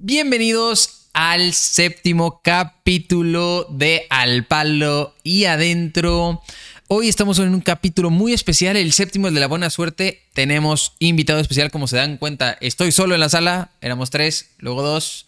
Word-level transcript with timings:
Bienvenidos 0.00 1.08
al 1.12 1.52
séptimo 1.52 2.40
capítulo 2.44 3.66
de 3.68 4.06
Al 4.10 4.44
Palo 4.44 5.12
y 5.24 5.46
Adentro. 5.46 6.40
Hoy 6.86 7.08
estamos 7.08 7.40
en 7.40 7.52
un 7.52 7.60
capítulo 7.60 8.08
muy 8.08 8.32
especial, 8.32 8.76
el 8.76 8.92
séptimo, 8.92 9.28
de 9.28 9.40
la 9.40 9.48
buena 9.48 9.70
suerte. 9.70 10.22
Tenemos 10.34 10.92
invitado 11.00 11.40
especial, 11.40 11.72
como 11.72 11.88
se 11.88 11.96
dan 11.96 12.16
cuenta. 12.16 12.56
Estoy 12.60 12.92
solo 12.92 13.14
en 13.14 13.20
la 13.20 13.28
sala, 13.28 13.72
éramos 13.80 14.10
tres, 14.10 14.50
luego 14.58 14.82
dos. 14.82 15.26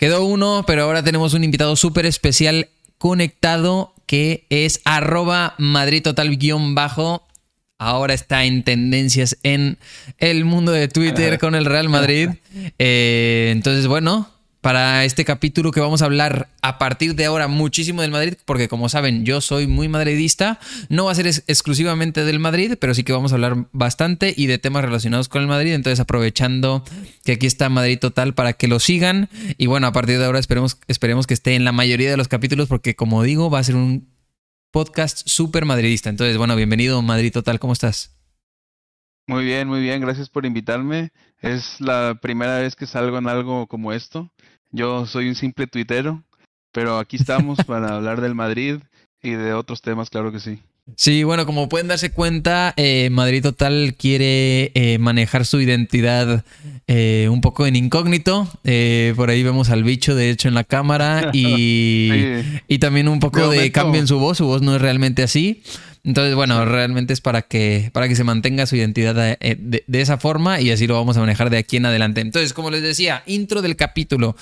Quedó 0.00 0.24
uno, 0.24 0.64
pero 0.66 0.82
ahora 0.82 1.04
tenemos 1.04 1.32
un 1.34 1.44
invitado 1.44 1.76
súper 1.76 2.04
especial 2.04 2.70
conectado 2.98 3.94
que 4.06 4.46
es 4.50 4.80
arroba 4.84 5.54
Madrid 5.58 6.02
Total 6.02 6.36
bajo. 6.74 7.24
Ahora 7.82 8.14
está 8.14 8.44
en 8.44 8.62
tendencias 8.62 9.36
en 9.42 9.78
el 10.18 10.44
mundo 10.44 10.72
de 10.72 10.88
Twitter 10.88 11.38
con 11.38 11.54
el 11.54 11.64
Real 11.64 11.88
Madrid. 11.88 12.30
Eh, 12.78 13.50
entonces, 13.50 13.86
bueno, 13.86 14.28
para 14.62 15.04
este 15.04 15.24
capítulo 15.24 15.72
que 15.72 15.80
vamos 15.80 16.02
a 16.02 16.04
hablar 16.04 16.48
a 16.62 16.78
partir 16.78 17.16
de 17.16 17.24
ahora 17.24 17.48
muchísimo 17.48 18.00
del 18.02 18.12
Madrid, 18.12 18.34
porque 18.44 18.68
como 18.68 18.88
saben, 18.88 19.24
yo 19.24 19.40
soy 19.40 19.66
muy 19.66 19.88
madridista. 19.88 20.60
No 20.88 21.06
va 21.06 21.12
a 21.12 21.14
ser 21.16 21.26
exclusivamente 21.26 22.24
del 22.24 22.38
Madrid, 22.38 22.74
pero 22.78 22.94
sí 22.94 23.02
que 23.02 23.12
vamos 23.12 23.32
a 23.32 23.34
hablar 23.34 23.66
bastante 23.72 24.32
y 24.36 24.46
de 24.46 24.58
temas 24.58 24.84
relacionados 24.84 25.28
con 25.28 25.42
el 25.42 25.48
Madrid. 25.48 25.72
Entonces, 25.72 25.98
aprovechando 25.98 26.84
que 27.24 27.32
aquí 27.32 27.46
está 27.46 27.68
Madrid 27.68 27.98
Total 27.98 28.34
para 28.34 28.52
que 28.52 28.68
lo 28.68 28.78
sigan. 28.78 29.28
Y 29.58 29.66
bueno, 29.66 29.88
a 29.88 29.92
partir 29.92 30.18
de 30.18 30.26
ahora 30.26 30.38
esperemos, 30.38 30.78
esperemos 30.86 31.26
que 31.26 31.34
esté 31.34 31.56
en 31.56 31.64
la 31.64 31.72
mayoría 31.72 32.10
de 32.10 32.16
los 32.16 32.28
capítulos, 32.28 32.68
porque 32.68 32.94
como 32.94 33.24
digo, 33.24 33.50
va 33.50 33.58
a 33.58 33.64
ser 33.64 33.74
un 33.74 34.11
podcast 34.72 35.28
súper 35.28 35.64
madridista. 35.66 36.10
Entonces, 36.10 36.38
bueno, 36.38 36.56
bienvenido 36.56 37.00
Madrid 37.02 37.32
Total, 37.32 37.60
¿cómo 37.60 37.74
estás? 37.74 38.16
Muy 39.28 39.44
bien, 39.44 39.68
muy 39.68 39.80
bien, 39.80 40.00
gracias 40.00 40.28
por 40.28 40.46
invitarme. 40.46 41.10
Es 41.40 41.80
la 41.80 42.18
primera 42.20 42.58
vez 42.58 42.74
que 42.74 42.86
salgo 42.86 43.18
en 43.18 43.28
algo 43.28 43.68
como 43.68 43.92
esto. 43.92 44.32
Yo 44.70 45.06
soy 45.06 45.28
un 45.28 45.36
simple 45.36 45.66
tuitero, 45.66 46.24
pero 46.72 46.98
aquí 46.98 47.16
estamos 47.16 47.58
para 47.66 47.94
hablar 47.94 48.20
del 48.20 48.34
Madrid 48.34 48.80
y 49.22 49.30
de 49.32 49.52
otros 49.52 49.82
temas, 49.82 50.10
claro 50.10 50.32
que 50.32 50.40
sí. 50.40 50.60
Sí, 50.96 51.24
bueno, 51.24 51.46
como 51.46 51.68
pueden 51.68 51.88
darse 51.88 52.10
cuenta, 52.10 52.74
eh, 52.76 53.08
Madrid 53.10 53.42
Total 53.42 53.94
quiere 53.98 54.72
eh, 54.74 54.98
manejar 54.98 55.46
su 55.46 55.60
identidad 55.60 56.44
eh, 56.86 57.28
un 57.30 57.40
poco 57.40 57.66
en 57.66 57.76
incógnito. 57.76 58.48
por 59.16 59.30
ahí 59.30 59.42
vemos 59.42 59.70
al 59.70 59.84
bicho, 59.84 60.14
de 60.14 60.30
hecho, 60.30 60.48
en 60.48 60.54
la 60.54 60.64
cámara 60.64 61.30
y, 61.32 62.10
y 62.68 62.78
también 62.78 63.08
un 63.08 63.20
poco 63.20 63.48
de 63.48 63.72
cambio 63.72 64.00
en 64.00 64.06
su 64.06 64.18
voz. 64.18 64.38
Su 64.38 64.46
voz 64.46 64.62
no 64.62 64.76
es 64.76 64.82
realmente 64.82 65.22
así. 65.22 65.62
Entonces, 66.04 66.34
bueno, 66.34 66.64
realmente 66.64 67.12
es 67.12 67.20
para 67.20 67.42
que, 67.42 67.90
para 67.92 68.08
que 68.08 68.16
se 68.16 68.24
mantenga 68.24 68.66
su 68.66 68.74
identidad 68.74 69.14
de, 69.14 69.82
de, 69.86 70.00
esa 70.00 70.18
forma 70.18 70.60
y 70.60 70.72
así 70.72 70.88
lo 70.88 70.94
vamos 70.94 71.16
a 71.16 71.20
manejar 71.20 71.48
de 71.48 71.58
aquí 71.58 71.76
en 71.76 71.86
adelante. 71.86 72.20
Entonces, 72.20 72.52
como 72.52 72.70
les 72.70 72.82
decía, 72.82 73.22
intro 73.26 73.62
del 73.62 73.76
capítulo. 73.76 74.36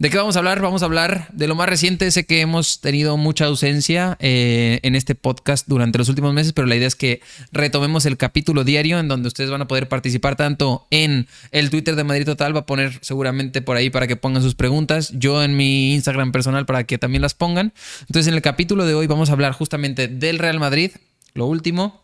¿De 0.00 0.08
qué 0.08 0.16
vamos 0.16 0.34
a 0.36 0.38
hablar? 0.38 0.62
Vamos 0.62 0.80
a 0.80 0.86
hablar 0.86 1.28
de 1.30 1.46
lo 1.46 1.54
más 1.54 1.68
reciente. 1.68 2.10
Sé 2.10 2.24
que 2.24 2.40
hemos 2.40 2.80
tenido 2.80 3.18
mucha 3.18 3.44
ausencia 3.44 4.16
eh, 4.18 4.80
en 4.82 4.94
este 4.94 5.14
podcast 5.14 5.68
durante 5.68 5.98
los 5.98 6.08
últimos 6.08 6.32
meses, 6.32 6.54
pero 6.54 6.66
la 6.66 6.74
idea 6.74 6.88
es 6.88 6.96
que 6.96 7.20
retomemos 7.52 8.06
el 8.06 8.16
capítulo 8.16 8.64
diario 8.64 8.98
en 8.98 9.08
donde 9.08 9.28
ustedes 9.28 9.50
van 9.50 9.60
a 9.60 9.68
poder 9.68 9.88
participar 9.88 10.36
tanto 10.36 10.86
en 10.88 11.28
el 11.50 11.68
Twitter 11.68 11.96
de 11.96 12.04
Madrid 12.04 12.24
Total, 12.24 12.56
va 12.56 12.60
a 12.60 12.66
poner 12.66 12.98
seguramente 13.02 13.60
por 13.60 13.76
ahí 13.76 13.90
para 13.90 14.06
que 14.06 14.16
pongan 14.16 14.42
sus 14.42 14.54
preguntas, 14.54 15.12
yo 15.12 15.42
en 15.42 15.54
mi 15.54 15.92
Instagram 15.92 16.32
personal 16.32 16.64
para 16.64 16.84
que 16.84 16.96
también 16.96 17.20
las 17.20 17.34
pongan. 17.34 17.74
Entonces 18.00 18.28
en 18.28 18.32
el 18.32 18.40
capítulo 18.40 18.86
de 18.86 18.94
hoy 18.94 19.06
vamos 19.06 19.28
a 19.28 19.34
hablar 19.34 19.52
justamente 19.52 20.08
del 20.08 20.38
Real 20.38 20.58
Madrid, 20.58 20.92
lo 21.34 21.44
último, 21.44 22.00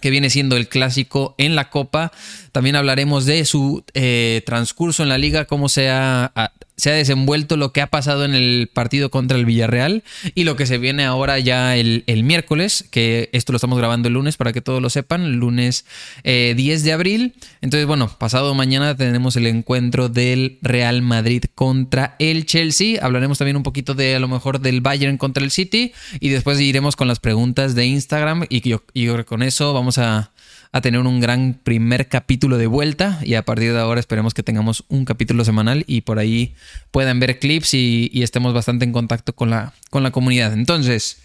que 0.00 0.10
viene 0.10 0.30
siendo 0.30 0.56
el 0.56 0.68
clásico 0.68 1.34
en 1.38 1.54
la 1.54 1.70
Copa. 1.70 2.12
También 2.54 2.76
hablaremos 2.76 3.26
de 3.26 3.44
su 3.46 3.82
eh, 3.94 4.40
transcurso 4.46 5.02
en 5.02 5.08
la 5.08 5.18
liga, 5.18 5.44
cómo 5.44 5.68
se 5.68 5.90
ha, 5.90 6.52
se 6.76 6.92
ha 6.92 6.94
desenvuelto 6.94 7.56
lo 7.56 7.72
que 7.72 7.80
ha 7.80 7.88
pasado 7.88 8.24
en 8.24 8.32
el 8.32 8.70
partido 8.72 9.10
contra 9.10 9.36
el 9.36 9.44
Villarreal 9.44 10.04
y 10.36 10.44
lo 10.44 10.54
que 10.54 10.66
se 10.66 10.78
viene 10.78 11.04
ahora 11.04 11.40
ya 11.40 11.74
el, 11.74 12.04
miércoles, 12.22 12.84
que 12.92 13.28
esto 13.32 13.50
lo 13.50 13.56
estamos 13.56 13.76
grabando 13.76 14.06
el 14.06 14.14
lunes 14.14 14.36
para 14.36 14.52
que 14.52 14.60
todos 14.60 14.80
lo 14.80 14.88
sepan, 14.88 15.22
el 15.22 15.32
lunes 15.32 15.84
10 16.22 16.22
eh, 16.22 16.84
de 16.84 16.92
abril. 16.92 17.34
Entonces, 17.60 17.88
bueno, 17.88 18.08
pasado 18.20 18.54
mañana 18.54 18.96
tenemos 18.96 19.34
el 19.34 19.48
encuentro 19.48 20.08
del 20.08 20.58
Real 20.62 21.02
Madrid 21.02 21.46
contra 21.56 22.14
el 22.20 22.46
Chelsea. 22.46 23.04
Hablaremos 23.04 23.38
también 23.38 23.56
un 23.56 23.64
poquito 23.64 23.94
de 23.94 24.14
a 24.14 24.20
lo 24.20 24.28
mejor 24.28 24.60
del 24.60 24.80
Bayern 24.80 25.18
contra 25.18 25.42
el 25.42 25.50
City 25.50 25.92
y 26.20 26.28
después 26.28 26.60
iremos 26.60 26.94
con 26.94 27.08
las 27.08 27.18
preguntas 27.18 27.74
de 27.74 27.86
Instagram 27.86 28.46
y 28.48 28.60
yo, 28.60 28.84
y 28.92 29.08
con 29.24 29.42
eso 29.42 29.74
vamos 29.74 29.98
a 29.98 30.30
a 30.74 30.80
tener 30.80 31.00
un 31.00 31.20
gran 31.20 31.56
primer 31.62 32.08
capítulo 32.08 32.58
de 32.58 32.66
vuelta 32.66 33.20
y 33.22 33.34
a 33.34 33.44
partir 33.44 33.72
de 33.72 33.78
ahora 33.78 34.00
esperemos 34.00 34.34
que 34.34 34.42
tengamos 34.42 34.84
un 34.88 35.04
capítulo 35.04 35.44
semanal 35.44 35.84
y 35.86 36.00
por 36.00 36.18
ahí 36.18 36.56
puedan 36.90 37.20
ver 37.20 37.38
clips 37.38 37.74
y, 37.74 38.10
estemos 38.24 38.52
bastante 38.52 38.84
en 38.84 38.90
contacto 38.90 39.36
con 39.36 39.50
la, 39.50 39.72
con 39.90 40.02
la 40.02 40.10
comunidad. 40.10 40.52
Entonces, 40.52 41.22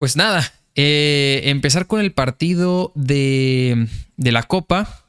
pues 0.00 0.16
nada, 0.16 0.52
eh, 0.74 1.42
empezar 1.44 1.86
con 1.86 2.00
el 2.00 2.10
partido 2.10 2.90
de, 2.96 3.86
de 4.16 4.32
la 4.32 4.42
Copa, 4.42 5.04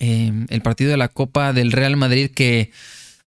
eh, 0.00 0.32
el 0.48 0.60
partido 0.60 0.90
de 0.90 0.96
la 0.96 1.06
Copa 1.06 1.52
del 1.52 1.70
Real 1.70 1.96
Madrid 1.96 2.32
que, 2.32 2.72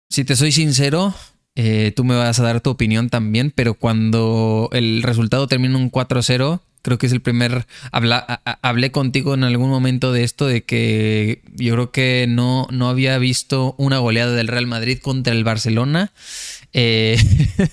si 0.07 0.23
te 0.23 0.37
soy 0.37 0.53
sincero, 0.53 1.13
eh, 1.55 1.91
tú 1.97 2.05
me 2.05 2.15
vas 2.15 2.39
a 2.39 2.43
dar 2.43 2.61
tu 2.61 2.69
opinión 2.69 3.09
también, 3.09 3.51
pero 3.53 3.73
cuando 3.73 4.69
el 4.71 5.03
resultado 5.03 5.49
termina 5.49 5.75
un 5.77 5.91
4-0, 5.91 6.61
creo 6.81 6.97
que 6.97 7.07
es 7.07 7.13
el 7.13 7.21
primer. 7.21 7.65
hablé 7.91 8.91
contigo 8.91 9.33
en 9.33 9.43
algún 9.43 9.69
momento 9.69 10.11
de 10.13 10.23
esto, 10.23 10.47
de 10.47 10.63
que 10.63 11.41
yo 11.55 11.73
creo 11.73 11.91
que 11.91 12.25
no, 12.27 12.67
no 12.71 12.89
había 12.89 13.17
visto 13.17 13.75
una 13.77 13.99
goleada 13.99 14.33
del 14.35 14.47
Real 14.47 14.67
Madrid 14.67 14.99
contra 14.99 15.33
el 15.33 15.43
Barcelona. 15.43 16.11
Eh, 16.73 17.17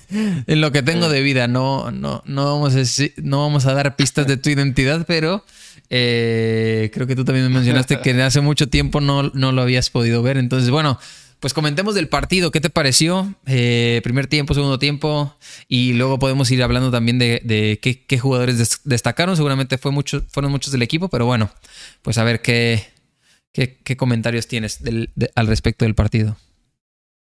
en 0.47 0.61
lo 0.61 0.71
que 0.71 0.81
tengo 0.81 1.09
de 1.09 1.21
vida, 1.21 1.47
no, 1.47 1.91
no, 1.91 2.23
no, 2.25 2.45
vamos 2.45 2.75
a 2.75 3.03
no 3.21 3.41
vamos 3.41 3.65
a 3.65 3.73
dar 3.73 3.95
pistas 3.95 4.27
de 4.27 4.37
tu 4.37 4.49
identidad, 4.49 5.05
pero 5.07 5.45
eh, 5.89 6.89
creo 6.93 7.07
que 7.07 7.15
tú 7.15 7.23
también 7.23 7.47
me 7.47 7.53
mencionaste 7.53 7.99
que 8.01 8.11
hace 8.21 8.41
mucho 8.41 8.67
tiempo 8.67 8.99
no, 8.99 9.31
no 9.33 9.51
lo 9.51 9.61
habías 9.61 9.89
podido 9.89 10.21
ver. 10.21 10.37
Entonces, 10.37 10.69
bueno, 10.69 10.99
pues 11.39 11.53
comentemos 11.53 11.93
del 11.93 12.09
partido, 12.09 12.51
¿qué 12.51 12.59
te 12.59 12.69
pareció? 12.69 13.35
Eh, 13.45 14.01
primer 14.03 14.27
tiempo, 14.27 14.53
segundo 14.53 14.79
tiempo, 14.79 15.35
y 15.67 15.93
luego 15.93 16.17
podemos 16.17 16.49
ir 16.49 16.63
hablando 16.63 16.89
también 16.89 17.19
de, 17.19 17.79
qué, 17.81 18.19
jugadores 18.19 18.81
destacaron. 18.83 19.35
Seguramente 19.35 19.77
fue 19.77 19.91
mucho, 19.91 20.23
fueron 20.29 20.51
muchos 20.51 20.71
del 20.71 20.81
equipo, 20.81 21.09
pero 21.09 21.25
bueno, 21.25 21.51
pues 22.01 22.17
a 22.17 22.23
ver 22.23 22.41
qué, 22.41 22.87
qué, 23.53 23.97
comentarios 23.97 24.47
tienes 24.47 24.79
al 25.35 25.47
respecto 25.47 25.85
del 25.85 25.95
partido. 25.95 26.37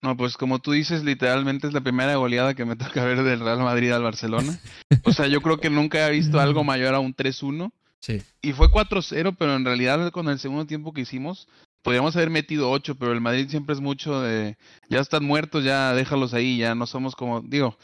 No, 0.01 0.17
pues 0.17 0.35
como 0.35 0.59
tú 0.59 0.71
dices, 0.71 1.03
literalmente 1.03 1.67
es 1.67 1.73
la 1.73 1.81
primera 1.81 2.15
goleada 2.15 2.53
que 2.53 2.65
me 2.65 2.75
toca 2.77 3.05
ver 3.05 3.23
del 3.23 3.39
Real 3.39 3.59
Madrid 3.59 3.91
al 3.91 4.03
Barcelona. 4.03 4.59
O 5.03 5.13
sea, 5.13 5.27
yo 5.27 5.41
creo 5.41 5.59
que 5.59 5.69
nunca 5.69 6.05
he 6.07 6.11
visto 6.11 6.39
algo 6.41 6.63
mayor 6.63 6.95
a 6.95 6.99
un 6.99 7.15
3-1. 7.15 7.71
Sí. 7.99 8.21
Y 8.41 8.53
fue 8.53 8.67
4-0, 8.69 9.35
pero 9.37 9.55
en 9.55 9.63
realidad 9.63 10.11
con 10.11 10.27
el 10.27 10.39
segundo 10.39 10.65
tiempo 10.65 10.91
que 10.91 11.01
hicimos, 11.01 11.47
podríamos 11.81 12.15
haber 12.15 12.29
metido 12.29 12.69
ocho, 12.69 12.95
pero 12.95 13.11
el 13.11 13.21
Madrid 13.21 13.49
siempre 13.49 13.73
es 13.73 13.81
mucho 13.81 14.21
de, 14.21 14.57
ya 14.89 14.99
están 14.99 15.23
muertos, 15.23 15.63
ya 15.63 15.93
déjalos 15.93 16.33
ahí, 16.33 16.57
ya 16.57 16.75
no 16.75 16.85
somos 16.85 17.15
como, 17.15 17.41
digo, 17.41 17.77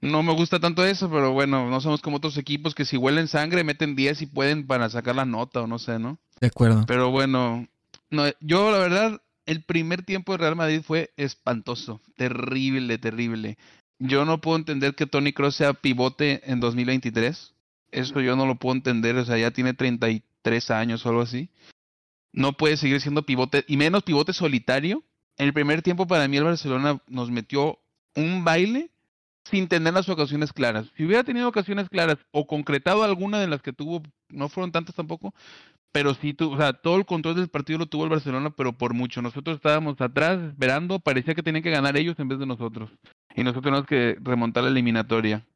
no 0.00 0.22
me 0.22 0.32
gusta 0.32 0.60
tanto 0.60 0.84
eso, 0.84 1.10
pero 1.10 1.32
bueno, 1.32 1.68
no 1.70 1.80
somos 1.80 2.00
como 2.00 2.18
otros 2.18 2.36
equipos 2.36 2.74
que 2.74 2.84
si 2.84 2.96
huelen 2.96 3.28
sangre 3.28 3.64
meten 3.64 3.96
10 3.96 4.22
y 4.22 4.26
pueden 4.26 4.66
para 4.66 4.88
sacar 4.88 5.16
la 5.16 5.24
nota 5.24 5.62
o 5.62 5.66
no 5.66 5.78
sé, 5.78 5.98
¿no? 5.98 6.18
De 6.40 6.48
acuerdo. 6.48 6.84
Pero 6.86 7.10
bueno, 7.10 7.66
no, 8.10 8.24
yo 8.40 8.70
la 8.70 8.78
verdad, 8.78 9.22
el 9.46 9.62
primer 9.62 10.02
tiempo 10.02 10.32
de 10.32 10.38
Real 10.38 10.56
Madrid 10.56 10.82
fue 10.82 11.12
espantoso, 11.16 12.00
terrible, 12.16 12.98
terrible. 12.98 13.58
Yo 13.98 14.24
no 14.24 14.40
puedo 14.40 14.58
entender 14.58 14.94
que 14.94 15.06
Tony 15.06 15.32
Cross 15.32 15.56
sea 15.56 15.72
pivote 15.72 16.42
en 16.50 16.60
2023. 16.60 17.54
Eso 17.92 18.20
yo 18.20 18.36
no 18.36 18.44
lo 18.44 18.56
puedo 18.56 18.74
entender, 18.76 19.16
o 19.16 19.24
sea, 19.24 19.38
ya 19.38 19.52
tiene 19.52 19.72
33 19.72 20.70
años 20.70 21.06
o 21.06 21.08
algo 21.08 21.22
así 21.22 21.50
no 22.36 22.52
puede 22.52 22.76
seguir 22.76 23.00
siendo 23.00 23.24
pivote, 23.24 23.64
y 23.66 23.76
menos 23.76 24.04
pivote 24.04 24.32
solitario. 24.32 25.02
En 25.38 25.46
el 25.46 25.52
primer 25.52 25.82
tiempo 25.82 26.06
para 26.06 26.28
mí 26.28 26.36
el 26.36 26.44
Barcelona 26.44 27.00
nos 27.08 27.30
metió 27.30 27.78
un 28.14 28.44
baile 28.44 28.90
sin 29.50 29.68
tener 29.68 29.94
las 29.94 30.08
ocasiones 30.08 30.52
claras. 30.52 30.86
Si 30.96 31.04
hubiera 31.04 31.24
tenido 31.24 31.48
ocasiones 31.48 31.88
claras 31.88 32.18
o 32.30 32.46
concretado 32.46 33.02
alguna 33.02 33.40
de 33.40 33.48
las 33.48 33.62
que 33.62 33.72
tuvo, 33.72 34.02
no 34.28 34.48
fueron 34.48 34.70
tantas 34.70 34.94
tampoco, 34.94 35.34
pero 35.92 36.14
sí, 36.14 36.34
tu, 36.34 36.52
o 36.52 36.56
sea, 36.58 36.74
todo 36.74 36.96
el 36.96 37.06
control 37.06 37.36
del 37.36 37.48
partido 37.48 37.78
lo 37.78 37.86
tuvo 37.86 38.04
el 38.04 38.10
Barcelona, 38.10 38.50
pero 38.50 38.74
por 38.74 38.92
mucho. 38.92 39.22
Nosotros 39.22 39.56
estábamos 39.56 39.98
atrás 40.00 40.38
esperando, 40.42 40.98
parecía 40.98 41.34
que 41.34 41.42
tenían 41.42 41.62
que 41.62 41.70
ganar 41.70 41.96
ellos 41.96 42.18
en 42.18 42.28
vez 42.28 42.38
de 42.38 42.46
nosotros. 42.46 42.90
Y 43.34 43.42
nosotros 43.42 43.64
tenemos 43.64 43.86
que 43.86 44.16
remontar 44.20 44.64
la 44.64 44.70
eliminatoria. 44.70 45.46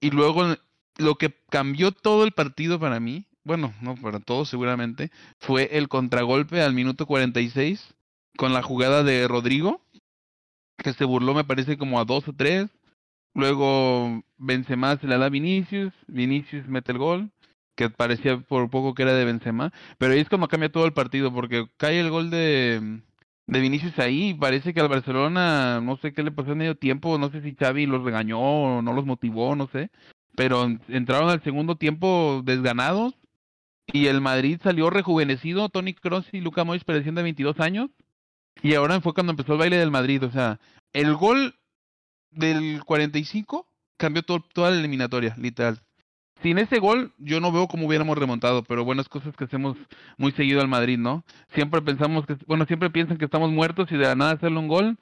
Y 0.00 0.10
luego 0.10 0.56
lo 0.96 1.14
que 1.16 1.34
cambió 1.50 1.92
todo 1.92 2.24
el 2.24 2.32
partido 2.32 2.80
para 2.80 2.98
mí 2.98 3.26
bueno, 3.44 3.74
no 3.80 3.94
para 3.96 4.20
todos 4.20 4.48
seguramente, 4.48 5.10
fue 5.38 5.76
el 5.76 5.88
contragolpe 5.88 6.62
al 6.62 6.74
minuto 6.74 7.06
46 7.06 7.94
con 8.36 8.52
la 8.52 8.62
jugada 8.62 9.02
de 9.02 9.26
Rodrigo, 9.28 9.82
que 10.78 10.92
se 10.92 11.04
burló 11.04 11.34
me 11.34 11.44
parece 11.44 11.76
como 11.78 12.00
a 12.00 12.04
dos 12.04 12.28
o 12.28 12.32
tres. 12.32 12.68
Luego 13.34 14.22
Benzema 14.38 14.96
se 14.98 15.06
la 15.06 15.18
da 15.18 15.26
a 15.26 15.30
Vinicius, 15.30 15.92
Vinicius 16.08 16.66
mete 16.66 16.92
el 16.92 16.98
gol, 16.98 17.30
que 17.76 17.90
parecía 17.90 18.38
por 18.40 18.68
poco 18.70 18.94
que 18.94 19.02
era 19.02 19.14
de 19.14 19.24
Benzema, 19.24 19.72
pero 19.98 20.12
ahí 20.12 20.20
es 20.20 20.28
como 20.28 20.48
cambia 20.48 20.72
todo 20.72 20.86
el 20.86 20.92
partido, 20.92 21.32
porque 21.32 21.66
cae 21.76 22.00
el 22.00 22.10
gol 22.10 22.30
de, 22.30 23.00
de 23.46 23.60
Vinicius 23.60 23.98
ahí. 23.98 24.34
Parece 24.34 24.74
que 24.74 24.80
al 24.80 24.88
Barcelona, 24.88 25.80
no 25.80 25.96
sé 25.98 26.12
qué 26.12 26.22
le 26.22 26.32
pasó 26.32 26.52
en 26.52 26.58
medio 26.58 26.76
tiempo, 26.76 27.18
no 27.18 27.30
sé 27.30 27.42
si 27.42 27.54
Xavi 27.54 27.86
los 27.86 28.04
regañó 28.04 28.40
o 28.40 28.82
no 28.82 28.92
los 28.92 29.06
motivó, 29.06 29.54
no 29.56 29.68
sé. 29.68 29.90
Pero 30.36 30.64
entraron 30.88 31.30
al 31.30 31.42
segundo 31.42 31.76
tiempo 31.76 32.42
desganados 32.44 33.19
y 33.92 34.06
el 34.06 34.20
Madrid 34.20 34.60
salió 34.62 34.90
rejuvenecido, 34.90 35.68
Tony 35.68 35.94
Cross 35.94 36.26
y 36.32 36.40
Luca 36.40 36.64
Mois 36.64 36.84
parecían 36.84 37.14
de 37.14 37.22
22 37.22 37.60
años. 37.60 37.90
Y 38.62 38.74
ahora 38.74 39.00
fue 39.00 39.14
cuando 39.14 39.32
empezó 39.32 39.54
el 39.54 39.58
baile 39.58 39.76
del 39.76 39.90
Madrid. 39.90 40.22
O 40.24 40.30
sea, 40.30 40.60
el 40.92 41.14
gol 41.14 41.54
del 42.30 42.82
45 42.84 43.66
cambió 43.96 44.22
todo, 44.22 44.44
toda 44.52 44.70
la 44.70 44.78
eliminatoria, 44.78 45.34
literal. 45.38 45.80
Sin 46.42 46.58
ese 46.58 46.78
gol, 46.78 47.12
yo 47.18 47.40
no 47.40 47.52
veo 47.52 47.68
cómo 47.68 47.86
hubiéramos 47.86 48.16
remontado, 48.16 48.62
pero 48.62 48.84
buenas 48.84 49.08
cosas 49.08 49.36
que 49.36 49.44
hacemos 49.44 49.76
muy 50.16 50.32
seguido 50.32 50.62
al 50.62 50.68
Madrid, 50.68 50.98
¿no? 50.98 51.22
Siempre 51.54 51.82
pensamos 51.82 52.24
que, 52.26 52.36
bueno, 52.46 52.64
siempre 52.64 52.88
piensan 52.88 53.18
que 53.18 53.26
estamos 53.26 53.50
muertos 53.50 53.92
y 53.92 53.96
de 53.96 54.06
la 54.06 54.14
nada 54.14 54.32
hacerle 54.32 54.58
un 54.58 54.68
gol 54.68 54.98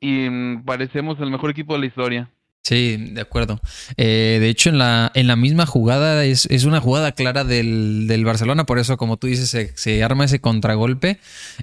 y 0.00 0.28
mm, 0.28 0.64
parecemos 0.64 1.20
el 1.20 1.30
mejor 1.30 1.50
equipo 1.50 1.74
de 1.74 1.80
la 1.80 1.86
historia. 1.86 2.30
Sí, 2.62 2.98
de 3.12 3.22
acuerdo. 3.22 3.58
Eh, 3.96 4.36
de 4.38 4.48
hecho, 4.50 4.68
en 4.68 4.78
la, 4.78 5.10
en 5.14 5.26
la 5.26 5.34
misma 5.34 5.64
jugada 5.64 6.24
es, 6.24 6.46
es 6.46 6.64
una 6.64 6.80
jugada 6.80 7.12
clara 7.12 7.42
del, 7.42 8.06
del, 8.06 8.24
Barcelona, 8.24 8.64
por 8.64 8.78
eso, 8.78 8.98
como 8.98 9.16
tú 9.16 9.28
dices, 9.28 9.48
se, 9.48 9.72
se 9.76 10.04
arma 10.04 10.26
ese 10.26 10.40
contragolpe. 10.40 11.18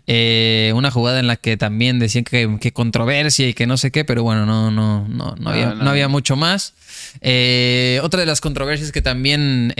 Eh, 0.08 0.74
una 0.76 0.90
jugada 0.90 1.20
en 1.20 1.28
la 1.28 1.36
que 1.36 1.56
también 1.56 2.00
decían 2.00 2.24
que, 2.24 2.58
que, 2.60 2.74
controversia 2.74 3.48
y 3.48 3.54
que 3.54 3.68
no 3.68 3.78
sé 3.78 3.92
qué, 3.92 4.06
pero 4.06 4.24
bueno, 4.24 4.48
no, 4.48 4.72
no, 4.72 5.08
no, 5.08 5.36
no, 5.38 5.50
había, 5.50 5.76
no 5.76 5.90
había 5.90 6.08
mucho 6.08 6.36
más. 6.36 6.74
Eh, 7.22 8.00
otra 8.02 8.22
de 8.22 8.26
las 8.26 8.42
controversias 8.42 8.92
que 8.92 9.04
también 9.04 9.74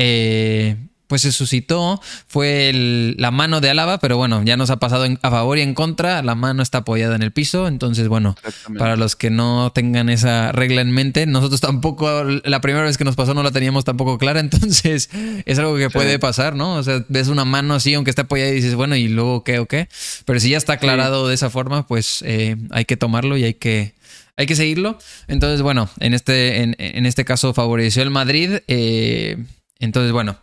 pues 1.08 1.22
se 1.22 1.32
suscitó 1.32 2.02
fue 2.28 2.72
la 3.18 3.32
mano 3.32 3.62
de 3.62 3.70
Álava, 3.70 3.98
pero 4.00 4.18
bueno, 4.18 4.44
ya 4.44 4.58
nos 4.58 4.70
ha 4.70 4.78
pasado 4.78 5.08
a 5.22 5.30
favor 5.32 5.58
y 5.58 5.62
en 5.62 5.74
contra, 5.74 6.22
la 6.22 6.36
mano 6.36 6.62
está 6.62 6.80
apoyada 6.80 7.16
en 7.16 7.24
el 7.24 7.32
piso, 7.32 7.68
entonces 7.68 8.08
bueno, 8.08 8.36
para 8.78 8.96
los 8.96 9.16
que 9.16 9.30
no 9.30 9.72
tengan 9.74 10.10
esa 10.10 10.52
regla 10.52 10.82
en 10.82 10.92
mente, 10.92 11.26
nosotros 11.26 11.62
tampoco, 11.62 12.24
la 12.24 12.62
primera 12.62 12.86
vez 12.86 12.98
que 12.98 13.04
nos 13.04 13.16
pasó 13.16 13.34
no 13.34 13.44
la 13.44 13.52
teníamos 13.52 13.86
tampoco 13.86 14.18
clara, 14.18 14.40
entonces 14.48 15.10
es 15.46 15.60
algo 15.60 15.78
que 15.78 15.90
puede 15.90 16.20
pasar, 16.20 16.56
¿no? 16.56 16.76
O 16.76 16.84
sea, 16.84 17.04
ves 17.08 17.28
una 17.28 17.46
mano 17.46 17.74
así, 17.74 17.94
aunque 17.94 18.12
esté 18.12 18.22
apoyada 18.22 18.52
y 18.52 18.56
dices, 18.56 18.76
bueno, 18.76 18.96
¿y 18.96 19.08
luego 19.08 19.44
qué 19.44 19.60
o 19.60 19.66
qué? 19.66 19.88
Pero 20.26 20.40
si 20.40 20.50
ya 20.50 20.58
está 20.58 20.74
aclarado 20.74 21.28
de 21.28 21.36
esa 21.36 21.50
forma, 21.50 21.88
pues 21.88 22.24
eh, 22.26 22.58
hay 22.72 22.86
que 22.86 22.98
tomarlo 22.98 23.38
y 23.38 23.44
hay 23.44 23.54
que 23.54 23.96
hay 24.38 24.46
que 24.46 24.56
seguirlo. 24.56 25.00
Entonces, 25.28 25.64
bueno, 25.64 25.90
en 26.00 26.14
este, 26.14 26.62
en, 26.62 26.76
en 26.78 27.06
este 27.08 27.26
caso 27.26 27.54
favoreció 27.54 28.04
el 28.04 28.12
Madrid. 28.12 28.60
Eh, 28.68 29.38
entonces, 29.80 30.12
bueno, 30.12 30.38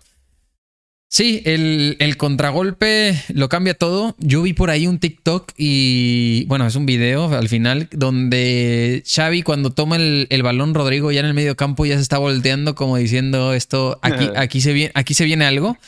Sí, 1.15 1.43
el, 1.45 1.97
el, 2.01 2.17
contragolpe 2.17 3.17
lo 3.29 3.49
cambia 3.49 3.75
todo. 3.75 4.17
Yo 4.19 4.43
vi 4.43 4.53
por 4.53 4.71
ahí 4.71 4.89
un 4.89 4.99
TikTok 4.99 5.53
y, 5.57 6.45
bueno, 6.47 6.67
es 6.67 6.75
un 6.75 6.87
video 6.87 7.33
al 7.33 7.49
final 7.49 7.89
donde 7.93 9.05
Xavi 9.07 9.45
cuando 9.45 9.71
toma 9.71 9.95
el, 9.95 10.27
el 10.31 10.43
balón, 10.43 10.75
Rodrigo 10.75 11.13
ya 11.13 11.21
en 11.21 11.27
el 11.27 11.35
medio 11.35 11.55
campo 11.55 11.87
ya 11.87 11.95
se 11.95 12.03
está 12.03 12.19
volteando 12.19 12.75
como 12.75 12.97
diciendo 12.97 13.55
esto, 13.55 13.97
aquí, 14.03 14.29
aquí, 14.35 14.61
se, 14.61 14.73
viene, 14.73 14.91
aquí 14.97 15.15
se 15.15 15.25
viene 15.25 15.45
algo. 15.45 15.79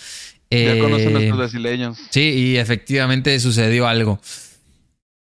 Ya 0.49 0.79
conocen 0.79 1.17
a 1.17 1.19
los 1.19 1.37
brasileños. 1.37 1.99
Sí, 2.11 2.21
y 2.21 2.57
efectivamente 2.59 3.41
sucedió 3.41 3.89
algo. 3.89 4.21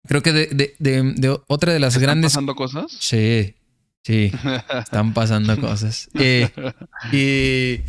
Creo 0.09 0.21
que 0.21 0.33
de, 0.33 0.47
de, 0.47 0.75
de, 0.77 1.13
de 1.15 1.39
otra 1.47 1.71
de 1.71 1.79
las 1.79 1.93
¿Están 1.93 2.03
grandes... 2.03 2.33
pasando 2.33 2.55
cosas? 2.55 2.91
Sí, 2.99 3.55
sí, 4.03 4.29
están 4.77 5.13
pasando 5.13 5.57
cosas. 5.61 6.09
Eh, 6.15 6.49
y, 7.13 7.79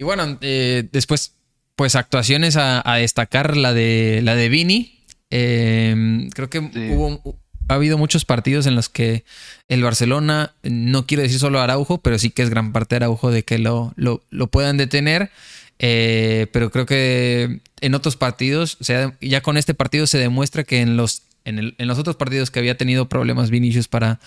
y, 0.00 0.04
bueno, 0.04 0.38
eh, 0.40 0.88
después 0.92 1.34
pues 1.78 1.94
actuaciones 1.94 2.56
a, 2.56 2.82
a, 2.84 2.96
destacar 2.96 3.56
la 3.56 3.72
de 3.72 4.18
la 4.24 4.34
de 4.34 4.48
Vini. 4.48 4.98
Eh, 5.30 6.28
creo 6.34 6.50
que 6.50 6.58
sí. 6.58 6.90
hubo 6.90 7.38
ha 7.68 7.74
habido 7.74 7.96
muchos 7.98 8.24
partidos 8.24 8.66
en 8.66 8.74
los 8.74 8.88
que 8.88 9.24
el 9.68 9.84
Barcelona, 9.84 10.54
no 10.64 11.06
quiero 11.06 11.22
decir 11.22 11.38
solo 11.38 11.60
Araujo, 11.60 11.98
pero 11.98 12.18
sí 12.18 12.30
que 12.30 12.42
es 12.42 12.50
gran 12.50 12.72
parte 12.72 12.94
de 12.94 13.04
Araujo 13.04 13.30
de 13.30 13.44
que 13.44 13.58
lo, 13.58 13.92
lo, 13.94 14.24
lo 14.30 14.48
puedan 14.48 14.76
detener. 14.76 15.30
Eh, 15.78 16.48
pero 16.52 16.72
creo 16.72 16.84
que 16.84 17.60
en 17.80 17.94
otros 17.94 18.16
partidos, 18.16 18.76
o 18.80 18.84
sea, 18.84 19.14
ya 19.20 19.40
con 19.40 19.56
este 19.56 19.72
partido 19.72 20.08
se 20.08 20.18
demuestra 20.18 20.64
que 20.64 20.80
en 20.80 20.96
los, 20.96 21.22
en, 21.44 21.60
el, 21.60 21.76
en 21.78 21.86
los 21.86 21.98
otros 21.98 22.16
partidos 22.16 22.50
que 22.50 22.58
había 22.58 22.76
tenido 22.76 23.08
problemas 23.08 23.50
Vinicius 23.50 23.86
para, 23.86 24.18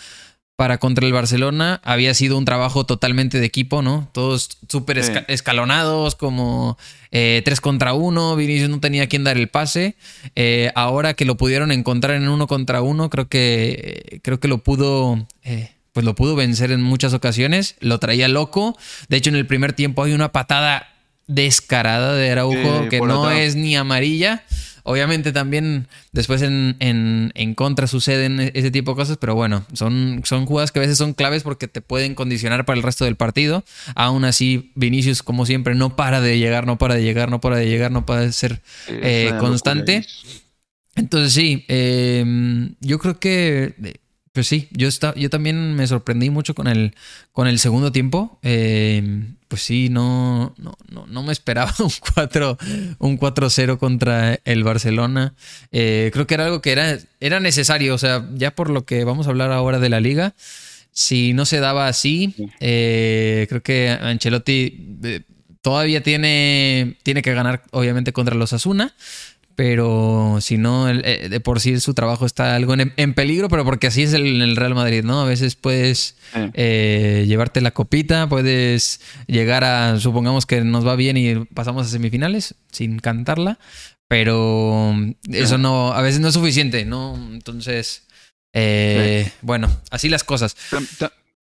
para 0.55 0.77
contra 0.77 1.07
el 1.07 1.13
Barcelona 1.13 1.81
había 1.83 2.13
sido 2.13 2.37
un 2.37 2.45
trabajo 2.45 2.85
totalmente 2.85 3.39
de 3.39 3.45
equipo, 3.45 3.81
¿no? 3.81 4.09
Todos 4.11 4.49
súper 4.69 4.99
escalonados, 5.27 6.15
como 6.15 6.77
eh, 7.11 7.41
tres 7.43 7.61
contra 7.61 7.93
uno. 7.93 8.35
Vinicius 8.35 8.69
no 8.69 8.79
tenía 8.79 9.07
quien 9.07 9.23
dar 9.23 9.37
el 9.37 9.47
pase. 9.47 9.95
Eh, 10.35 10.71
ahora 10.75 11.15
que 11.15 11.25
lo 11.25 11.35
pudieron 11.35 11.71
encontrar 11.71 12.15
en 12.15 12.29
uno 12.29 12.45
contra 12.45 12.81
uno, 12.81 13.09
creo 13.09 13.27
que, 13.27 14.19
creo 14.23 14.39
que 14.39 14.47
lo 14.47 14.59
pudo. 14.59 15.27
Eh, 15.43 15.71
pues 15.93 16.05
lo 16.05 16.15
pudo 16.15 16.35
vencer 16.35 16.71
en 16.71 16.81
muchas 16.81 17.13
ocasiones. 17.13 17.75
Lo 17.79 17.99
traía 17.99 18.27
loco. 18.27 18.77
De 19.09 19.17
hecho, 19.17 19.29
en 19.29 19.37
el 19.37 19.47
primer 19.47 19.73
tiempo 19.73 20.03
hay 20.03 20.13
una 20.13 20.31
patada 20.31 20.87
descarada 21.27 22.15
de 22.15 22.31
Araujo 22.31 22.87
que 22.89 22.99
no 22.99 23.31
es 23.31 23.55
ni 23.55 23.75
amarilla. 23.75 24.43
Obviamente 24.83 25.31
también 25.31 25.87
después 26.11 26.41
en, 26.41 26.75
en, 26.79 27.31
en, 27.35 27.55
contra 27.55 27.87
suceden 27.87 28.39
ese 28.53 28.71
tipo 28.71 28.91
de 28.91 28.95
cosas, 28.95 29.17
pero 29.17 29.35
bueno, 29.35 29.65
son, 29.73 30.21
son 30.23 30.45
jugadas 30.45 30.71
que 30.71 30.79
a 30.79 30.81
veces 30.81 30.97
son 30.97 31.13
claves 31.13 31.43
porque 31.43 31.67
te 31.67 31.81
pueden 31.81 32.15
condicionar 32.15 32.65
para 32.65 32.77
el 32.77 32.83
resto 32.83 33.05
del 33.05 33.15
partido. 33.15 33.63
Aún 33.95 34.25
así, 34.25 34.71
Vinicius, 34.75 35.23
como 35.23 35.45
siempre, 35.45 35.75
no 35.75 35.95
para 35.95 36.21
de 36.21 36.37
llegar, 36.39 36.65
no 36.65 36.77
para 36.77 36.95
de 36.95 37.03
llegar, 37.03 37.29
no 37.29 37.41
para 37.41 37.57
de 37.57 37.67
llegar, 37.67 37.91
no 37.91 38.05
para 38.05 38.21
de 38.21 38.31
ser 38.31 38.61
eh, 38.87 39.33
constante. 39.39 40.05
Entonces 40.95 41.33
sí, 41.33 41.65
eh, 41.67 42.69
yo 42.81 42.99
creo 42.99 43.19
que 43.19 43.99
pues 44.33 44.47
sí, 44.47 44.69
yo, 44.71 44.87
está, 44.87 45.13
yo 45.15 45.29
también 45.29 45.73
me 45.75 45.85
sorprendí 45.87 46.29
mucho 46.29 46.55
con 46.55 46.67
el, 46.67 46.95
con 47.33 47.47
el 47.47 47.59
segundo 47.59 47.91
tiempo. 47.91 48.39
Eh, 48.43 49.25
pues 49.49 49.61
sí, 49.63 49.89
no, 49.89 50.55
no, 50.57 50.77
no, 50.89 51.05
no, 51.07 51.23
me 51.23 51.33
esperaba 51.33 51.73
un 51.79 51.91
4 52.13 52.57
un 52.99 53.19
4-0 53.19 53.77
contra 53.77 54.39
el 54.45 54.63
Barcelona. 54.63 55.33
Eh, 55.73 56.11
creo 56.13 56.27
que 56.27 56.35
era 56.35 56.45
algo 56.45 56.61
que 56.61 56.71
era, 56.71 56.97
era 57.19 57.41
necesario. 57.41 57.93
O 57.93 57.97
sea, 57.97 58.25
ya 58.33 58.51
por 58.51 58.69
lo 58.69 58.85
que 58.85 59.03
vamos 59.03 59.27
a 59.27 59.31
hablar 59.31 59.51
ahora 59.51 59.79
de 59.79 59.89
la 59.89 59.99
liga, 59.99 60.33
si 60.93 61.33
no 61.33 61.45
se 61.45 61.59
daba 61.59 61.87
así, 61.87 62.33
eh, 62.61 63.47
creo 63.49 63.61
que 63.61 63.89
Ancelotti 63.89 65.25
todavía 65.61 66.01
tiene, 66.03 66.95
tiene 67.03 67.21
que 67.21 67.33
ganar, 67.33 67.63
obviamente, 67.71 68.13
contra 68.13 68.35
los 68.35 68.53
Asuna 68.53 68.95
pero 69.55 70.37
si 70.41 70.57
no, 70.57 70.89
el, 70.89 71.03
eh, 71.05 71.29
de 71.29 71.39
por 71.39 71.59
sí 71.59 71.79
su 71.79 71.93
trabajo 71.93 72.25
está 72.25 72.55
algo 72.55 72.73
en, 72.73 72.93
en, 72.95 73.13
peligro, 73.13 73.49
pero 73.49 73.63
porque 73.63 73.87
así 73.87 74.03
es 74.03 74.13
el, 74.13 74.41
el 74.41 74.55
Real 74.55 74.75
Madrid, 74.75 75.03
¿no? 75.03 75.21
A 75.21 75.25
veces 75.25 75.55
puedes 75.55 76.15
sí. 76.33 76.39
eh, 76.53 77.25
llevarte 77.27 77.61
la 77.61 77.71
copita, 77.71 78.27
puedes 78.27 79.01
llegar 79.27 79.63
a, 79.63 79.99
supongamos 79.99 80.45
que 80.45 80.61
nos 80.61 80.85
va 80.85 80.95
bien 80.95 81.17
y 81.17 81.45
pasamos 81.53 81.87
a 81.87 81.89
semifinales 81.89 82.55
sin 82.71 82.99
cantarla, 82.99 83.59
pero 84.07 84.93
eso 85.29 85.57
no, 85.57 85.93
a 85.93 86.01
veces 86.01 86.19
no 86.19 86.27
es 86.27 86.33
suficiente, 86.33 86.85
¿no? 86.85 87.15
Entonces, 87.33 88.07
eh, 88.53 89.23
sí. 89.25 89.33
bueno, 89.41 89.69
así 89.89 90.09
las 90.09 90.23
cosas. 90.23 90.55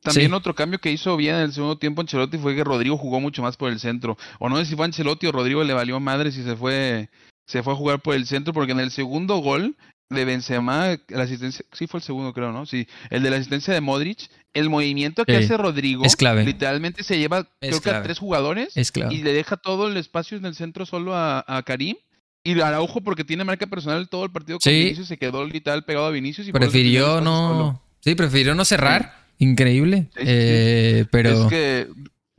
También 0.03 0.31
sí. 0.31 0.35
otro 0.35 0.55
cambio 0.55 0.79
que 0.79 0.93
hizo 0.93 1.17
bien 1.17 1.37
en 1.37 1.43
el 1.43 1.53
segundo 1.53 1.77
tiempo 1.79 2.01
Ancelotti 2.01 2.39
fue 2.39 2.55
que 2.55 2.65
Rodrigo 2.65 2.97
jugó 2.97 3.21
mucho 3.21 3.43
más 3.43 3.57
por 3.57 3.71
el 3.71 3.81
centro. 3.81 4.17
O 4.39 4.49
no 4.49 4.57
sé 4.57 4.67
si 4.67 4.77
fue 4.77 4.85
Ancelotti 4.85 5.27
o 5.27 5.33
Rodrigo 5.33 5.65
le 5.65 5.75
valió 5.75 5.99
madre 5.99 6.31
si 6.31 6.45
se 6.45 6.57
fue 6.57 7.09
se 7.49 7.63
fue 7.65 7.73
a 7.73 7.77
jugar 7.77 8.01
por 8.01 8.15
el 8.15 8.27
centro 8.27 8.53
porque 8.53 8.73
en 8.73 8.81
el 8.81 8.93
segundo 8.93 9.39
gol 9.39 9.75
de 10.11 10.25
Benzema, 10.25 10.97
la 11.09 11.23
asistencia, 11.23 11.65
sí 11.73 11.87
fue 11.87 11.99
el 11.99 12.05
segundo 12.05 12.33
creo, 12.33 12.53
¿no? 12.53 12.65
Sí, 12.67 12.87
el 13.11 13.23
de 13.23 13.31
la 13.31 13.37
asistencia 13.37 13.75
de 13.75 13.81
Modric, 13.81 14.31
el 14.55 14.71
movimiento 14.71 15.25
que 15.25 15.39
sí. 15.39 15.45
hace 15.45 15.57
Rodrigo 15.57 16.05
es 16.05 16.17
clave. 16.17 16.45
literalmente 16.45 17.03
se 17.03 17.19
lleva 17.19 17.41
es 17.61 17.71
creo 17.71 17.81
clave. 17.81 17.97
que 17.97 18.01
a 18.01 18.03
tres 18.05 18.19
jugadores 18.19 18.75
y 19.11 19.23
le 19.23 19.33
deja 19.33 19.57
todo 19.57 19.89
el 19.89 19.97
espacio 19.97 20.39
en 20.39 20.47
el 20.47 20.55
centro 20.55 20.87
solo 20.87 21.15
a, 21.15 21.45
a 21.47 21.63
Karim. 21.65 21.97
Y 22.45 22.59
Araujo, 22.61 23.03
porque 23.03 23.25
tiene 23.25 23.45
marca 23.45 23.67
personal 23.67 24.09
todo 24.09 24.25
el 24.25 24.31
partido 24.31 24.59
con 24.59 24.73
sí. 24.73 24.79
Vinicius, 24.79 25.09
se 25.09 25.19
quedó 25.19 25.45
literal 25.45 25.85
pegado 25.85 26.07
a 26.07 26.11
Vinicius. 26.11 26.49
Y 26.49 26.53
prefirió 26.53 27.21
no. 27.21 27.83
Sí, 28.01 28.15
prefirió 28.15 28.55
no 28.55 28.65
cerrar. 28.65 29.27
Sí. 29.39 29.45
Increíble. 29.45 30.09
Eh, 30.17 31.05
pero. 31.11 31.45
Es 31.45 31.51
que 31.51 31.89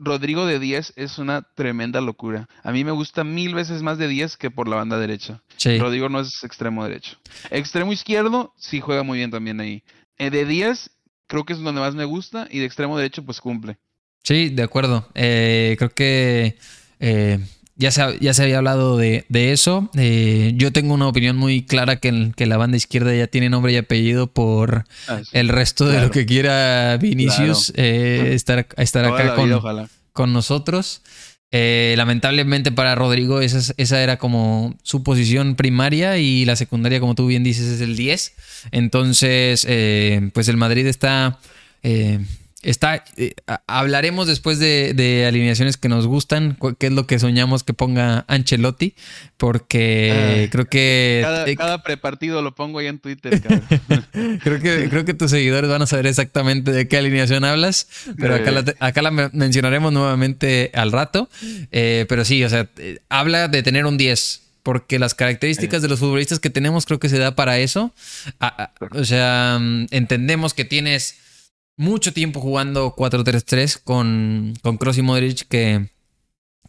Rodrigo 0.00 0.46
de 0.46 0.58
10 0.58 0.94
es 0.96 1.18
una 1.18 1.42
tremenda 1.42 2.00
locura. 2.00 2.48
A 2.62 2.72
mí 2.72 2.84
me 2.84 2.90
gusta 2.90 3.22
mil 3.22 3.54
veces 3.54 3.82
más 3.82 3.98
de 3.98 4.08
10 4.08 4.38
que 4.38 4.50
por 4.50 4.66
la 4.66 4.76
banda 4.76 4.98
derecha. 4.98 5.42
Sí. 5.56 5.78
Rodrigo 5.78 6.08
no 6.08 6.20
es 6.20 6.42
extremo 6.42 6.82
derecho. 6.82 7.18
Extremo 7.50 7.92
izquierdo 7.92 8.54
sí 8.56 8.80
juega 8.80 9.02
muy 9.02 9.18
bien 9.18 9.30
también 9.30 9.60
ahí. 9.60 9.84
Eh, 10.16 10.30
de 10.30 10.46
10 10.46 10.90
creo 11.26 11.44
que 11.44 11.52
es 11.52 11.60
donde 11.60 11.82
más 11.82 11.94
me 11.94 12.06
gusta 12.06 12.48
y 12.50 12.58
de 12.58 12.64
extremo 12.64 12.96
derecho 12.96 13.22
pues 13.24 13.40
cumple. 13.40 13.78
Sí, 14.24 14.48
de 14.48 14.62
acuerdo. 14.62 15.06
Eh, 15.14 15.76
creo 15.78 15.90
que 15.90 16.56
eh, 16.98 17.38
ya, 17.80 17.90
se, 17.90 18.18
ya 18.20 18.34
se 18.34 18.42
había 18.42 18.58
hablado 18.58 18.98
de, 18.98 19.24
de 19.30 19.52
eso. 19.52 19.90
Eh, 19.96 20.52
yo 20.54 20.70
tengo 20.70 20.92
una 20.92 21.08
opinión 21.08 21.36
muy 21.36 21.64
clara 21.64 21.96
que, 21.96 22.32
que, 22.36 22.44
la 22.44 22.58
banda 22.58 22.76
izquierda 22.76 23.14
ya 23.14 23.26
tiene 23.26 23.48
nombre 23.48 23.72
y 23.72 23.76
apellido 23.78 24.26
por 24.26 24.84
ah, 25.08 25.20
sí. 25.24 25.30
el 25.32 25.48
resto 25.48 25.86
claro. 25.86 25.98
de 25.98 26.06
lo 26.06 26.12
que 26.12 26.26
quiera 26.26 26.98
Vinicius 26.98 27.72
claro. 27.74 27.88
Eh, 27.88 28.34
estar, 28.34 28.66
estar 28.76 29.04
acá 29.06 29.34
con, 29.34 29.88
con 30.12 30.32
nosotros. 30.34 31.00
Eh, 31.52 31.94
lamentablemente 31.96 32.70
para 32.70 32.94
Rodrigo 32.94 33.40
esa, 33.40 33.72
esa, 33.76 34.02
era 34.02 34.18
como 34.18 34.76
su 34.84 35.02
posición 35.02 35.56
primaria 35.56 36.18
y 36.18 36.44
la 36.44 36.56
secundaria, 36.56 37.00
como 37.00 37.14
tú 37.14 37.26
bien 37.26 37.42
dices, 37.42 37.66
es 37.66 37.80
el 37.80 37.96
10. 37.96 38.34
Entonces, 38.72 39.66
pues 40.34 40.48
el 40.48 40.56
Madrid 40.58 40.86
está... 40.86 41.38
Eh, 41.82 42.20
está 42.62 43.04
eh, 43.16 43.34
hablaremos 43.66 44.26
después 44.26 44.58
de, 44.58 45.24
alineaciones 45.26 45.76
que 45.76 45.88
nos 45.88 46.06
gustan, 46.06 46.58
qué 46.78 46.88
es 46.88 46.92
lo 46.92 47.06
que 47.06 47.18
soñamos 47.18 47.64
que 47.64 47.72
ponga 47.72 48.24
Ancelotti, 48.28 48.94
porque 49.36 50.48
creo 50.52 50.66
que... 50.66 51.20
Cada, 51.22 51.54
cada, 51.54 51.82
prepartido 51.82 52.42
lo 52.42 52.54
pongo 52.54 52.78
ahí 52.78 52.86
en 52.86 52.98
Twitter. 52.98 53.40
creo, 54.42 54.60
que, 54.60 54.88
creo 54.88 55.04
que 55.04 55.14
tus 55.14 55.30
seguidores 55.30 55.70
van 55.70 55.82
a 55.82 55.86
saber 55.86 56.06
exactamente 56.06 56.72
de 56.72 56.88
qué 56.88 56.98
alineación 56.98 57.44
hablas, 57.44 57.88
pero 58.18 58.34
acá 58.34 58.50
la, 58.50 58.64
acá 58.80 59.02
la 59.02 59.10
mencionaremos 59.10 59.92
nuevamente 59.92 60.70
al 60.74 60.92
rato. 60.92 61.28
Eh, 61.72 62.04
pero 62.08 62.24
sí, 62.24 62.44
o 62.44 62.48
sea, 62.48 62.68
habla 63.08 63.48
de 63.48 63.62
tener 63.62 63.86
un 63.86 63.96
10 63.96 64.42
porque 64.62 64.98
las 64.98 65.14
características 65.14 65.80
de 65.80 65.88
los 65.88 65.98
futbolistas 65.98 66.38
que 66.38 66.50
tenemos 66.50 66.84
creo 66.84 67.00
que 67.00 67.08
se 67.08 67.18
da 67.18 67.34
para 67.34 67.58
eso. 67.58 67.94
o 68.90 69.04
sea, 69.04 69.58
mm, 69.58 69.86
entendemos 69.90 70.52
que 70.52 70.66
tienes 70.66 71.16
mucho 71.80 72.12
tiempo 72.12 72.40
jugando 72.40 72.94
4-3-3 72.94 73.80
con, 73.82 74.52
con 74.60 74.76
Kroos 74.76 74.98
y 74.98 75.02
Modric 75.02 75.48
que, 75.48 75.88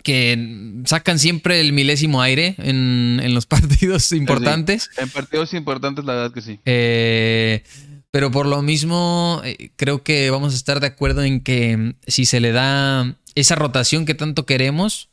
que 0.03 0.81
sacan 0.85 1.19
siempre 1.19 1.59
el 1.59 1.73
milésimo 1.73 2.21
aire 2.21 2.55
en, 2.59 3.19
en 3.21 3.33
los 3.33 3.45
partidos 3.45 4.13
importantes. 4.13 4.89
En 4.97 5.09
partidos 5.09 5.53
importantes, 5.53 6.05
la 6.05 6.13
verdad 6.13 6.33
que 6.33 6.41
sí. 6.41 6.59
Eh, 6.65 7.61
pero 8.09 8.31
por 8.31 8.45
lo 8.45 8.61
mismo, 8.61 9.41
eh, 9.43 9.71
creo 9.75 10.01
que 10.01 10.29
vamos 10.29 10.53
a 10.53 10.55
estar 10.55 10.79
de 10.79 10.87
acuerdo 10.87 11.23
en 11.23 11.41
que 11.41 11.95
si 12.07 12.23
se 12.23 12.39
le 12.39 12.53
da 12.53 13.17
esa 13.35 13.55
rotación 13.55 14.05
que 14.05 14.13
tanto 14.13 14.45
queremos, 14.45 15.09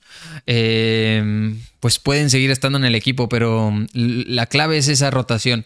eh, 0.47 1.57
pues 1.81 2.01
pueden 2.01 2.29
seguir 2.29 2.51
estando 2.51 2.77
en 2.79 2.85
el 2.85 2.95
equipo, 2.97 3.29
pero 3.29 3.73
la 3.93 4.47
clave 4.47 4.79
es 4.79 4.89
esa 4.89 5.11
rotación. 5.11 5.65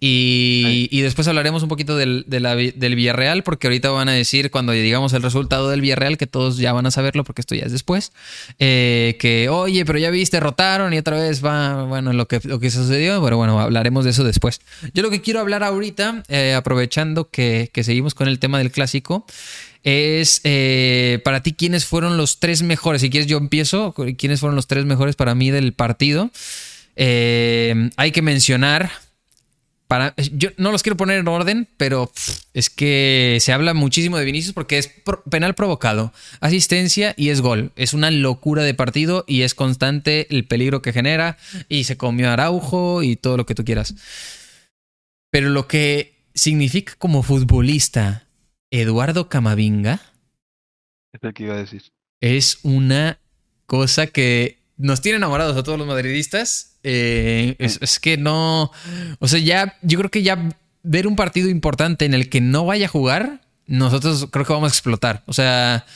Y, 0.00 1.00
después 1.02 1.28
hablaremos 1.28 1.62
un 1.62 1.68
poquito 1.68 1.96
del, 1.96 2.24
del, 2.26 2.94
Villarreal, 2.96 3.44
porque 3.44 3.68
ahorita 3.68 3.90
van 3.90 4.08
a 4.08 4.12
decir, 4.12 4.50
cuando 4.50 4.72
digamos 4.72 5.12
el 5.12 5.22
resultado 5.22 5.70
del 5.70 5.80
Villarreal, 5.80 6.18
que 6.18 6.26
todos 6.26 6.56
ya 6.56 6.72
van 6.72 6.86
a 6.86 6.90
saberlo, 6.90 7.22
porque 7.22 7.42
esto 7.42 7.54
ya 7.54 7.64
es 7.64 7.72
después, 7.72 8.12
eh, 8.58 9.16
que, 9.20 9.48
oye, 9.48 9.84
pero 9.84 9.98
ya 9.98 10.10
viste, 10.10 10.40
rotaron 10.40 10.92
y 10.94 10.98
otra 10.98 11.16
vez 11.16 11.44
va, 11.44 11.84
bueno, 11.84 12.12
lo 12.12 12.26
que, 12.26 12.40
lo 12.42 12.58
que 12.58 12.70
sucedió, 12.70 13.22
pero 13.22 13.36
bueno, 13.36 13.60
hablaremos 13.60 14.04
de 14.04 14.10
eso 14.10 14.24
después. 14.24 14.60
Yo 14.94 15.02
lo 15.02 15.10
que 15.10 15.20
quiero 15.20 15.38
hablar 15.38 15.62
ahorita, 15.62 16.24
eh, 16.28 16.54
aprovechando 16.54 17.30
que, 17.30 17.70
que 17.72 17.84
seguimos 17.84 18.14
con 18.14 18.26
el 18.26 18.40
tema 18.40 18.58
del 18.58 18.72
clásico, 18.72 19.26
es 19.84 20.40
eh, 20.44 21.20
para 21.24 21.42
ti 21.42 21.54
quiénes 21.54 21.84
fueron 21.84 22.16
los 22.16 22.38
tres 22.38 22.62
mejores. 22.62 23.02
Si 23.02 23.10
quieres 23.10 23.28
yo 23.28 23.38
empiezo, 23.38 23.94
quiénes 24.16 24.40
fueron 24.40 24.56
los 24.56 24.66
tres 24.66 24.84
mejores 24.84 25.16
para 25.16 25.34
mí 25.34 25.50
del 25.50 25.72
partido. 25.72 26.30
Eh, 26.94 27.90
hay 27.96 28.12
que 28.12 28.22
mencionar, 28.22 28.90
para, 29.88 30.14
yo 30.32 30.50
no 30.56 30.70
los 30.70 30.82
quiero 30.82 30.96
poner 30.96 31.18
en 31.18 31.28
orden, 31.28 31.68
pero 31.76 32.12
es 32.54 32.70
que 32.70 33.38
se 33.40 33.52
habla 33.52 33.74
muchísimo 33.74 34.18
de 34.18 34.24
Vinicius 34.24 34.54
porque 34.54 34.78
es 34.78 34.90
penal 35.28 35.54
provocado, 35.54 36.12
asistencia 36.40 37.14
y 37.16 37.30
es 37.30 37.40
gol. 37.40 37.72
Es 37.76 37.92
una 37.92 38.10
locura 38.10 38.62
de 38.62 38.74
partido 38.74 39.24
y 39.26 39.42
es 39.42 39.54
constante 39.54 40.28
el 40.30 40.44
peligro 40.46 40.80
que 40.80 40.92
genera 40.92 41.38
y 41.68 41.84
se 41.84 41.96
comió 41.96 42.30
Araujo 42.30 43.02
y 43.02 43.16
todo 43.16 43.36
lo 43.36 43.46
que 43.46 43.54
tú 43.54 43.64
quieras. 43.64 43.94
Pero 45.30 45.48
lo 45.48 45.66
que 45.66 46.12
significa 46.34 46.94
como 46.98 47.22
futbolista 47.22 48.21
Eduardo 48.72 49.28
Camavinga. 49.28 50.00
Es 51.12 51.20
que 51.34 51.42
iba 51.44 51.54
a 51.54 51.58
decir. 51.58 51.82
Es 52.20 52.58
una 52.62 53.18
cosa 53.66 54.06
que 54.06 54.58
nos 54.78 55.02
tiene 55.02 55.18
enamorados 55.18 55.56
a 55.56 55.62
todos 55.62 55.78
los 55.78 55.86
madridistas. 55.86 56.78
Eh, 56.82 57.54
es, 57.58 58.00
que 58.00 58.16
no. 58.16 58.72
O 59.18 59.28
sea, 59.28 59.38
ya. 59.38 59.76
Yo 59.82 59.98
creo 59.98 60.10
que 60.10 60.22
ya 60.22 60.48
ver 60.82 61.06
un 61.06 61.16
partido 61.16 61.50
importante 61.50 62.06
en 62.06 62.14
el 62.14 62.30
que 62.30 62.40
no 62.40 62.64
vaya 62.64 62.86
a 62.86 62.88
jugar, 62.88 63.42
nosotros 63.66 64.26
creo 64.30 64.46
que 64.46 64.52
vamos 64.52 64.72
a 64.72 64.74
explotar. 64.74 65.22
O 65.26 65.32
sea. 65.32 65.86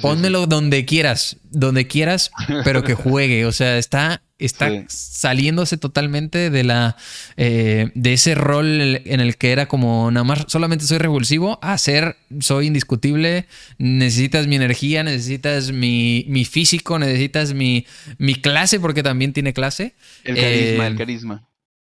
Pónmelo 0.00 0.46
donde 0.46 0.86
quieras, 0.86 1.36
donde 1.50 1.88
quieras, 1.88 2.30
pero 2.64 2.84
que 2.84 2.94
juegue. 2.94 3.44
O 3.44 3.52
sea, 3.52 3.76
está, 3.76 4.22
está 4.38 4.84
saliéndose 4.88 5.76
totalmente 5.76 6.50
de 6.50 6.64
la 6.64 6.96
eh, 7.36 7.90
de 7.94 8.12
ese 8.12 8.34
rol 8.34 9.00
en 9.04 9.20
el 9.20 9.36
que 9.36 9.52
era 9.52 9.66
como 9.66 10.10
nada 10.10 10.24
más 10.24 10.44
solamente 10.48 10.84
soy 10.86 10.98
revulsivo 10.98 11.58
a 11.62 11.78
ser 11.78 12.16
soy 12.40 12.66
indiscutible. 12.66 13.46
Necesitas 13.78 14.46
mi 14.46 14.56
energía, 14.56 15.02
necesitas 15.04 15.70
mi, 15.70 16.24
mi 16.28 16.44
físico, 16.44 16.98
necesitas 16.98 17.54
mi, 17.54 17.86
mi 18.18 18.34
clase, 18.34 18.80
porque 18.80 19.02
también 19.02 19.32
tiene 19.32 19.52
clase. 19.52 19.94
El 20.24 20.36
carisma, 20.36 20.86
el 20.86 20.94
eh, 20.94 20.96
carisma 20.96 21.48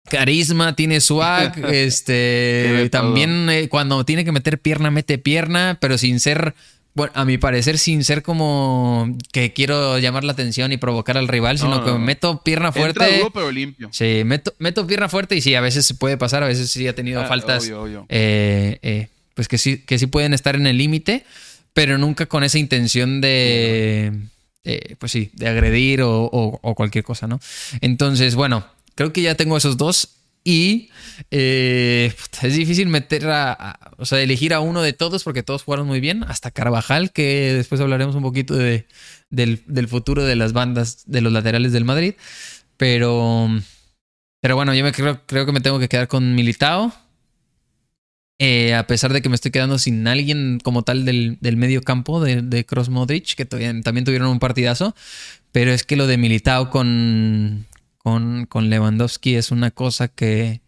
carisma, 0.10 0.76
tiene 0.76 1.00
swag, 1.00 1.66
este 1.74 2.90
también 2.92 3.50
eh, 3.50 3.70
cuando 3.70 4.04
tiene 4.06 4.26
que 4.26 4.32
meter 4.32 4.60
pierna 4.60 4.92
mete 4.92 5.18
pierna, 5.18 5.78
pero 5.80 5.98
sin 5.98 6.20
ser 6.20 6.56
bueno, 6.96 7.12
a 7.16 7.26
mi 7.26 7.40
parecer, 7.40 7.80
sin 7.80 8.04
ser 8.04 8.22
como 8.22 9.18
que 9.32 9.52
quiero 9.52 9.98
llamar 9.98 10.24
la 10.24 10.34
atención 10.34 10.72
y 10.72 10.78
provocar 10.78 11.18
al 11.18 11.28
rival, 11.28 11.58
sino 11.58 11.84
que 11.84 11.92
meto 11.94 12.42
pierna 12.44 12.72
fuerte. 12.72 13.16
Entra 13.16 13.30
pero 13.34 13.52
limpio. 13.52 13.90
Sí, 13.92 14.22
meto, 14.26 14.54
meto, 14.60 14.86
pierna 14.86 15.10
fuerte 15.10 15.36
y 15.36 15.42
sí, 15.42 15.56
a 15.56 15.62
veces 15.62 15.92
puede 15.94 16.18
pasar, 16.18 16.44
a 16.44 16.48
veces 16.48 16.70
sí 16.70 16.88
ha 16.88 16.94
tenido 16.94 17.22
ah, 17.22 17.26
faltas. 17.26 17.68
Eh, 18.10 18.80
eh, 18.82 19.08
pues 19.34 19.48
que 19.48 19.58
sí, 19.58 19.80
que 19.80 19.98
sí 19.98 20.06
pueden 20.06 20.34
estar 20.34 20.56
en 20.56 20.68
el 20.68 20.78
límite, 20.78 21.26
pero 21.74 21.98
nunca 21.98 22.28
con 22.28 22.44
esa 22.44 22.60
intención 22.60 23.22
de. 23.22 24.12
pues 25.00 25.12
sí, 25.12 25.32
de 25.34 25.48
agredir 25.48 26.04
o, 26.04 26.30
o 26.32 26.76
cualquier 26.76 27.04
cosa, 27.04 27.26
¿no? 27.26 27.40
Entonces, 27.82 28.36
bueno, 28.36 28.68
creo 28.94 29.12
que 29.12 29.24
ya 29.24 29.34
tengo 29.34 29.58
esos 29.58 29.78
dos. 29.78 30.10
Y 30.44 30.90
eh, 31.32 32.14
es 32.42 32.56
difícil 32.56 32.88
meter 32.90 33.30
a, 33.30 33.80
o 33.98 34.06
sea, 34.06 34.22
elegir 34.22 34.54
a 34.54 34.60
uno 34.60 34.82
de 34.82 34.92
todos 34.92 35.24
porque 35.24 35.44
todos 35.44 35.64
jugaron 35.64 35.88
muy 35.88 36.00
bien. 36.00 36.24
Hasta 36.24 36.52
Carvajal, 36.52 37.12
que 37.12 37.54
después 37.54 37.80
hablaremos 37.80 38.16
un 38.16 38.24
poquito 38.24 38.56
de, 38.56 38.86
del, 39.30 39.88
futuro 39.88 40.24
de 40.24 40.36
las 40.36 40.54
bandas 40.54 41.04
de 41.06 41.22
los 41.22 41.32
laterales 41.32 41.72
del 41.72 41.86
Madrid. 41.86 42.16
Pero, 42.78 43.50
pero 44.42 44.56
bueno, 44.56 44.74
yo 44.74 44.84
me 44.84 44.92
creo, 44.92 45.22
creo 45.26 45.46
que 45.46 45.54
me 45.54 45.62
tengo 45.62 45.80
que 45.80 45.88
quedar 45.88 46.08
con 46.08 46.36
Militao. 46.36 46.94
Eh, 48.40 48.74
a 48.74 48.88
pesar 48.88 49.14
de 49.14 49.22
que 49.22 49.30
me 49.30 49.36
estoy 49.36 49.52
quedando 49.52 49.80
sin 49.80 50.06
alguien 50.08 50.60
como 50.62 50.82
tal 50.84 51.06
del, 51.06 51.38
del 51.40 51.56
medio 51.56 51.82
campo 51.82 52.20
de, 52.20 52.42
de 52.42 52.66
Cross 52.66 52.90
Modric, 52.90 53.36
que 53.36 53.46
también 53.46 54.04
tuvieron 54.04 54.28
un 54.28 54.40
partidazo. 54.40 54.94
Pero 55.54 55.72
es 55.72 55.84
que 55.84 55.96
lo 55.96 56.08
de 56.08 56.18
Militao 56.18 56.70
con, 56.70 57.68
con, 58.04 58.46
con 58.46 58.70
Lewandowski 58.70 59.36
es 59.36 59.52
una 59.52 59.72
cosa 59.72 60.10
que, 60.10 60.62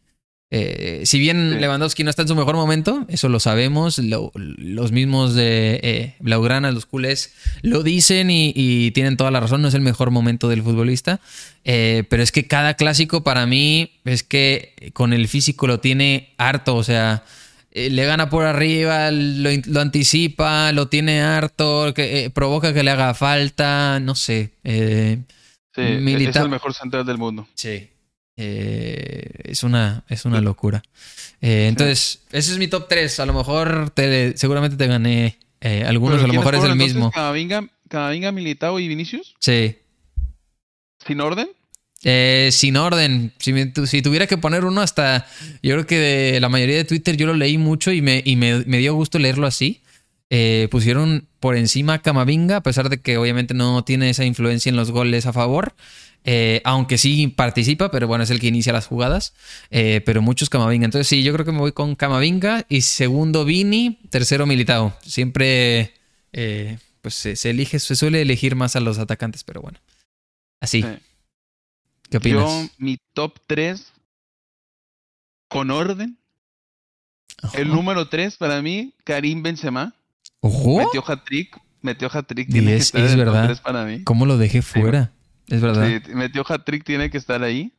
eh, 0.52 1.02
si 1.06 1.20
bien 1.20 1.60
Lewandowski 1.60 2.04
no 2.04 2.10
está 2.10 2.22
en 2.22 2.30
su 2.30 2.36
mejor 2.36 2.56
momento, 2.56 3.06
eso 3.10 3.28
lo 3.28 3.42
sabemos, 3.42 4.00
los 4.00 4.92
mismos 4.94 5.36
de 5.36 5.80
eh, 5.84 6.16
Blaugrana, 6.20 6.72
los 6.72 6.86
culés, 6.86 7.34
lo 7.62 7.84
dicen 7.84 8.30
y, 8.32 8.92
tienen 8.92 9.18
toda 9.18 9.32
la 9.32 9.42
razón, 9.42 9.62
no 9.62 9.68
es 9.68 9.74
el 9.74 9.82
mejor 9.82 10.12
momento 10.12 10.48
del 10.48 10.64
futbolista, 10.64 11.20
eh, 11.66 12.06
pero 12.10 12.24
es 12.24 12.32
que 12.32 12.48
cada 12.48 12.76
clásico 12.76 13.24
para 13.24 13.46
mí 13.46 13.92
es 14.06 14.24
que 14.24 14.92
con 14.94 15.12
el 15.12 15.28
físico 15.28 15.68
lo 15.68 15.82
tiene 15.82 16.34
harto, 16.38 16.76
o 16.76 16.84
sea, 16.84 17.26
eh, 17.72 17.90
le 17.90 18.06
gana 18.06 18.30
por 18.30 18.46
arriba, 18.46 19.12
lo, 19.12 19.50
lo 19.66 19.82
anticipa, 19.82 20.72
lo 20.72 20.88
tiene 20.88 21.22
harto, 21.22 21.94
que, 21.94 22.32
provoca 22.34 22.74
que 22.74 22.84
le 22.84 22.92
haga 22.92 23.14
falta, 23.14 24.00
no 24.00 24.16
sé. 24.16 24.52
Sí, 25.76 25.82
e-, 25.82 26.30
es 26.30 26.36
el 26.38 26.50
mejor 26.50 26.74
central 26.74 27.06
del 27.06 27.18
mundo. 27.18 27.48
Sí. 27.54 27.90
Eh, 28.38 29.30
es 29.44 29.64
una, 29.64 30.04
es 30.10 30.26
una 30.26 30.42
locura. 30.42 30.84
Eh, 31.42 31.68
entonces, 31.68 32.24
ese 32.32 32.54
es 32.54 32.58
mi 32.58 32.68
top 32.68 32.88
3. 32.88 33.20
A 33.20 33.26
lo 33.26 33.34
mejor 33.34 33.90
te, 33.92 34.38
seguramente 34.38 34.78
te 34.78 34.88
gané 34.88 35.38
eh, 35.62 35.84
algunos, 35.86 36.24
a 36.24 36.28
lo 36.28 36.34
mejor 36.34 36.56
es 36.56 36.64
el 36.64 36.76
mismo. 36.76 37.12
Camavinga, 37.12 38.32
Militao 38.32 38.80
y 38.80 38.88
Vinicius? 38.88 39.36
Sí. 39.40 39.78
¿Sin 41.06 41.22
orden? 41.22 41.50
sin 42.52 42.78
orden. 42.78 43.34
Si, 43.40 43.52
si, 43.88 44.02
tuviera 44.04 44.28
que 44.28 44.38
poner 44.38 44.64
uno 44.64 44.82
hasta... 44.82 45.26
Yo 45.64 45.74
creo 45.74 45.88
que 45.88 45.98
de 45.98 46.40
la 46.40 46.50
mayoría 46.50 46.76
de 46.76 46.84
Twitter 46.84 47.18
yo 47.18 47.26
lo 47.26 47.34
leí 47.34 47.58
mucho 47.58 47.92
y 47.92 48.04
me, 48.04 48.22
y 48.24 48.36
me, 48.36 48.64
me 48.66 48.78
dio 48.78 48.94
gusto 48.94 49.18
leerlo 49.18 49.48
así. 49.48 49.82
Eh, 50.38 50.68
pusieron 50.70 51.30
por 51.40 51.56
encima 51.56 51.94
a 51.94 52.02
Camavinga, 52.02 52.58
a 52.58 52.62
pesar 52.62 52.90
de 52.90 53.00
que 53.00 53.18
obviamente 53.18 53.54
no 53.54 53.86
tiene 53.86 54.10
esa 54.10 54.26
influencia 54.26 54.70
en 54.70 54.76
los 54.76 54.92
goles 54.92 55.26
a 55.28 55.32
favor. 55.32 55.76
Eh, 56.26 56.60
aunque 56.66 56.98
sí 56.98 57.28
participa, 57.28 57.90
pero 57.90 58.06
bueno, 58.10 58.26
es 58.26 58.32
el 58.32 58.42
que 58.42 58.48
inicia 58.48 58.74
las 58.74 58.86
jugadas. 58.86 59.34
Eh, 59.70 60.02
pero 60.06 60.22
muchos 60.22 60.50
Camavinga. 60.50 60.84
Entonces, 60.84 61.08
sí, 61.08 61.24
yo 61.24 61.32
creo 61.32 61.46
que 61.46 61.54
me 61.54 61.60
voy 61.60 61.72
con 61.72 61.96
Camavinga. 61.96 62.66
Y 62.68 62.82
segundo, 62.82 63.46
Vini. 63.46 63.98
Tercero, 64.10 64.46
Militao. 64.46 64.94
Siempre 65.04 65.94
pues 67.02 67.16
se, 67.16 67.50
elige, 67.50 67.80
se 67.80 67.96
suele 67.96 68.22
elegir 68.22 68.58
más 68.58 68.76
a 68.76 68.82
los 68.82 69.00
atacantes, 69.00 69.46
pero 69.46 69.62
bueno. 69.62 69.80
Así. 70.60 70.84
¿Qué 72.10 72.18
opinas? 72.18 72.44
Yo, 72.44 72.70
mi 72.78 72.98
top 73.14 73.40
3 73.48 73.94
con 75.48 75.72
orden. 75.72 76.18
El 77.54 77.70
número 77.70 78.10
3 78.10 78.36
para 78.36 78.62
mí, 78.62 78.94
Karim 79.06 79.42
Benzema. 79.42 79.95
Ojo. 80.48 80.78
Metió 80.78 81.04
hat-trick. 81.06 81.58
metió 81.82 82.10
hat-trick. 82.12 82.50
Tiene 82.52 82.72
Y 82.72 82.74
que 82.74 82.76
es, 82.78 82.84
estar 82.86 83.02
es 83.02 83.16
verdad. 83.16 83.62
para 83.62 83.86
mí. 83.86 84.04
¿Cómo 84.04 84.26
lo 84.26 84.38
dejé 84.38 84.62
fuera? 84.62 85.12
Es 85.48 85.62
verdad. 85.62 85.88
Sí, 86.06 86.14
metió 86.14 86.44
hat-trick, 86.48 86.84
tiene 86.84 87.10
que 87.10 87.18
estar 87.18 87.44
ahí. 87.44 87.72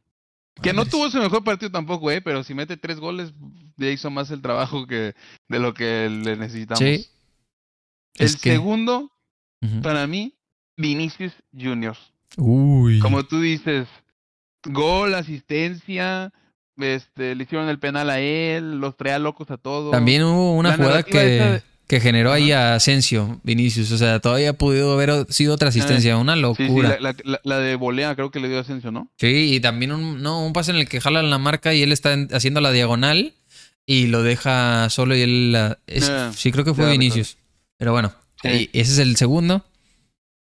Que 0.62 0.72
no 0.72 0.86
tuvo 0.86 1.10
su 1.10 1.18
mejor 1.18 1.44
partido 1.44 1.70
tampoco, 1.70 2.10
eh, 2.10 2.22
pero 2.22 2.42
si 2.42 2.54
mete 2.54 2.76
tres 2.78 2.98
goles, 2.98 3.32
ya 3.76 3.88
hizo 3.90 4.10
más 4.10 4.30
el 4.30 4.40
trabajo 4.40 4.86
que 4.86 5.14
de 5.48 5.58
lo 5.58 5.74
que 5.74 6.08
le 6.08 6.36
necesitamos. 6.36 6.78
Sí. 6.78 7.06
El 8.14 8.26
Es 8.26 8.36
que- 8.36 8.52
segundo, 8.52 9.10
para 9.82 10.06
mí, 10.06 10.34
Vinicius 10.78 11.32
Junior. 11.52 11.96
Uy. 12.38 13.00
Como 13.00 13.24
tú 13.24 13.40
dices, 13.40 13.86
gol, 14.64 15.14
asistencia, 15.14 16.32
este, 16.78 17.34
le 17.34 17.44
hicieron 17.44 17.68
el 17.68 17.78
penal 17.78 18.08
a 18.10 18.20
él, 18.20 18.78
los 18.80 18.96
traía 18.96 19.18
locos 19.18 19.50
a 19.50 19.56
todos. 19.58 19.90
También 19.92 20.22
hubo 20.24 20.54
una 20.56 20.70
La 20.70 20.76
jugada 20.76 21.00
esa 21.00 21.62
que, 21.86 22.00
generó 22.00 22.32
ahí 22.32 22.52
a 22.52 22.74
Asensio, 22.74 23.40
Vinicius. 23.44 23.92
O 23.92 23.98
sea, 23.98 24.20
todavía 24.20 24.52
pudo 24.52 24.92
haber 24.92 25.26
sido 25.30 25.54
otra 25.54 25.68
asistencia. 25.68 26.16
Una 26.16 26.34
Sí, 26.34 26.38
sí, 26.56 26.62
locura. 26.64 26.88
la, 27.00 27.12
la- 27.12 27.16
la- 27.24 27.40
la 27.44 27.58
de 27.58 27.76
volea 27.76 28.14
creo 28.14 28.30
que 28.30 28.40
le 28.40 28.48
dio 28.48 28.58
Asensio, 28.60 28.90
¿no? 28.90 29.10
Sí, 29.18 29.54
y 29.54 29.60
también 29.60 29.92
un, 29.92 30.22
no, 30.22 30.44
un 30.44 30.52
pase 30.52 30.70
en 30.72 30.78
el 30.78 30.88
que 30.88 31.00
jalan 31.00 31.30
la 31.30 31.38
marca 31.38 31.74
y 31.74 31.82
él 31.82 31.92
está 31.92 32.12
en- 32.12 32.28
haciendo 32.32 32.60
la 32.60 32.72
diagonal 32.72 33.34
y 33.86 34.06
lo 34.08 34.22
deja 34.22 34.88
solo 34.90 35.14
y 35.16 35.20
él... 35.22 35.52
la- 35.52 35.78
es- 35.86 36.08
Ya, 36.08 36.32
sí, 36.32 36.50
creo 36.52 36.64
que 36.64 36.74
fue 36.74 36.90
Vinicius. 36.90 37.36
Pero 37.78 37.92
bueno, 37.92 38.12
Sí. 38.42 38.68
y 38.72 38.80
ese 38.80 38.92
es 38.92 38.98
el 38.98 39.16
segundo. 39.16 39.64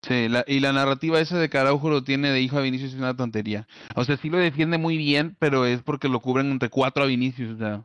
Sí, 0.07 0.29
la, 0.29 0.45
y 0.47 0.61
la 0.61 0.73
narrativa 0.73 1.19
esa 1.21 1.37
de 1.39 1.49
que 1.49 1.59
Araujo 1.59 1.91
lo 1.91 2.05
tiene 2.05 2.31
de 2.31 2.41
hijo 2.41 2.57
a 2.59 2.61
Vinicius 2.61 2.93
es 2.93 2.99
una 2.99 3.17
tontería. 3.17 3.67
O 3.97 4.05
sea, 4.05 4.17
sí 4.17 4.29
lo 4.31 4.39
defiende 4.39 4.79
muy 4.79 4.97
bien, 4.97 5.35
pero 5.41 5.67
es 5.67 5.83
porque 5.83 6.09
lo 6.09 6.21
cubren 6.21 6.51
entre 6.53 6.69
cuatro 6.69 7.03
a 7.03 7.07
Vinicius. 7.07 7.55
O 7.55 7.59
sea, 7.59 7.83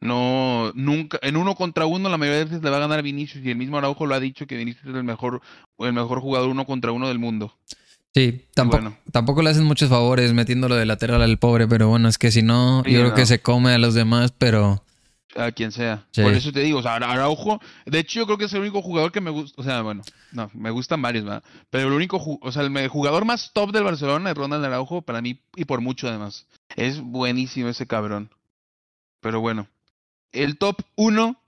no, 0.00 0.72
nunca, 0.74 1.18
en 1.22 1.36
uno 1.36 1.54
contra 1.54 1.86
uno 1.86 2.08
la 2.08 2.16
mayoría 2.18 2.38
de 2.38 2.44
veces 2.44 2.62
le 2.62 2.70
va 2.70 2.76
a 2.76 2.80
ganar 2.80 3.02
Vinicius 3.02 3.44
y 3.44 3.50
el 3.50 3.56
mismo 3.56 3.78
Araujo 3.78 4.06
lo 4.06 4.14
ha 4.14 4.20
dicho 4.20 4.46
que 4.46 4.56
Vinicius 4.56 4.86
es 4.86 4.94
el 4.94 5.04
mejor, 5.04 5.40
el 5.78 5.92
mejor 5.92 6.20
jugador 6.20 6.48
uno 6.48 6.64
contra 6.66 6.92
uno 6.92 7.08
del 7.08 7.18
mundo. 7.18 7.56
Sí, 8.14 8.46
tampoco, 8.54 8.82
bueno. 8.82 8.96
tampoco 9.12 9.42
le 9.42 9.50
hacen 9.50 9.64
muchos 9.64 9.90
favores 9.90 10.32
metiéndolo 10.32 10.76
de 10.76 10.86
lateral 10.86 11.20
al 11.22 11.38
pobre, 11.38 11.68
pero 11.68 11.88
bueno, 11.88 12.08
es 12.08 12.16
que 12.18 12.30
si 12.30 12.42
no, 12.42 12.82
Sí, 12.84 12.92
yo 12.92 13.00
creo 13.00 13.14
que 13.14 13.26
se 13.26 13.40
come 13.42 13.72
a 13.72 13.78
los 13.78 13.94
demás, 13.94 14.32
pero... 14.36 14.82
A 15.36 15.52
quien 15.52 15.70
sea. 15.72 16.06
Sí. 16.10 16.22
Por 16.22 16.32
eso 16.32 16.50
te 16.50 16.60
digo, 16.60 16.78
o 16.78 16.82
sea, 16.82 16.94
Ara- 16.96 17.12
Araujo, 17.12 17.60
de 17.84 17.98
hecho 17.98 18.20
yo 18.20 18.26
creo 18.26 18.38
que 18.38 18.46
es 18.46 18.52
el 18.54 18.60
único 18.62 18.80
jugador 18.82 19.12
que 19.12 19.20
me 19.20 19.30
gusta, 19.30 19.60
o 19.60 19.64
sea, 19.64 19.82
bueno, 19.82 20.02
no, 20.32 20.50
me 20.54 20.70
gustan 20.70 21.02
varios, 21.02 21.24
¿verdad? 21.24 21.42
Pero 21.70 21.88
el 21.88 21.92
único, 21.94 22.18
o 22.40 22.50
sea, 22.50 22.62
el 22.62 22.88
jugador 22.88 23.24
más 23.26 23.52
top 23.52 23.70
del 23.72 23.84
Barcelona 23.84 24.30
es 24.30 24.36
Ronald 24.36 24.64
Araujo, 24.64 25.02
para 25.02 25.20
mí, 25.20 25.38
y 25.54 25.64
por 25.66 25.80
mucho 25.80 26.08
además. 26.08 26.46
Es 26.76 27.00
buenísimo 27.00 27.68
ese 27.68 27.86
cabrón. 27.86 28.30
Pero 29.20 29.40
bueno, 29.40 29.68
el 30.32 30.58
top 30.58 30.82
uno, 30.96 31.40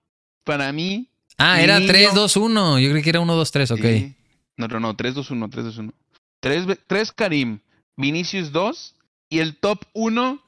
para 0.45 0.73
mí... 0.73 1.09
Ah, 1.39 1.63
era 1.63 1.79
niño- 1.79 1.93
3-2-1. 1.93 2.81
Yo 2.83 2.91
creí 2.91 3.03
que 3.03 3.11
era 3.11 3.21
1-2-3, 3.21 3.71
ok. 3.73 3.81
sí. 3.81 4.15
No, 4.57 4.69
no, 4.69 4.79
no, 4.81 4.95
3-2-1, 4.97 5.49
3-2-1. 5.49 5.93
3, 6.41 6.79
3 6.87 7.13
Karim, 7.13 7.61
Vinicius 7.97 8.53
2, 8.53 8.95
y 9.31 9.39
el 9.39 9.57
top 9.57 9.85
1, 9.95 10.43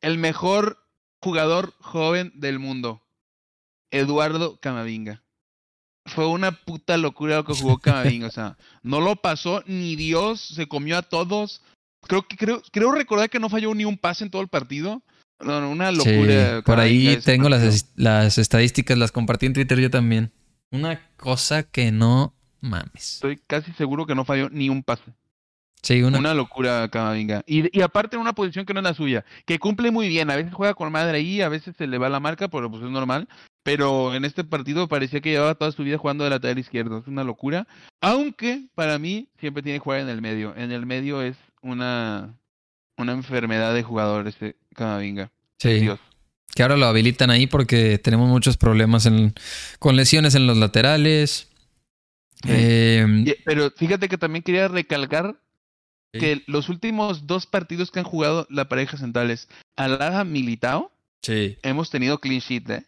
el 0.00 0.18
mejor 0.18 0.78
jugador 1.22 1.74
joven 1.80 2.32
del 2.34 2.58
mundo, 2.58 3.02
Eduardo 3.90 4.58
Camavinga. 4.60 5.22
Fue 6.06 6.26
una 6.26 6.52
puta 6.52 6.96
locura 6.96 7.36
lo 7.36 7.44
que 7.44 7.54
jugó 7.54 7.78
Camavinga, 7.82 8.28
o 8.28 8.30
sea, 8.30 8.56
no 8.82 9.00
lo 9.00 9.16
pasó 9.16 9.62
ni 9.66 9.96
Dios, 9.96 10.40
se 10.40 10.66
comió 10.66 10.96
a 10.96 11.02
todos. 11.02 11.62
Creo 12.06 12.26
que 12.26 12.36
creo, 12.36 12.62
creo 12.72 12.92
recordar 12.92 13.28
que 13.28 13.38
no 13.40 13.50
falló 13.50 13.74
ni 13.74 13.84
un 13.84 13.98
pase 13.98 14.24
en 14.24 14.30
todo 14.30 14.40
el 14.42 14.48
partido. 14.48 15.02
No, 15.40 15.60
no, 15.60 15.70
una 15.70 15.90
Sí, 15.90 15.96
locura. 15.96 16.62
por 16.64 16.80
ahí 16.80 17.18
tengo 17.24 17.48
las, 17.48 17.92
las 17.96 18.38
estadísticas, 18.38 18.98
las 18.98 19.12
compartí 19.12 19.46
en 19.46 19.54
Twitter 19.54 19.78
yo 19.78 19.90
también. 19.90 20.32
Una 20.70 21.00
cosa 21.16 21.62
que 21.62 21.90
no 21.92 22.34
mames. 22.60 23.14
Estoy 23.14 23.38
casi 23.46 23.72
seguro 23.72 24.06
que 24.06 24.14
no 24.14 24.24
falló 24.24 24.48
ni 24.50 24.68
un 24.68 24.82
pase. 24.82 25.12
Sí, 25.82 26.02
una, 26.02 26.18
Una 26.18 26.34
locura 26.34 26.88
Camavinga. 26.90 27.42
Y, 27.46 27.76
y 27.76 27.80
aparte 27.80 28.16
en 28.16 28.20
una 28.22 28.34
posición 28.34 28.66
que 28.66 28.74
no 28.74 28.80
es 28.80 28.84
la 28.84 28.92
suya, 28.94 29.24
que 29.46 29.58
cumple 29.58 29.90
muy 29.90 30.08
bien. 30.08 30.30
A 30.30 30.36
veces 30.36 30.52
juega 30.52 30.74
con 30.74 30.92
madre 30.92 31.16
ahí, 31.16 31.40
a 31.40 31.48
veces 31.48 31.74
se 31.76 31.86
le 31.86 31.96
va 31.96 32.10
la 32.10 32.20
marca, 32.20 32.48
pero 32.48 32.70
pues 32.70 32.82
es 32.82 32.90
normal. 32.90 33.28
Pero 33.62 34.14
en 34.14 34.24
este 34.26 34.44
partido 34.44 34.88
parecía 34.88 35.20
que 35.22 35.30
llevaba 35.30 35.54
toda 35.54 35.72
su 35.72 35.82
vida 35.82 35.96
jugando 35.96 36.24
de 36.24 36.30
lateral 36.30 36.58
izquierdo. 36.58 36.98
Es 36.98 37.06
una 37.06 37.24
locura. 37.24 37.66
Aunque 38.02 38.66
para 38.74 38.98
mí 38.98 39.28
siempre 39.38 39.62
tiene 39.62 39.78
que 39.78 39.84
jugar 39.84 40.00
en 40.00 40.08
el 40.10 40.20
medio. 40.20 40.54
En 40.56 40.70
el 40.70 40.84
medio 40.84 41.22
es 41.22 41.36
una, 41.62 42.38
una 42.98 43.12
enfermedad 43.12 43.72
de 43.74 43.82
jugador 43.82 44.28
este 44.28 44.56
Camavinga. 44.80 45.30
sí. 45.58 45.80
Dios. 45.80 45.98
Que 46.52 46.62
ahora 46.62 46.76
lo 46.76 46.86
habilitan 46.86 47.30
ahí 47.30 47.46
porque 47.46 47.98
tenemos 47.98 48.28
muchos 48.28 48.56
problemas 48.56 49.06
en- 49.06 49.34
con 49.78 49.94
lesiones 49.94 50.34
en 50.34 50.48
los 50.48 50.56
laterales. 50.56 51.46
Sí. 52.42 52.48
Eh, 52.50 53.06
Y- 53.26 53.34
pero 53.44 53.70
fíjate 53.76 54.08
que 54.08 54.18
también 54.18 54.42
quería 54.42 54.66
recalcar 54.66 55.36
Sí. 56.12 56.18
que 56.18 56.42
los 56.48 56.68
últimos 56.68 57.28
dos 57.28 57.46
partidos 57.46 57.92
que 57.92 58.00
han 58.00 58.04
jugado 58.04 58.48
la 58.50 58.68
pareja 58.68 58.96
centrales, 58.96 59.46
Alaba 59.76 60.24
Militao, 60.24 60.90
sí. 61.22 61.56
hemos 61.62 61.88
tenido 61.90 62.18
clean 62.18 62.40
sheet, 62.40 62.68
¿eh? 62.70 62.82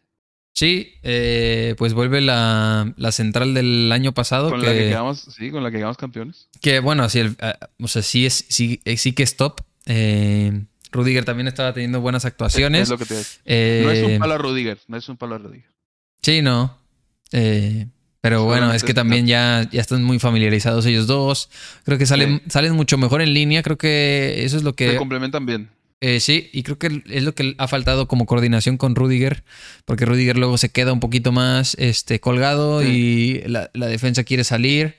Sí, 0.55 0.95
eh, 1.05 1.77
pues 1.79 1.95
vuelve 1.95 2.21
la, 2.21 2.93
la 2.97 3.13
central 3.13 3.55
del 3.55 3.93
año 3.93 4.13
pasado. 4.13 4.51
Con 4.51 4.61
que, 4.61 4.67
la 4.67 4.73
que 4.73 4.89
quedamos, 4.89 5.21
sí, 5.21 5.51
con 5.53 5.63
la 5.63 5.71
que 5.71 5.77
quedamos 5.77 5.97
campeones. 5.99 6.49
que, 6.61 6.81
bueno, 6.81 7.09
sí, 7.09 7.21
el- 7.21 7.37
ah, 7.41 7.57
o 7.81 7.87
sea, 7.87 8.03
sí, 8.03 8.27
es, 8.27 8.45
sí, 8.49 8.81
eh, 8.85 8.97
sí 8.97 9.13
que 9.13 9.23
es 9.23 9.37
top. 9.37 9.61
Eh, 9.87 10.65
Rudiger 10.93 11.25
también 11.25 11.49
estaba 11.49 11.73
teniendo 11.73 12.01
buenas 12.01 12.25
actuaciones. 12.25 12.83
Es 12.83 12.89
lo 12.91 12.99
que 12.99 13.07
te. 13.07 13.21
Eh, 13.47 13.83
No 13.85 13.91
es 13.91 14.03
un 14.05 14.19
palo 14.19 14.35
a 14.35 14.39
Rudiger, 14.39 14.79
no 14.89 14.97
es 14.97 15.09
un 15.09 15.17
palo 15.17 15.35
a 15.35 15.39
Rudiger. 15.39 15.71
Sí, 16.23 16.43
no. 16.43 16.79
Eh, 17.33 17.87
pero 18.21 18.45
bueno, 18.45 18.73
es 18.73 18.85
que 18.85 18.95
también 18.95 19.27
ya, 19.27 19.69
ya 19.73 19.81
están 19.81 20.05
muy 20.05 20.19
familiarizados 20.21 20.87
ellos 20.87 21.07
dos. 21.09 21.49
Creo 21.85 21.99
que 21.99 22.07
salen, 22.07 22.43
salen 22.49 22.75
mucho 22.75 22.97
mejor 22.99 23.21
en 23.23 23.35
línea. 23.35 23.63
Creo 23.65 23.77
que 23.79 24.45
eso 24.45 24.57
es 24.57 24.63
lo 24.63 24.71
Se 24.71 24.77
que. 24.77 24.97
complementan 24.97 25.45
bien. 25.47 25.71
eh, 26.01 26.21
sí, 26.21 26.49
y 26.53 26.63
creo 26.63 26.79
que 26.79 27.03
es 27.07 27.23
lo 27.25 27.35
que 27.35 27.55
ha 27.59 27.67
faltado 27.67 28.07
como 28.07 28.27
coordinación 28.27 28.77
con 28.77 28.95
Rudiger. 28.95 29.43
Porque 29.85 30.05
Rudiger 30.05 30.37
luego 30.37 30.57
se 30.59 30.69
queda 30.71 30.93
un 30.93 31.01
poquito 31.01 31.33
más 31.33 31.75
este, 31.81 32.21
colgado 32.21 32.83
y 32.85 33.43
la, 33.47 33.71
la 33.75 33.87
defensa 33.87 34.23
quiere 34.23 34.45
salir. 34.45 34.97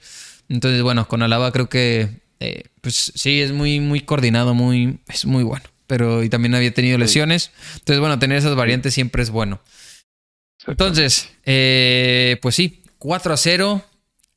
Entonces, 0.50 0.82
bueno, 0.82 1.08
con 1.08 1.22
Alaba 1.22 1.52
creo 1.54 1.70
que. 1.70 2.10
eh, 2.42 2.64
pues 2.82 3.14
sí, 3.16 3.40
es 3.42 3.54
muy, 3.54 3.80
muy 3.80 4.02
coordinado, 4.02 4.54
muy, 4.54 5.00
es 5.08 5.26
muy 5.26 5.44
bueno. 5.44 5.64
Pero 5.94 6.24
y 6.24 6.30
también 6.30 6.56
había 6.56 6.74
tenido 6.74 6.98
lesiones. 6.98 7.52
Entonces, 7.76 8.00
bueno, 8.00 8.18
tener 8.18 8.40
esas 8.40 8.56
variantes 8.56 8.96
siempre 8.96 9.22
es 9.22 9.30
bueno. 9.30 9.62
Entonces, 10.66 11.30
eh, 11.46 12.40
pues 12.42 12.56
sí, 12.56 12.82
4 12.98 13.32
a 13.32 13.38
0. 13.38 13.86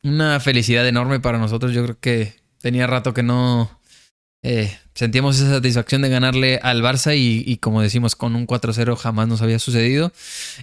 Una 0.03 0.39
felicidad 0.39 0.87
enorme 0.87 1.19
para 1.19 1.39
nosotros. 1.39 1.73
Yo 1.73 1.83
creo 1.85 1.99
que 1.99 2.35
tenía 2.61 2.87
rato 2.87 3.15
que 3.15 3.23
no 3.23 3.81
eh, 4.43 4.77
sentíamos 4.93 5.39
esa 5.39 5.49
satisfacción 5.49 6.03
de 6.03 6.11
ganarle 6.11 6.61
al 6.63 6.83
Barça 6.83 7.17
y, 7.17 7.43
y 7.51 7.57
como 7.57 7.81
decimos, 7.81 8.17
con 8.17 8.37
un 8.37 8.47
4-0 8.47 8.95
jamás 8.95 9.27
nos 9.27 9.41
había 9.41 9.59
sucedido. 9.59 10.13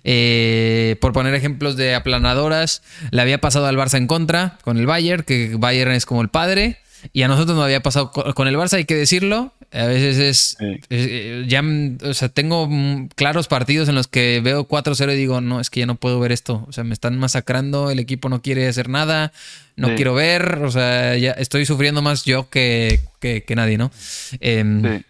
Eh, 0.03 0.97
por 1.01 1.11
poner 1.11 1.33
ejemplos 1.33 1.75
de 1.75 1.95
aplanadoras, 1.95 2.83
le 3.09 3.19
había 3.19 3.41
pasado 3.41 3.65
al 3.65 3.77
Barça 3.77 3.97
en 3.97 4.05
contra 4.05 4.59
con 4.61 4.77
el 4.77 4.85
Bayern, 4.85 5.23
que 5.23 5.55
Bayern 5.55 5.93
es 5.93 6.05
como 6.05 6.21
el 6.21 6.29
padre. 6.29 6.82
Y 7.11 7.23
a 7.23 7.27
nosotros 7.27 7.55
nos 7.57 7.65
había 7.65 7.81
pasado 7.83 8.11
co- 8.11 8.33
con 8.33 8.47
el 8.47 8.55
Barça, 8.55 8.73
hay 8.77 8.85
que 8.85 8.95
decirlo. 8.95 9.51
A 9.71 9.85
veces 9.87 10.17
es 10.19 10.55
Sí. 10.59 10.79
eh, 10.91 11.45
ya, 11.47 11.63
o 12.07 12.13
sea, 12.13 12.29
tengo 12.29 12.67
mm, 12.69 13.07
claros 13.15 13.47
partidos 13.47 13.89
en 13.89 13.95
los 13.95 14.07
que 14.07 14.39
veo 14.43 14.67
4-0 14.67 15.11
y 15.13 15.17
digo, 15.17 15.41
no, 15.41 15.59
es 15.59 15.69
que 15.69 15.79
ya 15.81 15.85
no 15.87 15.95
puedo 15.95 16.19
ver 16.19 16.31
esto. 16.31 16.63
O 16.67 16.71
sea, 16.71 16.83
me 16.83 16.93
están 16.93 17.17
masacrando, 17.17 17.89
el 17.89 17.99
equipo 17.99 18.29
no 18.29 18.41
quiere 18.41 18.67
hacer 18.67 18.87
nada, 18.87 19.31
no 19.75 19.89
Sí. 19.89 19.95
quiero 19.95 20.13
ver, 20.13 20.59
o 20.63 20.69
sea, 20.71 21.17
ya 21.17 21.31
estoy 21.31 21.65
sufriendo 21.65 22.01
más 22.03 22.23
yo 22.23 22.49
que, 22.49 22.99
que, 23.19 23.43
que 23.43 23.55
nadie, 23.55 23.77
¿no? 23.79 23.91
Em, 24.39 24.81
Sí. 24.99 25.05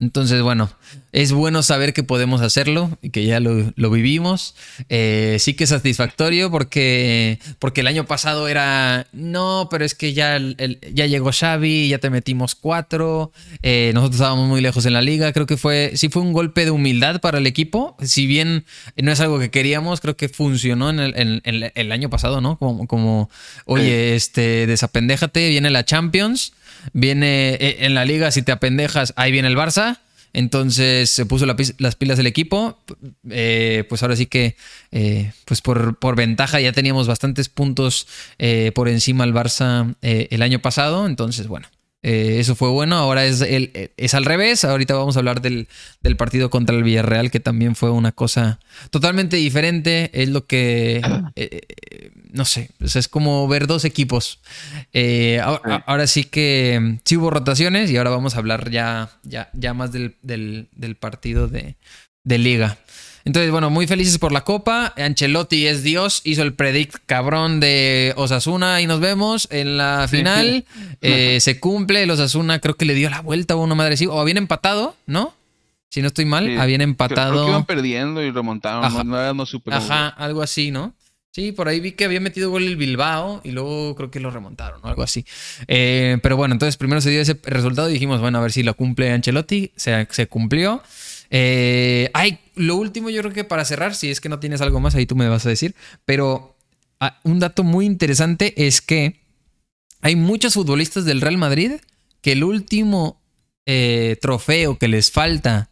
Entonces, 0.00 0.42
bueno, 0.42 0.70
es 1.10 1.32
bueno 1.32 1.64
saber 1.64 1.92
que 1.92 2.04
podemos 2.04 2.40
hacerlo 2.40 2.96
y 3.02 3.10
que 3.10 3.24
ya 3.24 3.40
lo, 3.40 3.72
lo 3.74 3.90
vivimos. 3.90 4.54
Eh, 4.88 5.38
sí 5.40 5.54
que 5.54 5.64
es 5.64 5.70
satisfactorio 5.70 6.52
porque, 6.52 7.40
porque 7.58 7.80
el 7.80 7.88
año 7.88 8.06
pasado 8.06 8.46
era, 8.46 9.08
no, 9.12 9.66
pero 9.72 9.84
es 9.84 9.96
que 9.96 10.12
ya, 10.12 10.36
el- 10.36 10.78
ya 10.94 11.06
llegó 11.06 11.32
Xavi, 11.32 11.88
ya 11.88 11.98
te 11.98 12.10
metimos 12.10 12.54
cuatro, 12.54 13.32
eh, 13.62 13.90
nosotros 13.92 14.20
estábamos 14.20 14.48
muy 14.48 14.60
lejos 14.60 14.86
en 14.86 14.92
la 14.92 15.02
liga, 15.02 15.32
creo 15.32 15.46
que 15.46 15.56
fue, 15.56 15.90
sí 15.96 16.08
fue 16.10 16.22
un 16.22 16.32
golpe 16.32 16.64
de 16.64 16.70
humildad 16.70 17.20
para 17.20 17.38
el 17.38 17.48
equipo, 17.48 17.96
si 18.00 18.28
bien 18.28 18.64
no 18.96 19.10
es 19.10 19.18
algo 19.18 19.40
que 19.40 19.50
queríamos, 19.50 20.00
creo 20.00 20.16
que 20.16 20.28
funcionó 20.28 20.90
en 20.90 21.00
el, 21.00 21.14
en- 21.16 21.40
en 21.44 21.72
el 21.74 21.90
año 21.90 22.08
pasado, 22.08 22.40
¿no? 22.40 22.56
Como, 22.56 22.86
como 22.86 23.30
oye, 23.64 24.14
este, 24.14 24.68
desapendéjate, 24.68 25.48
viene 25.48 25.70
la 25.70 25.84
Champions, 25.84 26.52
viene 26.92 27.54
eh, 27.54 27.78
en 27.80 27.94
la 27.94 28.04
liga, 28.04 28.30
si 28.30 28.42
te 28.42 28.52
apendejas, 28.52 29.12
ahí 29.16 29.32
viene 29.32 29.48
el 29.48 29.56
Barça. 29.56 29.98
Entonces 30.32 31.10
se 31.10 31.26
puso 31.26 31.46
las 31.46 31.96
pilas 31.96 32.18
del 32.18 32.26
equipo. 32.26 32.78
Eh, 33.30 33.84
pues 33.88 34.02
ahora 34.02 34.14
sí 34.14 34.26
que, 34.26 34.56
eh, 34.92 35.32
pues 35.46 35.62
por, 35.62 35.98
por 35.98 36.16
ventaja 36.16 36.60
ya 36.60 36.72
teníamos 36.72 37.08
bastantes 37.08 37.48
puntos 37.48 38.06
eh, 38.38 38.72
por 38.74 38.88
encima 38.88 39.24
al 39.24 39.32
Barça 39.32 39.94
el 40.02 40.42
año 40.42 40.60
pasado. 40.60 41.06
Entonces, 41.06 41.46
bueno, 41.48 41.68
eh, 42.02 42.36
eso 42.38 42.54
fue 42.54 42.70
bueno. 42.70 42.96
Ahora 42.96 43.24
es, 43.24 43.40
el, 43.40 43.92
es 43.96 44.14
al 44.14 44.24
revés. 44.24 44.64
Ahorita 44.64 44.94
vamos 44.94 45.16
a 45.16 45.20
hablar 45.20 45.40
del, 45.42 45.68
del 46.02 46.16
partido 46.16 46.50
contra 46.50 46.76
el 46.76 46.82
Villarreal, 46.82 47.30
que 47.30 47.40
también 47.40 47.74
fue 47.74 47.90
una 47.90 48.12
cosa 48.12 48.60
totalmente 48.90 49.36
diferente. 49.36 50.10
Es 50.12 50.28
lo 50.28 50.46
que. 50.46 51.02
eh, 51.36 51.60
eh, 51.90 52.10
no 52.30 52.44
sé, 52.44 52.70
es 52.80 53.08
como 53.08 53.48
ver 53.48 53.66
dos 53.66 53.84
equipos. 53.84 54.40
Eh, 54.92 55.40
ahora, 55.42 56.06
sí. 56.06 56.24
que 56.24 56.78
mm, 56.80 57.00
sí 57.04 57.16
hubo 57.16 57.30
rotaciones 57.30 57.90
y 57.90 57.96
ahora 57.96 58.10
vamos 58.10 58.34
a 58.34 58.38
hablar 58.38 58.70
ya, 58.70 59.10
ya, 59.22 59.50
ya 59.54 59.74
más 59.74 59.92
del, 59.92 60.16
partido 61.00 61.48
de, 61.48 61.76
liga. 62.24 62.78
Entonces, 63.24 63.50
bueno, 63.50 63.70
muy 63.70 63.86
felices 63.86 64.18
por 64.18 64.32
la 64.32 64.42
copa. 64.42 64.94
Ancelotti 64.96 65.66
es 65.66 65.82
Dios, 65.82 66.22
hizo 66.24 66.42
el 66.42 66.54
predict 66.54 66.96
cabrón 67.06 67.60
de 67.60 68.12
Osasuna 68.16 68.80
y 68.80 68.86
nos 68.86 69.00
vemos 69.00 69.48
en 69.50 69.76
la 69.76 70.06
final. 70.08 70.64
Eh, 71.00 71.38
se 71.40 71.60
cumple, 71.60 72.02
el 72.02 72.10
Osasuna 72.10 72.58
creo 72.58 72.74
que 72.74 72.84
le 72.84 72.94
dio 72.94 73.08
la 73.08 73.20
vuelta 73.20 73.54
a 73.54 73.56
una 73.56 73.76
madre 73.76 73.94
así, 73.94 74.06
o 74.06 74.20
habían 74.20 74.36
empatado, 74.36 74.96
¿no? 75.06 75.32
Si 75.90 76.02
no 76.02 76.08
estoy 76.08 76.24
mal, 76.24 76.58
habían 76.58 76.80
empatado. 76.80 77.32
Creo, 77.32 77.44
que 77.44 77.50
iban 77.50 77.66
perdiendo 77.66 78.22
y 78.22 78.30
remontaron. 78.30 78.84
Ajá, 78.84 79.04
no, 79.04 79.34
no 79.34 79.44
Ajá, 79.70 80.08
algo 80.08 80.42
así, 80.42 80.70
¿no? 80.70 80.92
Sí, 81.30 81.52
por 81.52 81.68
ahí 81.68 81.78
vi 81.78 81.92
que 81.92 82.04
había 82.04 82.20
metido 82.20 82.50
gol 82.50 82.64
el 82.64 82.76
Bilbao 82.76 83.40
y 83.44 83.52
luego 83.52 83.94
creo 83.94 84.10
que 84.10 84.18
lo 84.18 84.30
remontaron 84.30 84.80
o 84.82 84.88
algo 84.88 85.02
así. 85.02 85.24
Eh, 85.68 86.18
pero 86.22 86.36
bueno, 86.36 86.54
entonces 86.54 86.76
primero 86.76 87.00
se 87.00 87.10
dio 87.10 87.20
ese 87.20 87.38
resultado 87.44 87.88
y 87.88 87.92
dijimos, 87.92 88.20
bueno, 88.20 88.38
a 88.38 88.40
ver 88.40 88.50
si 88.50 88.62
lo 88.62 88.74
cumple 88.74 89.12
Ancelotti. 89.12 89.72
Se, 89.76 90.08
se 90.10 90.26
cumplió. 90.26 90.82
Eh, 91.30 92.10
ay, 92.14 92.38
lo 92.54 92.76
último 92.76 93.10
yo 93.10 93.20
creo 93.20 93.32
que 93.32 93.44
para 93.44 93.64
cerrar, 93.64 93.94
si 93.94 94.10
es 94.10 94.20
que 94.20 94.28
no 94.28 94.40
tienes 94.40 94.60
algo 94.60 94.80
más, 94.80 94.94
ahí 94.94 95.06
tú 95.06 95.16
me 95.16 95.28
vas 95.28 95.46
a 95.46 95.50
decir. 95.50 95.74
Pero 96.04 96.56
ah, 97.00 97.18
un 97.24 97.38
dato 97.38 97.64
muy 97.64 97.86
interesante 97.86 98.66
es 98.66 98.80
que 98.80 99.20
hay 100.00 100.16
muchos 100.16 100.54
futbolistas 100.54 101.04
del 101.04 101.20
Real 101.20 101.38
Madrid 101.38 101.72
que 102.20 102.32
el 102.32 102.44
último 102.44 103.20
eh, 103.66 104.16
trofeo 104.20 104.78
que 104.78 104.88
les 104.88 105.10
falta 105.10 105.70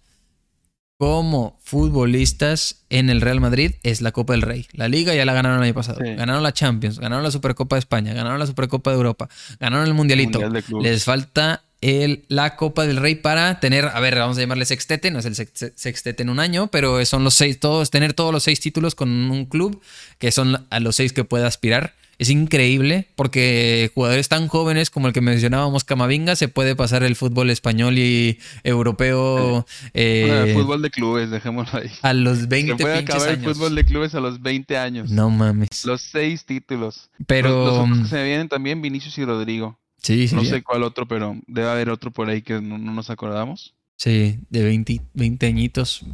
como 0.99 1.59
futbolistas 1.63 2.85
en 2.89 3.11
el 3.11 3.21
Real 3.21 3.41
Madrid 3.41 3.73
es 3.83 4.01
la 4.01 4.13
Copa 4.13 4.33
del 4.33 4.43
Rey. 4.43 4.67
La 4.73 4.89
Liga 4.89 5.15
ya 5.15 5.27
la 5.27 5.35
ganaron 5.35 5.59
el 5.59 5.65
año 5.65 5.75
pasado. 5.75 5.99
Ganaron 6.01 6.43
la 6.43 6.53
Champions, 6.53 6.99
ganaron 6.99 7.23
la 7.23 7.31
Supercopa 7.31 7.77
de 7.77 7.81
España, 7.81 8.15
ganaron 8.15 8.39
la 8.39 8.47
Supercopa 8.47 8.91
de 8.91 8.97
Europa, 8.97 9.29
ganaron 9.61 9.87
el 9.87 9.95
Mundialito. 9.95 10.41
Les 10.81 11.05
falta 11.05 11.65
el, 11.89 12.25
la 12.29 12.57
Copa 12.57 12.87
del 12.87 12.97
Rey 12.97 13.15
para 13.15 13.61
tener, 13.61 13.87
a 13.87 14.01
ver, 14.01 14.17
vamos 14.17 14.37
a 14.37 14.41
llamarle 14.41 14.65
sextete, 14.65 15.11
no 15.11 15.19
es 15.19 15.25
el 15.25 15.35
sextete 15.35 16.23
en 16.23 16.31
un 16.31 16.41
año, 16.41 16.69
pero 16.69 17.05
son 17.05 17.25
los 17.25 17.35
seis, 17.35 17.61
todos, 17.61 17.91
tener 17.91 18.13
todos 18.13 18.33
los 18.33 18.43
seis 18.43 18.61
títulos 18.61 18.95
con 18.95 19.09
un 19.09 19.47
club, 19.47 19.81
que 20.19 20.33
son 20.33 20.67
a 20.71 20.81
los 20.81 20.97
seis 20.97 21.13
que 21.13 21.25
puede 21.25 21.47
aspirar 21.47 21.95
es 22.19 22.31
increíble 22.31 23.09
porque 23.15 23.91
jugadores 23.95 24.29
tan 24.29 24.49
jóvenes 24.49 24.91
como 24.91 25.07
el 25.07 25.13
que 25.13 25.21
mencionábamos 25.21 25.85
Camavinga 25.85 26.35
se 26.35 26.49
puede 26.49 26.75
pasar 26.75 27.03
el 27.03 27.15
fútbol 27.15 27.51
español 27.51 27.99
y 27.99 28.39
europeo. 28.65 29.67
Eh, 29.93 30.47
el 30.49 30.55
fútbol 30.55 30.83
de 30.83 30.91
clubes, 30.91 31.31
dejémoslo 31.31 31.81
ahí. 31.81 31.91
A 32.03 32.15
los 32.15 32.49
20 32.49 32.73
se 32.73 32.83
puede 32.83 32.99
acabar 32.99 33.29
el 33.29 33.41
fútbol 33.43 33.75
de 33.75 33.85
clubes 33.85 34.15
a 34.15 34.21
los 34.21 34.41
20 34.41 34.79
años. 34.79 35.11
No 35.11 35.29
mames. 35.29 35.85
Los 35.85 36.01
seis 36.01 36.45
títulos. 36.47 37.11
Pero 37.27 37.87
los, 37.87 38.09
se 38.09 38.23
vienen 38.25 38.49
también 38.49 38.81
Vinicius 38.81 39.19
y 39.19 39.25
Rodrigo. 39.25 39.79
Sí, 40.03 40.29
sí. 40.29 40.35
No 40.35 40.45
sé 40.45 40.63
cuál 40.63 40.83
otro, 40.83 41.07
pero 41.07 41.37
debe 41.47 41.69
haber 41.69 41.91
otro 41.91 42.11
por 42.11 42.29
ahí 42.29 42.43
que 42.43 42.61
no, 42.61 42.79
nos 42.79 43.11
acordamos. 43.11 43.75
Sí, 43.97 44.39
de 44.51 44.63
20, 44.63 45.01
20 45.15 45.47
añitos. 45.47 46.05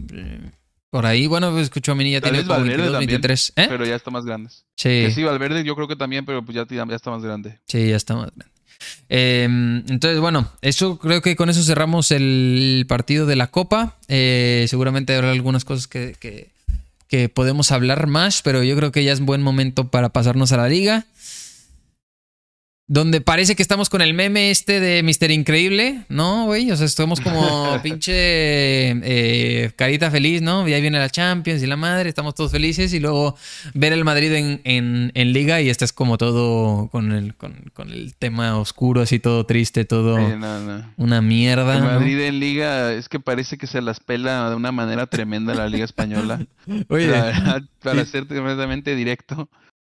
Por 0.90 1.07
ahí, 1.07 1.27
bueno, 1.27 1.51
pues 1.51 1.64
escucho 1.64 1.92
a 1.92 1.95
mí 1.95 2.11
ya 2.11 2.21
tiene 2.21 2.45
como 2.45 2.61
22, 2.61 2.99
23. 2.99 3.53
¿eh? 3.57 3.66
Pero 3.68 3.85
ya 3.85 3.97
está 3.97 4.11
más 4.11 4.25
grande. 4.25 4.51
Sí. 4.77 4.88
Que 4.88 5.11
sí, 5.11 5.23
Valverde 5.23 5.64
yo 5.64 5.75
creo 5.75 5.88
que 5.88 5.97
también, 5.97 6.25
pero 6.25 6.45
pues 6.45 6.55
ya, 6.55 6.66
ya 6.68 6.95
está 6.95 7.11
más 7.11 7.23
grande. 7.23 7.59
Sí, 7.66 7.88
ya 7.88 7.97
está 7.97 8.14
más 8.14 8.27
grande. 8.27 8.47
Em, 9.09 9.85
entonces, 9.88 10.21
bueno, 10.21 10.51
eso 10.61 10.99
creo 10.99 11.23
que 11.23 11.37
con 11.37 11.49
eso 11.49 11.62
cerramos 11.62 12.11
el 12.11 12.85
partido 12.88 13.27
de 13.27 13.37
la 13.37 13.49
Copa. 13.49 13.97
Eh, 14.09 14.66
seguramente 14.68 15.14
habrá 15.14 15.31
algunas 15.31 15.64
cosas 15.64 15.87
que, 15.87 16.16
que, 16.18 16.51
que 17.09 17.29
podemos 17.29 17.73
hablar 17.73 18.07
más, 18.07 18.42
pero 18.42 18.62
yo 18.62 18.77
creo 18.77 18.92
que 18.92 19.05
ya 19.05 19.12
es 19.12 19.21
buen 19.21 19.42
momento 19.42 19.88
para 19.88 20.11
pasarnos 20.11 20.53
a 20.53 20.57
la 20.57 20.68
liga 20.68 21.07
donde 22.88 23.21
parece 23.21 23.55
que 23.55 23.62
estamos 23.62 23.88
con 23.88 24.03
el 24.03 24.12
meme 24.12 24.51
este 24.51 24.81
de 24.81 25.03
Mister 25.03 25.31
Increíble, 25.31 26.05
¿no, 26.09 26.47
güey? 26.47 26.71
O 26.73 26.77
sea, 26.77 26.85
estamos 26.85 27.21
como 27.21 27.81
pinche 27.83 28.12
eh, 28.14 29.73
carita 29.77 30.11
feliz, 30.11 30.42
¿no? 30.42 30.68
Y 30.68 30.75
ahí 30.75 30.81
viene 30.81 30.99
la 30.99 31.09
Champions 31.09 31.62
y 31.62 31.66
la 31.66 31.77
madre, 31.77 32.09
estamos 32.09 32.35
todos 32.35 32.51
felices 32.51 32.92
y 32.92 33.01
luego 33.01 33.37
ver 33.75 33.92
el 33.92 34.05
Madrid 34.05 34.33
en, 34.64 35.12
Liga 35.14 35.61
y 35.62 35.71
este 35.71 35.85
es 35.85 35.92
como 35.92 36.18
todo 36.18 36.88
con 36.88 37.12
el, 37.12 37.35
con, 37.35 37.55
el 37.88 38.14
tema 38.16 38.59
oscuro, 38.59 39.01
así 39.01 39.18
todo 39.18 39.47
triste, 39.47 39.85
todo 39.85 40.16
una 40.97 41.23
mierda. 41.23 41.77
El 41.77 41.85
Madrid 41.85 42.21
en 42.21 42.40
Liga 42.40 42.92
es 42.92 43.09
que 43.09 43.21
parece 43.21 43.57
que 43.57 43.66
se 43.66 43.81
las 43.81 44.01
pela 44.01 44.51
de 44.51 44.57
una 44.57 44.73
manera 44.73 45.07
tremenda 45.07 45.55
la 45.55 45.68
Liga 45.68 45.85
Española. 45.85 46.45
Oye. 46.88 47.12
para 47.83 48.05
ser 48.05 48.27
completamente 48.27 48.95
directo. 48.97 49.49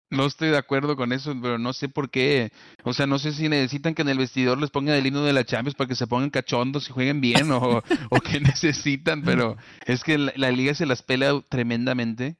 No 0.09 0.25
estoy 0.25 0.49
de 0.49 0.57
acuerdo 0.57 0.95
con 0.95 1.11
eso, 1.11 1.35
pero 1.41 1.57
no 1.57 1.73
sé 1.73 1.89
por 1.89 2.09
qué. 2.09 2.51
O 2.83 2.93
sea, 2.93 3.07
no 3.07 3.19
sé 3.19 3.33
si 3.33 3.49
necesitan 3.49 3.93
que 3.93 4.03
en 4.03 4.09
el 4.09 4.17
vestidor 4.17 4.57
les 4.57 4.69
pongan 4.69 4.95
el 4.95 5.05
himno 5.05 5.23
de 5.23 5.33
la 5.33 5.43
Champions 5.43 5.75
para 5.75 5.89
que 5.89 5.95
se 5.95 6.07
pongan 6.07 6.29
cachondos 6.29 6.89
y 6.89 6.93
jueguen 6.93 7.19
bien 7.19 7.51
o, 7.51 7.83
o 8.09 8.19
qué 8.21 8.39
necesitan, 8.39 9.21
pero 9.23 9.57
es 9.85 10.03
que 10.03 10.17
la, 10.17 10.51
liga 10.51 10.73
se 10.75 10.85
las 10.85 11.01
pela 11.01 11.41
tremendamente. 11.49 12.37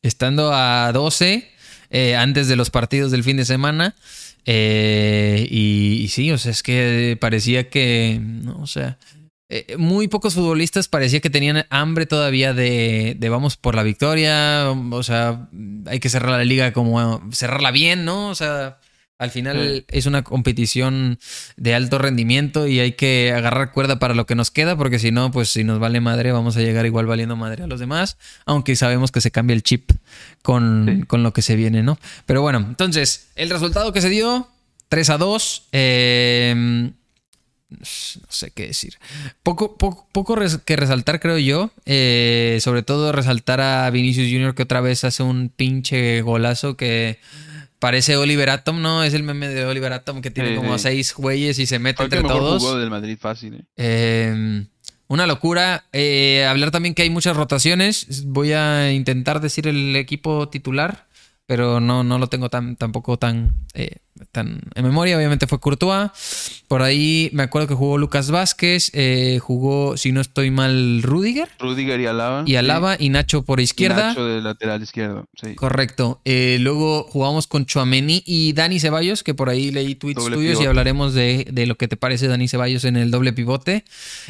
Estando 0.00 0.52
a 0.54 0.90
12 0.92 1.50
eh, 1.90 2.16
antes 2.16 2.48
de 2.48 2.56
los 2.56 2.70
partidos 2.70 3.10
del 3.10 3.24
fin 3.24 3.36
de 3.36 3.44
semana. 3.44 3.94
Eh, 4.46 5.46
y, 5.50 6.00
y, 6.02 6.08
sí, 6.08 6.30
o 6.32 6.38
sea, 6.38 6.52
es 6.52 6.62
que 6.62 7.18
parecía 7.20 7.68
que, 7.68 8.18
no, 8.22 8.58
o 8.62 8.66
sea, 8.66 8.96
eh, 9.50 9.76
muy 9.78 10.08
pocos 10.08 10.34
futbolistas 10.34 10.88
parecía 10.88 11.20
que 11.20 11.30
tenían 11.30 11.64
hambre 11.70 12.04
todavía 12.04 12.52
de, 12.52 13.16
de, 13.18 13.28
vamos 13.30 13.56
por 13.56 13.74
la 13.74 13.82
victoria, 13.82 14.70
o 14.70 15.02
sea, 15.02 15.48
hay 15.86 16.00
que 16.00 16.10
cerrar 16.10 16.32
la 16.32 16.44
liga 16.44 16.72
como 16.74 17.22
cerrarla 17.32 17.70
bien, 17.70 18.04
¿no? 18.04 18.28
O 18.28 18.34
sea, 18.34 18.78
al 19.18 19.30
final 19.30 19.86
es 19.88 20.04
una 20.04 20.22
competición 20.22 21.18
de 21.56 21.74
alto 21.74 21.96
rendimiento 21.98 22.66
y 22.66 22.78
hay 22.78 22.92
que 22.92 23.32
agarrar 23.34 23.72
cuerda 23.72 23.98
para 23.98 24.14
lo 24.14 24.26
que 24.26 24.34
nos 24.34 24.50
queda, 24.50 24.76
porque 24.76 24.98
si 24.98 25.12
no, 25.12 25.30
pues 25.30 25.48
si 25.48 25.64
nos 25.64 25.78
vale 25.78 26.00
madre, 26.00 26.30
vamos 26.30 26.56
a 26.58 26.60
llegar 26.60 26.84
igual 26.84 27.06
valiendo 27.06 27.34
madre 27.34 27.64
a 27.64 27.66
los 27.66 27.80
demás, 27.80 28.18
aunque 28.44 28.76
sabemos 28.76 29.10
que 29.12 29.22
se 29.22 29.30
cambia 29.30 29.54
el 29.54 29.62
chip 29.62 29.90
con, 30.42 31.06
con 31.08 31.22
lo 31.22 31.32
que 31.32 31.40
se 31.40 31.56
viene, 31.56 31.82
¿no? 31.82 31.98
Pero 32.26 32.42
bueno, 32.42 32.58
entonces, 32.58 33.30
el 33.34 33.48
resultado 33.48 33.94
que 33.94 34.02
se 34.02 34.10
dio, 34.10 34.48
3 34.88 35.10
a 35.10 35.18
2. 35.18 35.68
Eh, 35.72 36.92
no 37.70 37.84
sé 37.84 38.50
qué 38.52 38.68
decir. 38.68 38.94
Poco, 39.42 39.76
poco, 39.76 40.08
poco 40.12 40.36
que 40.64 40.76
resaltar, 40.76 41.20
creo 41.20 41.38
yo. 41.38 41.70
Eh, 41.84 42.58
sobre 42.60 42.82
todo 42.82 43.12
resaltar 43.12 43.60
a 43.60 43.90
Vinicius 43.90 44.30
Jr. 44.30 44.54
que 44.54 44.62
otra 44.62 44.80
vez 44.80 45.04
hace 45.04 45.22
un 45.22 45.50
pinche 45.50 46.22
golazo 46.22 46.76
que 46.76 47.18
parece 47.78 48.16
Oliver 48.16 48.50
Atom, 48.50 48.80
¿no? 48.80 49.04
Es 49.04 49.12
el 49.14 49.22
meme 49.22 49.48
de 49.48 49.66
Oliver 49.66 49.92
Atom 49.92 50.22
que 50.22 50.30
tiene 50.30 50.56
como 50.56 50.78
seis 50.78 51.14
güeyes 51.14 51.58
y 51.58 51.66
se 51.66 51.78
mete 51.78 52.02
entre 52.02 52.22
todos. 52.22 52.78
del 52.78 52.90
Madrid 52.90 53.18
fácil, 53.20 53.54
¿eh? 53.54 53.64
Em, 53.76 54.66
una 55.06 55.26
locura. 55.26 55.84
Eh, 55.92 56.46
hablar 56.48 56.70
también 56.70 56.94
que 56.94 57.02
hay 57.02 57.10
muchas 57.10 57.36
rotaciones. 57.36 58.24
Voy 58.26 58.52
a 58.52 58.92
intentar 58.92 59.40
decir 59.40 59.68
el 59.68 59.94
equipo 59.94 60.48
titular, 60.48 61.06
pero 61.46 61.80
no, 61.80 62.02
no 62.02 62.18
lo 62.18 62.28
tengo 62.28 62.48
tan, 62.48 62.76
tampoco 62.76 63.18
tan 63.18 63.66
tan 64.32 64.60
en 64.74 64.84
memoria, 64.84 65.16
obviamente 65.16 65.46
fue 65.46 65.60
Courtois. 65.60 66.10
Por 66.68 66.82
ahí 66.82 67.30
me 67.32 67.42
acuerdo 67.42 67.68
que 67.68 67.74
jugó 67.74 67.98
Lucas 67.98 68.30
Vázquez, 68.30 68.90
eh, 68.92 69.38
jugó, 69.40 69.96
si 69.96 70.12
no 70.12 70.20
estoy 70.20 70.50
mal, 70.50 71.02
Rudiger. 71.02 71.48
Rudiger 71.58 72.00
y 72.00 72.06
Alaba. 72.06 72.44
Y 72.46 72.56
Alaba 72.56 72.96
y 72.98 73.08
Nacho 73.08 73.42
por 73.42 73.60
izquierda. 73.60 74.08
Nacho 74.08 74.26
de 74.26 74.40
lateral 74.40 74.82
izquierdo, 74.82 75.26
sí. 75.40 75.54
Correcto. 75.54 76.20
Eh, 76.24 76.58
luego 76.60 77.04
jugamos 77.04 77.46
con 77.46 77.66
Chuameni 77.66 78.22
y 78.26 78.52
Dani 78.52 78.80
Ceballos, 78.80 79.22
que 79.22 79.34
por 79.34 79.48
ahí 79.48 79.70
leí 79.70 79.94
tweets 79.94 80.24
tuyos 80.24 80.60
y 80.60 80.66
hablaremos 80.66 81.14
de, 81.14 81.46
de, 81.50 81.66
lo 81.66 81.76
que 81.76 81.88
te 81.88 81.96
parece 81.96 82.28
Dani 82.28 82.48
Ceballos 82.48 82.84
en 82.84 82.96
el 82.96 83.10
doble 83.10 83.32
pivote. 83.32 83.84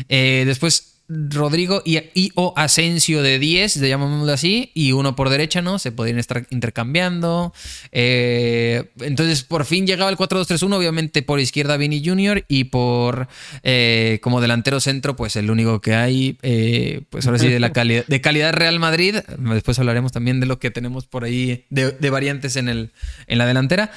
Eh, 0.09 0.45
después 0.47 0.98
Rodrigo 1.09 1.83
y, 1.87 2.33
o 2.35 2.53
Asensio 2.57 3.23
de 3.23 3.39
10, 3.39 3.77
llamémoslo 3.81 4.31
así, 4.31 4.71
y 4.75 4.93
uno 4.93 5.17
por 5.17 5.31
derecha, 5.31 5.63
¿no? 5.63 5.79
Se 5.79 5.91
podían 5.91 6.19
estar 6.19 6.47
intercambiando. 6.51 7.55
Eh, 7.93 8.85
entonces, 9.01 9.43
por 9.43 9.65
fin 9.65 9.87
llegaba 9.87 10.11
el 10.11 10.19
4-2-3-1, 10.19 10.75
obviamente 10.75 11.23
por 11.23 11.41
izquierda 11.41 11.79
Vini 11.79 12.05
Jr. 12.05 12.45
y 12.47 12.65
por 12.65 13.29
eh, 13.63 14.19
como 14.23 14.43
delantero 14.43 14.81
centro, 14.81 15.17
pues 15.17 15.37
el 15.37 15.51
único 15.51 15.81
que 15.81 15.95
hay, 15.95 16.37
eh, 16.43 17.03
pues 17.09 17.27
ahora 17.27 17.39
sí, 17.39 17.49
de 17.49 17.61
la 17.61 17.73
calidad, 17.73 18.05
de 18.07 18.21
calidad 18.21 18.53
Real 18.53 18.79
Madrid. 18.79 19.17
Después 19.39 19.79
hablaremos 19.79 20.13
también 20.13 20.41
de 20.41 20.47
lo 20.47 20.59
que 20.59 20.71
tenemos 20.71 21.07
por 21.07 21.25
ahí 21.25 21.65
de, 21.71 21.93
de 21.93 22.11
variantes 22.11 22.57
en, 22.57 22.69
el, 22.69 22.91
en 23.27 23.39
la 23.39 23.47
delantera. 23.47 23.91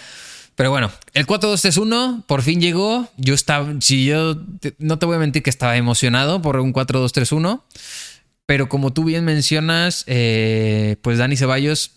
Pero 0.55 0.69
bueno, 0.69 0.91
el 1.13 1.25
4-2-3-1 1.25 2.25
por 2.25 2.41
fin 2.41 2.61
llegó. 2.61 3.07
Yo 3.17 3.33
estaba, 3.33 3.73
si 3.79 4.05
yo 4.05 4.37
no 4.77 4.99
te 4.99 5.05
voy 5.05 5.15
a 5.15 5.19
mentir 5.19 5.43
que 5.43 5.49
estaba 5.49 5.77
emocionado 5.77 6.41
por 6.41 6.59
un 6.59 6.73
4-2-3-1, 6.73 7.61
pero 8.45 8.69
como 8.69 8.91
tú 8.93 9.05
bien 9.05 9.25
mencionas, 9.25 10.03
eh, 10.07 10.97
pues 11.01 11.17
Dani 11.17 11.37
Ceballos 11.37 11.93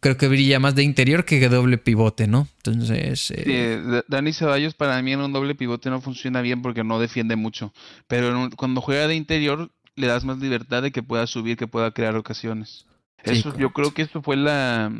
creo 0.00 0.16
que 0.16 0.28
brilla 0.28 0.58
más 0.58 0.74
de 0.74 0.82
interior 0.82 1.24
que 1.24 1.40
de 1.40 1.48
doble 1.48 1.78
pivote, 1.78 2.26
¿no? 2.26 2.48
Entonces. 2.58 3.32
Eh... 3.34 4.02
Dani 4.08 4.32
Ceballos 4.32 4.74
para 4.74 5.00
mí 5.02 5.12
en 5.12 5.20
un 5.20 5.32
doble 5.32 5.54
pivote 5.54 5.90
no 5.90 6.00
funciona 6.00 6.40
bien 6.42 6.62
porque 6.62 6.84
no 6.84 6.98
defiende 6.98 7.36
mucho. 7.36 7.72
Pero 8.08 8.50
cuando 8.56 8.80
juega 8.80 9.06
de 9.06 9.14
interior 9.14 9.70
le 9.94 10.06
das 10.06 10.24
más 10.24 10.38
libertad 10.38 10.82
de 10.82 10.92
que 10.92 11.02
pueda 11.02 11.26
subir, 11.26 11.56
que 11.56 11.66
pueda 11.66 11.90
crear 11.92 12.16
ocasiones. 12.16 12.86
Eso, 13.22 13.56
yo 13.56 13.70
creo 13.70 13.94
que 13.94 14.02
esto 14.02 14.22
fue 14.22 14.36
la, 14.36 14.92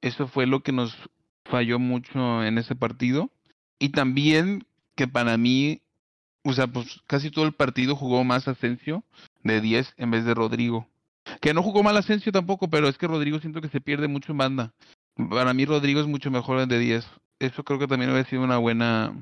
eso 0.00 0.26
fue 0.26 0.46
lo 0.46 0.62
que 0.62 0.72
nos 0.72 0.96
falló 1.50 1.78
mucho 1.78 2.44
en 2.44 2.58
ese 2.58 2.74
partido. 2.74 3.30
Y 3.78 3.90
también 3.90 4.66
que 4.94 5.06
para 5.06 5.36
mí, 5.36 5.82
o 6.44 6.52
sea, 6.52 6.66
pues 6.66 7.00
casi 7.06 7.30
todo 7.30 7.44
el 7.44 7.52
partido 7.52 7.96
jugó 7.96 8.24
más 8.24 8.48
Asensio 8.48 9.04
de 9.42 9.60
10 9.60 9.94
en 9.96 10.10
vez 10.10 10.24
de 10.24 10.34
Rodrigo. 10.34 10.88
Que 11.40 11.54
no 11.54 11.62
jugó 11.62 11.82
mal 11.82 11.96
Asensio 11.96 12.32
tampoco, 12.32 12.68
pero 12.68 12.88
es 12.88 12.98
que 12.98 13.06
Rodrigo 13.06 13.40
siento 13.40 13.60
que 13.60 13.68
se 13.68 13.80
pierde 13.80 14.08
mucho 14.08 14.32
en 14.32 14.38
banda. 14.38 14.74
Para 15.30 15.54
mí 15.54 15.64
Rodrigo 15.64 16.00
es 16.00 16.06
mucho 16.06 16.30
mejor 16.30 16.60
en 16.60 16.68
de 16.68 16.78
10. 16.78 17.06
Eso 17.38 17.64
creo 17.64 17.78
que 17.78 17.86
también 17.86 18.10
hubiera 18.10 18.28
sido 18.28 18.42
una 18.42 18.58
buena 18.58 19.14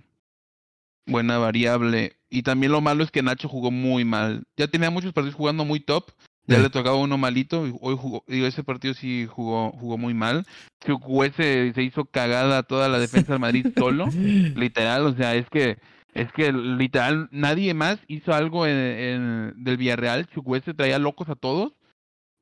buena 1.06 1.38
variable. 1.38 2.16
Y 2.30 2.42
también 2.42 2.72
lo 2.72 2.80
malo 2.80 3.04
es 3.04 3.10
que 3.10 3.22
Nacho 3.22 3.48
jugó 3.48 3.70
muy 3.70 4.04
mal. 4.04 4.44
Ya 4.56 4.68
tenía 4.68 4.90
muchos 4.90 5.12
partidos 5.12 5.36
jugando 5.36 5.64
muy 5.64 5.80
top. 5.80 6.10
Ya 6.46 6.58
le 6.58 6.70
tocaba 6.70 6.96
uno 6.96 7.16
malito. 7.16 7.66
Y 7.66 7.74
hoy 7.80 7.96
jugó, 7.98 8.24
digo, 8.26 8.46
ese 8.46 8.62
partido 8.62 8.94
sí 8.94 9.26
jugó, 9.26 9.72
jugó 9.72 9.98
muy 9.98 10.14
mal. 10.14 10.46
Chukwese 10.84 11.72
se 11.74 11.82
hizo 11.82 12.04
cagada 12.04 12.62
toda 12.62 12.88
la 12.88 12.98
defensa 12.98 13.32
del 13.32 13.40
Madrid 13.40 13.66
solo. 13.76 14.08
literal, 14.56 15.06
o 15.06 15.14
sea, 15.14 15.34
es 15.34 15.48
que 15.48 15.78
es 16.14 16.30
que 16.32 16.52
literal 16.52 17.28
nadie 17.32 17.74
más 17.74 17.98
hizo 18.06 18.32
algo 18.32 18.66
en, 18.66 18.76
en 18.76 19.64
del 19.64 19.76
Villarreal. 19.76 20.28
Chukwese 20.28 20.74
traía 20.74 20.98
locos 20.98 21.28
a 21.28 21.34
todos. 21.34 21.72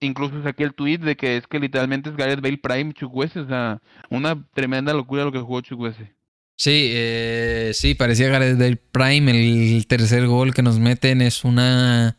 Incluso 0.00 0.42
saqué 0.42 0.64
el 0.64 0.74
tweet 0.74 0.98
de 0.98 1.16
que 1.16 1.36
es 1.36 1.46
que 1.46 1.60
literalmente 1.60 2.10
es 2.10 2.16
Gareth 2.16 2.40
Bale 2.40 2.58
Prime 2.58 2.92
Chukwese. 2.92 3.40
O 3.40 3.46
sea, 3.46 3.80
una 4.10 4.46
tremenda 4.52 4.92
locura 4.92 5.24
lo 5.24 5.32
que 5.32 5.38
jugó 5.38 5.60
Chukwese. 5.60 6.12
Sí, 6.56 6.90
eh, 6.92 7.70
sí, 7.72 7.94
parecía 7.94 8.28
Gareth 8.28 8.58
Bale 8.58 8.76
Prime. 8.76 9.30
El 9.30 9.86
tercer 9.86 10.26
gol 10.26 10.52
que 10.52 10.62
nos 10.62 10.78
meten 10.78 11.22
es 11.22 11.44
una 11.44 12.16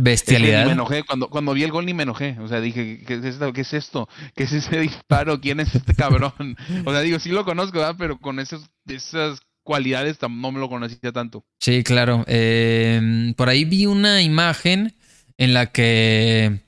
bestialidad. 0.00 0.66
me 0.66 0.72
enojé. 0.72 1.02
Cuando, 1.04 1.28
cuando 1.28 1.52
vi 1.54 1.62
el 1.62 1.70
gol 1.70 1.86
ni 1.86 1.94
me 1.94 2.04
enojé. 2.04 2.36
O 2.40 2.48
sea, 2.48 2.60
dije, 2.60 3.02
¿qué 3.06 3.14
es 3.14 3.24
esto? 3.24 3.52
¿Qué 3.52 3.60
es 3.62 3.72
esto? 3.74 4.08
¿Qué 4.34 4.44
es 4.44 4.52
ese 4.52 4.80
disparo? 4.80 5.40
¿Quién 5.40 5.60
es 5.60 5.74
este 5.74 5.94
cabrón? 5.94 6.56
O 6.84 6.92
sea, 6.92 7.00
digo, 7.00 7.18
sí 7.18 7.30
lo 7.30 7.44
conozco, 7.44 7.78
¿verdad? 7.78 7.96
Pero 7.98 8.18
con 8.18 8.38
esos, 8.40 8.68
esas 8.86 9.40
cualidades 9.62 10.18
no 10.22 10.52
me 10.52 10.60
lo 10.60 10.68
conocía 10.68 11.12
tanto. 11.12 11.44
Sí, 11.60 11.82
claro. 11.82 12.24
Eh, 12.26 13.34
por 13.36 13.48
ahí 13.48 13.64
vi 13.64 13.86
una 13.86 14.22
imagen 14.22 14.94
en 15.38 15.52
la 15.52 15.66
que 15.66 16.65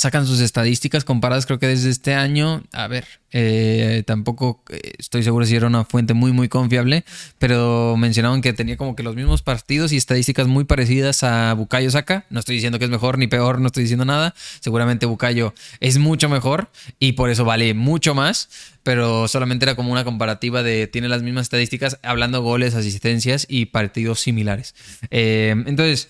sacan 0.00 0.26
sus 0.26 0.40
estadísticas 0.40 1.04
comparadas 1.04 1.44
creo 1.44 1.58
que 1.58 1.66
desde 1.66 1.90
este 1.90 2.14
año. 2.14 2.62
A 2.72 2.88
ver, 2.88 3.06
eh, 3.32 4.02
tampoco 4.06 4.64
eh, 4.70 4.92
estoy 4.98 5.22
seguro 5.22 5.44
si 5.44 5.54
era 5.54 5.66
una 5.66 5.84
fuente 5.84 6.14
muy 6.14 6.32
muy 6.32 6.48
confiable, 6.48 7.04
pero 7.38 7.96
mencionaban 7.98 8.40
que 8.40 8.54
tenía 8.54 8.78
como 8.78 8.96
que 8.96 9.02
los 9.02 9.14
mismos 9.14 9.42
partidos 9.42 9.92
y 9.92 9.98
estadísticas 9.98 10.46
muy 10.46 10.64
parecidas 10.64 11.22
a 11.22 11.52
Bukayo 11.52 11.90
Saka. 11.90 12.24
No 12.30 12.40
estoy 12.40 12.54
diciendo 12.54 12.78
que 12.78 12.86
es 12.86 12.90
mejor 12.90 13.18
ni 13.18 13.26
peor, 13.26 13.60
no 13.60 13.66
estoy 13.66 13.82
diciendo 13.82 14.06
nada. 14.06 14.34
Seguramente 14.60 15.04
Bukayo 15.04 15.52
es 15.80 15.98
mucho 15.98 16.30
mejor 16.30 16.70
y 16.98 17.12
por 17.12 17.28
eso 17.28 17.44
vale 17.44 17.74
mucho 17.74 18.14
más, 18.14 18.48
pero 18.82 19.28
solamente 19.28 19.66
era 19.66 19.74
como 19.74 19.92
una 19.92 20.04
comparativa 20.04 20.62
de 20.62 20.86
tiene 20.86 21.08
las 21.08 21.22
mismas 21.22 21.42
estadísticas 21.42 21.98
hablando 22.02 22.40
goles, 22.40 22.74
asistencias 22.74 23.44
y 23.50 23.66
partidos 23.66 24.20
similares. 24.20 24.74
Eh, 25.10 25.54
entonces... 25.66 26.08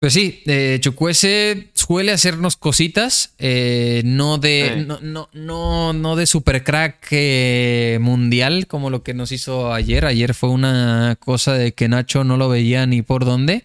Pues 0.00 0.14
sí, 0.14 0.42
eh, 0.46 0.78
Chukwese 0.80 1.68
suele 1.74 2.12
hacernos 2.12 2.56
cositas, 2.56 3.34
eh, 3.38 4.00
no 4.06 4.38
de 4.38 4.82
no, 4.86 4.98
no, 5.02 5.28
no, 5.34 5.92
no, 5.92 6.16
de 6.16 6.24
super 6.24 6.64
crack 6.64 7.08
eh, 7.10 7.98
mundial 8.00 8.66
como 8.66 8.88
lo 8.88 9.02
que 9.02 9.12
nos 9.12 9.30
hizo 9.30 9.74
ayer. 9.74 10.06
Ayer 10.06 10.32
fue 10.32 10.48
una 10.48 11.18
cosa 11.20 11.52
de 11.52 11.74
que 11.74 11.86
Nacho 11.88 12.24
no 12.24 12.38
lo 12.38 12.48
veía 12.48 12.86
ni 12.86 13.02
por 13.02 13.26
dónde. 13.26 13.64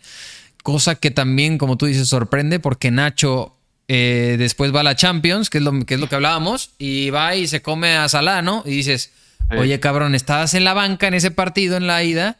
Cosa 0.62 0.96
que 0.96 1.10
también, 1.10 1.58
como 1.58 1.78
tú 1.78 1.86
dices, 1.86 2.10
sorprende 2.10 2.60
porque 2.60 2.92
Nacho 2.92 3.56
eh, 3.88 4.36
después 4.38 4.76
va 4.76 4.82
a 4.82 4.84
la 4.84 4.98
Champions, 4.98 5.50
que 5.50 5.60
es, 5.60 5.64
lo, 5.64 5.86
que 5.86 5.94
es 5.94 6.02
lo 6.02 6.10
que 6.10 6.16
hablábamos, 6.16 6.72
y 6.78 7.12
va 7.12 7.38
y 7.38 7.48
se 7.48 7.62
come 7.62 7.96
a 7.96 8.10
Salah, 8.10 8.42
¿no? 8.42 8.62
Y 8.66 8.72
dices, 8.72 9.14
oye 9.58 9.80
cabrón, 9.80 10.16
estabas 10.16 10.54
en 10.54 10.66
la 10.66 10.74
banca 10.74 11.08
en 11.08 11.14
ese 11.14 11.32
partido 11.32 11.78
en 11.78 11.88
la 11.88 12.04
ida 12.04 12.40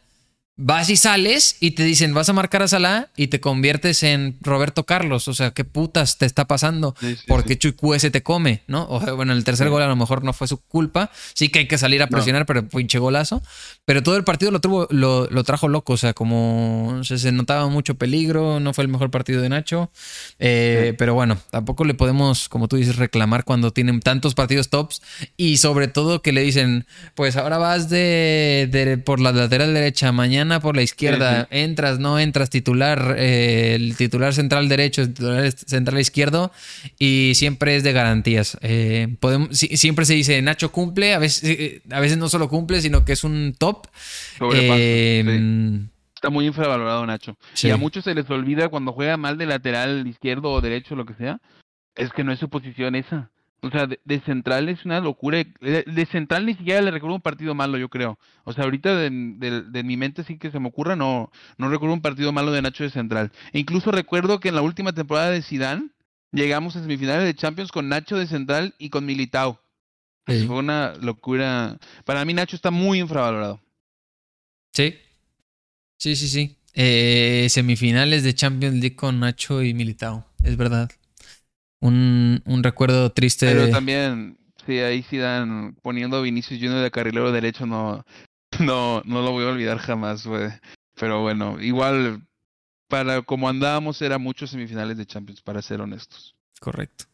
Vas 0.58 0.88
y 0.88 0.96
sales 0.96 1.58
y 1.60 1.72
te 1.72 1.84
dicen, 1.84 2.14
vas 2.14 2.30
a 2.30 2.32
marcar 2.32 2.62
a 2.62 2.68
Salah 2.68 3.10
y 3.14 3.26
te 3.26 3.40
conviertes 3.40 4.02
en 4.02 4.38
Roberto 4.40 4.84
Carlos. 4.84 5.28
O 5.28 5.34
sea, 5.34 5.50
¿qué 5.50 5.64
putas 5.64 6.16
te 6.16 6.24
está 6.24 6.46
pasando? 6.46 6.94
Porque 7.26 7.52
sí. 7.52 7.58
te 8.10 8.22
come, 8.22 8.62
¿no? 8.66 8.86
O 8.88 9.02
sea, 9.02 9.12
bueno, 9.12 9.34
el 9.34 9.44
tercer 9.44 9.68
gol 9.68 9.82
a 9.82 9.86
lo 9.86 9.96
mejor 9.96 10.24
no 10.24 10.32
fue 10.32 10.48
su 10.48 10.56
culpa. 10.56 11.10
Sí 11.34 11.50
que 11.50 11.58
hay 11.58 11.68
que 11.68 11.76
salir 11.76 12.02
a 12.02 12.06
presionar, 12.06 12.46
pero 12.46 12.66
pinche 12.66 12.98
golazo. 12.98 13.42
Pero 13.86 14.02
todo 14.02 14.16
el 14.16 14.24
partido 14.24 14.50
lo, 14.50 14.60
tuvo, 14.60 14.86
lo, 14.90 15.44
trajo 15.44 15.68
loco. 15.68 15.94
O 15.94 15.96
sea, 15.96 16.12
como 16.12 17.00
se 17.04 17.32
notaba 17.32 17.68
mucho 17.68 17.94
peligro. 17.94 18.60
No 18.60 18.74
fue 18.74 18.84
el 18.84 18.88
mejor 18.88 19.10
partido 19.10 19.40
de 19.40 19.48
Nacho. 19.48 19.90
Eh, 20.38 20.94
pero 20.98 21.14
bueno, 21.14 21.38
tampoco 21.50 21.84
le 21.84 21.94
podemos, 21.94 22.48
como 22.48 22.68
tú 22.68 22.76
dices, 22.76 22.96
reclamar 22.96 23.44
cuando 23.44 23.72
tienen 23.72 24.00
tantos 24.00 24.34
partidos 24.34 24.68
tops. 24.68 25.00
Y 25.36 25.56
sobre 25.56 25.88
todo 25.88 26.20
que 26.20 26.32
le 26.32 26.42
dicen, 26.42 26.84
pues 27.14 27.36
ahora 27.36 27.56
vas 27.56 27.88
de, 27.88 28.68
de 28.70 28.98
por 28.98 29.20
la 29.20 29.32
lateral 29.32 29.72
derecha 29.72 30.12
mañana 30.12 30.60
por 30.60 30.76
la 30.76 30.82
izquierda, 30.82 31.46
entras, 31.50 31.98
no 31.98 32.18
entras, 32.18 32.50
titular, 32.50 33.14
eh, 33.18 33.74
el 33.76 33.96
titular 33.96 34.34
central 34.34 34.68
derecho, 34.68 35.02
el 35.02 35.14
titular 35.14 35.52
central 35.52 36.00
izquierdo, 36.00 36.52
y 36.98 37.32
siempre 37.34 37.76
es 37.76 37.82
de 37.82 37.92
garantías. 37.92 38.58
Eh, 38.62 39.16
podemos, 39.20 39.56
siempre 39.56 40.04
se 40.04 40.14
dice 40.14 40.40
Nacho 40.42 40.72
cumple, 40.72 41.14
a 41.14 41.18
veces, 41.18 41.44
eh, 41.44 41.82
a 41.90 42.00
veces 42.00 42.18
no 42.18 42.28
solo 42.28 42.48
cumple, 42.48 42.80
sino 42.80 43.04
que 43.04 43.12
es 43.12 43.24
un 43.24 43.54
top. 43.56 43.75
Está 46.14 46.30
muy 46.30 46.46
infravalorado 46.46 47.06
Nacho. 47.06 47.36
Y 47.62 47.70
a 47.70 47.76
muchos 47.76 48.04
se 48.04 48.14
les 48.14 48.28
olvida 48.30 48.68
cuando 48.68 48.92
juega 48.92 49.16
mal 49.16 49.36
de 49.38 49.46
lateral 49.46 50.06
izquierdo 50.06 50.50
o 50.50 50.60
derecho, 50.60 50.96
lo 50.96 51.04
que 51.04 51.14
sea, 51.14 51.40
es 51.94 52.10
que 52.12 52.24
no 52.24 52.32
es 52.32 52.38
su 52.38 52.48
posición 52.48 52.94
esa. 52.94 53.30
O 53.62 53.70
sea, 53.70 53.86
de, 53.86 54.20
central 54.20 54.68
es 54.68 54.84
una 54.84 55.00
locura. 55.00 55.42
De, 55.60 56.08
central 56.10 56.46
ni 56.46 56.54
siquiera 56.54 56.82
le 56.82 56.90
recuerdo 56.90 57.16
un 57.16 57.22
partido 57.22 57.54
malo, 57.54 57.78
yo 57.78 57.88
creo. 57.88 58.18
O 58.44 58.52
sea, 58.52 58.64
ahorita 58.64 58.94
de, 58.96 59.62
de, 59.62 59.82
mi 59.82 59.96
mente 59.96 60.24
sí 60.24 60.38
que 60.38 60.50
se 60.50 60.60
me 60.60 60.68
ocurra, 60.68 60.94
no, 60.94 61.30
no 61.58 61.68
recuerdo 61.68 61.94
un 61.94 62.02
partido 62.02 62.32
malo 62.32 62.52
de 62.52 62.62
Nacho 62.62 62.84
de 62.84 62.90
central. 62.90 63.32
E 63.52 63.58
incluso 63.58 63.90
recuerdo 63.90 64.40
que 64.40 64.50
en 64.50 64.54
la 64.54 64.62
última 64.62 64.92
temporada 64.92 65.30
de 65.30 65.42
Sidán 65.42 65.92
llegamos 66.32 66.76
a 66.76 66.82
semifinales 66.82 67.24
de 67.24 67.34
Champions 67.34 67.72
con 67.72 67.88
Nacho 67.88 68.16
de 68.16 68.26
central 68.26 68.74
y 68.78 68.90
con 68.90 69.06
Militao. 69.06 69.60
Fue 70.26 70.56
una 70.56 70.94
locura. 71.00 71.78
Para 72.04 72.24
mí 72.24 72.34
Nacho 72.34 72.56
está 72.56 72.70
muy 72.70 73.00
infravalorado. 73.00 73.60
Sí. 74.76 74.94
Sí, 75.96 76.16
sí, 76.16 76.28
sí. 76.28 76.58
Eh, 76.74 77.46
semifinales 77.48 78.22
de 78.22 78.34
Champions 78.34 78.74
League 78.74 78.94
con 78.94 79.20
Nacho 79.20 79.62
y 79.62 79.72
Militao. 79.72 80.26
Es 80.44 80.58
verdad 80.58 80.90
un, 81.80 82.42
un 82.44 82.62
recuerdo 82.62 83.10
triste. 83.10 83.46
Pero 83.46 83.70
también, 83.70 84.36
sí, 84.66 84.80
ahí 84.80 85.02
sí 85.08 85.16
dan 85.16 85.76
poniendo 85.80 86.18
a 86.18 86.20
Vinicius 86.20 86.60
Junior 86.60 86.82
de 86.82 86.90
carrilero 86.90 87.32
derecho, 87.32 87.64
no, 87.64 88.04
no, 88.60 89.00
no 89.06 89.22
lo 89.22 89.32
voy 89.32 89.46
a 89.46 89.48
olvidar 89.48 89.78
jamás, 89.78 90.26
güey. 90.26 90.50
Pero 90.94 91.22
bueno, 91.22 91.58
igual, 91.58 92.26
para 92.86 93.22
como 93.22 93.48
andábamos, 93.48 94.02
era 94.02 94.18
muchos 94.18 94.50
semifinales 94.50 94.98
de 94.98 95.06
Champions, 95.06 95.40
para 95.40 95.62
ser 95.62 95.80
honestos. 95.80 96.36
Correcto. 96.60 97.06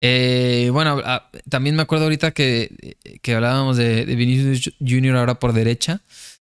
Eh, 0.00 0.70
bueno, 0.72 1.00
ah, 1.04 1.28
también 1.48 1.74
me 1.74 1.82
acuerdo 1.82 2.04
ahorita 2.04 2.30
que, 2.30 2.96
que 3.20 3.34
hablábamos 3.34 3.76
de, 3.76 4.06
de, 4.06 4.14
Vinicius 4.14 4.72
Junior 4.78 5.16
ahora 5.16 5.40
por 5.40 5.52
derecha. 5.52 6.00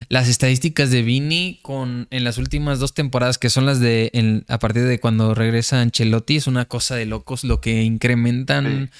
Las 0.10 0.28
estadísticas 0.28 0.92
de 0.92 1.02
Vini 1.02 1.60
con, 1.64 2.08
en 2.12 2.24
las 2.24 2.38
últimas 2.38 2.80
dos 2.80 2.94
temporadas, 2.94 3.40
que 3.40 3.50
son 3.50 3.66
las 3.66 3.80
de 3.80 4.44
a 4.48 4.60
partir 4.60 4.84
de 4.84 5.00
cuando 5.00 5.34
regresa 5.34 5.82
Ancelotti, 5.82 6.36
es 6.36 6.48
una 6.48 6.66
cosa 6.66 6.96
de 6.96 7.08
locos 7.08 7.44
lo 7.44 7.60
que 7.60 7.82
incrementan. 7.84 8.92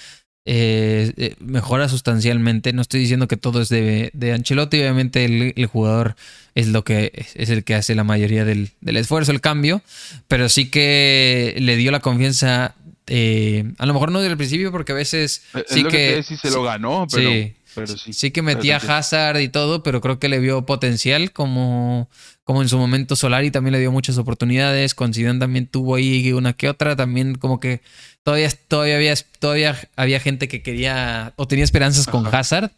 Eh, 0.50 1.12
eh, 1.18 1.36
mejora 1.40 1.90
sustancialmente. 1.90 2.72
No 2.72 2.82
estoy 2.82 3.02
diciendo 3.02 3.28
que 3.28 3.36
todo 3.36 3.62
es 3.62 3.70
de, 3.70 4.12
de 4.14 4.32
Ancelotti. 4.32 4.80
Obviamente 4.80 5.26
el, 5.26 5.66
jugador 5.66 6.16
es 6.56 6.68
lo 6.70 6.86
que 6.86 7.12
es 7.36 7.50
el 7.50 7.66
que 7.66 7.76
hace 7.76 7.96
la 7.96 8.06
mayoría 8.06 8.46
del, 8.46 8.72
del 8.80 8.98
esfuerzo, 8.98 9.34
el 9.34 9.42
cambio. 9.42 9.82
Pero 10.30 10.48
sí 10.48 10.70
que 10.70 11.56
le 11.60 11.76
dio 11.76 11.92
la 11.92 12.00
confianza 12.00 12.76
eh, 13.08 13.72
a 13.78 13.86
lo 13.86 13.94
mejor 13.94 14.12
no 14.12 14.20
desde 14.20 14.32
el 14.32 14.38
principio, 14.38 14.72
porque 14.72 14.92
a 14.92 14.96
veces 14.96 15.44
sí 15.68 15.84
que, 15.86 16.22
sí 16.24 16.38
se 16.38 16.52
lo 16.52 16.64
ganó, 16.64 17.08
pero 17.10 17.88
sí, 17.88 18.14
sí. 18.14 18.32
que 18.32 18.42
metía 18.42 18.78
Hazard 18.78 19.40
y 19.40 19.50
todo, 19.50 19.84
pero 19.84 20.02
creo 20.02 20.20
que 20.20 20.30
le 20.30 20.40
vio 20.40 20.66
potencial 20.66 21.32
como, 21.32 22.10
como 22.44 22.62
en 22.62 22.70
su 22.70 22.78
momento 22.78 23.16
Solari 23.16 23.52
también 23.52 23.74
le 23.74 23.80
dio 23.80 23.92
muchas 23.92 24.18
oportunidades. 24.18 24.96
Con 24.96 25.12
también 25.12 25.68
tuvo 25.68 25.96
ahí 25.96 26.32
una 26.34 26.54
que 26.54 26.70
otra. 26.70 26.96
También 26.96 27.36
como 27.36 27.60
que 27.60 27.82
todavía, 28.24 28.50
todavía, 28.68 28.96
había, 28.96 29.14
todavía 29.40 29.78
había 29.96 30.20
gente 30.20 30.48
que 30.48 30.62
quería 30.62 31.34
o 31.36 31.48
tenía 31.48 31.64
esperanzas 31.64 32.08
con 32.08 32.28
Hazard. 32.28 32.72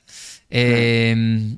Eh, 0.51 1.11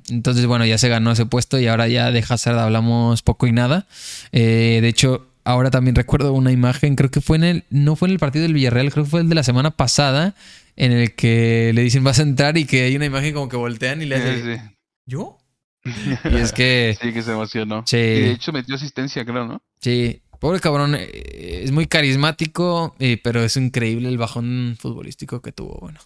entonces, 0.10 0.46
bueno, 0.46 0.66
ya 0.66 0.78
se 0.78 0.90
ganó 0.90 1.12
ese 1.12 1.26
puesto 1.26 1.60
y 1.60 1.68
ahora 1.68 1.88
ya 1.88 2.12
de 2.12 2.24
Hazard 2.28 2.60
hablamos 2.60 3.22
poco 3.22 3.48
y 3.48 3.52
nada. 3.52 3.88
Eh, 4.32 4.80
de 4.82 4.88
hecho, 4.88 5.31
ahora 5.44 5.72
también 5.72 5.96
recuerdo 5.96 6.34
una 6.34 6.52
imagen, 6.52 6.96
creo 6.96 7.12
que 7.12 7.22
fue 7.22 7.38
en 7.38 7.44
el, 7.44 7.64
no 7.70 7.96
fue 7.96 8.08
en 8.08 8.14
el 8.14 8.20
partido 8.20 8.44
del 8.44 8.54
Villarreal, 8.54 8.92
creo 8.92 9.04
que 9.04 9.10
fue 9.10 9.22
el 9.22 9.30
de 9.30 9.36
la 9.36 9.44
semana 9.44 9.72
pasada, 9.72 10.36
en 10.76 10.92
el 10.92 11.16
que 11.16 11.72
le 11.74 11.84
dicen 11.84 12.04
vas 12.04 12.20
a 12.20 12.24
entrar 12.24 12.58
y 12.58 12.66
que 12.66 12.84
hay 12.84 12.96
una 12.96 13.06
imagen 13.06 13.34
como 13.34 13.50
que 13.50 13.58
voltean 13.58 14.02
y 14.02 14.06
le 14.06 14.16
hacen, 14.16 14.78
¿yo? 15.06 15.38
y 15.84 16.36
es 16.36 16.52
que... 16.52 16.98
Sí, 17.02 17.12
que 17.14 17.22
se 17.22 17.32
emocionó. 17.32 17.84
Sí. 17.86 17.98
Y 17.98 18.00
de 18.00 18.32
hecho 18.32 18.52
metió 18.52 18.76
asistencia, 18.76 19.26
creo, 19.26 19.46
¿no? 19.46 19.62
Sí. 19.80 20.22
Pobre 20.40 20.60
cabrón, 20.60 20.96
eh, 20.96 21.62
es 21.64 21.72
muy 21.72 21.86
carismático, 21.86 22.96
eh, 22.98 23.20
pero 23.24 23.44
es 23.44 23.58
increíble 23.58 24.10
el 24.10 24.18
bajón 24.18 24.76
futbolístico 24.80 25.40
que 25.40 25.52
tuvo. 25.52 25.78
Bueno, 25.80 26.00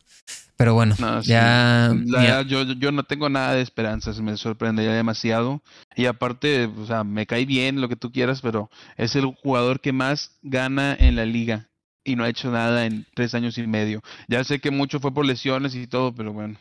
pero 0.57 0.73
bueno, 0.73 0.95
ya, 1.21 1.93
Yo, 2.47 2.63
yo 2.63 2.91
no 2.91 3.03
tengo 3.03 3.29
nada 3.29 3.53
de 3.53 3.61
esperanzas, 3.61 4.21
me 4.21 4.37
sorprendería 4.37 4.93
demasiado. 4.93 5.61
Y 5.95 6.05
aparte, 6.05 6.65
o 6.65 6.85
sea, 6.85 7.03
me 7.03 7.25
cae 7.25 7.45
bien 7.45 7.81
lo 7.81 7.89
que 7.89 7.95
tú 7.95 8.11
quieras, 8.11 8.41
pero 8.41 8.69
es 8.97 9.15
el 9.15 9.25
jugador 9.25 9.81
que 9.81 9.91
más 9.91 10.37
gana 10.41 10.95
en 10.97 11.15
la 11.15 11.25
liga 11.25 11.69
y 12.05 12.15
no 12.15 12.23
ha 12.23 12.29
hecho 12.29 12.51
nada 12.51 12.85
en 12.85 13.05
tres 13.15 13.33
años 13.33 13.57
y 13.57 13.67
medio. 13.67 14.01
Ya 14.27 14.43
sé 14.43 14.59
que 14.59 14.71
mucho 14.71 14.99
fue 14.99 15.13
por 15.13 15.25
lesiones 15.25 15.75
y 15.75 15.87
todo, 15.87 16.13
pero 16.13 16.31
bueno. 16.31 16.57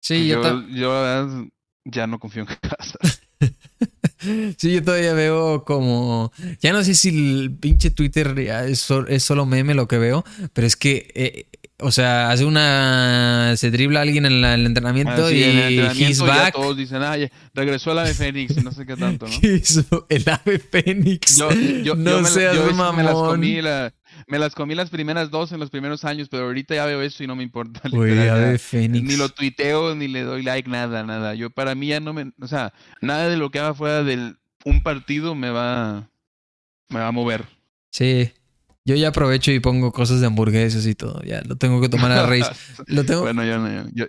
Sí, 0.00 0.28
yo, 0.28 0.66
yo, 0.68 1.48
ya 1.84 2.06
no 2.06 2.18
confío 2.18 2.42
en 2.42 2.48
casa. 2.60 2.98
sí, 4.56 4.72
yo 4.72 4.82
todavía 4.82 5.12
veo 5.12 5.64
como. 5.64 6.32
Ya 6.60 6.72
no 6.72 6.82
sé 6.84 6.94
si 6.94 7.08
el 7.08 7.50
pinche 7.52 7.90
Twitter 7.90 8.38
es, 8.38 8.88
es 9.08 9.24
solo 9.24 9.46
meme 9.46 9.74
lo 9.74 9.88
que 9.88 9.98
veo, 9.98 10.24
pero 10.52 10.66
es 10.66 10.76
que. 10.76 11.10
Eh, 11.14 11.46
o 11.82 11.90
sea, 11.90 12.30
hace 12.30 12.44
una. 12.44 13.54
Se 13.56 13.70
dribla 13.70 14.02
alguien 14.02 14.26
en, 14.26 14.44
el 14.44 14.66
entrenamiento 14.66 15.26
ah, 15.26 15.32
y. 15.32 15.42
En 15.42 16.16
todos 16.52 16.76
dicen, 16.76 17.02
ah, 17.02 17.16
regresó 17.54 17.92
el 17.92 17.98
ave 17.98 18.14
Fénix 18.14 18.62
no 18.62 18.72
sé 18.72 18.86
qué 18.86 18.96
tanto, 18.96 19.26
¿no? 19.26 20.06
El 20.08 20.24
ave 20.28 20.58
Fénix. 20.58 21.36
Yo, 21.36 21.50
yo, 21.82 21.94
no 21.94 22.20
me, 22.20 22.28
seas 22.28 22.54
yo 22.54 22.92
me 22.92 23.02
las 23.02 23.14
comí 23.14 23.60
la, 23.60 23.92
me 24.26 24.38
las 24.38 24.54
comí 24.54 24.74
las 24.74 24.90
primeras 24.90 25.30
dos 25.30 25.52
en 25.52 25.60
los 25.60 25.70
primeros 25.70 26.04
años, 26.04 26.28
pero 26.28 26.44
ahorita 26.44 26.74
ya 26.74 26.86
veo 26.86 27.02
eso 27.02 27.22
y 27.22 27.26
no 27.26 27.36
me 27.36 27.42
importa. 27.42 27.80
Ni 27.92 29.16
lo 29.16 29.28
tuiteo, 29.28 29.94
ni 29.94 30.08
le 30.08 30.22
doy 30.22 30.42
like, 30.42 30.68
nada, 30.68 31.02
nada. 31.04 31.34
Yo 31.34 31.50
para 31.50 31.74
mí 31.74 31.88
ya 31.88 32.00
no 32.00 32.12
me, 32.12 32.32
o 32.40 32.48
sea, 32.48 32.72
nada 33.00 33.28
de 33.28 33.36
lo 33.36 33.50
que 33.50 33.58
haga 33.58 33.74
fuera 33.74 34.02
de 34.02 34.34
un 34.64 34.82
partido 34.82 35.34
me 35.34 35.50
va, 35.50 36.10
me 36.88 37.00
va 37.00 37.08
a 37.08 37.12
mover. 37.12 37.46
Sí. 37.90 38.32
Yo 38.90 38.96
ya 38.96 39.08
aprovecho 39.10 39.52
y 39.52 39.60
pongo 39.60 39.92
cosas 39.92 40.20
de 40.20 40.26
hamburguesas 40.26 40.84
y 40.84 40.96
todo. 40.96 41.22
Ya 41.22 41.42
lo 41.42 41.54
tengo 41.54 41.80
que 41.80 41.88
tomar 41.88 42.10
a 42.10 42.26
risa. 42.26 42.56
Lo 42.88 43.04
tengo... 43.04 43.20
bueno, 43.20 43.44
yo 43.44 43.58
no. 43.58 43.88
Yo, 43.92 44.06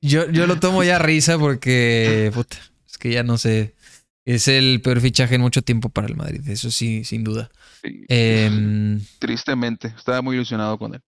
yo, 0.00 0.30
yo, 0.30 0.46
lo 0.46 0.60
tomo 0.60 0.84
ya 0.84 0.96
a 0.96 0.98
risa 1.00 1.36
porque. 1.40 2.30
Puta, 2.32 2.56
es 2.88 2.96
que 2.96 3.10
ya 3.10 3.24
no 3.24 3.38
sé. 3.38 3.74
Es 4.24 4.46
el 4.46 4.80
peor 4.82 5.00
fichaje 5.00 5.34
en 5.34 5.40
mucho 5.40 5.62
tiempo 5.62 5.88
para 5.88 6.06
el 6.06 6.14
Madrid. 6.14 6.46
Eso 6.46 6.70
sí, 6.70 7.02
sin 7.02 7.24
duda. 7.24 7.50
Em, 7.82 9.00
tristemente, 9.18 9.88
estaba 9.88 10.22
muy 10.22 10.36
ilusionado 10.36 10.78
con 10.78 10.94
él. 10.94 11.00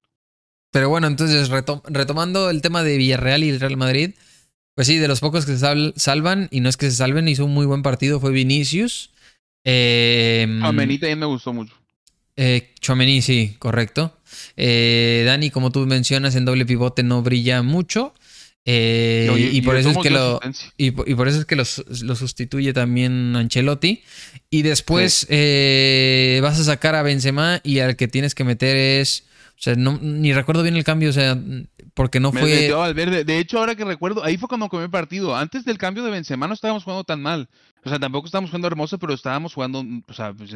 Pero 0.73 0.89
bueno, 0.89 1.07
entonces 1.07 1.49
retomando 1.49 2.51
el 2.51 2.61
tema 2.61 2.83
de 2.83 2.97
Villarreal 2.97 3.45
y 3.45 3.51
el 3.51 3.61
Real 3.61 3.77
Madrid, 3.77 4.15
pues 4.75 4.89
sí, 4.89 4.99
de 4.99 5.07
los 5.07 5.21
pocos 5.21 5.47
que 5.47 5.57
se 5.57 5.93
salvan, 5.95 6.49
y 6.51 6.59
no 6.59 6.69
es 6.69 6.77
que 6.77 6.91
se 6.91 6.97
salven, 6.97 7.29
hizo 7.29 7.45
un 7.45 7.55
muy 7.55 7.67
buen 7.67 7.83
partido, 7.83 8.19
fue 8.19 8.33
Vinicius. 8.33 9.13
Eh, 9.65 10.59
también 10.61 11.21
me 11.21 11.27
gustó 11.27 11.53
mucho. 11.53 11.73
Eh, 12.37 12.75
sí, 13.23 13.57
correcto. 13.59 14.17
Eh, 14.57 15.25
Dani, 15.27 15.51
como 15.51 15.73
tú 15.73 15.87
mencionas, 15.87 16.35
en 16.37 16.45
doble 16.45 16.67
pivote 16.67 17.03
no 17.03 17.23
brilla 17.23 17.63
mucho. 17.63 18.15
Eh, 18.69 19.51
y, 19.53 19.63
por 19.63 19.77
eso 19.77 19.91
es 19.91 19.99
que 19.99 20.11
lo, 20.11 20.41
y, 20.77 20.91
por 20.91 21.29
eso 21.29 21.39
es 21.39 21.45
que 21.45 21.55
lo, 21.55 21.65
sustituye 21.65 22.73
también 22.73 23.37
Ancelotti. 23.37 24.03
Y 24.51 24.63
después 24.63 25.27
eh, 25.31 26.41
vas 26.43 26.59
a 26.59 26.65
sacar 26.65 26.97
a 26.97 27.03
Benzema 27.03 27.61
y 27.63 27.79
al 27.79 27.97
que 27.97 28.09
tienes 28.09 28.35
que 28.35 28.45
meter 28.45 28.77
es. 28.77 29.25
O 29.51 29.59
sea, 29.59 29.75
no, 29.75 29.99
ni 30.03 30.35
recuerdo 30.35 30.63
bien 30.63 30.77
el 30.77 30.85
cambio, 30.85 31.09
o 31.09 31.13
sea, 31.13 31.39
porque 31.95 32.21
no 32.21 32.33
fue. 32.33 32.71
De 33.25 33.39
hecho, 33.39 33.59
ahora 33.59 33.75
que 33.75 33.85
recuerdo, 33.85 34.23
ahí 34.23 34.37
fue 34.37 34.49
cuando 34.49 34.69
comí 34.69 34.83
el 34.83 34.91
partido. 34.91 35.35
Antes 35.35 35.65
del 35.65 35.79
cambio 35.79 36.03
de 36.03 36.11
Benzema 36.11 36.49
no 36.49 36.55
estábamos 36.55 36.85
jugando 36.85 37.05
tan 37.05 37.23
mal. 37.23 37.49
O 37.85 37.89
sea, 37.89 37.99
tampoco 38.01 38.27
estábamos 38.27 38.51
jugando 38.51 38.67
hermoso, 38.67 38.99
pero 38.99 39.15
estábamos 39.15 39.55
jugando, 39.55 39.85
o 40.09 40.13
sea, 40.13 40.35
pues, 40.35 40.51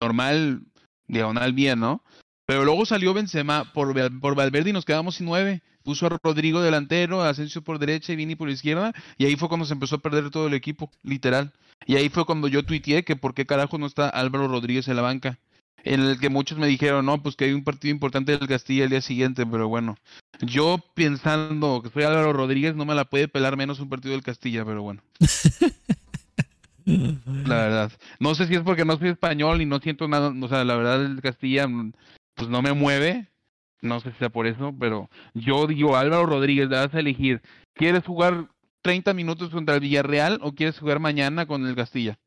normal, 0.00 0.62
diagonal 1.06 1.52
bien, 1.52 1.80
¿no? 1.80 2.02
Pero 2.46 2.64
luego 2.64 2.84
salió 2.84 3.14
Benzema 3.14 3.72
por, 3.72 3.94
por 4.20 4.34
Valverde 4.34 4.70
y 4.70 4.72
nos 4.72 4.84
quedamos 4.84 5.16
sin 5.16 5.26
nueve 5.26 5.62
puso 5.84 6.06
a 6.06 6.18
Rodrigo 6.22 6.62
delantero, 6.62 7.22
a 7.22 7.28
Asensio 7.28 7.62
por 7.62 7.78
derecha 7.78 8.12
y 8.12 8.16
Vini 8.16 8.34
por 8.34 8.48
izquierda, 8.48 8.92
y 9.18 9.26
ahí 9.26 9.36
fue 9.36 9.48
cuando 9.48 9.66
se 9.66 9.74
empezó 9.74 9.96
a 9.96 10.00
perder 10.00 10.30
todo 10.30 10.48
el 10.48 10.54
equipo, 10.54 10.90
literal. 11.02 11.52
Y 11.86 11.96
ahí 11.96 12.08
fue 12.08 12.24
cuando 12.24 12.48
yo 12.48 12.64
tuiteé 12.64 13.04
que 13.04 13.16
por 13.16 13.34
qué 13.34 13.46
carajo 13.46 13.78
no 13.78 13.86
está 13.86 14.08
Álvaro 14.08 14.48
Rodríguez 14.48 14.88
en 14.88 14.96
la 14.96 15.02
banca. 15.02 15.38
En 15.84 16.00
el 16.00 16.18
que 16.18 16.30
muchos 16.30 16.56
me 16.56 16.66
dijeron, 16.66 17.04
no, 17.04 17.22
pues 17.22 17.36
que 17.36 17.44
hay 17.44 17.52
un 17.52 17.62
partido 17.62 17.92
importante 17.92 18.36
del 18.36 18.48
Castilla 18.48 18.84
el 18.84 18.90
día 18.90 19.02
siguiente, 19.02 19.44
pero 19.44 19.68
bueno. 19.68 19.96
Yo 20.40 20.78
pensando 20.94 21.82
que 21.82 21.90
soy 21.90 22.04
Álvaro 22.04 22.32
Rodríguez, 22.32 22.74
no 22.74 22.86
me 22.86 22.94
la 22.94 23.04
puede 23.04 23.28
pelar 23.28 23.58
menos 23.58 23.80
un 23.80 23.90
partido 23.90 24.12
del 24.12 24.22
Castilla, 24.22 24.64
pero 24.64 24.82
bueno. 24.82 25.02
la 26.84 27.56
verdad. 27.56 27.92
No 28.20 28.34
sé 28.34 28.46
si 28.46 28.54
es 28.54 28.60
porque 28.60 28.84
no 28.84 28.98
soy 28.98 29.10
español 29.10 29.62
y 29.62 29.66
no 29.66 29.78
siento 29.80 30.08
nada, 30.08 30.32
o 30.40 30.48
sea, 30.48 30.64
la 30.64 30.76
verdad 30.76 31.04
el 31.04 31.20
Castilla 31.20 31.66
pues 32.34 32.48
no 32.48 32.62
me 32.62 32.72
mueve, 32.72 33.28
no 33.80 34.00
sé 34.00 34.12
si 34.12 34.18
sea 34.18 34.30
por 34.30 34.46
eso, 34.46 34.74
pero 34.78 35.08
yo 35.34 35.66
digo, 35.66 35.96
Álvaro 35.96 36.26
Rodríguez, 36.26 36.68
vas 36.68 36.94
a 36.94 37.00
elegir, 37.00 37.42
¿quieres 37.74 38.04
jugar 38.04 38.48
30 38.82 39.14
minutos 39.14 39.50
contra 39.50 39.76
el 39.76 39.80
Villarreal 39.80 40.38
o 40.42 40.52
quieres 40.52 40.78
jugar 40.78 41.00
mañana 41.00 41.46
con 41.46 41.66
el 41.66 41.74
Castilla? 41.74 42.18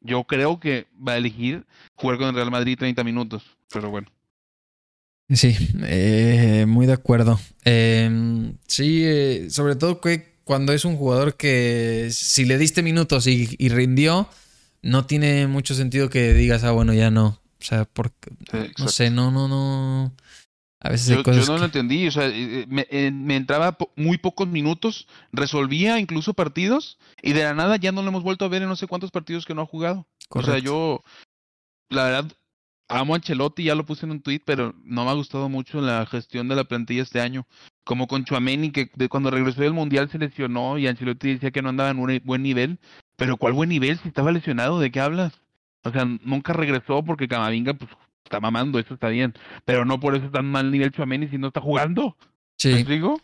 Yo 0.00 0.24
creo 0.24 0.60
que 0.60 0.86
va 0.96 1.12
a 1.12 1.16
elegir 1.16 1.64
jugar 1.94 2.18
con 2.18 2.28
el 2.28 2.34
Real 2.34 2.50
Madrid 2.50 2.76
30 2.78 3.04
minutos, 3.04 3.42
pero 3.72 3.90
bueno. 3.90 4.08
Sí, 5.30 5.56
eh, 5.84 6.66
muy 6.68 6.86
de 6.86 6.92
acuerdo. 6.92 7.40
Em, 7.64 8.58
sí, 8.66 9.02
eh, 9.04 9.46
sobre 9.48 9.74
todo 9.74 10.00
que 10.00 10.33
cuando 10.44 10.72
es 10.72 10.84
un 10.84 10.96
jugador 10.96 11.36
que 11.36 12.08
si 12.12 12.44
le 12.44 12.58
diste 12.58 12.82
minutos 12.82 13.26
y, 13.26 13.68
rindió, 13.68 14.28
no 14.82 15.06
tiene 15.06 15.46
mucho 15.46 15.74
sentido 15.74 16.10
que 16.10 16.34
digas, 16.34 16.64
ah, 16.64 16.72
bueno, 16.72 16.92
ya 16.94 17.10
no. 17.10 17.40
O 17.60 17.66
sea, 17.66 17.86
porque, 17.86 18.30
no 18.78 18.88
sé, 18.88 19.10
no, 19.10 19.30
no, 19.30 19.48
no 19.48 20.12
yo, 21.06 21.22
no 21.46 21.58
lo 21.58 21.64
entendí, 21.64 22.06
o 22.06 22.10
sea, 22.10 22.28
eh, 22.28 22.66
eh, 22.90 23.10
me, 23.10 23.36
entraba 23.36 23.76
muy 23.96 24.18
pocos 24.18 24.46
minutos, 24.46 25.08
resolvía 25.32 25.98
incluso 25.98 26.34
partidos 26.34 26.98
y 27.22 27.32
de 27.32 27.42
la 27.42 27.54
nada 27.54 27.76
ya 27.76 27.90
no 27.90 28.02
lo 28.02 28.08
hemos 28.08 28.22
vuelto 28.22 28.44
a 28.44 28.48
ver 28.48 28.62
en 28.62 28.68
no 28.68 28.76
sé 28.76 28.86
cuántos 28.86 29.10
partidos 29.10 29.46
que 29.46 29.54
no 29.54 29.62
ha 29.62 29.66
jugado. 29.66 30.06
O 30.28 30.42
sea, 30.42 30.58
yo, 30.58 31.02
la 31.88 32.04
verdad, 32.04 32.32
amo 32.88 33.14
a 33.14 33.16
Ancelotti, 33.16 33.64
ya 33.64 33.74
lo 33.74 33.86
puse 33.86 34.04
en 34.04 34.12
un 34.12 34.20
tweet, 34.20 34.42
pero 34.44 34.74
no 34.84 35.04
me 35.04 35.10
ha 35.10 35.14
gustado 35.14 35.48
mucho 35.48 35.80
la 35.80 36.04
gestión 36.04 36.48
de 36.48 36.56
la 36.56 36.64
plantilla 36.64 37.02
este 37.02 37.20
año. 37.20 37.46
Como 37.84 38.06
con 38.06 38.24
Chuameni, 38.24 38.70
que 38.70 38.90
de 38.94 39.08
cuando 39.08 39.30
regresó 39.30 39.60
del 39.60 39.74
Mundial 39.74 40.10
se 40.10 40.18
lesionó 40.18 40.78
y 40.78 40.86
Ancelotti 40.86 41.34
decía 41.34 41.50
que 41.50 41.62
no 41.62 41.68
andaba 41.68 41.90
en 41.90 41.98
un 41.98 42.20
buen 42.24 42.42
nivel. 42.42 42.78
Pero 43.16 43.36
¿cuál 43.36 43.52
buen 43.52 43.68
nivel 43.68 43.98
si 43.98 44.08
estaba 44.08 44.32
lesionado? 44.32 44.80
¿De 44.80 44.90
qué 44.90 45.00
hablas? 45.00 45.34
O 45.82 45.90
sea, 45.90 46.04
nunca 46.04 46.52
regresó 46.52 47.04
porque 47.04 47.28
Camavinga 47.28 47.74
pues 47.74 47.90
está 48.24 48.40
mamando, 48.40 48.78
eso 48.78 48.94
está 48.94 49.08
bien. 49.08 49.34
Pero 49.64 49.84
no 49.84 50.00
por 50.00 50.16
eso 50.16 50.26
está 50.26 50.42
mal 50.42 50.70
nivel 50.70 50.92
Chuameni 50.92 51.28
si 51.28 51.38
no 51.38 51.48
está 51.48 51.60
jugando. 51.60 52.16
Sí. 52.56 52.84
¿Me? 52.88 53.16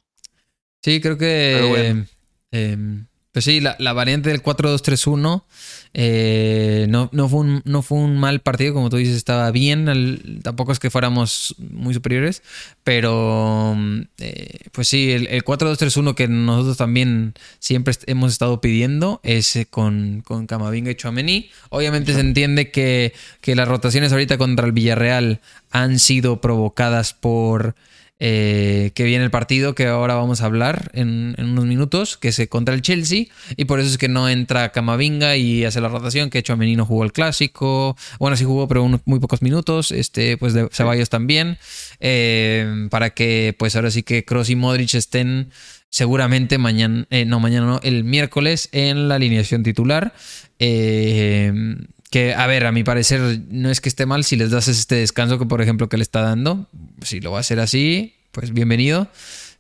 Sí, 0.83 1.01
creo 1.01 1.19
que. 1.19 2.05
Eh, 2.53 3.05
pues 3.33 3.45
sí, 3.45 3.61
la, 3.61 3.77
la 3.79 3.93
variante 3.93 4.31
del 4.31 4.43
4-2-3-1 4.43 5.45
eh, 5.93 6.87
no, 6.89 7.11
no, 7.13 7.29
fue 7.29 7.41
un, 7.41 7.63
no 7.65 7.83
fue 7.83 7.99
un 7.99 8.17
mal 8.17 8.41
partido, 8.41 8.75
como 8.75 8.91
tú 8.91 8.97
dices, 8.97 9.17
estaba 9.17 9.51
bien. 9.51 10.41
tampoco 10.43 10.73
es 10.73 10.79
que 10.79 10.91
fuéramos 10.91 11.55
muy 11.59 11.95
superiores, 11.95 12.43
pero 12.85 13.77
eh, 14.19 14.59
pues 14.73 14.89
sí, 14.89 15.11
el, 15.11 15.45
4-2-3-1 15.45 16.15
que 16.15 16.29
nosotros 16.29 16.77
también 16.77 17.35
siempre 17.59 17.95
hemos 18.07 18.33
estado 18.33 18.61
pidiendo 18.61 19.21
es 19.25 19.57
eh, 19.57 19.67
con, 19.67 20.23
con 20.25 20.47
Camavinga 20.47 20.93
y 20.93 20.95
Chouameni. 20.95 21.51
Obviamente 21.71 22.15
se 22.15 22.21
entiende 22.21 22.71
que, 22.71 23.13
que 23.41 23.57
las 23.57 23.67
rotaciones 23.67 24.13
ahorita 24.13 24.39
contra 24.39 24.67
el 24.67 24.73
Villarreal 24.73 25.41
han 25.71 25.99
sido 25.99 26.41
provocadas 26.41 27.15
por 27.15 27.75
eh, 28.23 28.91
que 28.95 29.05
viene 29.05 29.25
el 29.25 29.31
partido 29.31 29.75
que 29.75 29.87
ahora 29.87 30.15
vamos 30.15 30.43
a 30.43 30.45
hablar 30.45 30.91
en, 30.93 31.35
unos 31.39 31.65
minutos, 31.65 32.19
que 32.19 32.29
es 32.29 32.49
contra 32.51 32.75
el 32.75 32.83
Chelsea, 32.83 33.25
y 33.57 33.65
por 33.65 33.81
eso 33.81 33.89
es 33.89 33.97
que 33.97 34.09
no 34.09 34.29
entra 34.29 34.73
Camavinga 34.73 35.39
y 35.39 35.65
hace 35.65 35.81
la 35.81 35.89
rotación, 35.89 36.29
que 36.29 36.39
hecho 36.39 36.55
no 36.55 36.85
jugó 36.85 37.05
el 37.05 37.15
clásico, 37.15 37.97
bueno, 38.19 38.37
sí 38.37 38.45
jugó, 38.45 38.69
pero 38.69 38.87
muy 39.07 39.21
pocos 39.21 39.41
minutos, 39.41 39.91
este, 39.91 40.37
pues 40.37 40.53
de 40.53 40.69
Ceballos 40.71 41.09
también, 41.09 41.57
eh, 41.99 42.89
para 42.91 43.09
que 43.11 43.57
pues 43.59 43.75
ahora 43.75 43.91
sí 43.91 44.03
que 44.03 44.23
Cross 44.27 44.51
y 44.51 44.57
Modric 44.57 44.93
estén 44.93 45.51
seguramente 45.89 46.59
mañana, 46.59 47.07
eh, 47.09 47.25
no 47.25 47.41
mañana, 47.41 47.67
no, 47.67 47.81
el 47.83 48.05
miércoles 48.05 48.69
en 48.73 49.09
la 49.09 49.15
alineación 49.15 49.63
titular. 49.63 50.13
que, 50.59 52.35
a 52.37 52.47
ver, 52.47 52.67
a 52.67 52.73
mi 52.73 52.85
parecer, 52.85 53.41
no 53.49 53.71
es 53.71 53.81
que 53.81 53.89
esté 53.89 54.05
mal 54.05 54.25
si 54.25 54.37
les 54.37 54.51
das 54.51 54.69
este 54.69 54.97
descanso 54.97 55.39
que, 55.39 55.47
por 55.47 55.63
ejemplo, 55.63 55.89
que 55.89 55.97
le 55.97 56.03
está 56.03 56.21
dando. 56.21 56.69
Si 57.03 57.21
lo 57.21 57.31
va 57.31 57.39
a 57.39 57.41
hacer 57.41 57.61
así, 57.61 58.15
pues 58.33 58.53
bienvenido. 58.53 59.09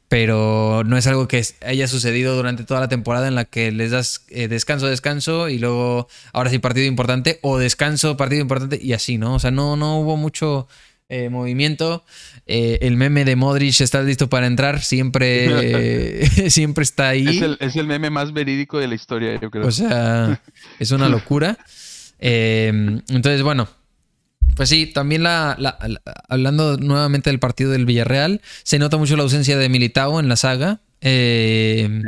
Pero 0.08 0.82
no 0.84 0.96
es 0.96 1.06
algo 1.06 1.28
que 1.28 1.40
haya 1.64 1.86
sucedido 1.86 2.34
durante 2.34 2.64
toda 2.64 2.80
la 2.80 2.88
temporada 2.88 3.28
en 3.28 3.36
la 3.36 3.44
que 3.44 3.70
les 3.70 3.92
das 3.92 4.24
eh, 4.28 4.48
descanso, 4.48 4.88
descanso 4.88 5.48
y 5.48 5.60
luego 5.60 6.08
ahora 6.32 6.50
sí 6.50 6.58
partido 6.58 6.86
importante 6.86 7.38
o 7.42 7.58
descanso, 7.58 8.16
partido 8.16 8.42
importante 8.42 8.80
y 8.82 8.92
así, 8.92 9.18
¿no? 9.18 9.34
O 9.34 9.38
sea, 9.38 9.52
no, 9.52 9.76
no 9.76 10.00
hubo 10.00 10.16
mucho 10.16 10.66
eh, 11.08 11.28
movimiento. 11.28 12.04
Eh, 12.46 12.78
el 12.82 12.96
meme 12.96 13.24
de 13.24 13.36
Modric 13.36 13.80
está 13.80 14.02
listo 14.02 14.28
para 14.28 14.48
entrar, 14.48 14.80
siempre, 14.80 16.26
siempre 16.50 16.82
está 16.82 17.10
ahí. 17.10 17.28
Es 17.28 17.42
el, 17.42 17.56
es 17.60 17.76
el, 17.76 17.86
meme 17.86 18.10
más 18.10 18.32
verídico 18.32 18.80
de 18.80 18.88
la 18.88 18.96
historia, 18.96 19.38
yo 19.40 19.48
creo. 19.48 19.64
O 19.64 19.70
sea, 19.70 20.42
es 20.80 20.90
una 20.90 21.08
locura. 21.08 21.56
Entonces, 22.20 23.42
bueno, 23.42 23.68
pues 24.56 24.68
sí, 24.68 24.86
también 24.86 25.22
la, 25.22 25.56
hablando 26.28 26.76
nuevamente 26.76 27.30
del 27.30 27.38
partido 27.38 27.70
del 27.70 27.86
Villarreal, 27.86 28.40
se 28.62 28.78
nota 28.78 28.96
mucho 28.96 29.16
la 29.16 29.22
ausencia 29.22 29.56
de 29.56 29.68
Militao 29.68 30.20
en 30.20 30.28
la 30.28 30.36
saga. 30.36 30.80
Em, 31.00 32.02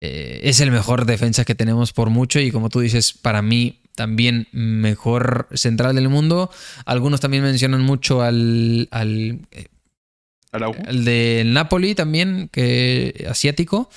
eh, 0.00 0.40
es 0.42 0.60
el 0.60 0.70
mejor 0.70 1.06
defensa 1.06 1.44
que 1.44 1.54
tenemos 1.54 1.92
por 1.92 2.10
mucho 2.10 2.40
y 2.40 2.50
como 2.50 2.68
tú 2.68 2.80
dices, 2.80 3.12
para 3.12 3.42
mí 3.42 3.80
también 3.94 4.48
mejor 4.52 5.48
central 5.54 5.94
del 5.96 6.08
mundo. 6.08 6.50
Algunos 6.84 7.20
también 7.20 7.42
mencionan 7.42 7.82
mucho 7.82 8.22
al, 8.22 8.88
al 8.90 9.40
eh, 9.50 9.66
el 10.86 11.04
del 11.04 11.52
Napoli 11.52 11.94
también, 11.94 12.48
que 12.52 13.26
asiático. 13.28 13.90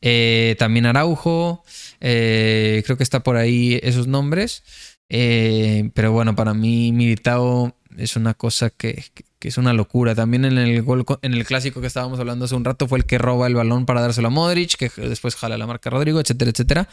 Eh, 0.00 0.56
también 0.58 0.86
Araujo. 0.86 1.64
Eh, 2.00 2.82
creo 2.84 2.96
que 2.96 3.02
está 3.02 3.22
por 3.22 3.36
ahí 3.36 3.80
esos 3.82 4.06
nombres. 4.06 4.62
Eh, 5.08 5.90
pero 5.94 6.12
bueno, 6.12 6.34
para 6.34 6.54
mí 6.54 6.92
Militao 6.92 7.76
es 7.96 8.16
una 8.16 8.34
cosa 8.34 8.70
que, 8.70 9.04
es 9.40 9.58
una 9.58 9.72
locura. 9.72 10.14
También 10.14 10.44
en 10.44 10.58
el 10.58 10.82
gol, 10.82 11.04
en 11.22 11.34
el 11.34 11.44
clásico 11.44 11.80
que 11.80 11.86
estábamos 11.86 12.18
hablando 12.18 12.46
hace 12.46 12.54
un 12.54 12.64
rato 12.64 12.88
fue 12.88 12.98
el 12.98 13.04
que 13.04 13.18
roba 13.18 13.46
el 13.46 13.54
balón 13.54 13.86
para 13.86 14.00
dárselo 14.00 14.28
a 14.28 14.30
Modric, 14.30 14.76
que 14.76 14.90
después 14.96 15.36
jala 15.36 15.58
la 15.58 15.66
marca 15.66 15.90
Rodrigo, 15.90 16.20
etcétera, 16.20 16.50
etcétera. 16.50 16.88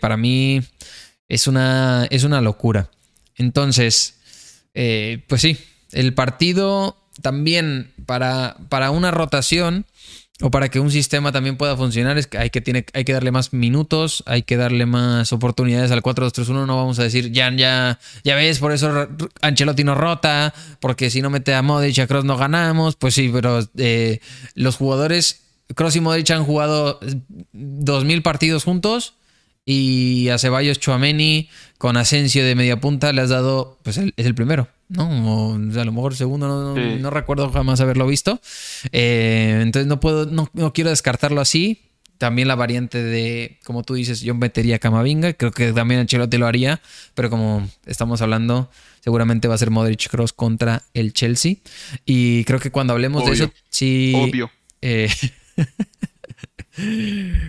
para 0.00 0.16
mí 0.16 0.62
es 1.28 1.46
una, 1.46 2.06
es 2.10 2.24
una 2.24 2.40
locura. 2.40 2.90
Entonces, 3.36 4.18
pues 4.72 5.40
sí, 5.40 5.58
el 5.92 6.14
partido 6.14 6.96
también 7.22 7.92
para, 8.06 8.56
para 8.68 8.90
una 8.90 9.10
rotación 9.10 9.86
o 10.40 10.50
para 10.50 10.68
que 10.68 10.80
un 10.80 10.90
sistema 10.90 11.30
también 11.30 11.56
pueda 11.56 11.76
funcionar 11.76 12.18
es 12.18 12.26
que 12.26 12.38
hay 12.38 12.50
que, 12.50 12.60
tiene, 12.60 12.84
hay 12.92 13.04
que 13.04 13.12
darle 13.12 13.30
más 13.30 13.52
minutos, 13.52 14.24
hay 14.26 14.42
que 14.42 14.56
darle 14.56 14.84
más 14.84 15.32
oportunidades 15.32 15.92
al 15.92 16.02
4-2-3-1. 16.02 16.66
No 16.66 16.76
vamos 16.76 16.98
a 16.98 17.04
decir, 17.04 17.30
ya, 17.30 17.52
ya, 17.54 18.00
ya 18.24 18.34
ves, 18.34 18.58
por 18.58 18.72
eso 18.72 19.08
Ancelotti 19.42 19.84
no 19.84 19.94
rota, 19.94 20.52
porque 20.80 21.10
si 21.10 21.22
no 21.22 21.30
mete 21.30 21.54
a 21.54 21.62
Modric 21.62 22.00
a 22.00 22.08
Cross 22.08 22.24
no 22.24 22.36
ganamos. 22.36 22.96
Pues 22.96 23.14
sí, 23.14 23.30
pero 23.32 23.60
eh, 23.78 24.20
los 24.54 24.76
jugadores, 24.76 25.42
Cross 25.76 25.96
y 25.96 26.00
Modric 26.00 26.30
han 26.32 26.44
jugado 26.44 26.98
2.000 27.00 28.22
partidos 28.22 28.64
juntos 28.64 29.14
y 29.66 30.28
a 30.28 30.38
Ceballos 30.38 30.78
Chuameni 30.78 31.48
con 31.78 31.96
Asensio 31.96 32.44
de 32.44 32.54
media 32.54 32.80
punta 32.80 33.12
le 33.12 33.22
has 33.22 33.30
dado, 33.30 33.78
pues 33.82 33.98
es 33.98 34.12
el 34.16 34.34
primero. 34.34 34.68
¿no? 34.88 35.54
a 35.54 35.84
lo 35.84 35.92
mejor 35.92 36.14
segundo, 36.14 36.74
no, 36.76 37.10
recuerdo 37.10 37.50
jamás 37.50 37.80
haberlo 37.80 38.06
visto. 38.06 38.40
Eh, 38.92 39.58
entonces 39.62 39.86
no 39.86 40.00
puedo, 40.00 40.26
no, 40.26 40.72
quiero 40.72 40.90
descartarlo 40.90 41.40
así. 41.40 41.80
También 42.18 42.46
la 42.46 42.54
variante 42.54 43.02
de, 43.02 43.58
como 43.64 43.82
tú 43.82 43.94
dices, 43.94 44.20
yo 44.20 44.34
metería 44.34 44.78
Camavinga. 44.78 45.32
Creo 45.32 45.50
que 45.50 45.72
también 45.72 46.00
Ancelotti 46.00 46.38
lo 46.38 46.46
haría. 46.46 46.80
Pero 47.14 47.28
como 47.28 47.68
estamos 47.86 48.22
hablando, 48.22 48.70
seguramente 49.00 49.48
va 49.48 49.56
a 49.56 49.58
ser 49.58 49.70
Modric 49.70 50.08
Cross 50.08 50.32
contra 50.32 50.84
el 50.94 51.12
Chelsea. 51.12 51.56
Y 52.06 52.44
creo 52.44 52.60
que 52.60 52.70
cuando 52.70 52.92
hablemos 52.92 53.26
de 53.26 53.32
eso, 53.32 53.52
sí. 53.68 54.12
Obvio. 54.16 54.50
Eh, 54.80 55.10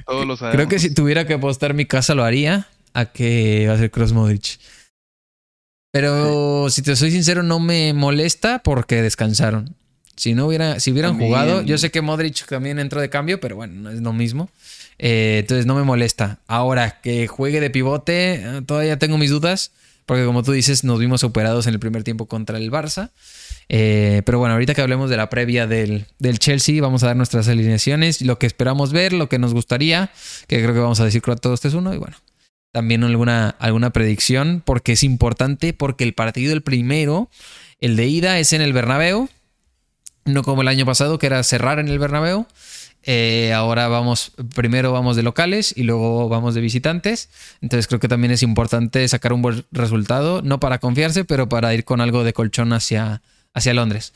Todos 0.06 0.28
lo 0.28 0.38
Creo 0.52 0.68
que 0.68 0.80
si 0.80 0.94
tuviera 0.94 1.26
que 1.26 1.34
apostar 1.34 1.74
mi 1.74 1.86
casa 1.86 2.16
lo 2.16 2.24
haría 2.24 2.68
a 2.94 3.06
que 3.06 3.66
va 3.68 3.74
a 3.74 3.78
ser 3.78 3.92
Cross 3.92 4.14
Modric. 4.14 4.60
Pero 5.92 6.70
si 6.70 6.82
te 6.82 6.96
soy 6.96 7.12
sincero, 7.12 7.42
no 7.42 7.60
me 7.60 7.94
molesta 7.94 8.60
porque 8.60 9.02
descansaron. 9.02 9.76
Si 10.18 10.34
no 10.34 10.48
hubiera, 10.48 10.80
si 10.80 10.92
hubieran 10.92 11.18
jugado, 11.18 11.62
yo 11.62 11.78
sé 11.78 11.92
que 11.92 12.02
Modric 12.02 12.46
también 12.48 12.80
entró 12.80 13.02
de 13.02 13.10
cambio, 13.10 13.40
pero 13.40 13.56
bueno, 13.56 13.74
no 13.82 13.92
es 13.92 14.02
lo 14.02 14.14
mismo. 14.14 14.50
Eh, 14.98 15.38
entonces 15.42 15.66
no 15.66 15.76
me 15.76 15.84
molesta. 15.84 16.40
Ahora, 16.48 17.02
que 17.02 17.28
juegue 17.28 17.60
de 17.60 17.70
pivote, 17.70 18.36
eh, 18.36 18.62
todavía 18.66 18.98
tengo 18.98 19.18
mis 19.18 19.30
dudas, 19.30 19.72
porque 20.06 20.26
como 20.26 20.44
tú 20.44 20.52
dices, 20.52 20.84
nos 20.84 21.00
vimos 21.00 21.24
operados 21.24 21.68
en 21.68 21.74
el 21.74 21.80
primer 21.80 22.04
tiempo 22.04 22.28
contra 22.28 22.58
el 22.58 22.72
Barça. 22.72 23.12
Eh, 23.70 24.22
pero 24.26 24.38
bueno, 24.38 24.54
ahorita 24.54 24.76
que 24.76 24.82
hablemos 24.82 25.10
de 25.10 25.18
la 25.18 25.30
previa 25.30 25.66
del, 25.66 26.06
del, 26.20 26.40
Chelsea, 26.40 26.82
vamos 26.82 27.04
a 27.04 27.08
dar 27.08 27.16
nuestras 27.16 27.48
alineaciones, 27.48 28.22
lo 28.22 28.38
que 28.38 28.46
esperamos 28.46 28.92
ver, 28.92 29.14
lo 29.14 29.28
que 29.28 29.40
nos 29.40 29.54
gustaría, 29.54 30.12
que 30.48 30.62
creo 30.62 30.74
que 30.74 30.80
vamos 30.80 31.00
a 31.00 31.06
decir 31.06 31.22
todos 31.22 31.56
este 31.56 31.70
es 31.70 31.74
uno, 31.74 31.94
y 31.94 31.98
bueno, 31.98 32.18
también 32.72 33.04
alguna, 33.04 33.56
alguna 33.58 33.90
predicción, 33.92 34.62
porque 34.64 34.92
es 34.92 35.04
importante, 35.04 35.74
porque 35.74 36.04
el 36.04 36.14
partido 36.14 36.50
del 36.50 36.62
primero, 36.62 37.30
el 37.80 37.96
de 37.96 38.06
ida, 38.06 38.38
es 38.38 38.54
en 38.54 38.62
el 38.62 38.74
Bernabéu, 38.74 39.30
no 40.26 40.44
como 40.44 40.62
el 40.62 40.68
año 40.68 40.86
pasado, 40.86 41.18
que 41.18 41.28
era 41.28 41.42
cerrar 41.44 41.80
en 41.80 41.88
el 41.88 42.00
Bernabéu. 42.00 42.48
Eh, 43.08 43.54
ahora 43.54 43.88
vamos, 43.88 44.32
primero 44.56 44.92
vamos 44.92 45.16
de 45.16 45.22
locales 45.24 45.74
y 45.76 45.84
luego 45.84 46.28
vamos 46.28 46.56
de 46.56 46.62
visitantes. 46.62 47.30
Entonces 47.62 47.88
creo 47.88 48.00
que 48.00 48.08
también 48.08 48.32
es 48.32 48.42
importante 48.44 49.08
sacar 49.08 49.32
un 49.34 49.42
buen 49.42 49.64
resultado, 49.72 50.42
no 50.42 50.60
para 50.60 50.80
confiarse, 50.80 51.24
pero 51.24 51.48
para 51.48 51.74
ir 51.74 51.86
con 51.86 52.02
algo 52.02 52.24
de 52.24 52.34
colchón 52.34 52.74
hacia, 52.74 53.22
hacia 53.54 53.74
Londres. 53.74 54.14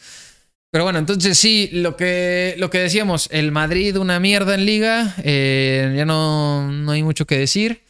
Pero 0.72 0.84
bueno, 0.84 1.00
entonces 1.00 1.38
sí, 1.38 1.70
lo 1.72 1.96
que, 1.96 2.56
lo 2.58 2.70
que 2.70 2.80
decíamos, 2.80 3.28
el 3.32 3.52
Madrid 3.52 3.98
una 3.98 4.20
mierda 4.20 4.54
en 4.54 4.66
liga, 4.66 5.16
eh, 5.24 5.94
ya 5.96 6.06
no, 6.06 6.72
no 6.72 6.92
hay 6.92 7.02
mucho 7.02 7.26
que 7.26 7.38
decir. 7.38 7.82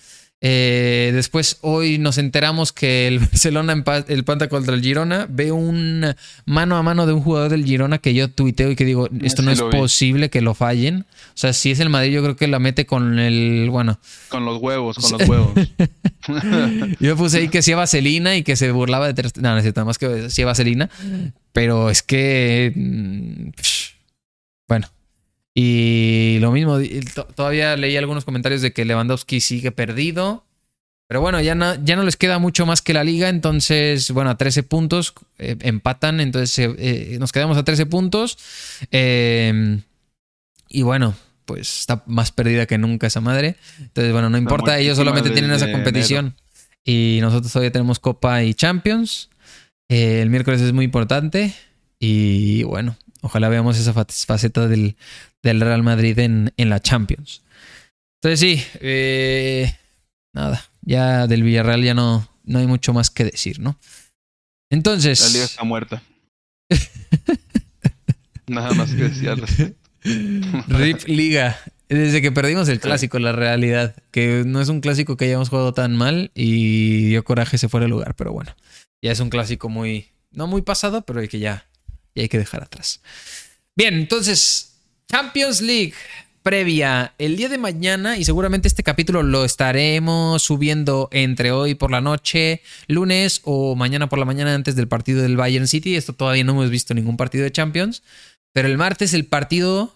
Eh, 0.41 1.11
después, 1.13 1.57
hoy 1.61 1.97
nos 1.97 2.17
enteramos 2.17 2.71
que 2.71 3.07
el 3.07 3.19
Barcelona 3.19 3.73
empata 3.73 4.47
contra 4.47 4.73
el 4.73 4.81
Girona. 4.81 5.27
Veo 5.29 5.55
un 5.55 6.15
mano 6.45 6.77
a 6.77 6.83
mano 6.83 7.05
de 7.05 7.13
un 7.13 7.21
jugador 7.21 7.49
del 7.49 7.65
Girona 7.65 7.97
que 7.97 8.13
yo 8.13 8.29
tuiteo 8.29 8.71
y 8.71 8.75
que 8.75 8.85
digo: 8.85 9.09
Esto 9.21 9.41
no 9.41 9.51
es 9.51 9.61
posible 9.61 10.29
que 10.29 10.41
lo 10.41 10.53
fallen. 10.53 11.05
O 11.29 11.37
sea, 11.41 11.53
si 11.53 11.71
es 11.71 11.79
el 11.79 11.89
Madrid, 11.89 12.11
yo 12.11 12.23
creo 12.23 12.35
que 12.35 12.47
la 12.47 12.59
mete 12.59 12.85
con 12.85 13.19
el. 13.19 13.69
Bueno, 13.69 13.99
con 14.29 14.45
los 14.45 14.61
huevos, 14.61 14.97
con 14.97 15.19
los 15.19 15.27
huevos. 15.27 15.53
yo 16.99 17.17
puse 17.17 17.39
ahí 17.39 17.49
que 17.49 17.59
hacía 17.59 17.75
vaselina 17.75 18.35
y 18.35 18.43
que 18.43 18.55
se 18.55 18.71
burlaba 18.71 19.11
de. 19.11 19.23
No, 19.41 19.51
no 19.51 19.57
es 19.57 19.63
cierto, 19.63 19.83
más 19.85 19.97
que 19.97 20.25
hacía 20.27 20.45
vaselina. 20.45 20.89
Pero 21.51 21.89
es 21.89 22.01
que. 22.01 22.71
Mm, 22.75 23.49
bueno, 24.69 24.87
y 25.55 26.37
lo 26.41 26.51
mismo, 26.51 26.77
todavía 27.35 27.75
leí 27.75 27.97
algunos 27.97 28.25
comentarios 28.25 28.61
de 28.61 28.71
que 28.71 28.85
Lewandowski 28.85 29.41
sigue 29.41 29.71
perdido. 29.71 30.45
Pero 31.09 31.21
bueno, 31.21 31.41
ya 31.41 31.55
no, 31.55 31.73
ya 31.83 31.95
no 31.95 32.03
les 32.03 32.17
queda 32.17 32.37
mucho 32.37 32.67
más 32.67 32.83
que 32.83 32.93
la 32.93 33.03
liga, 33.03 33.29
entonces, 33.29 34.11
bueno, 34.11 34.29
a 34.29 34.37
13 34.37 34.61
puntos 34.61 35.15
eh, 35.39 35.57
empatan, 35.61 36.19
entonces 36.19 36.59
eh, 36.59 36.75
eh, 36.77 37.17
nos 37.19 37.31
quedamos 37.31 37.57
a 37.57 37.63
13 37.63 37.87
puntos. 37.87 38.37
Em, 38.91 39.81
y 40.69 40.83
bueno, 40.83 41.15
pues 41.45 41.79
está 41.79 42.03
más 42.05 42.31
perdida 42.31 42.67
que 42.67 42.77
nunca 42.77 43.07
esa 43.07 43.21
madre. 43.21 43.55
Entonces, 43.79 44.13
bueno, 44.13 44.29
no 44.29 44.37
importa, 44.37 44.77
ellos 44.77 44.97
solamente 44.97 45.31
tienen 45.31 45.51
esa 45.51 45.71
competición. 45.71 46.35
Y 46.85 47.17
nosotros 47.21 47.51
todavía 47.51 47.71
tenemos 47.71 47.97
Copa 47.97 48.43
y 48.43 48.53
Champions. 48.53 49.31
el 49.87 50.29
miércoles 50.29 50.61
es 50.61 50.73
muy 50.73 50.85
importante. 50.85 51.55
Y 51.97 52.61
bueno, 52.63 52.95
ojalá 53.21 53.49
veamos 53.49 53.79
esa 53.79 53.93
faceta 53.93 54.67
del, 54.67 54.95
del 55.43 55.61
Real 55.61 55.83
Madrid 55.83 56.17
en, 56.19 56.53
en 56.57 56.69
la 56.69 56.81
Champions. 56.81 57.43
Entonces 58.21 58.39
sí, 58.39 58.63
eh, 58.81 59.73
nada, 60.33 60.69
ya 60.81 61.27
del 61.27 61.43
Villarreal 61.43 61.83
ya 61.83 61.93
no, 61.93 62.27
no 62.43 62.59
hay 62.59 62.67
mucho 62.67 62.93
más 62.93 63.09
que 63.09 63.23
decir, 63.23 63.59
¿no? 63.59 63.79
Entonces... 64.69 65.21
La 65.21 65.29
liga 65.29 65.45
está 65.45 65.63
muerta. 65.63 66.03
nada 68.47 68.73
más 68.73 68.91
que 68.91 69.03
decir 69.03 69.29
al 69.29 69.37
respecto. 69.37 69.89
RIP 70.67 71.07
Liga. 71.07 71.57
Desde 71.87 72.21
que 72.21 72.31
perdimos 72.31 72.69
el 72.69 72.79
clásico, 72.79 73.17
la 73.19 73.31
realidad. 73.31 73.95
Que 74.11 74.43
no 74.45 74.61
es 74.61 74.69
un 74.69 74.81
clásico 74.81 75.17
que 75.17 75.25
hayamos 75.25 75.49
jugado 75.49 75.73
tan 75.73 75.95
mal 75.95 76.31
y 76.35 77.07
dio 77.07 77.23
coraje 77.23 77.57
se 77.57 77.69
fuera 77.69 77.85
el 77.85 77.91
lugar. 77.91 78.15
Pero 78.15 78.31
bueno, 78.31 78.55
ya 79.01 79.11
es 79.11 79.19
un 79.19 79.29
clásico 79.29 79.69
muy. 79.69 80.09
No 80.31 80.45
muy 80.45 80.61
pasado, 80.61 81.01
pero 81.01 81.27
que 81.27 81.39
ya, 81.39 81.67
ya 82.13 82.21
hay 82.21 82.29
que 82.29 82.37
dejar 82.37 82.61
atrás. 82.61 83.01
Bien, 83.75 83.95
entonces 83.95 84.68
Champions 85.11 85.61
League 85.61 85.93
previa 86.43 87.15
el 87.17 87.35
día 87.35 87.49
de 87.49 87.57
mañana 87.57 88.17
y 88.17 88.23
seguramente 88.25 88.67
este 88.67 88.83
capítulo 88.83 89.23
lo 89.23 89.43
estaremos 89.43 90.43
subiendo 90.43 91.09
entre 91.11 91.51
hoy 91.51 91.73
por 91.73 91.89
la 91.89 91.99
noche, 91.99 92.61
lunes 92.87 93.41
o 93.43 93.75
mañana 93.75 94.07
por 94.07 94.19
la 94.19 94.25
mañana 94.25 94.53
antes 94.53 94.75
del 94.75 94.87
partido 94.87 95.23
del 95.23 95.35
Bayern 95.35 95.67
City. 95.67 95.95
Esto 95.95 96.13
todavía 96.13 96.43
no 96.43 96.51
hemos 96.51 96.69
visto 96.69 96.93
ningún 96.93 97.17
partido 97.17 97.43
de 97.43 97.51
Champions, 97.51 98.03
pero 98.53 98.67
el 98.67 98.77
martes 98.77 99.15
el 99.15 99.25
partido 99.25 99.95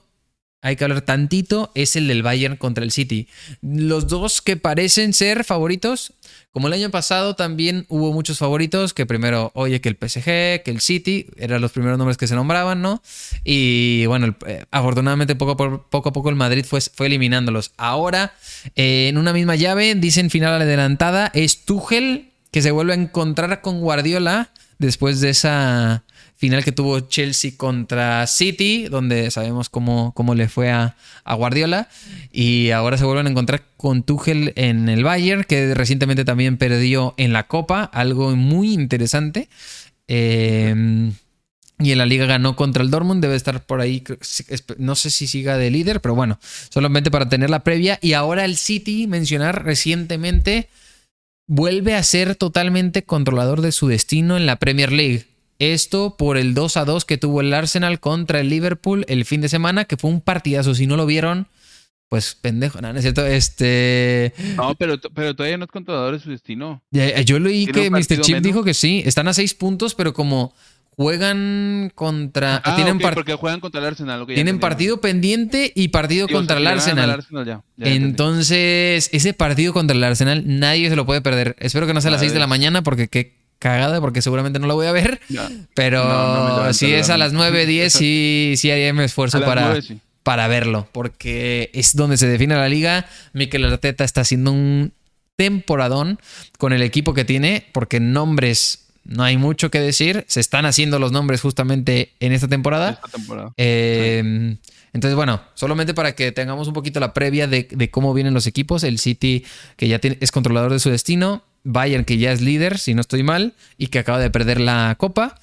hay 0.64 0.78
que 0.78 0.86
hablar 0.86 1.02
tantito, 1.02 1.72
es 1.76 1.98
el 1.98 2.08
del 2.08 2.24
Bayern 2.24 2.56
contra 2.56 2.86
el 2.86 2.92
City. 2.92 3.28
Los 3.62 4.08
dos 4.08 4.42
que 4.42 4.56
parecen 4.56 5.12
ser 5.12 5.44
favoritos, 5.44 6.14
como 6.52 6.68
el 6.68 6.74
año 6.74 6.90
pasado 6.90 7.36
también 7.36 7.86
hubo 7.90 8.14
muchos 8.14 8.38
favoritos, 8.38 8.94
que 8.94 9.06
primero, 9.06 9.52
oye, 9.56 9.82
que 9.82 9.90
el 9.90 9.96
PSG, 9.96 10.64
que 10.64 10.72
el 10.72 10.80
City, 10.80 11.28
eran 11.36 11.62
los 11.62 11.74
primeros 11.74 11.98
nombres 11.98 12.16
que 12.16 12.28
se 12.28 12.36
nombraban, 12.36 12.82
¿no? 12.82 13.04
Y 13.44 14.06
bueno, 14.06 14.36
eh, 14.48 14.64
afortunadamente 14.72 15.36
poco 15.36 15.52
a, 15.52 16.12
poco 16.14 16.30
el 16.30 16.36
Madrid 16.38 16.66
fue, 16.66 16.80
fue 16.80 17.08
eliminándolos. 17.08 17.74
Ahora, 17.76 18.34
eh, 18.78 19.10
en 19.10 19.18
una 19.18 19.34
misma 19.34 19.56
llave, 19.56 19.94
dicen 19.96 20.30
final 20.30 20.62
adelantada, 20.62 21.30
es 21.34 21.66
Tuchel 21.66 22.30
que 22.52 22.62
se 22.62 22.72
vuelve 22.72 22.94
a 22.94 22.96
encontrar 22.96 23.60
con 23.60 23.82
Guardiola 23.82 24.52
después 24.78 25.20
de 25.20 25.32
esa 25.32 26.04
final 26.44 26.66
que 26.66 26.74
tuvo 26.74 27.00
Chelsea 27.00 27.52
contra 27.56 28.28
City, 28.28 28.90
donde 28.90 29.32
sabemos 29.32 29.70
cómo, 29.70 30.12
cómo 30.14 30.36
le 30.36 30.50
fue 30.50 30.72
a, 30.72 30.94
Guardiola. 31.26 31.88
Y 32.34 32.72
ahora 32.72 32.98
se 32.98 33.06
vuelven 33.06 33.28
a 33.28 33.30
encontrar 33.30 33.64
con 33.78 34.04
Tuchel 34.04 34.52
en 34.58 34.90
el 34.90 35.06
Bayern, 35.06 35.46
que 35.46 35.74
recientemente 35.74 36.26
también 36.26 36.58
perdió 36.58 37.14
en 37.16 37.32
la 37.32 37.48
Copa, 37.48 37.86
algo 37.86 38.36
muy 38.36 38.74
interesante. 38.74 39.48
Eh, 40.10 41.14
y 41.80 41.92
en 41.94 41.98
la 41.98 42.06
liga 42.06 42.26
ganó 42.26 42.58
contra 42.58 42.84
el 42.84 42.92
Dortmund, 42.92 43.22
debe 43.22 43.38
estar 43.38 43.66
por 43.66 43.80
ahí, 43.80 44.04
no 44.78 44.96
sé 44.96 45.12
si 45.12 45.28
siga 45.28 45.58
de 45.58 45.72
líder, 45.72 46.02
pero 46.02 46.14
bueno, 46.14 46.40
solamente 46.68 47.10
para 47.10 47.30
tener 47.30 47.50
la 47.50 47.64
previa. 47.64 48.00
Y 48.02 48.12
ahora 48.12 48.44
el 48.44 48.58
City, 48.58 49.08
mencionar 49.08 49.64
recientemente, 49.64 50.68
vuelve 51.48 51.96
a 51.96 52.04
ser 52.04 52.36
totalmente 52.36 53.04
controlador 53.04 53.62
de 53.62 53.72
su 53.72 53.88
destino 53.88 54.36
en 54.36 54.46
la 54.46 54.58
Premier 54.58 54.92
League. 54.92 55.26
Esto 55.72 56.18
por 56.18 56.38
el 56.38 56.54
2 56.54 56.78
a 56.78 56.86
2 56.86 57.06
que 57.06 57.18
tuvo 57.18 57.40
el 57.40 57.54
Arsenal 57.54 58.00
contra 58.00 58.42
el 58.42 58.50
Liverpool 58.50 59.06
el 59.08 59.24
fin 59.24 59.40
de 59.40 59.48
semana, 59.48 59.86
que 59.86 59.96
fue 59.96 60.10
un 60.10 60.20
partidazo. 60.20 60.76
Si 60.76 60.88
no 60.88 60.98
lo 60.98 61.06
vieron, 61.06 61.48
pues 62.10 62.36
pendejo, 62.36 62.82
¿no? 62.82 62.90
es 62.90 63.02
cierto? 63.02 63.26
Este. 63.26 64.34
No, 64.56 64.76
pero, 64.76 65.00
pero 65.14 65.36
todavía 65.36 65.58
no 65.58 65.66
es 65.66 65.72
controlador 65.72 66.16
de 66.16 66.20
su 66.20 66.30
destino. 66.30 66.84
Yo 66.92 67.40
leí 67.40 67.66
que 67.66 67.90
Mr. 67.90 68.22
Chip 68.22 68.38
dijo 68.40 68.64
que 68.64 68.74
sí. 68.74 69.02
Están 69.06 69.28
a 69.28 69.34
seis 69.34 69.54
puntos, 69.54 69.96
pero 69.96 70.14
como 70.14 70.54
juegan 70.90 71.92
contra. 71.96 72.62
Ah, 72.64 72.76
tienen 72.76 73.00
porque 73.00 73.36
juegan 73.36 73.60
contra 73.60 73.80
el 73.80 73.88
Arsenal. 73.88 74.26
tienen 74.28 74.60
partido 74.60 75.02
pendiente 75.02 75.72
y 75.76 75.88
partido 75.88 76.28
contra 76.28 76.58
el 76.58 76.68
Arsenal. 76.68 77.24
Entonces, 77.80 79.10
ese 79.12 79.34
partido 79.34 79.74
contra 79.74 79.96
el 79.96 80.04
Arsenal 80.04 80.44
nadie 80.46 80.90
se 80.90 80.96
lo 80.96 81.06
puede 81.06 81.22
perder. 81.22 81.56
Espero 81.60 81.88
que 81.88 81.94
no 81.94 82.02
sea 82.02 82.10
a 82.10 82.12
las 82.12 82.22
6 82.22 82.34
de 82.34 82.40
la 82.40 82.48
mañana 82.48 82.84
porque 82.84 83.08
qué 83.08 83.43
cagada, 83.64 84.02
porque 84.02 84.22
seguramente 84.22 84.60
no 84.60 84.68
lo 84.68 84.76
voy 84.76 84.88
a 84.88 84.92
ver. 84.92 85.22
Pero 85.74 86.74
si 86.74 86.94
es 86.94 87.10
a 87.10 87.18
las 87.18 87.32
9, 87.32 87.66
10, 87.66 87.94
sí, 87.94 88.54
sí 88.58 88.70
haría 88.70 88.94
mi 88.94 89.04
esfuerzo 89.04 89.40
para, 89.42 89.80
para 90.22 90.48
verlo. 90.50 90.90
Porque 90.92 91.72
es 91.74 91.96
donde 91.96 92.18
se 92.18 92.28
define 92.28 92.56
la 92.56 92.68
liga. 92.68 93.06
Mikel 93.32 93.64
Arteta 93.64 94.04
está 94.04 94.22
haciendo 94.22 94.52
un 94.52 94.92
temporadón 95.38 96.20
con 96.58 96.74
el 96.74 96.82
equipo 96.82 97.14
que 97.14 97.24
tiene, 97.24 97.66
porque 97.72 98.02
nombres 98.02 98.90
no 99.06 99.24
hay 99.24 99.38
mucho 99.38 99.72
que 99.72 99.80
decir. 99.80 100.26
Se 100.28 100.42
están 100.42 100.66
haciendo 100.66 101.00
los 101.00 101.14
nombres 101.14 101.40
justamente 101.40 102.12
en 102.20 102.34
esta 102.34 102.50
temporada. 102.50 103.00
Em, 103.56 104.58
entonces, 104.92 105.16
bueno, 105.16 105.42
solamente 105.54 105.94
para 105.94 106.16
que 106.16 106.34
tengamos 106.34 106.68
un 106.68 106.74
poquito 106.74 107.00
la 107.00 107.14
previa 107.14 107.48
de, 107.48 107.90
cómo 107.92 108.14
vienen 108.14 108.34
los 108.34 108.46
equipos. 108.46 108.84
El 108.84 109.00
City, 109.00 109.46
que 109.78 109.88
ya 109.88 110.02
es 110.02 110.32
controlador 110.34 110.74
de 110.74 110.80
su 110.80 110.90
destino. 110.90 111.44
Bayern, 111.64 112.06
que 112.06 112.18
ya 112.18 112.32
es 112.32 112.42
líder, 112.42 112.78
si 112.78 112.94
no 112.94 113.02
estoy 113.02 113.24
mal, 113.24 113.54
y 113.78 113.88
que 113.88 114.00
acaba 114.00 114.20
de 114.20 114.30
perder 114.30 114.60
la 114.60 114.96
copa. 114.98 115.40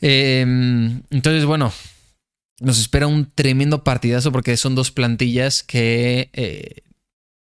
Em, 0.00 1.02
entonces, 1.10 1.44
bueno, 1.44 1.72
nos 2.60 2.78
espera 2.78 3.06
un 3.06 3.30
tremendo 3.34 3.84
partidazo 3.84 4.32
porque 4.32 4.56
son 4.56 4.74
dos 4.74 4.90
plantillas 4.90 5.62
que 5.62 6.30
eh, 6.32 6.82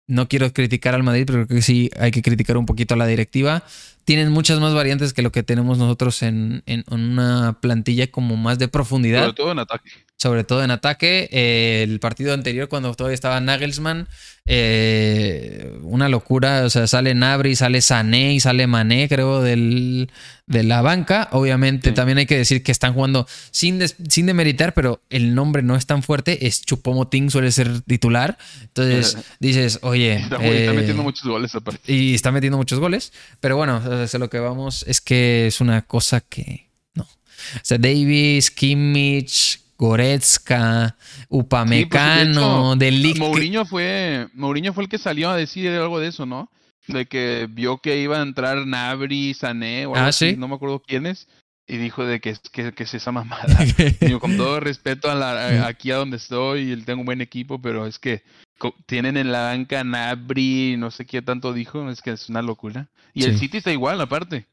no 0.06 0.28
quiero 0.28 0.52
criticar 0.52 0.94
al 0.94 1.02
Madrid, 1.02 1.24
pero 1.26 1.46
creo 1.46 1.58
que 1.58 1.62
sí 1.62 1.90
hay 1.98 2.10
que 2.10 2.22
criticar 2.22 2.56
un 2.56 2.66
poquito 2.66 2.94
a 2.94 2.96
la 2.96 3.06
directiva. 3.06 3.62
Tienen 4.08 4.32
muchas 4.32 4.58
más 4.58 4.72
variantes 4.72 5.12
que 5.12 5.20
lo 5.20 5.30
que 5.30 5.42
tenemos 5.42 5.76
nosotros 5.76 6.22
en, 6.22 6.62
en 6.64 6.82
una 6.90 7.58
plantilla 7.60 8.06
como 8.06 8.38
más 8.38 8.58
de 8.58 8.66
profundidad. 8.66 9.20
Sobre 9.20 9.34
todo 9.34 9.52
en 9.52 9.58
ataque 9.58 9.90
sobre 10.18 10.42
todo 10.44 10.64
en 10.64 10.70
ataque. 10.70 11.28
Eh, 11.30 11.84
el 11.84 12.00
partido 12.00 12.34
anterior, 12.34 12.68
cuando 12.68 12.92
todavía 12.94 13.14
estaba 13.14 13.40
Nagelsmann, 13.40 14.08
eh, 14.46 15.72
una 15.82 16.08
locura. 16.08 16.64
O 16.64 16.70
sea, 16.70 16.86
sale 16.86 17.14
Nabri, 17.14 17.54
sale 17.54 17.80
Sané 17.80 18.34
y 18.34 18.40
sale 18.40 18.66
Mané, 18.66 19.08
creo, 19.08 19.40
del, 19.42 20.10
de 20.46 20.62
la 20.64 20.82
banca. 20.82 21.28
Obviamente, 21.30 21.92
también 21.92 22.18
hay 22.18 22.26
que 22.26 22.36
decir 22.36 22.64
que 22.64 22.72
están 22.72 22.94
jugando 22.94 23.28
sin, 23.52 23.80
sin 24.08 24.26
demeritar, 24.26 24.74
pero 24.74 25.00
el 25.08 25.36
nombre 25.36 25.62
no 25.62 25.76
es 25.76 25.86
tan 25.86 26.02
fuerte. 26.02 26.48
Es 26.48 26.62
Chupomoting, 26.62 27.30
suele 27.30 27.52
ser 27.52 27.82
titular. 27.82 28.38
Entonces 28.62 29.18
dices, 29.38 29.78
oye. 29.82 30.16
Está, 30.28 30.36
está, 30.44 30.72
metiendo 30.72 31.02
eh, 31.02 31.04
muchos 31.04 31.28
goles 31.28 31.54
aparte. 31.54 31.92
Y 31.92 32.14
está 32.14 32.32
metiendo 32.32 32.58
muchos 32.58 32.80
goles. 32.80 33.12
Pero 33.40 33.56
bueno, 33.56 33.80
o 33.98 34.18
lo 34.18 34.30
que 34.30 34.38
vamos 34.38 34.84
es 34.86 35.00
que 35.00 35.46
es 35.46 35.60
una 35.60 35.82
cosa 35.82 36.20
que. 36.20 36.70
No. 36.94 37.04
O 37.04 37.60
sea, 37.62 37.78
Davis, 37.78 38.50
Kimmich, 38.50 39.60
Goretzka, 39.78 40.96
Upamecano, 41.28 42.74
del 42.74 43.14
Mourinho 43.16 43.64
fue, 43.64 44.28
Mourinho 44.34 44.72
fue 44.72 44.84
el 44.84 44.90
que 44.90 44.98
salió 44.98 45.30
a 45.30 45.36
decir 45.36 45.68
algo 45.70 46.00
de 46.00 46.08
eso, 46.08 46.26
¿no? 46.26 46.50
De 46.88 47.06
que 47.06 47.46
vio 47.48 47.78
que 47.78 48.00
iba 48.00 48.18
a 48.18 48.22
entrar 48.22 48.66
Nabri, 48.66 49.34
Sané 49.34 49.86
o 49.86 49.94
algo 49.94 50.06
ah, 50.06 50.08
así, 50.08 50.36
no 50.36 50.48
me 50.48 50.56
acuerdo 50.56 50.82
quiénes, 50.82 51.28
y 51.68 51.76
dijo 51.76 52.04
de 52.04 52.18
que, 52.18 52.34
que, 52.50 52.72
que 52.72 52.82
es 52.82 52.94
esa 52.94 53.12
mamada. 53.12 53.46
Digo, 54.00 54.18
con 54.18 54.36
todo 54.36 54.58
respeto 54.58 55.10
a 55.10 55.14
la, 55.14 55.66
aquí 55.68 55.92
a 55.92 55.96
donde 55.96 56.16
estoy, 56.16 56.82
tengo 56.84 57.00
un 57.00 57.06
buen 57.06 57.20
equipo, 57.20 57.60
pero 57.60 57.86
es 57.86 58.00
que 58.00 58.24
tienen 58.86 59.16
en 59.16 59.32
la 59.32 59.42
banca 59.42 59.84
Nabri, 59.84 60.76
no 60.78 60.90
sé 60.90 61.06
qué 61.06 61.22
tanto 61.22 61.52
dijo, 61.52 61.90
es 61.90 62.02
que 62.02 62.10
es 62.12 62.28
una 62.28 62.42
locura. 62.42 62.88
Y 63.14 63.24
el 63.24 63.38
City 63.38 63.58
está 63.58 63.72
igual, 63.72 64.00
aparte. 64.00 64.46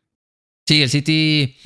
Sí, 0.66 0.82
el 0.82 0.90
City 0.90 1.58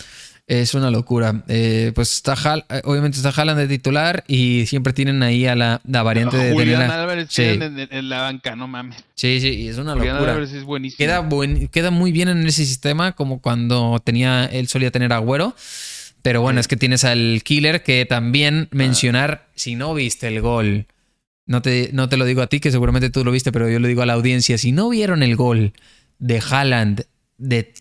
es 0.50 0.74
una 0.74 0.90
locura. 0.90 1.44
Eh, 1.48 1.92
pues 1.94 2.14
está 2.14 2.36
eh, 2.70 2.82
obviamente 2.84 3.18
está 3.18 3.30
Haaland 3.30 3.60
de 3.60 3.68
titular 3.68 4.24
y 4.28 4.66
siempre 4.66 4.94
tienen 4.94 5.22
ahí 5.22 5.46
a 5.46 5.56
la, 5.56 5.82
variante 5.86 6.38
de 6.38 6.54
Julián 6.54 6.90
Álvarez 6.90 7.28
sí. 7.30 7.44
en, 7.44 8.10
la 8.10 8.22
banca, 8.22 8.56
no 8.56 8.68
mames. 8.68 9.04
Sí, 9.14 9.40
sí, 9.40 9.68
es 9.68 9.78
una 9.78 9.94
Julián 9.94 10.16
locura. 10.16 10.32
Álvarez 10.32 10.52
es 10.54 10.64
buenísimo. 10.64 10.98
Queda, 10.98 11.24
queda 11.72 11.92
muy 11.92 12.12
bien 12.12 12.30
en 12.30 12.46
ese 12.48 12.66
sistema 12.66 13.14
como 13.14 13.42
cuando 13.42 14.02
tenía 14.04 14.46
él 14.46 14.68
solía 14.68 14.92
tener 14.92 15.14
Agüero. 15.14 15.56
Pero 16.22 16.42
bueno, 16.42 16.60
es 16.60 16.68
que 16.68 16.76
tienes 16.76 17.06
al 17.06 17.42
killer 17.44 17.84
que 17.84 18.06
también 18.06 18.68
ah. 18.72 18.76
mencionar, 18.76 19.48
si 19.56 19.76
no 19.76 19.94
viste 19.94 20.28
el 20.28 20.42
gol, 20.42 20.88
no 21.50 21.64
te, 21.64 21.90
no 21.94 22.08
te 22.08 22.16
lo 22.16 22.26
digo 22.26 22.44
a 22.44 22.48
ti, 22.48 22.60
que 22.60 22.70
seguramente 22.70 23.10
tú 23.10 23.26
lo 23.26 23.32
viste, 23.32 23.52
pero 23.52 23.68
yo 23.68 23.80
lo 23.80 23.88
digo 23.88 24.04
a 24.04 24.06
la 24.06 24.14
audiencia, 24.14 24.60
si 24.60 24.72
no 24.72 24.88
vieron 24.88 25.24
el 25.24 25.36
gol 25.36 25.74
de 26.20 26.44
Haaland 26.48 27.06
de 27.40 27.74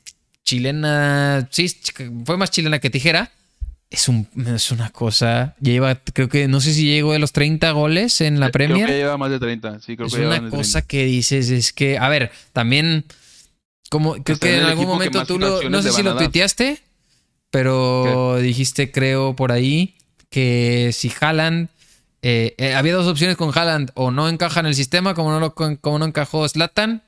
chilena, 0.43 1.47
sí, 1.51 1.71
fue 2.25 2.39
más 2.39 2.51
chilena 2.51 2.79
que 2.79 2.89
tijera. 2.89 3.31
Es, 3.91 4.09
un, 4.09 4.27
es 4.55 4.71
una 4.71 4.89
cosa. 4.89 5.55
Lleva, 5.61 5.97
creo 5.97 6.31
que, 6.31 6.49
no 6.49 6.63
sé 6.63 6.73
si 6.73 6.87
llegó 6.87 7.13
de 7.13 7.19
los 7.19 7.33
30 7.33 7.71
goles 7.73 8.23
en 8.23 8.41
la 8.41 8.49
Premier. 8.49 8.87
Creo 8.87 8.89
que 8.89 9.03
lleva 9.03 9.19
más 9.19 9.31
de 9.31 9.39
30, 9.39 9.81
sí, 9.81 9.97
creo 9.97 10.09
es 10.09 10.15
que 10.15 10.27
una 10.27 10.49
cosa 10.49 10.81
que 10.81 11.05
dices, 11.05 11.51
es 11.51 11.75
que, 11.75 11.99
a 11.99 12.09
ver, 12.09 12.33
también, 12.55 13.05
como, 13.91 14.15
creo 14.23 14.39
que 14.39 14.57
en 14.57 14.65
algún 14.65 14.87
momento 14.87 15.27
tú 15.27 15.39
lo, 15.39 15.69
no 15.69 15.83
sé 15.83 15.93
si 15.93 16.03
lo 16.03 16.17
tuiteaste, 16.17 16.81
pero 17.51 18.39
dijiste, 18.39 18.91
creo, 18.91 19.37
por 19.37 19.53
ahí, 19.53 19.95
que 20.31 20.91
si 20.95 21.13
Haaland, 21.21 21.69
eh, 22.23 22.55
eh, 22.59 22.75
había 22.75 22.95
dos 22.95 23.07
opciones 23.07 23.37
con 23.37 23.57
Haaland, 23.57 23.91
o 23.95 24.11
no 24.11 24.29
encaja 24.29 24.61
en 24.61 24.67
el 24.67 24.75
sistema, 24.75 25.15
como 25.15 25.31
no, 25.31 25.41
lo, 25.41 25.55
como 25.55 25.99
no 25.99 26.05
encajó 26.05 26.47
Slatan, 26.49 27.03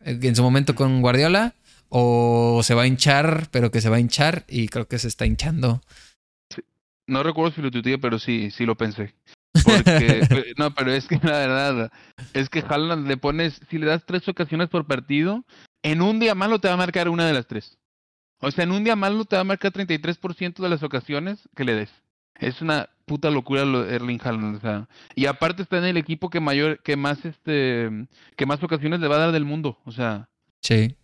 eh, 0.00 0.18
en 0.22 0.36
su 0.36 0.42
momento 0.42 0.74
con 0.74 1.02
Guardiola, 1.02 1.54
o 1.88 2.60
se 2.62 2.74
va 2.74 2.82
a 2.82 2.86
hinchar, 2.86 3.48
pero 3.50 3.70
que 3.70 3.80
se 3.80 3.90
va 3.90 3.96
a 3.96 4.00
hinchar 4.00 4.44
y 4.48 4.68
creo 4.68 4.88
que 4.88 4.98
se 4.98 5.08
está 5.08 5.26
hinchando. 5.26 5.80
No 7.06 7.22
recuerdo 7.22 7.54
si 7.54 7.62
lo 7.62 7.70
tuiteé, 7.70 7.98
pero 7.98 8.18
sí, 8.18 8.50
sí 8.50 8.64
lo 8.64 8.76
pensé. 8.76 9.14
Porque, 9.64 10.26
no, 10.58 10.74
pero 10.74 10.92
es 10.92 11.06
que 11.06 11.16
la 11.22 11.38
verdad, 11.38 11.92
es 12.32 12.48
que 12.48 12.64
Haaland 12.66 13.06
le 13.06 13.16
pones, 13.16 13.60
si 13.70 13.78
le 13.78 13.86
das 13.86 14.04
tres 14.06 14.26
ocasiones 14.28 14.68
por 14.68 14.86
partido, 14.86 15.44
en 15.82 16.00
un 16.00 16.18
día 16.18 16.34
malo 16.34 16.58
te 16.58 16.68
va 16.68 16.74
a 16.74 16.78
marcar 16.78 17.08
una 17.08 17.26
de 17.26 17.34
las 17.34 17.46
tres. 17.46 17.76
O 18.40 18.50
sea, 18.50 18.64
en 18.64 18.72
un 18.72 18.84
día 18.84 18.96
malo 18.96 19.24
te 19.24 19.36
va 19.36 19.40
a 19.40 19.44
marcar 19.44 19.72
33% 19.72 20.62
de 20.62 20.68
las 20.68 20.82
ocasiones 20.82 21.48
que 21.54 21.64
le 21.64 21.74
des. 21.74 21.90
Es 22.38 22.60
una 22.60 22.90
puta 23.04 23.30
locura 23.30 23.64
lo 23.64 23.84
de 23.84 23.96
Erling 23.96 24.20
Haaland, 24.22 24.56
o 24.56 24.60
sea, 24.60 24.88
y 25.14 25.26
aparte 25.26 25.62
está 25.62 25.78
en 25.78 25.84
el 25.84 25.96
equipo 25.96 26.30
que 26.30 26.40
mayor 26.40 26.80
que 26.82 26.96
más 26.96 27.24
este 27.24 27.90
que 28.36 28.46
más 28.46 28.62
ocasiones 28.62 29.00
le 29.00 29.08
va 29.08 29.16
a 29.16 29.20
dar 29.20 29.32
del 29.32 29.44
mundo, 29.44 29.78
o 29.84 29.92
sea, 29.92 30.28
Sí. 30.60 30.96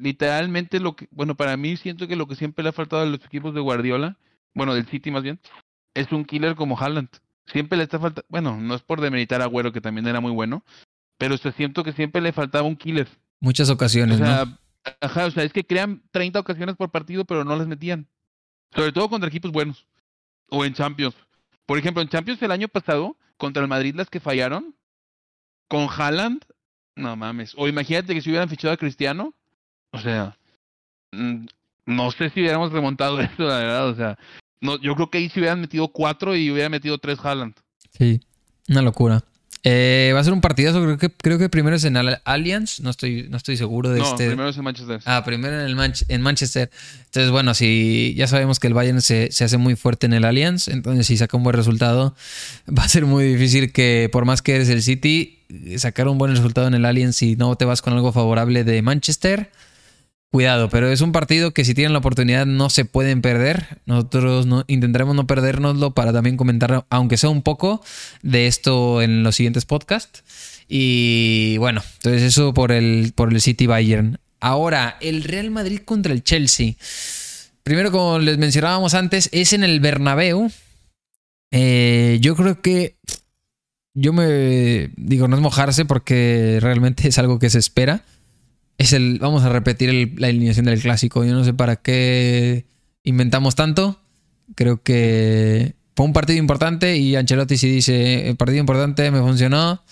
literalmente 0.00 0.80
lo 0.80 0.96
que, 0.96 1.06
bueno, 1.10 1.34
para 1.34 1.56
mí 1.58 1.76
siento 1.76 2.08
que 2.08 2.16
lo 2.16 2.26
que 2.26 2.34
siempre 2.34 2.62
le 2.62 2.70
ha 2.70 2.72
faltado 2.72 3.02
a 3.02 3.06
los 3.06 3.22
equipos 3.24 3.52
de 3.54 3.60
Guardiola, 3.60 4.16
bueno, 4.54 4.74
del 4.74 4.86
City 4.86 5.10
más 5.10 5.22
bien, 5.22 5.38
es 5.94 6.10
un 6.12 6.24
killer 6.24 6.54
como 6.54 6.78
Haaland. 6.78 7.08
Siempre 7.46 7.76
le 7.76 7.84
está 7.84 7.98
faltando, 7.98 8.24
bueno, 8.30 8.58
no 8.58 8.74
es 8.74 8.80
por 8.82 9.00
demeritar 9.02 9.42
a 9.42 9.44
Agüero, 9.44 9.72
que 9.72 9.80
también 9.82 10.06
era 10.06 10.20
muy 10.20 10.32
bueno, 10.32 10.64
pero 11.18 11.36
siento 11.36 11.84
que 11.84 11.92
siempre 11.92 12.22
le 12.22 12.32
faltaba 12.32 12.66
un 12.66 12.76
killer. 12.76 13.08
Muchas 13.40 13.68
ocasiones, 13.68 14.20
o 14.20 14.24
sea, 14.24 14.46
Ajá, 15.00 15.26
o 15.26 15.30
sea, 15.30 15.44
es 15.44 15.52
que 15.52 15.64
crean 15.64 16.02
30 16.10 16.40
ocasiones 16.40 16.74
por 16.76 16.90
partido, 16.90 17.24
pero 17.24 17.44
no 17.44 17.54
las 17.54 17.68
metían. 17.68 18.08
Sobre 18.74 18.90
todo 18.92 19.08
contra 19.08 19.28
equipos 19.28 19.52
buenos. 19.52 19.86
O 20.48 20.64
en 20.64 20.74
Champions. 20.74 21.14
Por 21.66 21.78
ejemplo, 21.78 22.02
en 22.02 22.08
Champions 22.08 22.42
el 22.42 22.50
año 22.50 22.68
pasado, 22.68 23.16
contra 23.36 23.62
el 23.62 23.68
Madrid 23.68 23.94
las 23.94 24.10
que 24.10 24.20
fallaron, 24.20 24.74
con 25.68 25.88
Haaland 25.88 26.44
no 26.96 27.16
mames. 27.16 27.54
O 27.56 27.68
imagínate 27.68 28.14
que 28.14 28.20
si 28.20 28.30
hubieran 28.30 28.48
fichado 28.48 28.74
a 28.74 28.76
Cristiano. 28.76 29.34
O 29.92 29.98
sea, 29.98 30.36
mm, 31.12 31.46
no 31.86 32.10
sé 32.10 32.30
si 32.30 32.40
hubiéramos 32.40 32.72
remontado 32.72 33.20
eso, 33.20 33.42
la 33.44 33.58
verdad. 33.58 33.88
O 33.88 33.94
sea, 33.94 34.18
no, 34.60 34.78
yo 34.78 34.94
creo 34.94 35.10
que 35.10 35.18
ahí 35.18 35.28
se 35.28 35.40
hubieran 35.40 35.60
metido 35.60 35.88
cuatro 35.88 36.36
y 36.36 36.50
hubieran 36.50 36.72
metido 36.72 36.98
tres 36.98 37.18
Haaland. 37.22 37.54
Sí, 37.90 38.20
una 38.68 38.82
locura. 38.82 39.24
Eh, 39.64 40.10
va 40.12 40.18
a 40.18 40.24
ser 40.24 40.32
un 40.32 40.40
partidazo, 40.40 40.82
creo 40.82 40.98
que, 40.98 41.08
creo 41.08 41.38
que 41.38 41.48
primero 41.48 41.76
es 41.76 41.84
en 41.84 41.96
Al- 41.96 42.20
Allianz, 42.24 42.80
no 42.80 42.90
estoy, 42.90 43.28
no 43.30 43.36
estoy 43.36 43.56
seguro 43.56 43.90
de 43.90 44.00
No, 44.00 44.10
este. 44.10 44.26
primero 44.26 44.48
es 44.48 44.56
en 44.56 44.64
Manchester. 44.64 45.00
Ah, 45.04 45.22
primero 45.24 45.54
en, 45.60 45.66
el 45.66 45.76
Manch- 45.76 46.04
en 46.08 46.20
Manchester. 46.20 46.68
Entonces, 47.04 47.30
bueno, 47.30 47.54
si 47.54 48.12
ya 48.16 48.26
sabemos 48.26 48.58
que 48.58 48.66
el 48.66 48.74
Bayern 48.74 49.00
se, 49.00 49.30
se 49.30 49.44
hace 49.44 49.58
muy 49.58 49.76
fuerte 49.76 50.06
en 50.06 50.14
el 50.14 50.24
Allianz, 50.24 50.66
entonces 50.66 51.06
si 51.06 51.16
saca 51.16 51.36
un 51.36 51.44
buen 51.44 51.54
resultado, 51.54 52.16
va 52.76 52.82
a 52.82 52.88
ser 52.88 53.06
muy 53.06 53.24
difícil 53.24 53.70
que, 53.70 54.08
por 54.10 54.24
más 54.24 54.42
que 54.42 54.56
eres 54.56 54.68
el 54.68 54.82
City, 54.82 55.38
sacar 55.76 56.08
un 56.08 56.18
buen 56.18 56.32
resultado 56.34 56.66
en 56.66 56.74
el 56.74 56.84
Allianz 56.84 57.14
si 57.14 57.36
no 57.36 57.54
te 57.54 57.64
vas 57.64 57.82
con 57.82 57.92
algo 57.92 58.10
favorable 58.12 58.64
de 58.64 58.82
Manchester. 58.82 59.50
Cuidado, 60.32 60.70
pero 60.70 60.90
es 60.90 61.02
un 61.02 61.12
partido 61.12 61.52
que 61.52 61.62
si 61.62 61.74
tienen 61.74 61.92
la 61.92 61.98
oportunidad 61.98 62.46
no 62.46 62.70
se 62.70 62.86
pueden 62.86 63.20
perder. 63.20 63.82
Nosotros 63.84 64.46
no, 64.46 64.64
intentaremos 64.66 65.14
no 65.14 65.26
perdérnoslo 65.26 65.90
para 65.90 66.10
también 66.10 66.38
comentar, 66.38 66.86
aunque 66.88 67.18
sea 67.18 67.28
un 67.28 67.42
poco, 67.42 67.84
de 68.22 68.46
esto 68.46 69.02
en 69.02 69.24
los 69.24 69.36
siguientes 69.36 69.66
podcasts. 69.66 70.24
Y 70.68 71.58
bueno, 71.58 71.82
entonces 71.96 72.22
eso 72.22 72.54
por 72.54 72.72
el, 72.72 73.12
por 73.14 73.30
el 73.30 73.42
City 73.42 73.66
Bayern. 73.66 74.20
Ahora, 74.40 74.96
el 75.02 75.22
Real 75.22 75.50
Madrid 75.50 75.80
contra 75.84 76.14
el 76.14 76.24
Chelsea. 76.24 76.76
Primero, 77.62 77.92
como 77.92 78.18
les 78.18 78.38
mencionábamos 78.38 78.94
antes, 78.94 79.28
es 79.32 79.52
en 79.52 79.64
el 79.64 79.80
Bernabéu. 79.80 80.50
Eh, 81.50 82.16
yo 82.22 82.36
creo 82.36 82.62
que 82.62 82.96
yo 83.92 84.14
me 84.14 84.88
digo, 84.96 85.28
no 85.28 85.36
es 85.36 85.42
mojarse 85.42 85.84
porque 85.84 86.56
realmente 86.62 87.06
es 87.06 87.18
algo 87.18 87.38
que 87.38 87.50
se 87.50 87.58
espera. 87.58 88.02
Es 88.78 88.92
el, 88.92 89.18
vamos 89.20 89.42
a 89.44 89.48
repetir 89.50 89.88
el- 89.90 90.14
la 90.16 90.28
alineación 90.28 90.66
del 90.66 90.80
clásico. 90.80 91.24
Yo 91.24 91.32
no 91.32 91.44
sé 91.44 91.54
para 91.54 91.76
qué 91.76 92.66
inventamos 93.04 93.54
tanto. 93.54 94.00
Creo 94.54 94.82
que 94.82 95.74
fue 95.96 96.06
un 96.06 96.12
partido 96.12 96.38
importante 96.38 96.96
y 96.96 97.16
Ancelotti 97.16 97.56
sí 97.56 97.68
dice, 97.70 98.28
el 98.28 98.36
partido 98.36 98.58
importante 98.60 99.10
me 99.10 99.20
funcionó. 99.20 99.82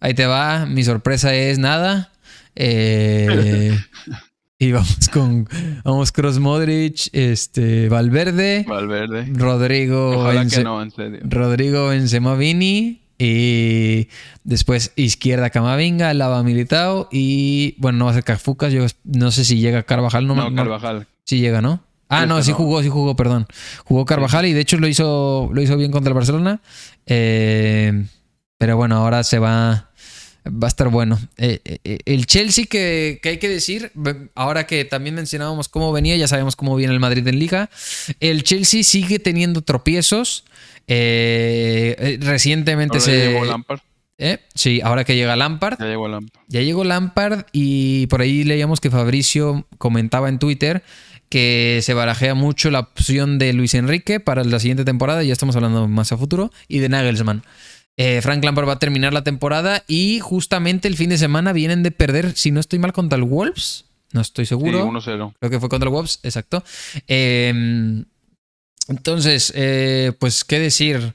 Ahí 0.00 0.14
te 0.14 0.26
va, 0.26 0.66
mi 0.66 0.82
sorpresa 0.84 1.34
es 1.34 1.58
nada. 1.58 2.12
Eh, 2.54 3.76
y 4.58 4.72
vamos 4.72 5.08
con 5.12 5.48
vamos 5.84 6.10
Cross 6.12 6.38
Modric, 6.38 7.08
este 7.12 7.88
Valverde, 7.88 8.64
Valverde. 8.68 9.26
Rodrigo 9.34 10.18
Ojalá 10.20 10.42
Bence- 10.44 10.56
que 10.58 10.64
no, 10.64 10.82
en 10.82 10.90
serio. 10.90 11.20
Rodrigo 11.24 11.88
Benzema 11.88 12.34
Vini 12.34 13.02
y 13.18 14.08
después 14.44 14.92
izquierda 14.96 15.50
Camavinga, 15.50 16.14
Lava 16.14 16.42
Militao 16.42 17.08
y 17.10 17.74
bueno, 17.78 17.98
no 17.98 18.04
va 18.06 18.12
a 18.12 18.14
ser 18.14 18.24
Cafucas, 18.24 18.72
yo 18.72 18.86
no 19.04 19.30
sé 19.32 19.44
si 19.44 19.58
llega 19.58 19.82
Carvajal, 19.82 20.26
no, 20.26 20.34
No, 20.36 20.50
no- 20.50 20.56
Carvajal. 20.56 21.06
sí 21.24 21.40
llega, 21.40 21.60
¿no? 21.60 21.82
Ah, 22.10 22.24
no, 22.24 22.42
sí 22.42 22.52
jugó, 22.52 22.82
sí 22.82 22.88
jugó, 22.88 23.16
perdón. 23.16 23.46
Jugó 23.84 24.06
Carvajal 24.06 24.46
y 24.46 24.54
de 24.54 24.60
hecho 24.62 24.78
lo 24.78 24.88
hizo, 24.88 25.50
lo 25.52 25.60
hizo 25.60 25.76
bien 25.76 25.92
contra 25.92 26.08
el 26.08 26.14
Barcelona. 26.14 26.62
Eh, 27.04 28.06
pero 28.56 28.78
bueno, 28.78 28.96
ahora 28.96 29.22
se 29.24 29.38
va, 29.38 29.90
va 30.46 30.66
a 30.66 30.68
estar 30.68 30.88
bueno. 30.88 31.18
Eh, 31.36 31.60
eh, 31.84 31.98
el 32.06 32.24
Chelsea 32.26 32.64
que, 32.64 33.20
que 33.22 33.28
hay 33.28 33.38
que 33.38 33.50
decir, 33.50 33.92
ahora 34.34 34.66
que 34.66 34.86
también 34.86 35.16
mencionábamos 35.16 35.68
cómo 35.68 35.92
venía, 35.92 36.16
ya 36.16 36.28
sabemos 36.28 36.56
cómo 36.56 36.76
viene 36.76 36.94
el 36.94 37.00
Madrid 37.00 37.26
en 37.28 37.38
liga. 37.38 37.68
El 38.20 38.42
Chelsea 38.42 38.82
sigue 38.84 39.18
teniendo 39.18 39.60
tropiezos. 39.60 40.44
Eh, 40.88 41.94
eh, 41.98 42.18
recientemente 42.20 42.96
Ahora 42.98 43.04
se... 43.04 43.18
ya 43.18 43.30
llegó 43.30 43.44
Lampard. 43.44 43.80
¿Eh? 44.20 44.38
Sí, 44.54 44.80
ahora 44.82 45.04
que 45.04 45.14
llega 45.14 45.36
Lampard. 45.36 45.78
Ya 45.78 45.86
llegó 45.86 46.08
Lampard. 46.08 46.42
Ya 46.48 46.60
llegó 46.62 46.82
Lampard 46.82 47.44
y 47.52 48.06
por 48.08 48.20
ahí 48.20 48.42
leíamos 48.42 48.80
que 48.80 48.90
Fabricio 48.90 49.66
comentaba 49.78 50.28
en 50.28 50.40
Twitter 50.40 50.82
que 51.28 51.80
se 51.82 51.94
barajea 51.94 52.34
mucho 52.34 52.70
la 52.70 52.80
opción 52.80 53.38
de 53.38 53.52
Luis 53.52 53.74
Enrique 53.74 54.18
para 54.18 54.42
la 54.44 54.58
siguiente 54.58 54.84
temporada, 54.84 55.22
ya 55.22 55.32
estamos 55.32 55.54
hablando 55.56 55.86
más 55.86 56.10
a 56.10 56.16
futuro, 56.16 56.50
y 56.68 56.78
de 56.78 56.88
Nagelsmann. 56.88 57.44
Eh, 57.98 58.20
Frank 58.22 58.42
Lampard 58.42 58.66
va 58.66 58.72
a 58.74 58.78
terminar 58.78 59.12
la 59.12 59.24
temporada 59.24 59.84
y 59.86 60.20
justamente 60.20 60.88
el 60.88 60.96
fin 60.96 61.10
de 61.10 61.18
semana 61.18 61.52
vienen 61.52 61.82
de 61.82 61.90
perder, 61.90 62.32
si 62.34 62.50
no 62.50 62.60
estoy 62.60 62.78
mal, 62.78 62.92
contra 62.92 63.18
el 63.18 63.24
Wolves. 63.24 63.84
No 64.12 64.22
estoy 64.22 64.46
Sí, 64.46 64.50
seguro. 64.50 64.86
1-0. 64.86 65.34
Creo 65.38 65.50
que 65.50 65.60
fue 65.60 65.68
contra 65.68 65.88
el 65.88 65.92
Wolves, 65.92 66.20
exacto. 66.22 66.64
Eh, 67.08 68.04
entonces, 68.88 69.52
eh, 69.54 70.12
pues, 70.18 70.44
¿qué 70.44 70.58
decir? 70.58 71.14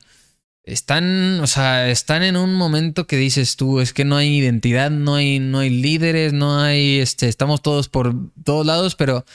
Están, 0.64 1.42
o 1.42 1.48
sea, 1.48 1.90
están 1.90 2.24
en 2.24 2.38
un 2.38 2.56
momento 2.56 3.06
que 3.06 3.18
dices 3.18 3.58
tú, 3.58 3.82
es 3.82 3.92
que 3.92 4.06
no 4.06 4.16
hay 4.16 4.38
identidad, 4.38 4.92
no 4.92 5.16
hay, 5.16 5.40
no 5.40 5.60
hay 5.60 5.70
líderes, 5.70 6.32
no 6.32 6.60
hay, 6.62 7.00
este, 7.00 7.28
estamos 7.28 7.62
todos 7.62 7.90
por 7.90 8.16
todos 8.46 8.66
lados, 8.66 8.96
pero 8.96 9.26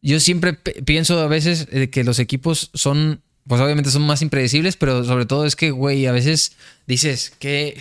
yo 0.00 0.20
siempre 0.20 0.54
pienso 0.54 1.20
a 1.20 1.26
veces 1.26 1.68
que 1.90 2.04
los 2.04 2.18
equipos 2.18 2.70
son, 2.72 3.20
pues 3.46 3.60
obviamente 3.60 3.90
son 3.90 4.02
más 4.02 4.22
impredecibles, 4.22 4.76
pero 4.76 5.04
sobre 5.04 5.26
todo 5.26 5.44
es 5.44 5.54
que, 5.54 5.70
güey, 5.70 6.06
a 6.06 6.12
veces 6.12 6.56
dices 6.86 7.34
que, 7.38 7.78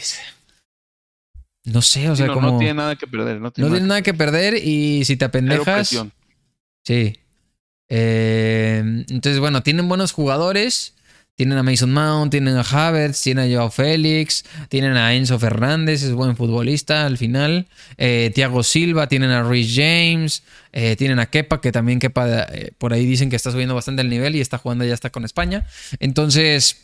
no 1.64 1.82
sé, 1.82 2.10
o 2.10 2.16
Sí, 2.16 2.24
sea, 2.24 2.28
no, 2.28 2.34
como... 2.34 2.52
no 2.52 2.58
tiene 2.58 2.74
nada 2.74 2.98
que 2.98 3.08
perder. 3.08 3.40
No 3.40 3.52
tiene 3.52 3.70
No 3.70 3.76
nada 3.76 3.88
nada 3.88 4.02
que 4.02 4.14
perder 4.14 4.56
y 4.56 5.06
si 5.06 5.16
te 5.16 5.26
apendejas... 5.26 5.96
Sí. 6.86 7.18
Eh, 7.90 8.82
entonces, 9.10 9.40
bueno, 9.40 9.64
tienen 9.64 9.88
buenos 9.90 10.12
jugadores. 10.12 10.94
Tienen 11.40 11.58
a 11.58 11.64
Mason 11.64 11.94
Mount, 11.94 12.32
tienen 12.32 12.58
a 12.58 12.64
Havertz, 12.64 13.22
tienen 13.22 13.50
a 13.50 13.56
Joao 13.56 13.72
Félix, 13.72 14.44
tienen 14.68 14.98
a 14.98 15.14
Enzo 15.14 15.40
Fernández, 15.40 16.04
es 16.04 16.12
buen 16.12 16.36
futbolista 16.36 17.06
al 17.06 17.18
final. 17.18 17.66
Eh, 17.98 18.30
Thiago 18.36 18.62
Silva, 18.62 19.08
tienen 19.08 19.30
a 19.30 19.44
Rhys 19.44 19.74
James, 19.74 20.44
eh, 20.74 20.98
tienen 20.98 21.18
a 21.18 21.28
Kepa, 21.28 21.62
que 21.62 21.72
también 21.72 22.00
Kepa 22.00 22.44
eh, 22.44 22.74
por 22.78 22.92
ahí 22.92 23.06
dicen 23.06 23.30
que 23.30 23.38
está 23.38 23.52
subiendo 23.52 23.74
bastante 23.74 24.02
el 24.02 24.10
nivel 24.10 24.36
y 24.36 24.42
está 24.42 24.58
jugando 24.58 24.84
ya 24.84 24.94
está 24.94 25.12
con 25.12 25.24
España. 25.24 25.66
Entonces, 26.02 26.82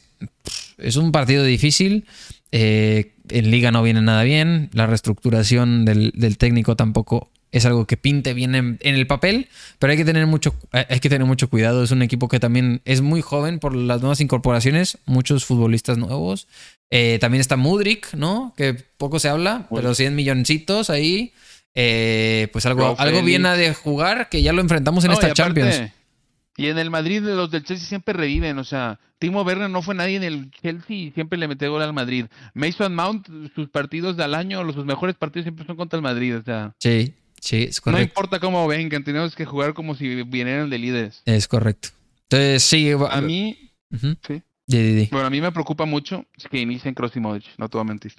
es 0.78 0.96
un 0.96 1.12
partido 1.12 1.44
difícil. 1.44 2.06
En 2.52 3.52
liga 3.52 3.72
no 3.72 3.84
viene 3.84 4.02
nada 4.02 4.24
bien. 4.24 4.70
La 4.72 4.88
reestructuración 4.88 5.84
del 5.84 6.38
técnico 6.38 6.78
tampoco 6.78 7.30
es 7.58 7.66
algo 7.66 7.86
que 7.86 7.98
pinte 7.98 8.34
bien 8.34 8.56
en, 8.56 8.78
en 8.82 8.96
el 8.96 9.08
papel, 9.08 9.48
pero 9.80 9.92
hay 9.92 9.98
que 9.98 10.06
tener 10.06 10.26
mucho, 10.28 10.56
hay 10.72 10.86
hay 10.90 11.00
que 11.00 11.10
tener 11.10 11.26
mucho 11.28 11.50
cuidado. 11.50 11.84
Es 11.84 11.92
un 11.92 12.02
equipo 12.02 12.28
que 12.28 12.40
también 12.40 12.82
es 12.86 13.02
muy 13.02 13.22
joven 13.22 13.60
por 13.60 13.76
las 13.76 14.02
nuevas 14.02 14.20
incorporaciones, 14.22 14.98
muchos 15.06 15.46
futbolistas 15.46 15.98
nuevos. 15.98 16.48
Eh, 16.90 17.18
también 17.20 17.42
está 17.42 17.58
Mudrik, 17.58 18.14
¿no? 18.14 18.54
Que 18.56 18.74
poco 18.74 19.20
se 19.20 19.30
habla, 19.30 19.68
Bueno. 19.70 19.84
pero 19.84 19.94
100 19.96 20.16
milloncitos 20.16 20.90
ahí. 20.90 21.34
Eh, 21.74 22.48
pues 22.54 22.66
algo, 22.66 22.96
algo 22.98 23.22
viene 23.22 23.50
de 23.58 23.74
jugar 23.74 24.30
que 24.30 24.42
ya 24.42 24.54
lo 24.54 24.62
enfrentamos 24.62 25.04
en 25.04 25.10
No, 25.10 25.14
esta 25.16 25.28
y 25.28 25.32
aparte, 25.32 25.62
Champions. 25.62 25.92
Y 26.58 26.68
en 26.68 26.78
el 26.78 26.90
Madrid 26.90 27.22
los 27.22 27.52
del 27.52 27.64
Chelsea 27.66 27.86
siempre 27.86 28.14
reviven, 28.14 28.58
o 28.60 28.64
sea, 28.64 28.98
Timo 29.20 29.42
Werner 29.42 29.70
no 29.70 29.82
fue 29.82 29.94
nadie 29.94 30.16
en 30.16 30.24
el 30.24 30.52
Chelsea 30.52 30.96
y 30.96 31.12
siempre 31.12 31.38
le 31.38 31.50
metió 31.50 31.70
gol 31.70 31.82
al 31.82 31.92
Madrid. 31.92 32.28
Mason 32.54 32.96
Mount, 32.96 33.28
sus 33.56 33.68
partidos 33.70 34.16
del 34.16 34.34
año, 34.36 34.64
los 34.64 34.74
sus 34.76 34.86
mejores 34.86 35.16
partidos 35.18 35.44
siempre 35.44 35.66
son 35.66 35.76
contra 35.76 35.98
el 35.98 36.04
Madrid, 36.04 36.38
o 36.38 36.44
sea, 36.44 36.74
Sí, 36.80 37.14
sí, 37.46 37.64
es 37.64 37.82
no 37.86 38.02
importa 38.02 38.40
cómo 38.40 38.68
vengan, 38.68 39.04
tenemos 39.04 39.36
que 39.36 39.46
jugar 39.46 39.74
como 39.74 39.96
si 39.96 40.24
vinieran 40.24 40.70
de 40.70 40.78
líderes. 40.78 41.22
Es 41.26 41.48
correcto. 41.48 41.90
Entonces, 42.24 42.64
sí. 42.64 42.92
A 43.10 43.22
mí, 43.22 43.72
sí. 44.28 44.42
Bueno, 45.12 45.28
a 45.28 45.30
mí 45.30 45.42
me 45.42 45.52
preocupa 45.52 45.86
mucho 45.86 46.26
que 46.50 46.60
inicien 46.60 46.96
Kroos 46.96 47.16
y 47.16 47.20
Modric, 47.20 47.46
no 47.58 47.70
te 47.70 47.78
voy 47.78 47.84
a 47.86 47.90
mentir. 47.90 48.14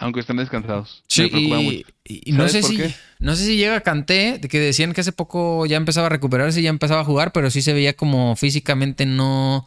Aunque 0.00 0.20
estén 0.20 0.36
descansados. 0.36 1.02
Sí, 1.08 1.22
me 1.22 1.28
preocupa 1.28 1.60
y, 1.60 1.64
mucho. 1.64 1.88
y- 2.04 2.30
y 2.30 2.32
no 2.32 2.48
¿Sabes 2.48 2.52
sé 2.52 2.62
si 2.62 2.76
qué? 2.76 2.94
no 3.18 3.34
sé 3.34 3.44
si 3.44 3.56
llega 3.56 3.80
Kanté, 3.80 4.38
de 4.38 4.48
que 4.48 4.60
decían 4.60 4.92
que 4.92 5.00
hace 5.00 5.10
poco 5.10 5.66
ya 5.66 5.76
empezaba 5.76 6.06
a 6.06 6.10
recuperarse, 6.10 6.62
ya 6.62 6.70
empezaba 6.70 7.00
a 7.00 7.04
jugar, 7.04 7.32
pero 7.32 7.50
sí 7.50 7.62
se 7.62 7.72
veía 7.72 7.96
como 7.96 8.36
físicamente 8.36 9.06
no 9.06 9.66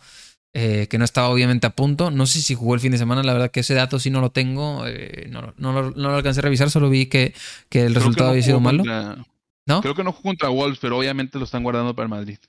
eh, 0.53 0.87
que 0.89 0.97
no 0.97 1.05
estaba 1.05 1.29
obviamente 1.29 1.67
a 1.67 1.75
punto. 1.75 2.11
No 2.11 2.25
sé 2.25 2.41
si 2.41 2.55
jugó 2.55 2.73
el 2.75 2.79
fin 2.81 2.91
de 2.91 2.97
semana, 2.97 3.23
la 3.23 3.33
verdad 3.33 3.51
que 3.51 3.61
ese 3.61 3.73
dato 3.73 3.99
sí 3.99 4.09
no 4.09 4.21
lo 4.21 4.31
tengo, 4.31 4.85
eh, 4.87 5.27
no, 5.29 5.53
no 5.57 5.71
lo, 5.73 5.91
no 5.91 6.09
lo 6.09 6.15
alcancé 6.15 6.39
a 6.39 6.43
revisar, 6.43 6.69
solo 6.69 6.89
vi 6.89 7.05
que, 7.07 7.33
que 7.69 7.81
el 7.81 7.87
Creo 7.93 7.99
resultado 7.99 8.29
había 8.31 8.43
sido 8.43 8.59
malo. 8.59 8.79
contra- 8.83 9.25
¿No? 9.67 9.81
Creo 9.81 9.93
que 9.95 10.03
no 10.03 10.11
jugó 10.11 10.29
contra 10.29 10.49
Wolves, 10.49 10.79
pero 10.81 10.97
obviamente 10.97 11.37
lo 11.37 11.45
están 11.45 11.61
guardando 11.63 11.95
para 11.95 12.05
el 12.05 12.09
Madrid. 12.09 12.39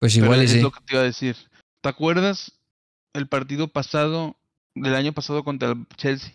Pues 0.00 0.16
igual 0.16 0.42
es 0.42 0.50
sí. 0.50 0.60
lo 0.60 0.72
que 0.72 0.80
te 0.84 0.94
iba 0.94 1.00
a 1.02 1.06
decir. 1.06 1.36
¿Te 1.80 1.88
acuerdas 1.88 2.52
el 3.14 3.28
partido 3.28 3.68
pasado, 3.68 4.36
del 4.74 4.94
año 4.96 5.12
pasado 5.12 5.44
contra 5.44 5.70
el 5.70 5.86
Chelsea, 5.96 6.32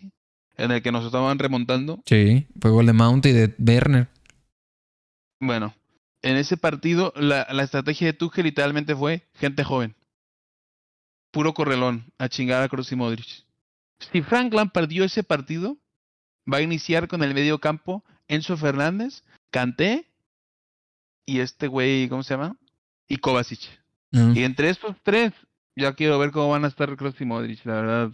en 0.56 0.70
el 0.70 0.82
que 0.82 0.90
nos 0.90 1.04
estaban 1.04 1.38
remontando? 1.38 2.02
Sí, 2.06 2.46
fue 2.60 2.70
gol 2.70 2.86
de 2.86 2.92
Mount 2.94 3.26
y 3.26 3.32
de 3.32 3.54
Werner. 3.58 4.08
Bueno, 5.40 5.74
en 6.22 6.36
ese 6.36 6.56
partido 6.56 7.12
la, 7.16 7.46
la 7.52 7.62
estrategia 7.64 8.06
de 8.08 8.12
Tuchel 8.14 8.44
literalmente 8.44 8.96
fue 8.96 9.22
gente 9.34 9.64
joven. 9.64 9.94
Puro 11.32 11.52
correlón, 11.54 12.12
a 12.18 12.28
chingar 12.28 12.62
a 12.62 12.68
Kroos 12.68 12.92
y 12.92 12.96
Modric. 12.96 13.44
Si 14.12 14.22
Frank 14.22 14.54
Lampard 14.54 14.88
dio 14.88 15.02
ese 15.02 15.24
partido, 15.24 15.78
va 16.50 16.58
a 16.58 16.62
iniciar 16.62 17.08
con 17.08 17.24
el 17.24 17.34
medio 17.34 17.58
campo 17.58 18.04
Enzo 18.28 18.56
Fernández, 18.56 19.24
Kanté 19.50 20.08
y 21.26 21.40
este 21.40 21.66
güey, 21.66 22.08
¿cómo 22.08 22.22
se 22.22 22.34
llama? 22.34 22.56
Y 23.08 23.16
Kovacic. 23.16 23.60
Y 24.12 24.44
entre 24.44 24.68
estos 24.68 24.94
tres, 25.02 25.32
ya 25.74 25.94
quiero 25.94 26.18
ver 26.18 26.30
cómo 26.30 26.50
van 26.50 26.64
a 26.64 26.68
estar 26.68 26.94
Kroos 26.96 27.20
y 27.20 27.24
Modric, 27.24 27.64
la 27.64 27.74
verdad. 27.74 28.12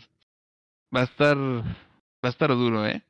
Va 0.94 1.00
a 1.00 1.04
estar 1.04 1.36
va 1.36 2.28
a 2.28 2.28
estar 2.28 2.50
duro, 2.50 2.86
¿eh? 2.86 3.02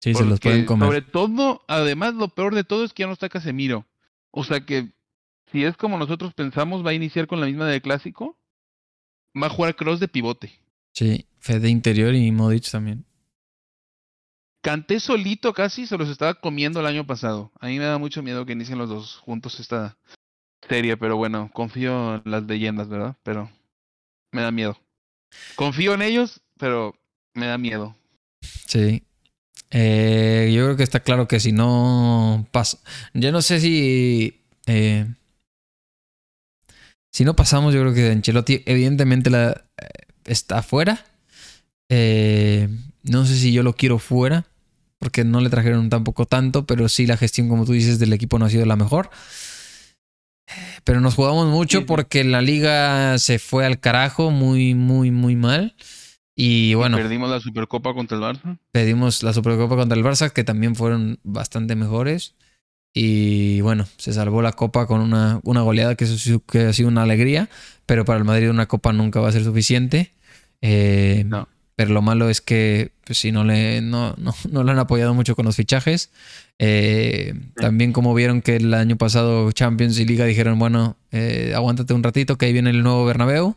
Sí, 0.00 0.14
se 0.14 0.24
los 0.24 0.40
pueden 0.40 0.66
comer. 0.66 0.86
Sobre 0.86 1.02
todo, 1.02 1.64
además, 1.66 2.14
lo 2.14 2.28
peor 2.28 2.54
de 2.54 2.64
todo 2.64 2.84
es 2.84 2.92
que 2.92 3.02
ya 3.02 3.06
no 3.06 3.14
está 3.14 3.28
Casemiro. 3.28 3.86
O 4.30 4.44
sea 4.44 4.64
que, 4.66 4.92
si 5.50 5.64
es 5.64 5.76
como 5.76 5.96
nosotros 5.96 6.34
pensamos, 6.34 6.84
va 6.84 6.90
a 6.90 6.94
iniciar 6.94 7.26
con 7.26 7.40
la 7.40 7.46
misma 7.46 7.66
del 7.66 7.80
clásico. 7.80 8.36
Va 9.40 9.46
a 9.46 9.50
jugar 9.50 9.74
Cross 9.76 10.00
de 10.00 10.08
pivote. 10.08 10.52
Sí, 10.92 11.26
Fede 11.40 11.68
interior 11.68 12.14
y 12.14 12.30
Modric 12.30 12.70
también. 12.70 13.04
Canté 14.62 14.98
solito 14.98 15.52
casi, 15.52 15.86
se 15.86 15.98
los 15.98 16.08
estaba 16.08 16.34
comiendo 16.34 16.80
el 16.80 16.86
año 16.86 17.06
pasado. 17.06 17.52
A 17.60 17.66
mí 17.66 17.78
me 17.78 17.84
da 17.84 17.98
mucho 17.98 18.22
miedo 18.22 18.46
que 18.46 18.52
inicien 18.52 18.78
los 18.78 18.88
dos 18.88 19.16
juntos 19.16 19.60
esta 19.60 19.98
serie, 20.68 20.96
pero 20.96 21.16
bueno, 21.16 21.50
confío 21.52 22.14
en 22.14 22.22
las 22.24 22.44
leyendas, 22.44 22.88
¿verdad? 22.88 23.16
Pero 23.22 23.50
me 24.32 24.40
da 24.40 24.50
miedo. 24.50 24.78
Confío 25.56 25.94
en 25.94 26.02
ellos, 26.02 26.40
pero 26.58 26.94
me 27.34 27.46
da 27.46 27.58
miedo. 27.58 27.94
Sí. 28.66 29.02
Eh, 29.70 30.52
yo 30.54 30.64
creo 30.64 30.76
que 30.76 30.82
está 30.82 31.00
claro 31.00 31.28
que 31.28 31.40
si 31.40 31.52
no 31.52 32.46
pasa. 32.52 32.78
Yo 33.12 33.32
no 33.32 33.42
sé 33.42 33.60
si. 33.60 34.44
Eh, 34.66 35.06
si 37.14 37.24
no 37.24 37.36
pasamos, 37.36 37.72
yo 37.72 37.80
creo 37.82 37.94
que 37.94 38.10
Ancelotti, 38.10 38.64
evidentemente, 38.66 39.30
la, 39.30 39.52
eh, 39.52 39.86
está 40.24 40.64
fuera. 40.64 41.06
Eh, 41.88 42.68
no 43.04 43.24
sé 43.24 43.36
si 43.36 43.52
yo 43.52 43.62
lo 43.62 43.76
quiero 43.76 44.00
fuera, 44.00 44.46
porque 44.98 45.22
no 45.22 45.40
le 45.40 45.48
trajeron 45.48 45.88
tampoco 45.90 46.26
tanto, 46.26 46.66
pero 46.66 46.88
sí 46.88 47.06
la 47.06 47.16
gestión, 47.16 47.48
como 47.48 47.66
tú 47.66 47.72
dices, 47.72 48.00
del 48.00 48.12
equipo 48.12 48.40
no 48.40 48.46
ha 48.46 48.50
sido 48.50 48.66
la 48.66 48.74
mejor. 48.74 49.10
Pero 50.82 51.00
nos 51.00 51.14
jugamos 51.14 51.46
mucho 51.46 51.86
porque 51.86 52.24
la 52.24 52.42
liga 52.42 53.16
se 53.18 53.38
fue 53.38 53.64
al 53.64 53.78
carajo 53.78 54.32
muy, 54.32 54.74
muy, 54.74 55.12
muy 55.12 55.36
mal. 55.36 55.76
Y 56.34 56.74
bueno. 56.74 56.96
Perdimos 56.96 57.30
la 57.30 57.38
Supercopa 57.38 57.94
contra 57.94 58.16
el 58.16 58.24
Barça. 58.24 58.58
Pedimos 58.72 59.22
la 59.22 59.32
Supercopa 59.32 59.76
contra 59.76 59.96
el 59.96 60.04
Barça, 60.04 60.32
que 60.32 60.42
también 60.42 60.74
fueron 60.74 61.20
bastante 61.22 61.76
mejores. 61.76 62.34
Y 62.96 63.60
bueno, 63.60 63.86
se 63.96 64.12
salvó 64.12 64.40
la 64.40 64.52
Copa 64.52 64.86
con 64.86 65.00
una, 65.00 65.40
una 65.42 65.62
goleada 65.62 65.96
que, 65.96 66.06
que 66.50 66.60
ha 66.60 66.72
sido 66.72 66.88
una 66.88 67.02
alegría. 67.02 67.48
Pero 67.86 68.04
para 68.04 68.18
el 68.18 68.24
Madrid 68.24 68.48
una 68.48 68.66
Copa 68.66 68.92
nunca 68.92 69.20
va 69.20 69.28
a 69.28 69.32
ser 69.32 69.42
suficiente. 69.44 70.12
Eh, 70.62 71.24
No. 71.26 71.48
pero 71.76 71.92
lo 71.92 72.00
malo 72.02 72.30
es 72.30 72.40
que 72.40 72.92
pues, 73.04 73.18
si 73.18 73.32
no 73.32 73.42
le, 73.44 73.82
no, 73.82 74.14
no, 74.16 74.32
no 74.50 74.62
le 74.64 74.70
han 74.70 74.78
apoyado 74.78 75.12
mucho 75.12 75.34
con 75.34 75.44
los 75.44 75.56
fichajes. 75.56 76.10
Eh, 76.60 77.34
también 77.56 77.92
como 77.92 78.14
vieron 78.14 78.40
que 78.40 78.56
el 78.56 78.72
año 78.72 78.96
pasado 78.96 79.50
Champions 79.50 79.98
y 79.98 80.04
Liga 80.06 80.24
dijeron, 80.24 80.56
bueno, 80.60 80.96
eh, 81.10 81.52
aguántate 81.54 81.92
un 81.94 82.02
ratito 82.04 82.38
que 82.38 82.46
ahí 82.46 82.52
viene 82.52 82.70
el 82.70 82.82
nuevo 82.84 83.04
Bernabéu. 83.04 83.56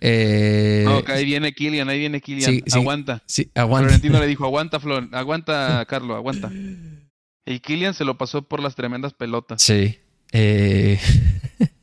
Eh, 0.00 0.82
no, 0.86 1.04
que 1.04 1.12
ahí 1.12 1.24
viene 1.26 1.52
Kylian, 1.52 1.88
ahí 1.90 1.98
viene 2.00 2.20
Kylian. 2.22 2.50
Sí, 2.50 2.62
sí. 2.66 2.78
aguanta. 2.78 3.22
Sí, 3.26 3.50
aguanta. 3.54 3.88
Florentino 3.90 4.18
le 4.18 4.26
dijo, 4.26 4.44
aguanta, 4.46 4.80
Flor, 4.80 5.08
aguanta, 5.12 5.84
Carlos, 5.86 6.16
aguanta. 6.16 6.50
Y 7.48 7.60
Kylian 7.60 7.94
se 7.94 8.04
lo 8.04 8.18
pasó 8.18 8.42
por 8.42 8.60
las 8.60 8.74
tremendas 8.74 9.14
pelotas. 9.14 9.62
Sí. 9.62 9.98
Eh, 10.32 10.98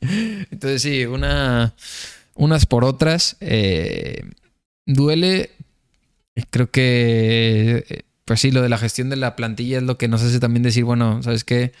Entonces 0.50 0.82
sí, 0.82 1.04
una, 1.06 1.74
unas 2.34 2.66
por 2.66 2.84
otras. 2.84 3.36
eh, 3.40 4.22
duele. 4.86 5.50
Creo 6.50 6.70
que, 6.70 8.04
pues 8.26 8.40
sí, 8.40 8.50
lo 8.50 8.60
de 8.62 8.68
la 8.68 8.76
gestión 8.78 9.08
de 9.08 9.16
la 9.16 9.36
plantilla 9.36 9.78
es 9.78 9.82
lo 9.82 9.96
que 9.96 10.06
nos 10.08 10.22
hace 10.22 10.38
también 10.38 10.62
decir, 10.62 10.84
bueno, 10.84 11.22
¿sabes 11.22 11.44
qué? 11.44 11.72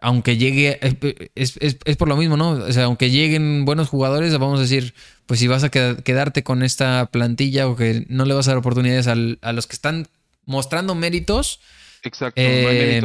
Aunque 0.00 0.36
llegue, 0.36 0.78
eh, 0.82 1.30
es, 1.36 1.56
es- 1.60 1.78
es 1.84 1.96
por 1.96 2.08
lo 2.08 2.16
mismo, 2.16 2.36
¿no? 2.36 2.50
O 2.50 2.72
sea, 2.72 2.84
aunque 2.84 3.10
lleguen 3.10 3.64
buenos 3.64 3.88
jugadores, 3.88 4.36
vamos 4.36 4.58
a 4.58 4.62
decir, 4.62 4.94
pues 5.26 5.38
si 5.40 5.46
vas 5.46 5.62
a 5.64 5.70
qued- 5.70 6.02
quedarte 6.02 6.42
con 6.42 6.62
esta 6.64 7.06
plantilla 7.12 7.68
o 7.68 7.76
que 7.76 8.04
no 8.08 8.24
le 8.24 8.34
vas 8.34 8.48
a 8.48 8.50
dar 8.50 8.58
oportunidades 8.58 9.06
al- 9.06 9.38
a 9.40 9.52
los 9.52 9.66
que 9.68 9.74
están 9.74 10.08
mostrando 10.44 10.94
méritos, 10.96 11.60
Exacto, 12.04 12.40
no 12.40 12.46
hay 12.48 12.76
Eh, 12.78 13.02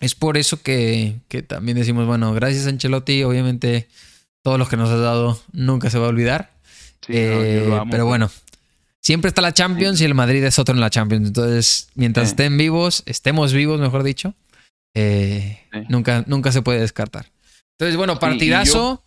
es 0.00 0.14
por 0.14 0.36
eso 0.36 0.62
que, 0.62 1.16
que 1.28 1.42
también 1.42 1.76
decimos, 1.76 2.06
bueno, 2.06 2.32
gracias 2.32 2.66
Ancelotti, 2.66 3.24
obviamente 3.24 3.88
todos 4.42 4.58
los 4.58 4.68
que 4.68 4.76
nos 4.76 4.90
has 4.90 5.00
dado 5.00 5.40
nunca 5.52 5.90
se 5.90 5.98
va 5.98 6.06
a 6.06 6.10
olvidar. 6.10 6.52
Sí, 7.04 7.12
Eh, 7.14 7.64
lo 7.66 7.84
pero 7.90 8.06
bueno, 8.06 8.30
siempre 9.00 9.28
está 9.28 9.40
la 9.42 9.52
Champions 9.52 10.00
y 10.00 10.04
el 10.04 10.14
Madrid 10.14 10.44
es 10.44 10.58
otro 10.58 10.74
en 10.74 10.80
la 10.80 10.90
Champions. 10.90 11.28
Entonces, 11.28 11.88
mientras 11.94 12.28
Sí. 12.28 12.32
estén 12.32 12.56
vivos, 12.56 13.02
estemos 13.06 13.52
vivos, 13.52 13.80
mejor 13.80 14.02
dicho, 14.04 14.34
eh, 14.94 15.60
nunca, 15.88 16.24
nunca 16.28 16.52
se 16.52 16.62
puede 16.62 16.80
descartar. 16.80 17.30
Entonces, 17.78 17.96
bueno, 17.96 18.18
partidazo. 18.18 19.02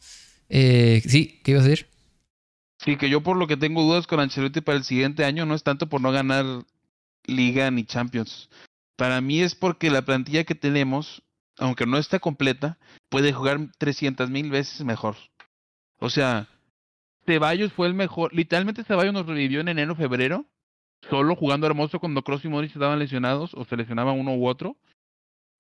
Eh, 0.50 1.02
sí, 1.08 1.40
¿qué 1.44 1.52
ibas 1.52 1.64
a 1.66 1.70
decir? 1.70 1.88
Sí, 2.84 2.98
que 2.98 3.10
yo 3.10 3.22
por 3.22 3.38
lo 3.38 3.48
que 3.48 3.56
tengo 3.58 3.84
dudas 3.84 4.08
con 4.08 4.20
Ancelotti 4.20 4.60
para 4.62 4.78
el 4.78 4.84
siguiente 4.84 5.24
año 5.24 5.46
no 5.46 5.56
es 5.56 5.64
tanto 5.64 5.88
por 5.88 6.02
no 6.02 6.12
ganar 6.12 6.46
Liga 7.26 7.70
ni 7.72 7.86
Champions. 7.86 8.50
Para 9.02 9.20
mí 9.20 9.42
es 9.42 9.56
porque 9.56 9.90
la 9.90 10.04
plantilla 10.04 10.44
que 10.44 10.54
tenemos, 10.54 11.24
aunque 11.58 11.88
no 11.88 11.98
está 11.98 12.20
completa, 12.20 12.78
puede 13.10 13.34
jugar 13.34 13.58
300 13.80 14.30
mil 14.30 14.52
veces 14.52 14.86
mejor. 14.86 15.16
O 15.98 16.12
sea, 16.12 16.48
Ceballos 17.26 17.74
fue 17.74 17.88
el 17.88 17.96
mejor. 17.96 18.32
Literalmente 18.32 18.84
Ceballos 18.84 19.12
nos 19.12 19.26
revivió 19.26 19.60
en 19.60 19.70
enero, 19.70 19.96
febrero, 19.96 20.46
solo 21.10 21.36
jugando 21.36 21.66
hermoso 21.66 22.00
cuando 22.00 22.22
Kroos 22.22 22.46
y 22.46 22.48
Modric 22.48 22.76
estaban 22.76 23.00
lesionados 23.00 23.56
o 23.56 23.66
se 23.66 23.76
lesionaban 23.76 24.20
uno 24.20 24.36
u 24.36 24.48
otro. 24.48 24.78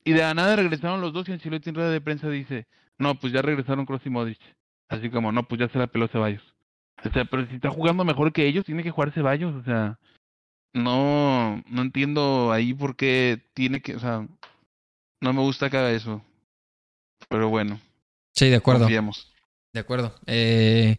Y 0.03 0.11
de 0.11 0.19
la 0.19 0.35
nada 0.35 0.55
regresaron 0.55 1.01
los 1.01 1.11
dos 1.11 1.27
y 1.27 1.31
Ancelotti 1.31 1.69
en 1.69 1.75
rueda 1.75 1.89
de 1.89 1.99
prensa 1.99 2.29
dice, 2.29 2.67
no, 2.99 3.15
pues 3.15 3.33
ya 3.33 3.41
regresaron 3.41 3.87
Kroos 3.87 4.05
y 4.05 4.11
Modric. 4.11 4.39
Así 4.87 5.09
como, 5.09 5.31
no, 5.31 5.47
pues 5.47 5.57
ya 5.61 5.67
se 5.67 5.79
la 5.79 5.87
peló 5.87 6.07
Ceballos. 6.09 6.43
O 7.03 7.09
sea, 7.09 7.25
pero 7.25 7.47
si 7.47 7.55
está 7.55 7.71
jugando 7.71 8.05
mejor 8.05 8.33
que 8.33 8.45
ellos, 8.45 8.65
tiene 8.65 8.83
que 8.83 8.91
jugar 8.91 9.11
Ceballos. 9.11 9.55
O 9.55 9.63
sea, 9.63 9.97
no, 10.73 11.63
no 11.67 11.81
entiendo 11.81 12.51
ahí 12.51 12.73
por 12.73 12.95
qué 12.95 13.41
tiene 13.53 13.81
que, 13.81 13.95
o 13.95 13.99
sea, 13.99 14.27
no 15.21 15.33
me 15.33 15.41
gusta 15.41 15.69
que 15.69 15.77
haga 15.77 15.91
eso. 15.91 16.21
Pero 17.29 17.49
bueno, 17.49 17.79
Sí, 18.33 18.49
de 18.49 18.55
acuerdo. 18.55 18.87
De 19.73 19.79
acuerdo. 19.79 20.15
Eh, 20.25 20.97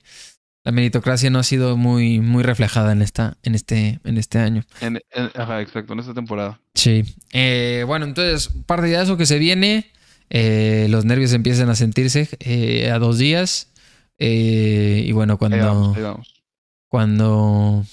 la 0.64 0.72
meritocracia 0.72 1.28
no 1.30 1.38
ha 1.38 1.42
sido 1.42 1.76
muy, 1.76 2.20
muy 2.20 2.42
reflejada 2.42 2.92
en, 2.92 3.02
esta, 3.02 3.36
en, 3.42 3.54
este, 3.54 4.00
en 4.04 4.18
este 4.18 4.38
año. 4.38 4.64
En, 4.80 4.96
en- 5.10 5.30
ajá, 5.34 5.60
exacto, 5.60 5.92
en 5.94 5.98
esta 6.00 6.14
temporada. 6.14 6.60
Sí. 6.74 7.02
Eh, 7.32 7.84
bueno, 7.86 8.04
entonces, 8.04 8.48
partidazo 8.66 9.16
que 9.16 9.26
se 9.26 9.38
viene. 9.38 9.90
Eh, 10.30 10.86
los 10.88 11.04
nervios 11.04 11.32
empiezan 11.32 11.68
a 11.68 11.74
sentirse 11.74 12.28
eh, 12.40 12.90
a 12.90 12.98
dos 12.98 13.18
días. 13.18 13.72
Eh, 14.18 15.02
y 15.06 15.12
bueno, 15.12 15.32
Ahí 15.34 15.38
cuando, 15.38 15.56
vamos, 15.58 15.96
ahí 15.96 16.02
vamos. 16.02 16.42
cuando, 16.88 17.84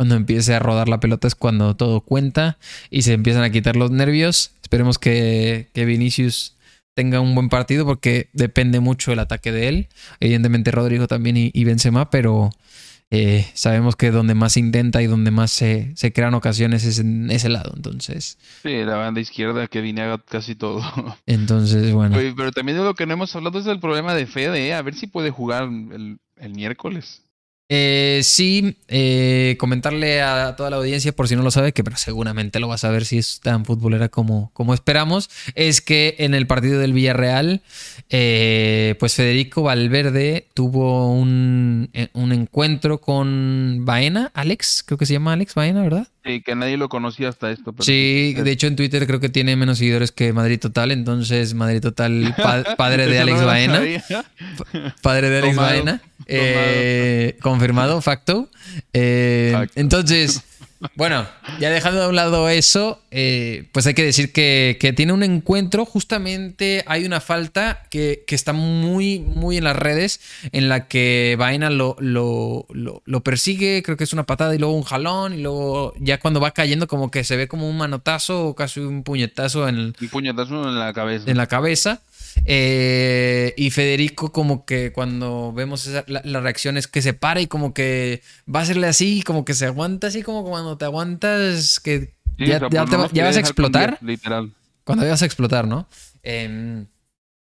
cuando 0.00 0.14
empiece 0.14 0.54
a 0.54 0.58
rodar 0.58 0.88
la 0.88 0.98
pelota 0.98 1.28
es 1.28 1.34
cuando 1.34 1.76
todo 1.76 2.00
cuenta 2.00 2.56
y 2.88 3.02
se 3.02 3.12
empiezan 3.12 3.42
a 3.42 3.50
quitar 3.50 3.76
los 3.76 3.90
nervios. 3.90 4.52
Esperemos 4.62 4.98
que, 4.98 5.68
que 5.74 5.84
Vinicius 5.84 6.56
tenga 6.94 7.20
un 7.20 7.34
buen 7.34 7.50
partido 7.50 7.84
porque 7.84 8.30
depende 8.32 8.80
mucho 8.80 9.12
el 9.12 9.18
ataque 9.18 9.52
de 9.52 9.68
él. 9.68 9.88
Evidentemente 10.18 10.70
Rodrigo 10.70 11.06
también 11.06 11.36
y, 11.36 11.50
y 11.52 11.64
Benzema, 11.64 12.08
pero 12.08 12.48
eh, 13.10 13.46
sabemos 13.52 13.94
que 13.94 14.10
donde 14.10 14.34
más 14.34 14.54
se 14.54 14.60
intenta 14.60 15.02
y 15.02 15.06
donde 15.06 15.32
más 15.32 15.50
se, 15.50 15.92
se 15.96 16.14
crean 16.14 16.32
ocasiones 16.32 16.86
es 16.86 16.98
en 16.98 17.30
ese 17.30 17.50
lado. 17.50 17.74
Entonces, 17.76 18.38
Sí, 18.62 18.82
la 18.82 18.96
banda 18.96 19.20
izquierda 19.20 19.66
que 19.66 19.82
vine 19.82 20.00
haga 20.00 20.16
casi 20.16 20.54
todo. 20.54 20.82
entonces 21.26 21.92
bueno. 21.92 22.16
Oye, 22.16 22.32
pero 22.34 22.52
también 22.52 22.78
de 22.78 22.84
lo 22.84 22.94
que 22.94 23.04
no 23.04 23.12
hemos 23.12 23.36
hablado 23.36 23.58
es 23.58 23.66
del 23.66 23.80
problema 23.80 24.14
de 24.14 24.26
Fede, 24.26 24.66
¿eh? 24.66 24.72
a 24.72 24.80
ver 24.80 24.94
si 24.94 25.08
puede 25.08 25.28
jugar 25.28 25.64
el, 25.64 26.20
el 26.38 26.54
miércoles. 26.54 27.22
Eh, 27.72 28.22
sí, 28.24 28.76
eh, 28.88 29.54
comentarle 29.60 30.22
a 30.22 30.56
toda 30.56 30.70
la 30.70 30.76
audiencia, 30.78 31.12
por 31.12 31.28
si 31.28 31.36
no 31.36 31.42
lo 31.42 31.52
sabe, 31.52 31.72
que 31.72 31.84
pero 31.84 31.96
seguramente 31.96 32.58
lo 32.58 32.66
va 32.66 32.74
a 32.74 32.78
saber 32.78 33.04
si 33.04 33.18
es 33.18 33.38
tan 33.40 33.64
futbolera 33.64 34.08
como, 34.08 34.50
como 34.54 34.74
esperamos, 34.74 35.30
es 35.54 35.80
que 35.80 36.16
en 36.18 36.34
el 36.34 36.48
partido 36.48 36.80
del 36.80 36.92
Villarreal, 36.92 37.62
eh, 38.08 38.96
pues 38.98 39.14
Federico 39.14 39.62
Valverde 39.62 40.48
tuvo 40.52 41.12
un, 41.12 41.90
eh, 41.92 42.08
un 42.12 42.32
encuentro 42.32 43.00
con 43.00 43.84
Baena, 43.84 44.32
Alex, 44.34 44.82
creo 44.84 44.98
que 44.98 45.06
se 45.06 45.12
llama 45.12 45.34
Alex 45.34 45.54
Baena, 45.54 45.82
¿verdad? 45.82 46.08
Sí, 46.24 46.42
que 46.42 46.54
nadie 46.54 46.76
lo 46.76 46.88
conocía 46.90 47.30
hasta 47.30 47.50
esto. 47.50 47.72
Pero 47.72 47.82
Sí, 47.84 48.34
de 48.36 48.50
hecho 48.50 48.66
en 48.66 48.76
Twitter 48.76 49.06
creo 49.06 49.20
que 49.20 49.30
tiene 49.30 49.56
menos 49.56 49.78
seguidores 49.78 50.12
que 50.12 50.32
Madrid 50.34 50.58
Total, 50.60 50.90
entonces 50.90 51.54
Madrid 51.54 51.80
Total, 51.80 52.34
pa- 52.36 52.62
padre 52.76 53.06
de 53.06 53.16
no 53.16 53.22
Alex 53.22 53.40
lo 53.40 53.46
Baena. 53.46 53.80
Padre 55.02 55.30
de 55.30 55.38
Alex 55.38 55.54
Tomado, 55.56 55.74
Baena. 55.74 56.02
Eh, 56.26 57.36
confirmado, 57.40 58.00
facto. 58.02 58.48
Eh, 58.92 59.50
Facto. 59.54 59.80
Entonces, 59.80 60.42
bueno, 60.94 61.26
ya 61.58 61.70
dejando 61.70 62.00
de 62.00 62.08
un 62.08 62.16
lado 62.16 62.48
eso, 62.48 63.00
eh, 63.10 63.68
pues 63.72 63.86
hay 63.86 63.94
que 63.94 64.04
decir 64.04 64.32
que, 64.32 64.78
que 64.80 64.92
tiene 64.92 65.12
un 65.12 65.22
encuentro. 65.22 65.84
Justamente 65.84 66.84
hay 66.86 67.04
una 67.04 67.20
falta 67.20 67.82
que, 67.90 68.24
que 68.26 68.34
está 68.34 68.52
muy, 68.52 69.20
muy 69.20 69.58
en 69.58 69.64
las 69.64 69.76
redes, 69.76 70.20
en 70.52 70.68
la 70.68 70.88
que 70.88 71.36
Baena 71.38 71.70
lo, 71.70 71.96
lo, 71.98 72.66
lo, 72.70 73.02
lo 73.04 73.20
persigue, 73.22 73.82
creo 73.82 73.96
que 73.96 74.04
es 74.04 74.12
una 74.12 74.24
patada 74.24 74.54
y 74.54 74.58
luego 74.58 74.74
un 74.74 74.82
jalón, 74.82 75.34
y 75.34 75.42
luego 75.42 75.92
ya 75.98 76.18
cuando 76.18 76.40
va 76.40 76.52
cayendo, 76.52 76.86
como 76.86 77.10
que 77.10 77.24
se 77.24 77.36
ve 77.36 77.48
como 77.48 77.68
un 77.68 77.76
manotazo 77.76 78.46
o 78.46 78.54
casi 78.54 78.80
un 78.80 79.02
puñetazo 79.02 79.68
en 79.68 79.76
el, 79.76 79.94
Un 80.00 80.08
puñetazo 80.08 80.68
en 80.68 80.78
la 80.78 80.92
cabeza. 80.92 81.30
en 81.30 81.36
la 81.36 81.46
cabeza. 81.46 82.00
Eh, 82.44 83.54
y 83.56 83.70
Federico 83.70 84.32
como 84.32 84.64
que 84.64 84.92
cuando 84.92 85.52
vemos 85.52 85.86
esa- 85.86 86.04
la, 86.06 86.20
la 86.24 86.40
reacción 86.40 86.76
es 86.76 86.86
que 86.86 87.02
se 87.02 87.12
para 87.14 87.40
y 87.40 87.46
como 87.46 87.74
que 87.74 88.22
va 88.52 88.60
a 88.60 88.62
hacerle 88.62 88.86
así, 88.86 89.22
como 89.22 89.44
que 89.44 89.54
se 89.54 89.66
aguanta 89.66 90.06
así 90.08 90.22
como 90.22 90.44
cuando 90.44 90.76
te 90.78 90.84
aguantas 90.84 91.80
que 91.80 92.12
Sí, 92.38 92.46
ya, 92.46 92.56
o 92.56 92.58
sea, 92.60 92.68
ya 92.70 92.84
te 92.86 93.14
ya 93.14 93.24
vas 93.24 93.36
a 93.36 93.40
explotar. 93.40 93.98
Literal. 94.00 94.52
Cuando 94.84 95.06
vas 95.06 95.22
a 95.22 95.26
explotar, 95.26 95.66
¿no? 95.66 95.86
Em, 96.22 96.86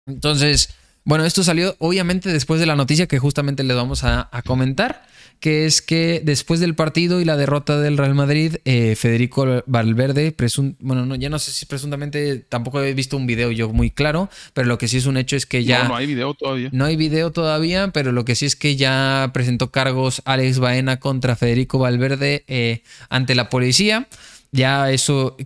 entonces, 0.07 0.69
Bueno, 1.09 1.25
esto 1.25 1.43
salió 1.43 1.75
obviamente 1.79 2.31
después 2.31 2.59
de 2.59 2.67
la 2.67 2.75
noticia 2.75 3.07
que 3.07 3.17
justamente 3.17 3.63
les 3.63 3.75
vamos 3.75 4.03
a, 4.03 4.29
comentar, 4.45 5.07
que 5.39 5.65
es 5.65 5.81
que 5.81 6.21
después 6.23 6.59
del 6.59 6.75
partido 6.75 7.19
y 7.19 7.25
la 7.25 7.35
derrota 7.35 7.79
del 7.79 7.97
Real 7.97 8.13
Madrid, 8.13 8.57
eh, 8.63 8.95
Federico 8.95 9.63
Valverde, 9.65 10.35
bueno, 10.77 11.07
no, 11.07 11.15
ya 11.15 11.29
no 11.29 11.39
sé 11.39 11.49
si 11.49 11.65
presuntamente, 11.65 12.45
tampoco 12.47 12.83
he 12.83 12.93
visto 12.93 13.17
un 13.17 13.25
video 13.25 13.49
yo 13.49 13.73
muy 13.73 13.89
claro, 13.89 14.29
pero 14.53 14.67
lo 14.67 14.77
que 14.77 14.87
sí 14.87 14.97
es 14.97 15.07
un 15.07 15.17
hecho 15.17 15.35
es 15.35 15.47
que 15.47 15.63
ya... 15.63 15.81
No, 15.81 15.89
no 15.89 15.95
hay 15.95 16.05
video 16.05 16.35
todavía. 16.35 16.69
No 16.71 16.85
hay 16.85 16.95
video 16.95 17.31
todavía, 17.31 17.87
pero 17.87 18.11
lo 18.11 18.23
que 18.23 18.35
sí 18.35 18.45
es 18.45 18.55
que 18.55 18.75
ya 18.75 19.31
presentó 19.33 19.71
cargos 19.71 20.21
Alex 20.25 20.59
Baena 20.59 20.99
contra 20.99 21.35
Federico 21.35 21.79
Valverde 21.79 22.43
eh, 22.47 22.83
ante 23.09 23.33
la 23.33 23.49
policía 23.49 24.07
ya 24.51 24.91
eso, 24.91 25.37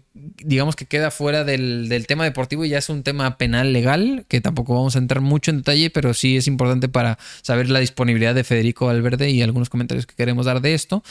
digamos 0.44 0.76
que 0.76 0.86
queda 0.86 1.12
fuera 1.12 1.44
del, 1.44 2.06
tema 2.08 2.24
deportivo 2.24 2.66
y 2.66 2.70
ya 2.70 2.78
es 2.78 2.90
un 2.90 3.04
tema 3.04 3.38
penal 3.38 3.74
legal, 3.74 4.26
que 4.28 4.42
tampoco 4.42 4.74
vamos 4.74 4.96
a 4.96 5.00
entrar 5.00 5.22
mucho 5.22 5.52
en 5.52 5.58
detalle, 5.58 5.90
pero 5.90 6.14
sí 6.14 6.38
es 6.38 6.48
importante 6.48 6.90
para 6.90 7.18
saber 7.42 7.70
la 7.70 7.80
disponibilidad 7.80 8.36
de 8.36 8.44
Federico 8.44 8.88
Valverde 8.88 9.30
y 9.30 9.42
algunos 9.42 9.70
comentarios 9.70 10.06
que 10.06 10.16
queremos 10.16 10.46
dar 10.46 10.62
de 10.62 10.74
esto. 10.74 11.04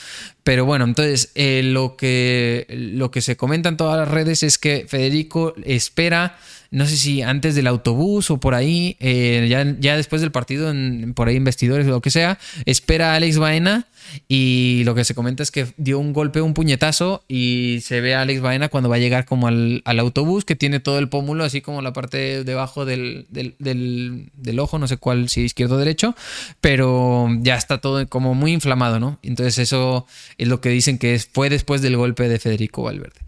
Pero 0.45 0.65
bueno, 0.65 0.85
entonces 0.85 1.31
eh, 1.35 1.63
lo, 1.65 1.97
que, 1.97 2.67
lo 2.69 3.11
que 3.11 3.21
se 3.21 3.37
comenta 3.37 3.69
en 3.69 3.77
todas 3.77 3.99
las 3.99 4.09
redes 4.09 4.43
es 4.43 4.59
que 4.59 4.87
Federico 4.89 5.55
espera 5.65 6.37
no 6.73 6.87
sé 6.87 6.97
si 6.97 7.21
antes 7.21 7.55
del 7.55 7.67
autobús 7.67 8.31
o 8.31 8.41
por 8.41 8.55
ahí, 8.55 8.97
eh, 8.99 9.47
ya, 9.49 9.77
ya, 9.79 9.95
después 9.95 10.23
del 10.23 10.33
partido, 10.33 10.71
en, 10.71 11.13
por 11.15 11.29
ahí 11.29 11.37
investidores 11.37 11.87
o 11.87 11.91
lo 11.91 12.01
que 12.01 12.11
sea, 12.11 12.39
espera 12.65 13.13
a 13.13 13.17
Alex 13.17 13.37
Baena 13.37 13.87
y 14.27 14.83
lo 14.85 14.95
que 14.95 15.05
se 15.05 15.15
comenta 15.15 15.43
es 15.43 15.51
que 15.51 15.67
dio 15.77 15.99
un 15.99 16.15
golpe, 16.15 16.41
un 16.41 16.55
puñetazo 16.55 17.25
y 17.29 17.81
se 17.83 18.01
ve 18.01 18.15
a 18.15 18.23
Alex 18.23 18.41
Baena 18.41 18.71
cuando 18.71 18.89
va 18.89 18.97
a 18.97 19.01
llegar 19.01 19.27
como 19.27 19.49
al, 19.49 19.83
autobús 19.85 20.47
que 20.47 20.57
tiene 20.57 20.81
todo 20.81 20.99
el 20.99 21.11
pómulo, 21.11 21.45
así 21.45 21.61
como 21.61 21.83
la 21.83 21.93
parte 21.93 22.43
debajo 22.43 22.87
del, 22.87 23.27
del, 23.29 24.59
ojo, 24.59 24.79
no 24.79 24.89
sé 24.89 24.97
cuál, 24.97 25.29
si 25.29 25.43
izquierdo 25.43 25.77
o 25.77 25.79
derecho, 25.79 26.17
pero 26.63 27.29
ya 27.43 27.57
está 27.57 27.79
todo 27.83 28.09
como 28.09 28.35
muy 28.35 28.53
inflamado, 28.53 28.99
¿no? 28.99 29.19
Entonces 29.23 29.59
eso 29.59 30.07
es 30.39 30.49
lo 30.49 30.63
que 30.63 30.71
dicen 30.71 30.97
que 30.97 31.21
fue 31.33 31.51
después 31.51 31.83
del 31.83 31.99
golpe 31.99 32.31
de 32.31 32.39
Federico 32.39 32.83
Valverde. 32.83 33.21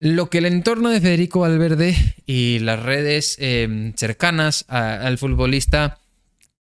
Lo 0.00 0.30
que 0.30 0.38
el 0.38 0.46
entorno 0.46 0.88
de 0.88 0.98
Federico 0.98 1.40
Valverde 1.40 1.94
y 2.24 2.58
las 2.60 2.82
redes 2.82 3.36
em, 3.38 3.92
cercanas 3.94 4.64
al 4.68 5.18
futbolista 5.18 5.98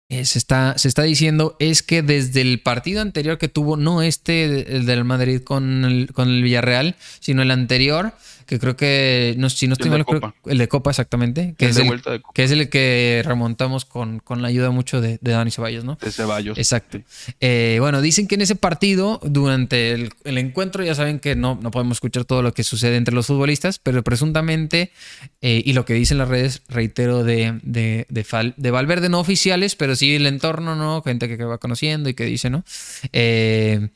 eh, 0.09 0.25
se, 0.25 0.39
está, 0.39 0.79
se 0.79 0.89
está 0.89 1.03
diciendo 1.03 1.55
es 1.59 1.83
que 1.83 2.01
desde 2.01 2.41
el 2.41 2.61
partido 2.61 3.03
anterior 3.03 3.37
que 3.37 3.49
tuvo, 3.49 3.77
no 3.77 4.01
este, 4.01 4.75
el 4.75 4.87
del 4.87 5.05
Madrid 5.05 5.43
con 5.43 5.85
el, 5.85 6.13
con 6.15 6.31
el 6.31 6.43
Villarreal, 6.43 6.97
sino 7.21 7.43
el 7.43 7.51
anterior, 7.51 8.15
que 8.47 8.59
creo 8.59 8.77
que, 8.77 9.35
no, 9.39 9.51
si 9.51 9.67
no 9.67 9.73
estoy 9.73 9.91
mal, 9.91 10.05
el 10.47 10.59
de 10.59 10.69
Copa 10.69 10.91
exactamente, 10.91 11.55
que, 11.59 11.67
es 11.67 11.77
el, 11.77 12.03
que 12.33 12.45
es 12.45 12.51
el 12.53 12.69
que 12.69 13.23
remontamos 13.25 13.85
con, 13.85 14.21
con 14.21 14.41
la 14.41 14.49
ayuda 14.49 14.71
mucho 14.71 15.01
de, 15.01 15.19
Dani 15.21 15.51
Ceballos, 15.51 15.85
¿no? 15.85 15.99
De 16.01 16.13
Ceballos. 16.13 16.57
Exacto. 16.57 17.01
Eh, 17.41 17.79
bueno, 17.81 18.01
dicen 18.01 18.29
que 18.29 18.37
en 18.37 18.43
ese 18.43 18.55
partido, 18.55 19.21
durante 19.25 19.93
el, 19.93 20.39
encuentro, 20.39 20.85
ya 20.85 20.95
saben 20.95 21.19
que 21.19 21.35
no, 21.35 21.59
no 21.61 21.71
podemos 21.73 21.97
escuchar 21.97 22.25
todo 22.25 22.43
lo 22.43 22.55
que 22.55 22.63
sucede 22.63 22.97
entre 22.97 23.15
los 23.15 23.27
futbolistas, 23.27 23.81
pero 23.81 24.05
presuntamente, 24.05 24.93
eh, 25.41 25.63
y 25.65 25.73
lo 25.73 25.85
que 25.85 25.95
dicen 25.95 26.19
las 26.19 26.29
redes, 26.29 26.63
reitero, 26.69 27.25
de, 27.25 27.59
de, 27.63 28.07
de, 28.09 28.71
Valverde, 28.71 29.09
no 29.09 29.19
oficiales, 29.19 29.75
pero 29.75 29.97
sí 29.97 30.15
el 30.15 30.27
entorno, 30.27 30.77
¿no? 30.77 31.03
Gente 31.03 31.29
que, 31.29 31.45
va 31.45 31.59
conociendo 31.59 32.09
y 32.09 32.15
que 32.15 32.25
dice, 32.25 32.49
¿no? 32.49 32.65
Eh, 33.13 33.89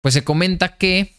pues 0.00 0.14
se 0.14 0.24
comenta 0.24 0.76
que 0.76 1.12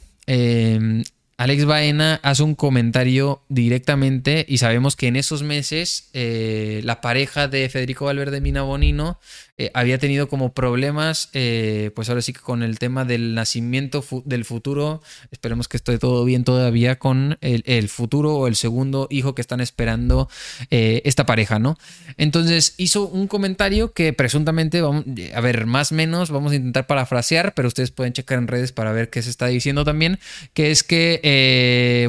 Alex 1.39 1.65
Baena 1.65 2.19
hace 2.23 2.41
un 2.41 2.55
comentario 2.55 3.43
directamente 3.47 4.43
y 4.49 4.57
sabemos 4.57 4.95
que 4.95 5.05
en 5.05 5.15
esos 5.15 5.43
meses 5.43 6.09
eh, 6.13 6.81
la 6.83 6.99
pareja 6.99 7.47
de 7.47 7.69
Federico 7.69 8.05
Valverde 8.05 8.41
Mina 8.41 8.63
Bonino 8.63 9.19
eh, 9.59 9.71
había 9.73 9.97
tenido 9.97 10.27
como 10.29 10.53
problemas, 10.53 11.29
eh, 11.33 11.89
pues 11.95 12.09
ahora 12.09 12.21
sí 12.21 12.31
que 12.31 12.41
con 12.41 12.61
el 12.61 12.77
tema 12.77 13.05
del 13.05 13.33
nacimiento 13.33 14.05
del 14.23 14.45
futuro, 14.45 15.01
esperemos 15.31 15.67
que 15.67 15.77
esté 15.77 15.97
todo 15.97 16.23
bien 16.25 16.43
todavía 16.43 16.99
con 16.99 17.39
el, 17.41 17.89
futuro 17.89 18.35
o 18.35 18.47
el 18.47 18.55
segundo 18.55 19.07
hijo 19.09 19.33
que 19.33 19.41
están 19.41 19.59
esperando 19.59 20.29
eh, 20.69 21.01
esta 21.05 21.25
pareja, 21.25 21.57
¿no? 21.57 21.75
Entonces 22.17 22.75
hizo 22.77 23.07
un 23.07 23.27
comentario 23.27 23.93
que 23.93 24.13
presuntamente, 24.13 24.79
vamos, 24.81 25.05
a 25.33 25.41
ver, 25.41 25.65
más 25.65 25.91
o 25.91 25.95
menos, 25.95 26.29
vamos 26.29 26.51
a 26.51 26.55
intentar 26.55 26.85
parafrasear, 26.85 27.55
pero 27.55 27.67
ustedes 27.67 27.89
pueden 27.89 28.13
checar 28.13 28.37
en 28.37 28.47
redes 28.47 28.71
para 28.71 28.91
ver 28.91 29.09
qué 29.09 29.23
se 29.23 29.31
está 29.31 29.47
diciendo 29.47 29.83
también, 29.83 30.19
que 30.53 30.69
es 30.69 30.83
que, 30.83 31.19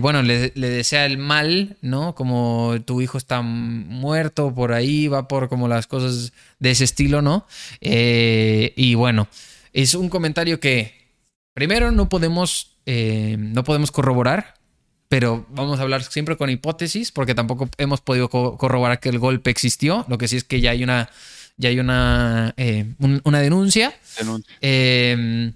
bueno, 0.00 0.22
le, 0.22 0.52
le 0.54 0.68
desea 0.68 1.06
el 1.06 1.18
mal, 1.18 1.76
¿no? 1.80 2.14
Como 2.14 2.76
tu 2.84 3.00
hijo 3.00 3.18
está 3.18 3.42
muerto 3.42 4.54
por 4.54 4.72
ahí, 4.72 5.08
va 5.08 5.28
por 5.28 5.48
como 5.48 5.68
las 5.68 5.86
cosas 5.86 6.32
de 6.58 6.70
ese 6.70 6.84
estilo, 6.84 7.22
¿no? 7.22 7.46
Eh, 7.80 8.72
y 8.76 8.94
bueno, 8.94 9.28
es 9.72 9.94
un 9.94 10.08
comentario 10.08 10.60
que 10.60 10.94
primero 11.54 11.90
no 11.90 12.08
podemos, 12.08 12.76
eh, 12.86 13.36
no 13.38 13.64
podemos 13.64 13.90
corroborar, 13.90 14.54
pero 15.08 15.46
vamos 15.50 15.78
a 15.78 15.82
hablar 15.82 16.02
siempre 16.02 16.36
con 16.36 16.50
hipótesis, 16.50 17.12
porque 17.12 17.34
tampoco 17.34 17.68
hemos 17.78 18.00
podido 18.00 18.28
corroborar 18.28 19.00
que 19.00 19.08
el 19.08 19.18
golpe 19.18 19.50
existió. 19.50 20.04
Lo 20.08 20.18
que 20.18 20.28
sí 20.28 20.36
es 20.36 20.44
que 20.44 20.60
ya 20.60 20.72
hay 20.72 20.84
una, 20.84 21.08
ya 21.56 21.70
hay 21.70 21.80
una, 21.80 22.54
eh, 22.56 22.94
una 23.24 23.40
denuncia. 23.40 23.94
Em, 24.60 25.54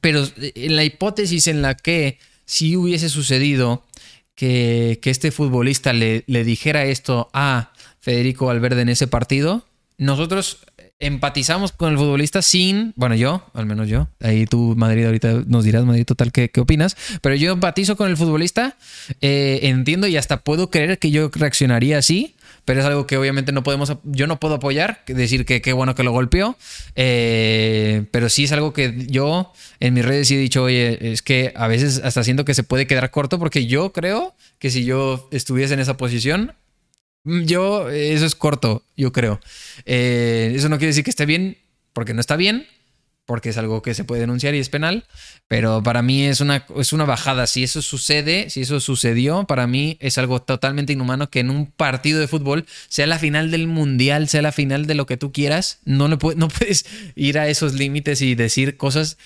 pero 0.00 0.26
en 0.36 0.76
la 0.76 0.84
hipótesis 0.84 1.46
en 1.46 1.62
la 1.62 1.74
que 1.74 2.18
si 2.44 2.76
hubiese 2.76 3.08
sucedido 3.08 3.84
que, 4.34 4.98
que 5.02 5.10
este 5.10 5.30
futbolista 5.30 5.92
le, 5.92 6.24
le 6.26 6.44
dijera 6.44 6.84
esto 6.84 7.30
a 7.32 7.72
Federico 8.00 8.46
Valverde 8.46 8.82
en 8.82 8.88
ese 8.88 9.06
partido, 9.06 9.64
nosotros 9.96 10.58
empatizamos 10.98 11.72
con 11.72 11.92
el 11.92 11.98
futbolista 11.98 12.42
sin, 12.42 12.92
bueno, 12.96 13.14
yo, 13.14 13.44
al 13.52 13.66
menos 13.66 13.88
yo, 13.88 14.08
ahí 14.20 14.46
tú, 14.46 14.74
Madrid, 14.76 15.06
ahorita 15.06 15.42
nos 15.46 15.64
dirás, 15.64 15.84
Madrid, 15.84 16.04
total, 16.04 16.32
qué, 16.32 16.50
qué 16.50 16.60
opinas, 16.60 16.96
pero 17.20 17.34
yo 17.34 17.52
empatizo 17.52 17.96
con 17.96 18.08
el 18.08 18.16
futbolista, 18.16 18.76
eh, 19.20 19.60
entiendo 19.62 20.06
y 20.06 20.16
hasta 20.16 20.38
puedo 20.42 20.70
creer 20.70 20.98
que 20.98 21.10
yo 21.10 21.30
reaccionaría 21.32 21.98
así, 21.98 22.36
pero 22.64 22.80
es 22.80 22.86
algo 22.86 23.06
que 23.06 23.16
obviamente 23.16 23.52
no 23.52 23.62
podemos, 23.62 23.96
yo 24.04 24.26
no 24.26 24.40
puedo 24.40 24.54
apoyar, 24.54 25.02
decir 25.06 25.44
que 25.44 25.60
qué 25.60 25.72
bueno 25.72 25.94
que 25.94 26.02
lo 26.02 26.12
golpeó, 26.12 26.56
eh, 26.94 28.06
pero 28.10 28.28
sí 28.28 28.44
es 28.44 28.52
algo 28.52 28.72
que 28.72 29.06
yo 29.08 29.52
en 29.80 29.94
mis 29.94 30.04
redes 30.04 30.30
he 30.30 30.36
dicho, 30.36 30.64
oye, 30.64 31.12
es 31.12 31.22
que 31.22 31.52
a 31.56 31.68
veces 31.68 32.00
hasta 32.04 32.24
siento 32.24 32.44
que 32.44 32.54
se 32.54 32.62
puede 32.62 32.86
quedar 32.86 33.10
corto 33.10 33.38
porque 33.38 33.66
yo 33.66 33.92
creo 33.92 34.34
que 34.58 34.70
si 34.70 34.84
yo 34.84 35.28
estuviese 35.30 35.74
en 35.74 35.80
esa 35.80 35.96
posición, 35.96 36.52
Mm, 37.24 37.44
yo, 37.44 37.88
eso 37.90 38.26
es 38.26 38.34
corto, 38.34 38.84
yo 38.96 39.12
creo. 39.12 39.40
Eh, 39.86 40.52
eso 40.54 40.68
no 40.68 40.76
quiere 40.78 40.88
decir 40.88 41.04
que 41.04 41.10
esté 41.10 41.26
bien, 41.26 41.58
porque 41.92 42.14
no 42.14 42.20
está 42.20 42.36
bien, 42.36 42.66
porque 43.26 43.50
es 43.50 43.56
algo 43.56 43.80
que 43.82 43.94
se 43.94 44.04
puede 44.04 44.20
denunciar 44.20 44.54
y 44.54 44.58
es 44.58 44.68
penal, 44.68 45.04
pero 45.48 45.82
para 45.82 46.02
mí 46.02 46.24
es 46.24 46.40
una, 46.40 46.66
es 46.76 46.92
una 46.92 47.04
bajada. 47.04 47.46
Si 47.46 47.62
eso 47.62 47.80
sucede, 47.80 48.50
si 48.50 48.62
eso 48.62 48.80
sucedió, 48.80 49.44
para 49.44 49.66
mí 49.66 49.96
es 50.00 50.18
algo 50.18 50.42
totalmente 50.42 50.92
inhumano 50.92 51.30
que 51.30 51.40
en 51.40 51.50
un 51.50 51.66
partido 51.66 52.20
de 52.20 52.28
fútbol, 52.28 52.66
sea 52.88 53.06
la 53.06 53.18
final 53.18 53.50
del 53.50 53.66
mundial, 53.66 54.28
sea 54.28 54.42
la 54.42 54.52
final 54.52 54.86
de 54.86 54.94
lo 54.94 55.06
que 55.06 55.16
tú 55.16 55.32
quieras, 55.32 55.78
no, 55.84 56.08
le 56.08 56.18
no 56.36 56.48
puedes 56.58 56.86
ir 57.14 57.38
a 57.38 57.48
esos 57.48 57.74
límites 57.74 58.20
y 58.20 58.34
decir 58.34 58.76
cosas. 58.76 59.16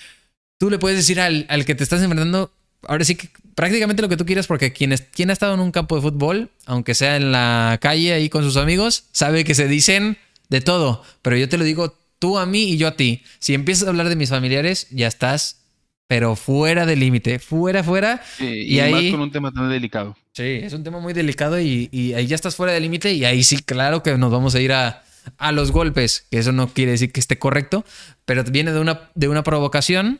Tú 0.57 0.69
le 0.69 0.79
puedes 0.79 0.97
decir 0.97 1.19
al, 1.19 1.45
al 1.49 1.65
que 1.65 1.75
te 1.75 1.83
estás 1.83 2.01
enfrentando, 2.01 2.53
ahora 2.83 3.03
sí 3.03 3.15
que 3.15 3.29
prácticamente 3.55 4.01
lo 4.01 4.09
que 4.09 4.17
tú 4.17 4.25
quieras, 4.25 4.47
porque 4.47 4.71
quien, 4.71 4.95
quien 5.13 5.29
ha 5.29 5.33
estado 5.33 5.53
en 5.53 5.59
un 5.59 5.71
campo 5.71 5.97
de 5.97 6.01
fútbol, 6.01 6.49
aunque 6.65 6.95
sea 6.95 7.17
en 7.17 7.33
la 7.33 7.77
calle 7.81 8.13
ahí 8.13 8.29
con 8.29 8.43
sus 8.43 8.55
amigos, 8.55 9.05
sabe 9.11 9.43
que 9.43 9.55
se 9.55 9.67
dicen 9.67 10.17
de 10.47 10.61
todo. 10.61 11.03
Pero 11.21 11.35
yo 11.35 11.49
te 11.49 11.57
lo 11.57 11.63
digo 11.63 11.98
tú 12.19 12.37
a 12.37 12.45
mí 12.45 12.63
y 12.63 12.77
yo 12.77 12.87
a 12.87 12.95
ti. 12.95 13.23
Si 13.39 13.53
empiezas 13.53 13.87
a 13.87 13.89
hablar 13.89 14.09
de 14.09 14.15
mis 14.15 14.29
familiares, 14.29 14.87
ya 14.91 15.07
estás, 15.07 15.65
pero 16.07 16.35
fuera 16.35 16.85
del 16.85 16.99
límite, 16.99 17.39
fuera, 17.39 17.83
fuera. 17.83 18.21
y, 18.39 18.79
ahí, 18.79 18.91
más 18.91 19.11
con 19.11 19.21
un 19.21 19.31
tema 19.31 19.51
tan 19.51 19.69
delicado. 19.69 20.15
Sí, 20.33 20.43
es 20.43 20.73
un 20.73 20.83
tema 20.83 20.99
muy 20.99 21.13
delicado 21.13 21.59
y, 21.59 21.89
y 21.91 22.13
ahí 22.13 22.27
ya 22.27 22.35
estás 22.35 22.55
fuera 22.55 22.73
del 22.73 22.83
límite 22.83 23.13
y 23.13 23.25
ahí 23.25 23.43
sí, 23.43 23.57
claro 23.57 24.03
que 24.03 24.17
nos 24.17 24.31
vamos 24.31 24.55
a 24.55 24.61
ir 24.61 24.73
a, 24.73 25.03
a 25.37 25.51
los 25.51 25.71
golpes, 25.71 26.27
que 26.31 26.39
eso 26.39 26.51
no 26.51 26.67
quiere 26.69 26.91
decir 26.91 27.11
que 27.11 27.19
esté 27.19 27.37
correcto, 27.37 27.85
pero 28.25 28.43
viene 28.43 28.71
de 28.71 28.79
una, 28.79 29.09
de 29.15 29.27
una 29.27 29.43
provocación 29.43 30.19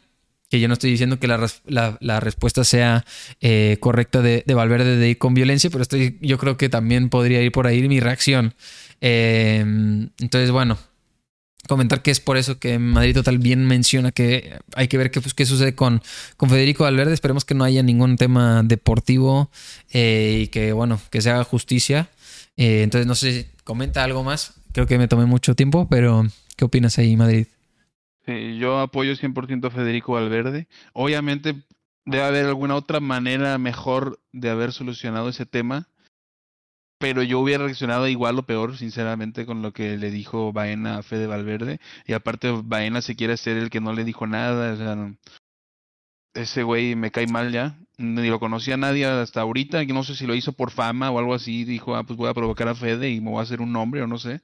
que 0.50 0.60
yo 0.60 0.68
no 0.68 0.74
estoy 0.74 0.90
diciendo 0.90 1.20
que 1.20 1.28
la, 1.28 2.20
respuesta 2.20 2.64
sea 2.64 3.06
eh, 3.40 3.78
correcta 3.80 4.22
de, 4.22 4.44
de, 4.46 4.54
Valverde 4.56 4.98
de 4.98 5.10
ir 5.10 5.18
con 5.20 5.36
violencia, 5.36 5.70
pero 5.70 5.84
estoy, 5.84 6.18
yo 6.22 6.40
creo 6.40 6.58
que 6.58 6.70
también 6.70 7.10
podría 7.10 7.42
ir 7.42 7.52
por 7.52 7.68
ahí 7.68 7.88
mi 7.88 8.00
reacción. 8.00 8.56
Em, 9.00 10.10
entonces, 10.20 10.50
bueno, 10.50 10.80
comentar 11.70 12.02
que 12.02 12.12
es 12.12 12.20
por 12.20 12.36
eso 12.36 12.60
que 12.60 12.80
Madrid 12.80 13.14
Total 13.14 13.38
bien 13.38 13.66
menciona 13.66 14.12
que 14.12 14.60
hay 14.76 14.90
que 14.90 14.98
ver 14.98 15.12
qué, 15.12 15.22
pues, 15.22 15.34
qué 15.34 15.46
sucede 15.46 15.76
con, 15.76 16.02
con 16.36 16.50
Federico 16.50 16.84
Valverde. 16.84 17.14
Esperemos 17.14 17.46
que 17.46 17.54
no 17.54 17.64
haya 17.64 17.82
ningún 17.84 18.18
tema 18.18 18.64
deportivo 18.64 19.50
eh, 19.92 20.42
y 20.44 20.48
que, 20.48 20.74
bueno, 20.74 21.00
que 21.12 21.22
se 21.22 21.30
haga 21.30 21.46
justicia. 21.46 22.10
Eh, 22.58 22.82
entonces, 22.84 23.08
no 23.08 23.16
sé, 23.16 23.52
comenta 23.64 24.04
algo 24.04 24.24
más. 24.24 24.56
Creo 24.74 24.88
que 24.88 24.98
me 24.98 25.08
tomé 25.08 25.26
mucho 25.26 25.56
tiempo, 25.56 25.88
pero 25.90 26.28
¿qué 26.58 26.66
opinas 26.66 26.98
ahí, 26.98 27.16
Madrid? 27.16 27.48
yo 28.60 28.80
apoyo 28.80 29.14
100% 29.14 29.66
a 29.66 29.70
Federico 29.72 30.14
Valverde. 30.14 30.68
Obviamente 30.94 31.56
debe 32.06 32.24
haber 32.24 32.46
alguna 32.46 32.76
otra 32.76 33.00
manera 33.00 33.58
mejor 33.58 34.20
de 34.34 34.50
haber 34.50 34.72
solucionado 34.72 35.30
ese 35.30 35.48
tema. 35.48 35.88
Pero 37.00 37.24
yo 37.24 37.40
hubiera 37.40 37.64
reaccionado 37.64 38.08
igual 38.10 38.38
o 38.38 38.44
peor, 38.44 38.78
sinceramente, 38.78 39.46
con 39.46 39.62
lo 39.62 39.72
que 39.72 39.98
le 39.98 40.12
dijo 40.12 40.52
Baena 40.52 40.98
a 40.98 41.04
Fede 41.04 41.28
Valverde. 41.28 41.80
Y 42.06 42.12
aparte, 42.14 42.52
Baena 42.64 43.02
se 43.02 43.16
quiere 43.16 43.38
ser 43.38 43.58
el 43.58 43.70
que 43.70 43.80
no 43.80 43.94
le 43.94 44.04
dijo 44.04 44.28
nada. 44.28 44.78
Ese 46.34 46.64
güey 46.64 46.96
me 46.96 47.10
cae 47.10 47.26
mal 47.26 47.54
ya. 47.54 47.80
Ni 47.98 48.28
lo 48.28 48.40
conocía 48.42 48.76
nadie 48.76 49.06
hasta 49.06 49.42
ahorita. 49.42 49.84
No 49.86 50.04
sé 50.04 50.14
si 50.16 50.28
lo 50.28 50.36
hizo 50.36 50.52
por 50.52 50.72
fama 50.72 51.10
o 51.10 51.20
algo 51.20 51.34
así. 51.34 51.64
Dijo, 51.64 51.96
ah, 51.96 52.04
pues 52.04 52.18
voy 52.18 52.30
a 52.30 52.34
provocar 52.34 52.68
a 52.68 52.76
Fede 52.76 53.10
y 53.10 53.22
me 53.22 53.30
voy 53.30 53.40
a 53.40 53.44
hacer 53.44 53.62
un 53.62 53.72
nombre 53.72 54.02
o 54.02 54.08
no 54.08 54.18
sé. 54.18 54.42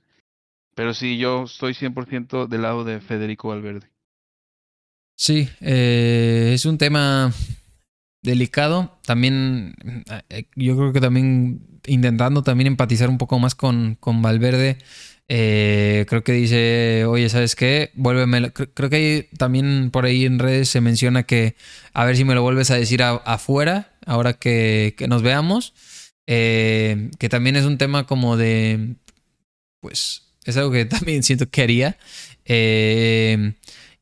Pero 0.75 0.93
sí, 0.93 1.17
yo 1.17 1.43
estoy 1.43 1.73
100% 1.73 2.47
del 2.47 2.61
lado 2.61 2.85
de 2.85 3.01
Federico 3.01 3.49
Valverde. 3.49 3.89
Sí, 5.17 5.49
eh, 5.59 6.51
es 6.53 6.65
un 6.65 6.77
tema 6.77 7.33
delicado. 8.21 8.97
También, 9.05 9.75
eh, 10.29 10.47
yo 10.55 10.77
creo 10.77 10.93
que 10.93 11.01
también 11.01 11.74
intentando 11.87 12.43
también 12.43 12.67
empatizar 12.67 13.09
un 13.09 13.17
poco 13.17 13.39
más 13.39 13.55
con, 13.55 13.95
con 13.99 14.21
Valverde. 14.21 14.77
Eh, 15.27 16.05
creo 16.07 16.23
que 16.23 16.33
dice, 16.33 17.05
oye, 17.05 17.29
¿sabes 17.29 17.55
qué? 17.55 17.91
Vuélveme. 17.95 18.51
Creo 18.51 18.89
que 18.89 19.29
también 19.37 19.89
por 19.91 20.05
ahí 20.05 20.25
en 20.25 20.39
redes 20.39 20.69
se 20.69 20.81
menciona 20.81 21.23
que 21.23 21.55
a 21.93 22.05
ver 22.05 22.15
si 22.15 22.25
me 22.25 22.35
lo 22.35 22.43
vuelves 22.43 22.71
a 22.71 22.75
decir 22.75 23.01
afuera, 23.03 23.93
ahora 24.05 24.33
que, 24.33 24.93
que 24.97 25.07
nos 25.07 25.21
veamos. 25.23 25.73
que 26.25 27.27
también 27.29 27.55
es 27.55 27.65
un 27.65 27.77
tema 27.77 28.05
como 28.05 28.37
de, 28.37 28.95
pues, 29.81 30.25
es 30.45 30.57
algo 30.57 30.71
que 30.71 30.85
también 30.85 31.23
siento 31.23 31.49
que 31.49 31.61
haría. 31.61 31.97
Eh, 32.45 33.53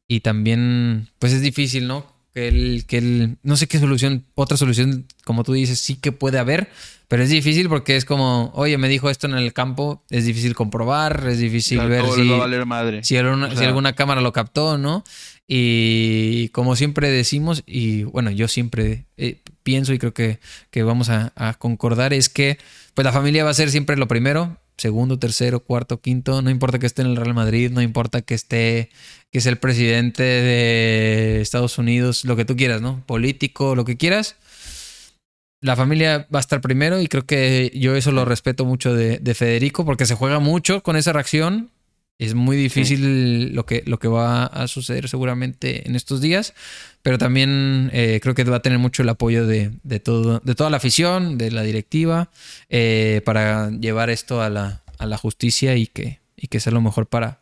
y 0.08 0.20
también, 0.20 1.10
pues 1.18 1.34
es 1.34 1.42
difícil, 1.42 1.88
¿no? 1.88 2.14
Que 2.34 2.48
él, 2.48 2.86
que 2.88 2.98
él, 2.98 3.38
no 3.44 3.58
sé 3.58 3.68
qué 3.68 3.80
solución, 3.80 4.26
otra 4.36 4.58
solución, 4.58 5.08
como 5.24 5.44
tú 5.44 5.54
dices, 5.54 5.80
sí 5.80 5.96
que 5.96 6.12
puede 6.12 6.40
haber, 6.40 6.70
pero 7.14 7.22
es 7.22 7.30
difícil 7.30 7.70
porque 7.70 7.96
es 7.96 8.06
como, 8.06 8.52
oye, 8.56 8.76
me 8.80 8.90
dijo 8.90 9.08
esto 9.08 9.28
en 9.28 9.36
el 9.36 9.54
campo, 9.54 10.02
es 10.10 10.26
difícil 10.26 10.56
comprobar, 10.56 11.28
es 11.30 11.38
difícil 11.38 11.78
ver 11.82 12.04
si, 12.08 12.24
madre. 12.66 13.04
Si, 13.04 13.16
alguna, 13.18 13.56
si, 13.56 13.64
alguna, 13.64 13.94
cámara 13.94 14.20
lo 14.20 14.34
captó, 14.34 14.80
¿no? 14.80 15.04
Y 15.48 16.50
como 16.54 16.76
siempre 16.76 17.12
decimos, 17.12 17.62
y 17.68 18.02
bueno, 18.02 18.32
yo 18.32 18.48
siempre 18.48 19.06
eh, 19.18 19.38
pienso 19.62 19.94
y 19.94 20.00
creo 20.00 20.16
que, 20.16 20.40
que 20.72 20.82
vamos 20.82 21.10
a, 21.10 21.32
a 21.36 21.54
concordar, 21.54 22.14
es 22.14 22.30
que 22.30 22.58
pues 22.96 23.06
la 23.06 23.12
familia 23.12 23.44
va 23.44 23.52
a 23.52 23.54
ser 23.54 23.70
siempre 23.70 23.96
lo 23.96 24.08
primero, 24.08 24.58
segundo, 24.78 25.20
tercero, 25.20 25.60
cuarto, 25.60 26.02
quinto, 26.02 26.42
no 26.42 26.50
importa 26.50 26.80
que 26.80 26.88
esté 26.88 27.04
en 27.04 27.10
el 27.10 27.16
Real 27.16 27.36
Madrid, 27.36 27.70
no 27.70 27.84
importa 27.84 28.24
que 28.24 28.34
esté, 28.34 28.90
que 29.32 29.40
sea 29.40 29.52
el 29.52 29.60
presidente 29.60 30.24
de 30.24 31.42
Estados 31.42 31.78
Unidos, 31.78 32.26
lo 32.26 32.36
que 32.36 32.46
tú 32.46 32.56
quieras, 32.56 32.82
¿no? 32.82 33.04
Político, 33.06 33.76
lo 33.76 33.86
que 33.86 33.98
quieras. 33.98 34.36
La 35.64 35.78
familia 35.78 36.28
va 36.34 36.40
a 36.40 36.42
estar 36.42 36.60
primero 36.60 37.00
y 37.00 37.08
creo 37.08 37.26
que 37.26 37.72
yo 37.74 37.96
eso 37.96 38.12
lo 38.12 38.26
respeto 38.26 38.66
mucho 38.66 38.94
de, 38.94 39.34
Federico 39.34 39.86
porque 39.86 40.06
se 40.06 40.14
juega 40.14 40.40
mucho 40.40 40.84
con 40.84 40.98
esa 40.98 41.14
reacción. 41.14 41.72
Es 42.20 42.34
muy 42.34 42.58
difícil 42.58 43.56
lo, 43.56 43.66
que, 43.66 43.82
lo 43.86 43.98
que 43.98 44.10
va 44.10 44.46
a 44.46 44.68
suceder 44.68 45.08
seguramente 45.08 45.88
en 45.88 45.96
estos 45.96 46.20
días, 46.20 46.54
pero 47.02 47.18
también 47.18 47.90
eh, 47.94 48.20
creo 48.22 48.36
que 48.36 48.44
va 48.44 48.58
a 48.58 48.62
tener 48.62 48.78
mucho 48.78 49.04
el 49.04 49.10
apoyo 49.10 49.48
de, 49.48 49.72
todo, 50.04 50.42
de 50.44 50.54
toda 50.54 50.70
la 50.70 50.78
afición, 50.78 51.38
de 51.38 51.50
la 51.50 51.64
directiva, 51.64 52.30
eh, 52.68 53.22
para 53.24 53.70
llevar 53.72 54.10
esto 54.10 54.42
a 54.42 54.50
la, 54.50 54.84
a 54.98 55.06
la 55.06 55.18
justicia 55.18 55.78
y 55.78 55.88
que, 55.88 56.20
y 56.36 56.48
que 56.50 56.60
sea 56.60 56.74
lo 56.74 56.82
mejor 56.82 57.08
para, 57.08 57.40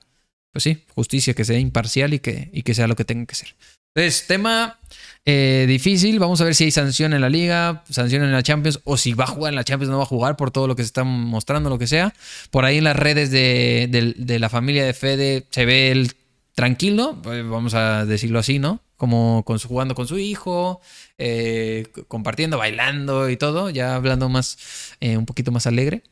pues 0.52 0.64
sí, 0.64 0.84
justicia, 0.94 1.34
que 1.34 1.44
sea 1.44 1.58
imparcial 1.58 2.14
y 2.14 2.20
que, 2.20 2.52
y 2.54 2.62
que 2.62 2.76
sea 2.76 2.86
lo 2.86 2.96
que 2.96 3.04
tenga 3.04 3.26
que 3.26 3.34
ser. 3.34 3.56
Entonces, 3.94 4.26
tema 4.28 4.80
eh, 5.26 5.66
difícil. 5.68 6.18
Vamos 6.20 6.42
a 6.42 6.46
ver 6.46 6.56
si 6.56 6.66
hay 6.66 6.72
sanción 6.72 7.14
en 7.14 7.22
la 7.22 7.30
liga, 7.30 7.84
sanción 7.90 8.24
en 8.24 8.32
la 8.32 8.42
Champions, 8.42 8.80
o 8.86 8.98
si 8.98 9.14
va 9.14 9.26
a 9.26 9.28
jugar 9.28 9.52
en 9.52 9.56
la 9.56 9.64
Champions, 9.64 9.92
no 9.92 9.98
va 9.98 10.04
a 10.04 10.08
jugar 10.08 10.36
por 10.38 10.52
todo 10.52 10.68
lo 10.68 10.76
que 10.76 10.84
se 10.84 10.88
está 10.88 11.04
mostrando, 11.04 11.70
lo 11.70 11.78
que 11.78 11.88
sea. 11.88 12.14
Por 12.50 12.66
ahí 12.66 12.78
en 12.78 12.86
las 12.86 12.96
redes 12.96 13.32
de, 13.32 13.88
de, 14.18 14.40
la 14.40 14.50
familia 14.50 14.86
de 14.86 14.94
Fede 14.94 15.46
se 15.50 15.66
ve 15.66 15.92
el 15.92 16.14
tranquilo, 16.56 17.18
pues 17.22 17.48
vamos 17.48 17.74
a 17.74 18.06
decirlo 18.06 18.40
así, 18.40 18.60
¿no? 18.60 18.80
Como 18.98 19.44
con 19.46 19.60
su, 19.60 19.68
jugando 19.68 19.96
con 19.96 20.08
su 20.08 20.18
hijo, 20.18 20.82
eh, 21.18 21.88
compartiendo, 22.08 22.58
bailando 22.58 23.30
y 23.30 23.38
todo, 23.38 23.70
ya 23.70 23.96
hablando 23.96 24.30
más, 24.30 24.96
eh, 25.02 25.18
un 25.18 25.26
poquito 25.26 25.52
más 25.52 25.68
alegre. 25.68 26.04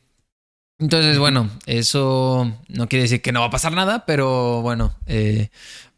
Entonces, 0.78 1.18
bueno, 1.18 1.50
eso 1.66 2.56
no 2.68 2.88
quiere 2.88 3.02
decir 3.02 3.20
que 3.20 3.32
no 3.32 3.40
va 3.40 3.46
a 3.46 3.50
pasar 3.50 3.72
nada, 3.72 4.06
pero 4.06 4.62
bueno, 4.62 4.96
eh, 5.06 5.50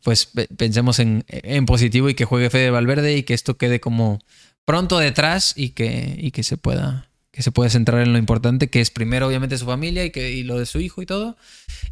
pues 0.03 0.31
pensemos 0.57 0.99
en, 0.99 1.25
en, 1.29 1.67
positivo 1.67 2.09
y 2.09 2.15
que 2.15 2.25
juegue 2.25 2.51
Fede 2.51 2.71
Valverde 2.71 3.17
y 3.17 3.23
que 3.23 3.35
esto 3.35 3.57
quede 3.57 3.81
como 3.81 4.19
pronto 4.65 4.99
detrás 4.99 5.55
y 5.57 5.71
que, 5.71 6.17
y 6.19 6.31
que 6.31 6.43
se 6.43 6.57
pueda 6.57 7.09
que 7.33 7.43
se 7.43 7.51
pueda 7.51 7.71
centrar 7.71 8.03
en 8.03 8.13
lo 8.13 8.19
importante, 8.19 8.69
que 8.69 8.83
es 8.83 8.91
primero 8.91 9.27
obviamente 9.27 9.57
su 9.57 9.65
familia 9.65 10.05
y, 10.05 10.11
que, 10.11 10.31
y 10.33 10.43
lo 10.43 10.59
de 10.59 10.67
su 10.67 10.81
hijo 10.81 11.01
y 11.01 11.07
todo, 11.07 11.39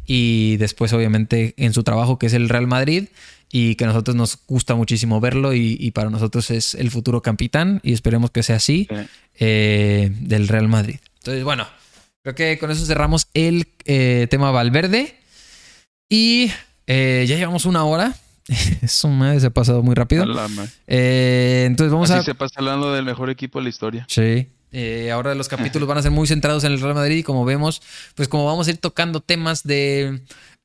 y 0.05 0.57
después 0.57 0.93
obviamente 0.93 1.55
en 1.57 1.73
su 1.73 1.83
trabajo 1.83 2.19
que 2.19 2.27
es 2.27 2.33
el 2.33 2.47
Real 2.47 2.67
Madrid 2.67 3.05
y 3.51 3.73
que 3.73 3.85
a 3.85 3.87
nosotros 3.87 4.15
nos 4.15 4.37
gusta 4.47 4.75
muchísimo 4.75 5.19
verlo 5.19 5.53
y, 5.53 5.89
para 5.91 6.11
nosotros 6.11 6.51
es 6.51 6.75
el 6.75 6.91
futuro 6.91 7.23
capitán 7.23 7.81
y 7.83 7.93
esperemos 7.93 8.29
que 8.29 8.43
sea 8.43 8.57
así 8.57 8.87
eh, 9.39 10.11
del 10.21 10.47
Real 10.47 10.67
Madrid. 10.67 10.99
Entonces, 11.17 11.43
bueno, 11.43 11.67
creo 12.21 12.35
que 12.35 12.59
con 12.59 12.69
eso 12.69 12.85
cerramos 12.85 13.27
el 13.33 13.67
eh, 13.85 14.27
tema 14.29 14.51
Valverde 14.51 15.15
y 16.07 16.51
eh, 16.93 17.25
ya 17.25 17.37
llevamos 17.37 17.65
una 17.65 17.85
hora. 17.85 18.13
Eso 18.81 19.07
me 19.07 19.37
ha 19.37 19.49
pasado 19.49 19.81
muy 19.81 19.95
rápido. 19.95 20.25
Eh, 20.87 21.63
entonces 21.65 21.91
vamos 21.91 22.11
Así 22.11 22.19
a. 22.19 22.23
se 22.23 22.35
pasa 22.35 22.55
hablando 22.57 22.91
del 22.91 23.05
mejor 23.05 23.29
equipo 23.29 23.59
de 23.59 23.63
la 23.63 23.69
historia. 23.69 24.05
Sí. 24.09 24.49
Eh, 24.73 25.09
ahora 25.11 25.33
los 25.35 25.47
capítulos 25.47 25.87
van 25.89 25.99
a 25.99 26.01
ser 26.01 26.11
muy 26.11 26.27
centrados 26.27 26.65
en 26.65 26.73
el 26.73 26.81
Real 26.81 26.95
Madrid 26.95 27.17
y 27.17 27.23
como 27.23 27.45
vemos, 27.45 27.81
pues 28.15 28.27
como 28.27 28.45
vamos 28.45 28.67
a 28.67 28.71
ir 28.71 28.77
tocando 28.77 29.21
temas 29.21 29.63
de 29.63 30.21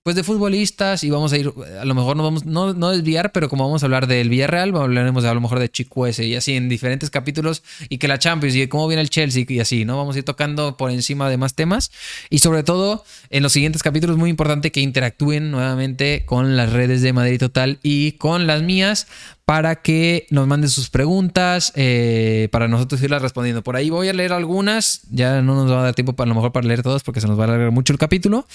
pues 0.06 0.14
de 0.14 0.22
futbolistas 0.22 1.02
y 1.02 1.10
vamos 1.10 1.32
a 1.32 1.36
ir, 1.36 1.52
a 1.80 1.84
lo 1.84 1.92
mejor 1.92 2.16
no 2.16 2.22
vamos, 2.22 2.44
no, 2.44 2.74
no 2.74 2.90
desviar, 2.90 3.32
pero 3.32 3.48
como 3.48 3.64
vamos 3.64 3.82
a 3.82 3.86
hablar 3.86 4.06
del 4.06 4.28
Villarreal, 4.28 4.72
hablaremos 4.76 5.24
a 5.24 5.34
lo 5.34 5.40
mejor 5.40 5.58
de 5.58 5.68
Chicuese 5.68 6.24
y 6.24 6.36
así 6.36 6.54
en 6.54 6.68
diferentes 6.68 7.10
capítulos 7.10 7.64
y 7.88 7.98
que 7.98 8.06
la 8.06 8.16
Champions 8.16 8.54
y 8.54 8.68
cómo 8.68 8.86
viene 8.86 9.02
el 9.02 9.10
Chelsea 9.10 9.44
y 9.48 9.58
así, 9.58 9.84
¿no? 9.84 9.96
Vamos 9.96 10.14
a 10.14 10.18
ir 10.20 10.24
tocando 10.24 10.76
por 10.76 10.92
encima 10.92 11.28
de 11.28 11.38
más 11.38 11.54
temas 11.54 11.90
y 12.30 12.38
sobre 12.38 12.62
todo 12.62 13.02
en 13.30 13.42
los 13.42 13.50
siguientes 13.50 13.82
capítulos 13.82 14.16
muy 14.16 14.30
importante 14.30 14.70
que 14.70 14.80
interactúen 14.80 15.50
nuevamente 15.50 16.24
con 16.24 16.56
las 16.56 16.72
redes 16.72 17.02
de 17.02 17.12
Madrid 17.12 17.40
Total 17.40 17.80
y 17.82 18.12
con 18.12 18.46
las 18.46 18.62
mías 18.62 19.08
para 19.44 19.82
que 19.82 20.28
nos 20.30 20.46
manden 20.46 20.70
sus 20.70 20.88
preguntas, 20.88 21.72
eh, 21.74 22.48
para 22.52 22.68
nosotros 22.68 23.02
irlas 23.02 23.22
respondiendo. 23.22 23.64
Por 23.64 23.74
ahí 23.74 23.90
voy 23.90 24.08
a 24.08 24.12
leer 24.12 24.32
algunas, 24.32 25.02
ya 25.10 25.42
no 25.42 25.56
nos 25.56 25.68
va 25.68 25.80
a 25.80 25.82
dar 25.82 25.94
tiempo 25.94 26.12
para 26.12 26.28
a 26.28 26.28
lo 26.28 26.36
mejor 26.36 26.52
para 26.52 26.68
leer 26.68 26.84
todas 26.84 27.02
porque 27.02 27.20
se 27.20 27.26
nos 27.26 27.36
va 27.36 27.42
a 27.42 27.46
alargar 27.48 27.72
mucho 27.72 27.92
el 27.92 27.98
capítulo, 27.98 28.46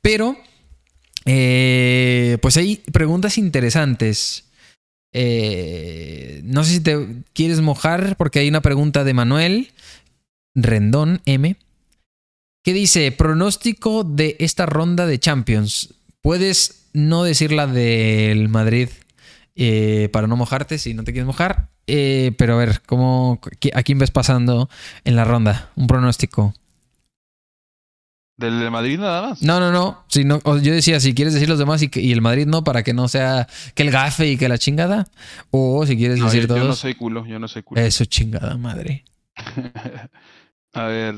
pero 0.00 0.36
eh, 1.24 2.38
pues 2.40 2.56
hay 2.56 2.76
preguntas 2.92 3.38
interesantes. 3.38 4.44
Eh, 5.12 6.40
no 6.44 6.64
sé 6.64 6.74
si 6.74 6.80
te 6.80 7.06
quieres 7.34 7.60
mojar 7.60 8.16
porque 8.16 8.38
hay 8.38 8.48
una 8.48 8.62
pregunta 8.62 9.04
de 9.04 9.14
Manuel 9.14 9.72
Rendón 10.54 11.20
M. 11.26 11.56
que 12.64 12.72
dice, 12.72 13.12
pronóstico 13.12 14.04
de 14.04 14.36
esta 14.38 14.66
ronda 14.66 15.06
de 15.06 15.18
Champions. 15.18 15.94
Puedes 16.20 16.86
no 16.92 17.24
decir 17.24 17.52
la 17.52 17.66
del 17.66 18.48
Madrid 18.48 18.88
eh, 19.54 20.08
para 20.12 20.26
no 20.26 20.36
mojarte 20.36 20.78
si 20.78 20.94
no 20.94 21.04
te 21.04 21.12
quieres 21.12 21.26
mojar. 21.26 21.68
pero 21.86 22.54
a 22.54 22.58
ver, 22.58 22.82
¿cómo, 22.86 23.40
¿a 23.74 23.82
quién 23.82 23.98
ves 23.98 24.10
pasando 24.10 24.70
en 25.04 25.16
la 25.16 25.24
ronda? 25.24 25.70
Un 25.76 25.86
pronóstico. 25.86 26.54
¿Del 28.50 28.70
Madrid 28.72 28.98
nada 28.98 29.22
más? 29.22 29.42
No, 29.42 29.60
no, 29.60 29.70
no. 29.70 30.04
Si 30.08 30.24
no 30.24 30.40
yo 30.58 30.72
decía, 30.72 30.98
si 30.98 31.14
quieres 31.14 31.34
decir 31.34 31.48
los 31.48 31.58
demás 31.58 31.80
y, 31.82 31.88
que, 31.88 32.00
y 32.00 32.10
el 32.10 32.20
Madrid 32.20 32.46
no, 32.46 32.64
para 32.64 32.82
que 32.82 32.92
no 32.92 33.06
sea 33.06 33.46
que 33.74 33.84
el 33.84 33.90
gafe 33.92 34.28
y 34.28 34.36
que 34.36 34.48
la 34.48 34.58
chingada. 34.58 35.06
O 35.50 35.86
si 35.86 35.96
quieres 35.96 36.20
decir 36.20 36.48
todos. 36.48 36.60
Yo 36.60 36.66
no 36.66 36.74
soy 36.74 36.94
culo, 36.94 37.24
yo 37.24 37.38
no 37.38 37.46
soy 37.46 37.62
culo. 37.62 37.80
Eso, 37.80 38.04
chingada 38.04 38.56
madre. 38.56 39.04
a 40.72 40.84
ver. 40.84 41.14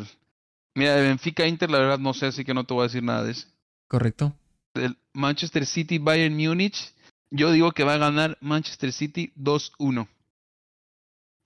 Mira, 0.75 0.97
de 0.97 1.03
Benfica 1.03 1.47
Inter, 1.47 1.70
la 1.70 1.79
verdad 1.79 1.99
no 1.99 2.12
sé, 2.12 2.27
así 2.27 2.45
que 2.45 2.53
no 2.53 2.64
te 2.64 2.75
voy 2.75 2.83
a 2.83 2.89
decir 2.89 3.03
nada 3.03 3.25
de 3.25 3.33
eso. 3.33 3.47
Correcto. 3.89 4.35
El 4.75 4.99
Manchester 5.12 5.64
City 5.64 5.99
Bayern 5.99 6.37
Múnich, 6.37 6.93
yo 7.31 7.53
digo 7.53 7.72
que 7.72 7.85
va 7.85 7.95
a 7.95 7.99
ganar 7.99 8.37
Manchester 8.41 8.93
City 8.93 9.33
2-1 9.39 10.09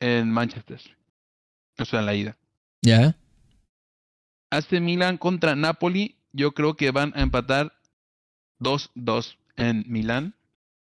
en 0.00 0.30
Manchester. 0.30 0.80
O 1.78 1.84
sea, 1.84 2.00
en 2.00 2.06
la 2.06 2.14
ida. 2.14 2.36
Ya. 2.82 3.14
AC 4.50 4.80
Milan 4.80 5.18
contra 5.18 5.56
Napoli, 5.56 6.16
yo 6.32 6.52
creo 6.52 6.76
que 6.76 6.90
van 6.90 7.12
a 7.14 7.22
empatar 7.22 7.72
2-2 8.60 9.36
en 9.56 9.84
Milán. 9.88 10.34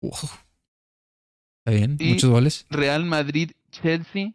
Está 0.02 1.72
bien, 1.72 1.98
muchos 2.00 2.30
goles. 2.30 2.66
Real 2.70 3.06
Madrid, 3.06 3.52
Chelsea. 3.72 4.34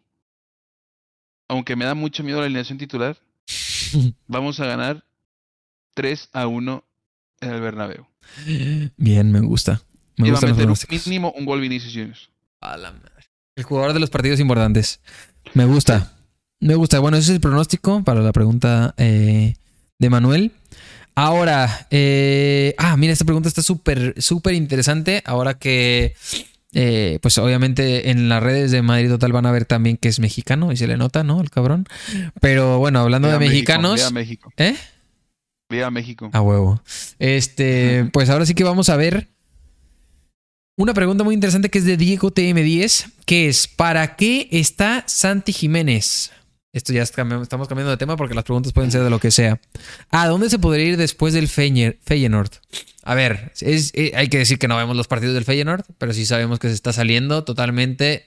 Aunque 1.47 1.75
me 1.75 1.85
da 1.85 1.93
mucho 1.93 2.23
miedo 2.23 2.39
la 2.39 2.45
alineación 2.45 2.77
titular, 2.77 3.17
vamos 4.27 4.59
a 4.59 4.65
ganar 4.65 5.05
3 5.93 6.29
a 6.33 6.47
1 6.47 6.83
en 7.41 7.49
el 7.49 7.61
Bernabéu. 7.61 8.07
Bien, 8.97 9.31
me 9.31 9.39
gusta. 9.41 9.81
Me 10.17 10.31
gusta 10.31 10.47
a 10.47 10.49
meter 10.49 10.67
un 10.67 10.77
mínimo 11.05 11.33
un 11.35 11.45
gol 11.45 11.61
Vinicius 11.61 11.93
Juniors. 11.93 12.29
A 12.61 12.77
la 12.77 12.91
madre. 12.91 13.11
El 13.55 13.63
jugador 13.63 13.93
de 13.93 13.99
los 13.99 14.09
partidos 14.09 14.39
importantes. 14.39 15.01
Me 15.53 15.65
gusta. 15.65 16.14
Me 16.65 16.73
gusta. 16.73 16.97
Bueno, 16.97 17.17
ese 17.17 17.31
es 17.31 17.35
el 17.35 17.41
pronóstico 17.41 18.03
para 18.03 18.21
la 18.21 18.31
pregunta 18.31 18.95
eh, 18.97 19.53
de 19.99 20.09
Manuel. 20.09 20.51
Ahora, 21.13 21.85
eh, 21.91 22.73
ah, 22.79 22.97
mira, 22.97 23.13
esta 23.13 23.23
pregunta 23.23 23.47
está 23.47 23.61
súper, 23.61 24.15
súper 24.17 24.55
interesante. 24.55 25.21
Ahora 25.25 25.59
que, 25.59 26.15
eh, 26.73 27.19
pues 27.21 27.37
obviamente 27.37 28.09
en 28.09 28.29
las 28.29 28.41
redes 28.41 28.71
de 28.71 28.81
Madrid 28.81 29.09
Total 29.09 29.31
van 29.31 29.45
a 29.45 29.51
ver 29.51 29.65
también 29.65 29.97
que 29.97 30.09
es 30.09 30.19
mexicano 30.19 30.71
y 30.71 30.77
se 30.77 30.87
le 30.87 30.97
nota, 30.97 31.23
¿no? 31.23 31.39
El 31.39 31.51
cabrón. 31.51 31.85
Pero 32.41 32.79
bueno, 32.79 32.99
hablando 33.01 33.27
de 33.27 33.37
México, 33.37 33.53
mexicanos. 33.53 33.95
Viva 33.97 34.09
México. 34.09 34.51
¿Eh? 34.57 34.75
Viva 35.69 35.91
México. 35.91 36.31
A 36.33 36.41
huevo. 36.41 36.81
Este, 37.19 38.09
pues 38.11 38.31
ahora 38.31 38.47
sí 38.47 38.55
que 38.55 38.63
vamos 38.63 38.89
a 38.89 38.95
ver 38.95 39.27
una 40.77 40.95
pregunta 40.95 41.23
muy 41.23 41.35
interesante 41.35 41.69
que 41.69 41.77
es 41.77 41.85
de 41.85 41.95
Diego 41.95 42.33
TM10, 42.33 43.11
que 43.27 43.49
es 43.49 43.67
¿para 43.67 44.15
qué 44.15 44.49
está 44.51 45.03
Santi 45.05 45.53
Jiménez? 45.53 46.31
Esto 46.75 46.91
ya 46.91 47.03
estamos 47.03 47.47
cambiando 47.69 47.89
de 47.89 47.95
tema 47.95 48.17
porque 48.17 48.35
las 48.35 48.43
preguntas 48.43 48.73
pueden 48.73 48.91
ser 48.91 49.01
de 49.01 49.09
lo 49.09 49.17
que 49.17 49.31
sea. 49.31 49.61
¿A 50.11 50.27
dónde 50.27 50.49
se 50.49 50.59
podría 50.59 50.85
ir 50.85 50.97
después 50.97 51.33
del 51.33 51.47
Feyenoord? 51.47 52.51
A 53.03 53.15
ver, 53.15 53.53
es- 53.61 53.91
eh, 53.95 54.11
hay 54.13 54.27
que 54.27 54.37
decir 54.39 54.59
que 54.59 54.67
no 54.67 54.75
vemos 54.75 54.97
los 54.97 55.07
partidos 55.07 55.35
del 55.35 55.45
Feyenoord, 55.45 55.85
pero 55.97 56.11
sí 56.11 56.25
sabemos 56.25 56.59
que 56.59 56.67
se 56.67 56.73
está 56.73 56.91
saliendo 56.91 57.45
totalmente 57.45 58.25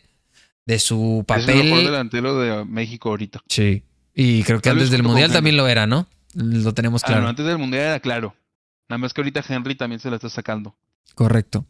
de 0.64 0.78
su 0.78 1.26
Es 1.28 1.36
el 1.40 1.46
mejor 1.46 1.68
papel. 1.70 1.84
delantero 1.84 2.40
de 2.40 2.64
México 2.64 3.10
ahorita. 3.10 3.42
Sí. 3.50 3.82
Y 4.14 4.42
creo 4.44 4.60
que 4.62 4.70
antes 4.70 4.90
del 4.90 5.02
Mundial 5.02 5.30
también 5.30 5.58
lo 5.58 5.68
era, 5.68 5.86
¿no? 5.86 6.08
Lo 6.34 6.72
tenemos 6.72 7.02
Ah, 7.04 7.06
claro. 7.08 7.22
no, 7.24 7.28
antes 7.28 7.44
del 7.44 7.58
Mundial 7.58 7.82
era 7.82 8.00
claro. 8.00 8.34
Nada 8.88 8.96
más 8.98 9.12
que 9.12 9.20
ahorita 9.20 9.44
Henry 9.46 9.74
también 9.74 10.00
se 10.00 10.08
la 10.08 10.16
está 10.16 10.30
sacando. 10.30 10.74
Correcto. 11.14 11.66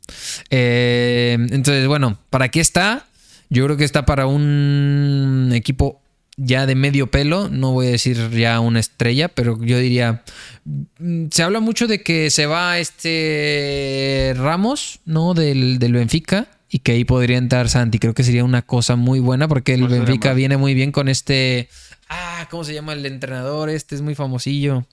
Eh, 0.51 1.37
entonces, 1.51 1.89
bueno, 1.89 2.19
¿para 2.31 2.49
qué 2.51 2.61
está? 2.61 3.07
Yo 3.51 3.65
creo 3.65 3.77
que 3.77 3.85
está 3.85 4.05
para 4.07 4.27
un 4.27 5.51
equipo 5.55 6.03
ya 6.39 6.65
de 6.67 6.75
medio 6.75 7.11
pelo. 7.11 7.49
No 7.51 7.73
voy 7.73 7.89
a 7.89 7.91
decir 7.91 8.31
ya 8.31 8.61
una 8.61 8.81
estrella, 8.81 9.29
pero 9.29 9.59
yo 9.63 9.79
diría. 9.79 10.23
mm, 10.65 11.27
Se 11.31 11.43
habla 11.43 11.61
mucho 11.61 11.87
de 11.87 12.03
que 12.03 12.31
se 12.31 12.47
va 12.47 12.79
este 12.79 14.33
Ramos, 14.37 15.01
¿no? 15.05 15.35
Del, 15.35 15.79
del 15.79 15.93
Benfica. 15.93 16.49
Y 16.71 16.81
que 16.81 16.93
ahí 16.93 17.05
podría 17.05 17.39
entrar 17.39 17.69
Santi. 17.71 17.99
Creo 17.99 18.13
que 18.15 18.23
sería 18.25 18.45
una 18.45 18.61
cosa 18.63 18.95
muy 18.95 19.21
buena 19.21 19.49
porque 19.49 19.73
el 19.75 19.89
Benfica 19.89 20.35
viene 20.35 20.57
muy 20.59 20.75
bien 20.75 20.93
con 20.93 21.09
este. 21.09 21.69
Ah, 22.11 22.47
¿cómo 22.51 22.63
se 22.65 22.75
llama 22.75 22.93
el 22.93 23.05
entrenador? 23.07 23.71
Este 23.71 23.95
es 23.95 24.03
muy 24.03 24.15
famosillo. 24.15 24.87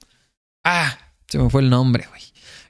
Ah, 0.64 0.98
se 1.28 1.38
me 1.38 1.50
fue 1.50 1.62
el 1.62 1.70
nombre, 1.70 2.06
güey. 2.10 2.22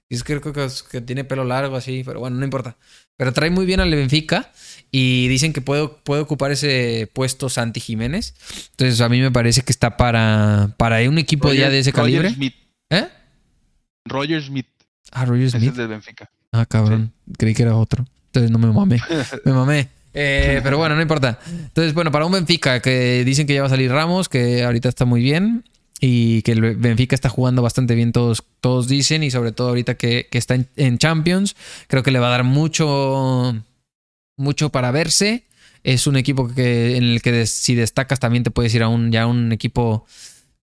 Es 0.09 0.23
que 0.23 0.39
creo 0.39 0.53
que, 0.53 0.67
que 0.91 1.01
tiene 1.01 1.23
pelo 1.23 1.43
largo 1.43 1.75
así, 1.75 2.03
pero 2.03 2.19
bueno, 2.19 2.37
no 2.37 2.45
importa. 2.45 2.77
Pero 3.17 3.31
trae 3.31 3.49
muy 3.49 3.65
bien 3.65 3.79
al 3.79 3.91
Benfica 3.93 4.51
y 4.91 5.27
dicen 5.27 5.53
que 5.53 5.61
puede, 5.61 5.89
puede 6.03 6.21
ocupar 6.21 6.51
ese 6.51 7.09
puesto 7.13 7.49
Santi 7.49 7.79
Jiménez. 7.79 8.33
Entonces 8.71 9.01
a 9.01 9.09
mí 9.09 9.19
me 9.19 9.31
parece 9.31 9.61
que 9.61 9.71
está 9.71 9.97
para, 9.97 10.73
para 10.77 11.07
un 11.09 11.17
equipo 11.17 11.53
ya 11.53 11.69
de 11.69 11.79
ese 11.79 11.91
Roger 11.91 12.03
calibre. 12.03 12.33
Smith. 12.33 12.55
¿Eh? 12.89 13.07
Roger 14.05 14.41
Smith. 14.41 14.67
Ah, 15.11 15.25
Roger 15.25 15.49
Smith. 15.51 15.69
es 15.69 15.75
del 15.75 15.87
Benfica. 15.87 16.29
Ah, 16.51 16.65
cabrón. 16.65 17.11
Creí 17.37 17.53
que 17.53 17.63
era 17.63 17.75
otro. 17.75 18.05
Entonces 18.27 18.51
no 18.51 18.59
me 18.59 18.67
mamé. 18.71 19.01
Me 19.45 19.51
mamé. 19.51 19.89
Eh, 20.13 20.61
pero 20.63 20.77
bueno, 20.77 20.95
no 20.95 21.01
importa. 21.01 21.39
Entonces, 21.45 21.93
bueno, 21.93 22.11
para 22.11 22.25
un 22.25 22.31
Benfica 22.31 22.79
que 22.81 23.23
dicen 23.25 23.47
que 23.47 23.53
ya 23.53 23.61
va 23.61 23.67
a 23.67 23.69
salir 23.69 23.91
Ramos, 23.91 24.29
que 24.29 24.63
ahorita 24.63 24.87
está 24.89 25.05
muy 25.05 25.21
bien. 25.21 25.65
Y 25.99 26.41
que 26.41 26.51
el 26.51 26.75
Benfica 26.75 27.15
está 27.15 27.29
jugando 27.29 27.61
bastante 27.61 27.95
bien, 27.95 28.11
todos, 28.11 28.43
todos 28.61 28.87
dicen. 28.87 29.23
Y 29.23 29.31
sobre 29.31 29.51
todo 29.51 29.69
ahorita 29.69 29.95
que, 29.95 30.27
que 30.31 30.37
está 30.37 30.55
en, 30.55 30.67
en 30.75 30.97
Champions, 30.97 31.55
creo 31.87 32.03
que 32.03 32.11
le 32.11 32.19
va 32.19 32.27
a 32.27 32.31
dar 32.31 32.43
mucho, 32.43 33.55
mucho 34.37 34.69
para 34.71 34.91
verse. 34.91 35.45
Es 35.83 36.07
un 36.07 36.15
equipo 36.17 36.47
que, 36.53 36.97
en 36.97 37.03
el 37.03 37.21
que 37.21 37.31
des- 37.31 37.51
si 37.51 37.75
destacas 37.75 38.19
también 38.19 38.43
te 38.43 38.51
puedes 38.51 38.73
ir 38.73 38.83
a 38.83 38.87
un, 38.87 39.11
ya 39.11 39.27
un 39.27 39.51
equipo. 39.51 40.05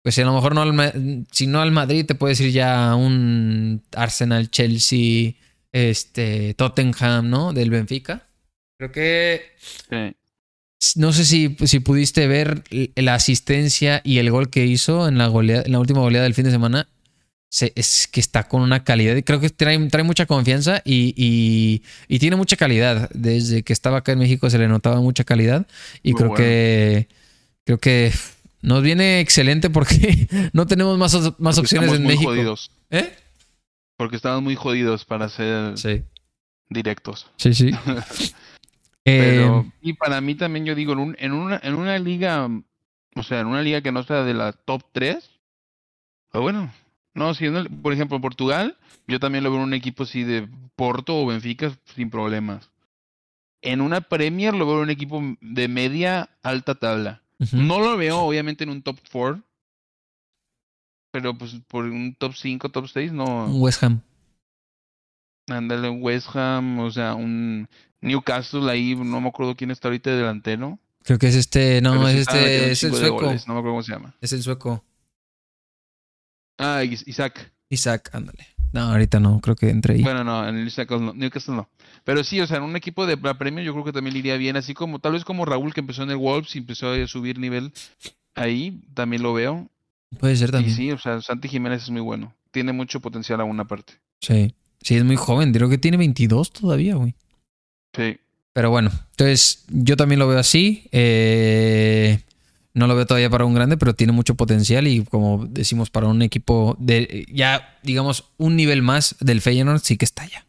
Pues 0.03 0.19
a 0.19 0.23
lo 0.23 0.35
mejor 0.35 0.55
no 0.55 0.63
al, 0.63 1.27
si 1.31 1.47
no 1.47 1.61
al 1.63 1.71
Madrid, 1.71 2.05
te 2.07 2.17
puedes 2.17 2.41
ir 2.41 2.51
ya 2.51 2.91
a 2.91 2.97
un 2.97 3.83
Arsenal, 3.95 4.51
Chelsea, 4.51 5.35
este, 5.71 6.55
Tottenham, 6.55 7.31
¿no? 7.31 7.53
Del 7.53 7.71
Benfica. 7.71 8.27
Creo 8.79 8.91
que 8.91 9.43
Sí. 9.89 10.17
no 10.97 11.13
sé 11.13 11.25
si, 11.25 11.57
si 11.67 11.79
pudiste 11.79 12.27
ver 12.27 12.65
la 12.97 13.15
asistencia 13.15 14.01
y 14.05 14.19
el 14.19 14.31
gol 14.33 14.51
que 14.51 14.67
hizo 14.67 15.07
en 15.07 15.19
la, 15.19 15.29
goleada- 15.29 15.63
en 15.65 15.71
la 15.73 15.79
última 15.79 16.01
goleada 16.01 16.25
del 16.25 16.35
fin 16.35 16.47
de 16.47 16.51
semana. 16.51 16.89
Se- 17.53 17.73
es 17.77 18.09
que 18.09 18.19
está 18.21 18.49
con 18.49 18.63
una 18.63 18.83
calidad 18.83 19.15
creo 19.27 19.39
que 19.39 19.51
trae, 19.51 19.79
trae 19.91 20.05
mucha 20.05 20.25
confianza 20.25 20.81
y, 20.87 21.13
y- 21.17 21.83
y 22.09 22.19
tiene 22.19 22.37
mucha 22.37 22.57
calidad. 22.57 23.11
Desde 23.13 23.63
que 23.63 23.75
estaba 23.75 23.99
acá 23.99 24.13
en 24.13 24.21
México 24.21 24.49
se 24.49 24.57
le 24.59 24.69
notaba 24.69 25.03
mucha 25.03 25.23
calidad 25.25 25.67
y 26.03 26.13
Muy 26.13 26.19
creo 26.19 26.29
bueno. 26.31 26.43
que 26.45 27.09
creo 27.65 27.79
que 27.79 28.11
nos 28.63 28.83
viene 28.83 29.21
excelente 29.21 29.69
porque 29.69 30.27
no 30.55 30.67
tenemos 30.67 30.97
más, 30.97 31.13
más 31.15 31.33
Porque 31.57 31.61
opciones 31.61 31.71
estamos 31.93 31.97
en 31.97 32.03
muy 32.05 32.13
México. 32.15 32.31
jodidos. 32.31 32.71
¿Eh? 32.91 33.13
Porque 33.99 34.17
estamos 34.17 34.43
muy 34.43 34.55
jodidos 34.57 35.05
para 35.05 35.29
ser 35.29 35.77
Sí, 35.77 36.03
directos. 36.71 37.27
sí, 37.37 37.53
sí. 37.53 37.71
Pero, 39.05 39.61
Eh, 39.61 39.71
y 39.83 39.93
para 39.95 40.21
mí 40.21 40.35
también 40.37 40.65
yo 40.65 40.75
digo, 40.75 40.93
en, 40.95 40.99
un- 41.01 41.17
en 41.19 41.33
una, 41.33 41.61
en 41.63 41.75
una 41.75 41.99
liga, 41.99 42.49
o 43.17 43.23
sea, 43.23 43.41
en 43.41 43.49
una 43.49 43.61
liga 43.61 43.83
que 43.83 43.93
no 43.93 44.05
sea 44.05 44.23
de 44.25 44.33
la 44.33 44.53
top 44.53 44.83
3, 44.93 45.19
pues 46.31 46.41
bueno, 46.43 46.73
no, 47.15 47.35
si 47.35 47.47
el- 47.47 47.69
por 47.71 47.93
ejemplo 47.93 48.21
Portugal, 48.21 48.77
yo 49.07 49.21
también 49.21 49.45
lo 49.45 49.51
veo 49.51 49.61
en 49.61 49.67
un 49.69 49.75
equipo 49.75 50.03
así 50.05 50.25
de 50.25 50.49
Porto 50.77 51.17
o 51.21 51.27
Benfica 51.27 51.77
sin 51.95 52.11
problemas. 52.11 52.71
En 53.63 53.81
una 53.81 54.01
Premier 54.01 54.55
lo 54.55 54.67
veo 54.67 54.77
en 54.77 54.83
un 54.83 54.91
equipo 54.91 55.23
de 55.41 55.69
media 55.69 56.31
alta 56.43 56.75
tabla. 56.75 57.23
No 57.53 57.81
lo 57.81 57.97
veo 57.97 58.19
obviamente 58.21 58.65
en 58.65 58.71
un 58.71 58.83
top 58.83 58.99
4, 59.11 59.43
pero 61.13 61.37
pues 61.37 61.57
por 61.69 61.85
un 61.85 62.15
top 62.15 62.35
5, 62.35 62.69
top 62.71 62.87
6 62.89 63.13
no. 63.13 63.47
West 63.57 63.83
Ham. 63.83 64.01
Ándale, 65.49 65.91
West 65.91 66.35
Ham, 66.37 66.79
o 66.81 66.91
sea, 66.91 67.15
un 67.15 67.69
Newcastle 68.01 68.71
ahí, 68.71 68.95
no 68.95 69.21
me 69.21 69.29
acuerdo 69.29 69.55
quién 69.57 69.71
está 69.71 69.89
ahorita 69.89 70.11
de 70.11 70.17
delantero. 70.17 70.79
Creo 71.03 71.19
que 71.19 71.27
es 71.29 71.35
este, 71.35 71.81
no, 71.83 71.93
pero 71.93 72.09
es 72.09 72.21
este, 72.21 72.71
es 72.73 72.85
el 72.85 72.95
sueco. 72.95 73.15
goles, 73.27 73.47
no 73.49 73.55
me 73.55 73.61
acuerdo 73.61 73.75
cómo 73.75 73.83
se 73.83 73.93
llama. 73.93 74.15
Es 74.21 74.33
el 74.33 74.43
sueco. 74.43 74.85
Ah, 76.63 76.85
Is- 76.85 77.07
Isaac. 77.07 77.53
Isaac, 77.69 78.11
ándale. 78.13 78.47
No, 78.73 78.81
ahorita 78.83 79.21
no, 79.21 79.41
creo 79.41 79.55
que 79.57 79.69
entre 79.69 79.95
ahí. 79.95 80.03
Bueno, 80.03 80.25
no, 80.25 80.49
en 80.49 80.57
el 80.57 80.65
Newcastle 80.65 80.99
no, 81.01 81.13
Newcastle 81.13 81.55
no. 81.55 81.69
Pero 82.05 82.25
sí, 82.25 82.41
o 82.41 82.47
sea, 82.47 82.57
en 82.57 82.63
un 82.63 82.75
equipo 82.77 83.05
de 83.07 83.17
la 83.23 83.35
Premier 83.35 83.65
yo 83.67 83.73
creo 83.73 83.85
que 83.85 83.93
también 83.93 84.15
le 84.15 84.21
iría 84.21 84.37
bien, 84.37 84.57
así 84.57 84.73
como 84.75 84.99
tal 84.99 85.13
vez 85.13 85.25
como 85.25 85.45
Raúl 85.45 85.75
que 85.75 85.81
empezó 85.81 86.03
en 86.03 86.11
el 86.11 86.17
Wolves 86.17 86.55
y 86.57 86.59
empezó 86.59 86.91
a 86.91 87.07
subir 87.07 87.39
nivel 87.39 87.73
ahí, 88.35 88.81
también 88.95 89.23
lo 89.23 89.35
veo. 89.35 89.69
Puede 90.19 90.37
ser 90.37 90.49
Y 90.51 90.53
también. 90.53 90.75
sí, 90.77 90.91
o 90.91 90.99
sea, 90.99 91.21
Santi 91.21 91.49
Jiménez 91.49 91.83
es 91.83 91.91
muy 91.91 92.01
bueno. 92.01 92.35
Tiene 92.51 92.73
mucho 92.73 93.01
potencial 93.01 93.41
a 93.41 93.45
una 93.45 93.67
parte. 93.67 93.95
Sí. 94.21 94.55
Sí, 94.83 94.97
es 94.97 95.05
muy 95.05 95.17
joven. 95.17 95.53
Creo 95.53 95.69
que 95.69 95.79
tiene 95.79 95.97
22 95.97 96.53
todavía, 96.53 96.97
güey. 96.97 97.15
Sí. 97.95 98.19
Pero 98.53 98.71
bueno, 98.71 98.91
entonces 99.11 99.65
yo 99.69 99.97
también 99.97 100.19
lo 100.19 100.29
veo 100.29 100.39
así. 100.39 100.89
Eh, 100.93 102.21
no 102.75 102.87
lo 102.87 102.95
veo 102.97 103.07
todavía 103.07 103.29
para 103.31 103.45
un 103.45 103.55
grande, 103.55 103.77
pero 103.77 103.95
tiene 103.95 104.13
mucho 104.13 104.35
potencial 104.35 104.87
y 104.87 105.05
como 105.05 105.47
decimos, 105.47 105.91
para 105.91 106.07
un 106.07 106.23
equipo 106.23 106.77
de 106.81 107.27
ya, 107.33 107.79
digamos, 107.83 108.25
un 108.39 108.57
nivel 108.57 108.83
más 108.83 109.17
del 109.21 109.41
Feyenoord 109.41 109.81
sí 109.81 109.97
que 109.97 110.05
está 110.05 110.27
ya. 110.27 110.47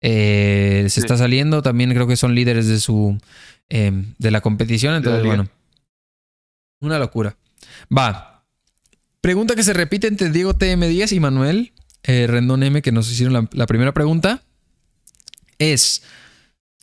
Eh, 0.00 0.82
se 0.84 0.90
Sí. 0.90 1.00
está 1.00 1.16
saliendo, 1.16 1.62
también 1.62 1.90
creo 1.94 2.06
que 2.06 2.16
son 2.16 2.34
líderes 2.34 2.66
de 2.68 2.78
su 2.78 3.18
eh, 3.70 4.04
de 4.18 4.30
la 4.30 4.40
competición, 4.42 4.94
entonces 4.94 5.24
bueno, 5.24 5.48
una 6.80 6.98
locura. 6.98 7.36
Va. 7.96 8.44
Pregunta 9.22 9.56
que 9.56 9.62
se 9.62 9.72
repite 9.72 10.06
entre 10.06 10.28
Diego 10.30 10.52
TM10 10.54 11.12
y 11.12 11.20
Manuel 11.20 11.72
eh, 12.02 12.26
Rendón 12.28 12.62
M, 12.62 12.82
que 12.82 12.92
nos 12.92 13.10
hicieron 13.10 13.32
la, 13.32 13.48
la 13.52 13.66
primera 13.66 13.92
pregunta, 13.94 14.42
es 15.58 16.02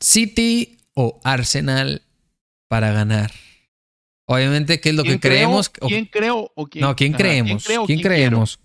City 0.00 0.78
o 0.94 1.20
Arsenal 1.22 2.02
para 2.68 2.90
ganar. 2.92 3.30
Obviamente, 4.26 4.80
¿qué 4.80 4.90
es 4.90 4.94
lo 4.94 5.02
que 5.02 5.10
¿Quién 5.10 5.18
creo? 5.20 5.32
creemos? 5.32 5.70
o- 5.80 5.88
¿Quién 5.88 6.06
creo 6.06 6.52
o 6.54 6.66
quién? 6.66 6.82
no, 6.82 6.96
¿quién 6.96 7.14
Ajá, 7.14 7.22
creemos? 7.24 7.64
creo 7.64 7.86
¿Quién, 7.86 7.98
quiero? 8.00 8.14
creemos? 8.14 8.60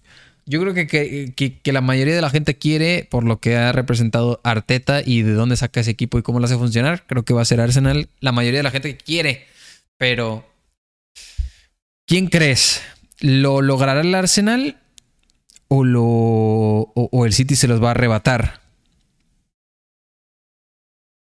Yo 0.46 0.62
creo 0.62 0.74
que, 0.74 0.88
que, 0.88 1.34
que- 1.36 1.60
que 1.60 1.74
la 1.74 1.82
mayoría 1.82 2.16
de 2.16 2.22
la 2.22 2.30
gente 2.30 2.58
quiere, 2.58 3.06
por 3.10 3.24
lo 3.26 3.40
que 3.42 3.58
ha 3.58 3.72
representado 3.74 4.40
Arteta 4.44 5.02
y 5.06 5.24
de 5.24 5.34
dónde 5.34 5.58
saca 5.58 5.82
ese 5.82 5.92
equipo 5.92 6.18
y 6.18 6.22
cómo 6.22 6.40
lo 6.40 6.46
hace 6.46 6.56
funcionar, 6.58 7.06
creo 7.06 7.26
que 7.26 7.34
va 7.34 7.42
a 7.42 7.46
ser 7.46 7.60
Arsenal. 7.60 8.08
La 8.22 8.32
mayoría 8.32 8.60
de 8.60 8.64
la 8.64 8.72
gente 8.72 8.96
quiere, 8.98 9.46
pero 9.98 10.46
¿quién 12.06 12.28
crees? 12.28 12.82
¿Lo 13.20 13.62
logrará 13.62 14.02
el 14.02 14.14
Arsenal 14.16 14.78
o, 15.68 15.84
lo, 15.84 16.04
o, 16.04 17.10
o 17.12 17.26
el 17.26 17.34
City 17.34 17.56
se 17.58 17.68
los 17.68 17.84
va 17.84 17.90
a 17.90 17.92
arrebatar? 17.92 18.62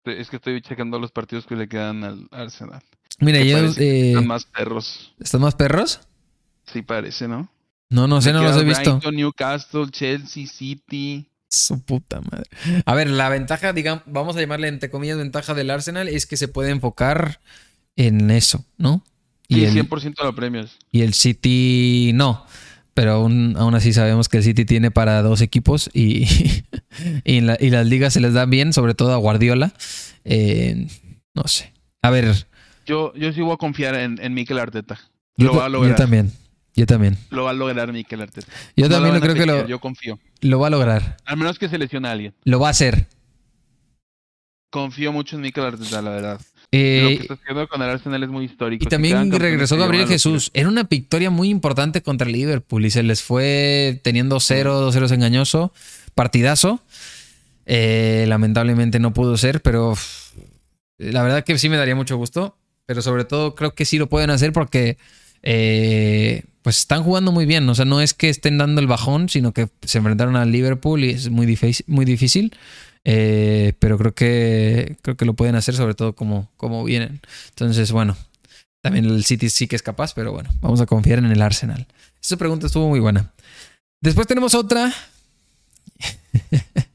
Es 0.05 0.29
que 0.29 0.35
estoy 0.37 0.61
checando 0.61 0.97
los 0.99 1.11
partidos 1.11 1.45
que 1.45 1.55
le 1.55 1.67
quedan 1.69 2.03
al 2.03 2.27
Arsenal. 2.31 2.81
Mira, 3.19 3.39
yo... 3.41 3.57
eh, 3.77 4.09
Están 4.09 4.27
más 4.27 4.45
perros. 4.45 5.13
¿Están 5.19 5.41
más 5.41 5.55
perros? 5.55 5.99
Sí 6.71 6.81
parece, 6.81 7.27
¿no? 7.27 7.49
No, 7.89 8.07
no 8.07 8.21
sé, 8.21 8.33
no 8.33 8.41
los 8.41 8.57
he 8.57 8.63
visto. 8.63 8.93
Brighton, 8.95 9.15
Newcastle, 9.15 9.85
Chelsea, 9.91 10.47
City. 10.47 11.29
Su 11.49 11.79
puta 11.83 12.19
madre. 12.21 12.45
A 12.85 12.95
ver, 12.95 13.09
la 13.09 13.29
ventaja, 13.29 13.73
digamos, 13.73 14.03
vamos 14.07 14.35
a 14.35 14.39
llamarle 14.39 14.67
entre 14.67 14.89
comillas 14.89 15.17
ventaja 15.17 15.53
del 15.53 15.69
Arsenal 15.69 16.07
es 16.07 16.25
que 16.25 16.35
se 16.37 16.47
puede 16.47 16.71
enfocar 16.71 17.39
en 17.95 18.31
eso, 18.31 18.65
¿no? 18.77 19.03
Y 19.47 19.55
Sí, 19.55 19.65
el, 19.65 19.73
100% 19.87 20.15
de 20.17 20.23
los 20.23 20.33
premios. 20.35 20.77
y 20.91 21.01
el 21.01 21.13
City 21.13 22.11
no. 22.15 22.45
Pero 22.95 23.11
aún, 23.13 23.55
aún 23.57 23.75
así 23.75 23.93
sabemos 23.93 24.29
que 24.29 24.37
el 24.37 24.43
City 24.43 24.65
tiene 24.65 24.89
para 24.89 25.21
dos 25.21 25.41
equipos 25.41 25.91
y, 25.93 26.25
y, 27.23 27.37
en 27.37 27.45
la- 27.47 27.57
y 27.59 27.69
las 27.69 27.85
ligas 27.85 28.13
se 28.13 28.19
les 28.21 28.33
da 28.33 28.45
bien, 28.45 28.73
sobre 28.73 28.95
todo 28.95 29.13
a 29.13 29.17
Guardiola. 29.17 29.73
Eh, 30.25 30.87
no 31.35 31.43
sé. 31.47 31.71
A 32.01 32.09
ver, 32.09 32.47
Yo, 32.85 33.13
yo 33.15 33.31
sí 33.33 33.41
voy 33.41 33.53
a 33.53 33.57
confiar 33.57 33.95
en, 33.95 34.19
en 34.21 34.33
Mikel 34.33 34.57
Arteta. 34.59 34.99
yo, 35.37 35.47
Lo 35.47 35.53
va 35.55 35.57
a 35.57 35.65
ta- 35.65 35.65
yo 35.67 35.69
lograr. 35.79 35.95
también. 35.95 36.31
Yo 36.75 36.85
también. 36.87 37.17
Lo 37.29 37.43
va 37.43 37.51
a 37.51 37.53
lograr 37.53 37.93
Mikel 37.93 38.21
Arteta. 38.21 38.47
Yo 38.75 38.85
No 38.85 38.89
lo 38.89 38.95
también 38.95 39.15
a 39.15 39.19
creo 39.21 39.35
que 39.35 39.45
lo, 39.45 39.67
Yo 39.67 39.79
confío. 39.79 40.19
lo 40.41 40.59
va 40.59 40.67
a 40.67 40.69
lograr. 40.71 41.17
Al 41.25 41.37
menos 41.37 41.59
que 41.59 41.69
se 41.69 41.77
lesione 41.77 42.07
a 42.07 42.11
alguien. 42.11 42.33
Lo 42.45 42.59
va 42.59 42.67
a 42.67 42.71
hacer. 42.71 43.07
Confío 44.71 45.11
mucho 45.11 45.35
en 45.35 45.43
Mikel 45.43 45.63
Arteta, 45.65 46.01
la 46.01 46.09
verdad. 46.09 46.41
Eh, 46.71 47.01
lo 47.03 47.07
que 47.09 47.21
está 47.21 47.33
haciendo 47.35 47.67
con 47.67 47.81
el 47.83 47.89
Arsenal 47.91 48.23
es 48.23 48.29
muy 48.29 48.45
histórico. 48.45 48.83
Y 48.85 48.87
también 48.87 49.31
regresó 49.31 49.77
Gabriel 49.77 50.07
Jesús. 50.07 50.49
Era 50.55 50.67
una 50.67 50.83
victoria 50.83 51.29
muy 51.29 51.49
importante 51.49 52.01
contra 52.01 52.25
el 52.25 52.33
Liverpool 52.33 52.83
y 52.83 52.89
se 52.89 53.03
les 53.03 53.21
fue 53.21 53.99
teniendo 54.03 54.39
0, 54.39 54.79
2 54.79 54.93
0 54.93 55.07
engañoso. 55.11 55.71
Partidazo. 56.15 56.81
Eh, 57.67 58.25
lamentablemente 58.27 58.99
no 58.99 59.13
pudo 59.13 59.37
ser, 59.37 59.61
pero 59.61 59.93
la 60.97 61.21
verdad 61.21 61.43
que 61.43 61.57
sí 61.59 61.69
me 61.69 61.77
daría 61.77 61.95
mucho 61.95 62.17
gusto. 62.17 62.57
Pero 62.85 63.01
sobre 63.01 63.25
todo 63.25 63.55
creo 63.55 63.75
que 63.75 63.85
sí 63.85 63.97
lo 63.97 64.07
pueden 64.09 64.29
hacer 64.29 64.51
porque 64.53 64.97
eh, 65.41 66.43
pues 66.61 66.79
están 66.79 67.03
jugando 67.03 67.31
muy 67.31 67.45
bien. 67.45 67.67
O 67.69 67.75
sea, 67.75 67.85
no 67.85 68.01
es 68.01 68.13
que 68.13 68.29
estén 68.29 68.57
dando 68.57 68.81
el 68.81 68.87
bajón, 68.87 69.29
sino 69.29 69.53
que 69.53 69.69
se 69.83 69.99
enfrentaron 69.99 70.35
al 70.35 70.51
Liverpool 70.51 71.03
y 71.03 71.11
es 71.11 71.29
muy 71.29 71.45
difícil. 71.45 71.85
Muy 71.87 72.05
difícil. 72.05 72.55
Eh, 73.05 73.73
pero 73.79 73.97
creo 73.97 74.13
que 74.13 74.95
creo 75.01 75.17
que 75.17 75.25
lo 75.25 75.33
pueden 75.33 75.55
hacer, 75.55 75.75
sobre 75.75 75.93
todo 75.93 76.13
como, 76.13 76.49
como 76.57 76.83
vienen. 76.83 77.19
Entonces, 77.49 77.91
bueno, 77.91 78.15
también 78.81 79.05
el 79.05 79.23
City 79.25 79.49
sí 79.49 79.67
que 79.67 79.75
es 79.75 79.83
capaz, 79.83 80.13
pero 80.13 80.31
bueno, 80.31 80.49
vamos 80.61 80.81
a 80.81 80.85
confiar 80.85 81.19
en 81.19 81.25
el 81.25 81.41
Arsenal. 81.41 81.87
Esa 82.21 82.37
pregunta 82.37 82.67
estuvo 82.67 82.87
muy 82.89 82.99
buena. 82.99 83.31
Después 84.01 84.27
tenemos 84.27 84.55
otra. 84.55 84.93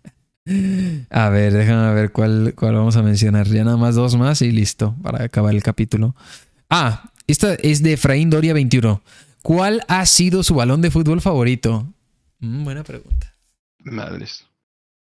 A 1.11 1.29
ver, 1.29 1.53
déjame 1.53 1.95
ver 1.95 2.13
cuál, 2.13 2.55
cuál 2.57 2.75
vamos 2.75 2.97
a 2.97 3.03
mencionar. 3.03 3.47
Ya 3.49 3.65
nada 3.65 3.77
más 3.77 3.95
dos 3.95 4.17
más 4.17 4.43
y 4.43 4.51
listo 4.53 4.95
para 5.03 5.25
acabar 5.25 5.55
el 5.55 5.63
capítulo. 5.63 6.15
Ah, 6.71 7.11
esta 7.27 7.55
es 7.55 7.83
de 7.83 7.95
Efraín 7.95 8.31
Doria 8.31 8.55
21. 8.55 9.03
¿Cuál 9.43 9.83
ha 9.89 10.05
sido 10.07 10.43
su 10.43 10.55
balón 10.55 10.81
de 10.83 10.91
fútbol 10.91 11.21
favorito? 11.21 11.87
Mm, 12.41 12.65
buena 12.65 12.85
pregunta. 12.85 13.33
Madres. 13.85 14.45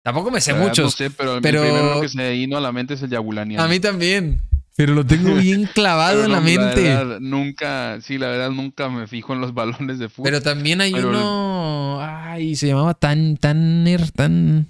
Tampoco 0.03 0.31
me 0.31 0.41
sé 0.41 0.53
verdad, 0.53 0.69
muchos. 0.69 0.85
No 0.87 0.91
sé, 0.91 1.11
pero, 1.11 1.41
pero- 1.43 1.63
el 1.65 1.71
primero 1.73 2.01
que 2.01 2.09
se 2.09 2.17
me 2.17 2.31
vino 2.33 2.57
a 2.57 2.61
la 2.61 2.73
mente 2.73 2.95
es 2.95 3.03
el 3.03 3.11
Yabulani. 3.11 3.57
A 3.57 3.67
mí 3.69 3.81
también. 3.81 4.41
Pero 4.77 4.95
lo 4.95 5.05
tengo 5.05 5.35
bien 5.37 5.69
clavado 5.75 6.25
en 6.25 6.33
la 6.33 6.41
mente. 6.41 6.83
verdad, 6.83 7.19
nunca, 7.21 8.01
sí, 8.01 8.17
la 8.19 8.29
verdad, 8.29 8.51
nunca 8.51 8.89
me 8.89 9.07
fijo 9.07 9.35
en 9.35 9.41
los 9.41 9.53
balones 9.55 9.99
de 9.99 10.09
fútbol. 10.09 10.25
Pero 10.31 10.41
también 10.43 10.81
hay 10.81 10.93
Pero- 10.93 11.11
uno. 11.11 11.99
Ay, 12.03 12.57
se 12.57 12.69
llamaba 12.69 12.95
Tan 12.95 13.37
Tanner, 13.37 14.11
Tan. 14.13 14.69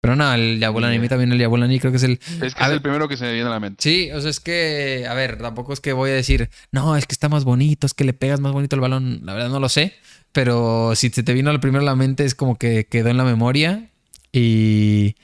Pero 0.00 0.14
no, 0.14 0.32
el 0.32 0.60
Yabulani, 0.60 0.96
a 0.96 1.00
mí 1.00 1.08
también 1.08 1.32
el 1.32 1.38
Yabulani 1.38 1.80
creo 1.80 1.90
que 1.90 1.96
es 1.96 2.04
el. 2.04 2.12
es 2.12 2.54
que 2.54 2.62
a 2.62 2.66
es 2.66 2.68
ver. 2.68 2.72
el 2.72 2.82
primero 2.82 3.08
que 3.08 3.16
se 3.16 3.24
me 3.24 3.32
viene 3.32 3.48
a 3.48 3.52
la 3.52 3.60
mente. 3.60 3.82
Sí, 3.82 4.10
o 4.12 4.20
sea, 4.20 4.30
es 4.30 4.38
que. 4.40 5.06
A 5.08 5.14
ver, 5.14 5.38
tampoco 5.38 5.72
es 5.72 5.80
que 5.80 5.92
voy 5.92 6.10
a 6.10 6.14
decir, 6.14 6.50
no, 6.70 6.96
es 6.96 7.06
que 7.06 7.12
está 7.12 7.28
más 7.28 7.44
bonito, 7.44 7.86
es 7.86 7.94
que 7.94 8.04
le 8.04 8.12
pegas 8.12 8.40
más 8.40 8.52
bonito 8.52 8.76
el 8.76 8.80
balón. 8.80 9.20
La 9.24 9.34
verdad 9.34 9.48
no 9.48 9.60
lo 9.60 9.68
sé. 9.68 9.94
Pero 10.32 10.94
si 10.94 11.08
se 11.08 11.22
te 11.22 11.32
vino 11.34 11.50
al 11.50 11.58
primero 11.60 11.82
a 11.82 11.86
la 11.86 11.96
mente, 11.96 12.24
es 12.24 12.34
como 12.34 12.56
que 12.56 12.86
quedó 12.86 13.08
en 13.08 13.16
la 13.16 13.24
memoria. 13.24 13.90
Y. 14.32 15.16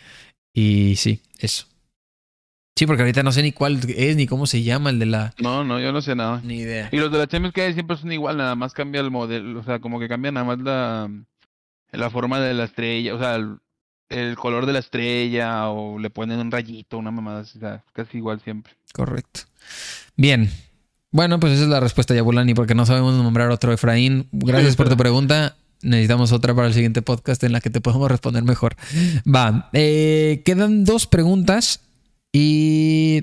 Y 0.53 0.97
sí, 0.97 1.21
eso. 1.39 1.67
Sí, 2.77 2.87
porque 2.87 3.03
ahorita 3.03 3.23
no 3.23 3.31
sé 3.31 3.43
ni 3.43 3.53
cuál 3.53 3.79
es, 3.97 4.17
ni 4.17 4.27
cómo 4.27 4.47
se 4.49 4.65
llama 4.65 4.91
el 4.91 4.99
de 4.99 5.07
la. 5.07 5.35
No, 5.39 5.63
no, 5.63 5.79
yo 5.79 5.93
no 5.93 6.03
sé 6.03 6.17
nada. 6.17 6.41
Ni 6.43 6.57
idea. 6.59 6.89
Y 6.91 6.97
los 6.97 7.13
de 7.13 7.19
la 7.19 7.29
Champions 7.29 7.55
que 7.55 7.63
hay 7.63 7.75
siempre 7.75 7.97
son 7.97 8.11
igual, 8.11 8.37
nada 8.37 8.57
más 8.57 8.73
cambia 8.73 9.01
el 9.01 9.13
modelo, 9.13 9.61
o 9.61 9.63
sea, 9.63 9.79
como 9.79 10.01
que 10.01 10.09
cambia 10.09 10.33
nada 10.33 10.45
más 10.45 10.59
la, 10.59 11.09
la 11.93 12.11
forma 12.11 12.41
de 12.41 12.55
la 12.55 12.65
estrella, 12.65 13.15
o 13.15 13.19
sea, 13.21 13.37
el, 13.37 13.59
el 14.15 14.37
color 14.37 14.67
de 14.67 14.73
la 14.73 14.79
estrella, 14.79 15.69
o 15.69 15.99
le 15.99 16.11
ponen 16.11 16.39
un 16.39 16.51
rayito, 16.51 16.99
una 16.99 17.11
mamada, 17.11 17.45
casi 17.93 18.17
igual 18.19 18.41
siempre. 18.41 18.73
Correcto. 18.93 19.41
Bien. 20.17 20.51
Bueno, 21.11 21.39
pues 21.39 21.53
esa 21.55 21.63
es 21.63 21.69
la 21.69 21.81
respuesta, 21.81 22.15
Yabulani, 22.15 22.55
porque 22.55 22.75
no 22.75 22.87
sabemos 22.87 23.15
nombrar 23.15 23.51
otro 23.51 23.73
Efraín. 23.73 24.27
Gracias 24.33 24.75
por 24.77 24.89
tu 24.89 24.97
pregunta. 24.97 25.57
Necesitamos 25.83 26.33
otra 26.33 26.55
para 26.55 26.67
el 26.69 26.75
siguiente 26.75 27.03
podcast 27.03 27.45
en 27.45 27.53
la 27.53 27.61
que 27.61 27.71
te 27.71 27.81
podemos 27.81 28.11
responder 28.11 28.43
mejor. 28.43 28.75
Va. 29.25 29.69
eh, 29.75 30.43
quedan 30.45 30.85
dos 30.85 31.07
preguntas 31.07 31.81
y 32.33 33.23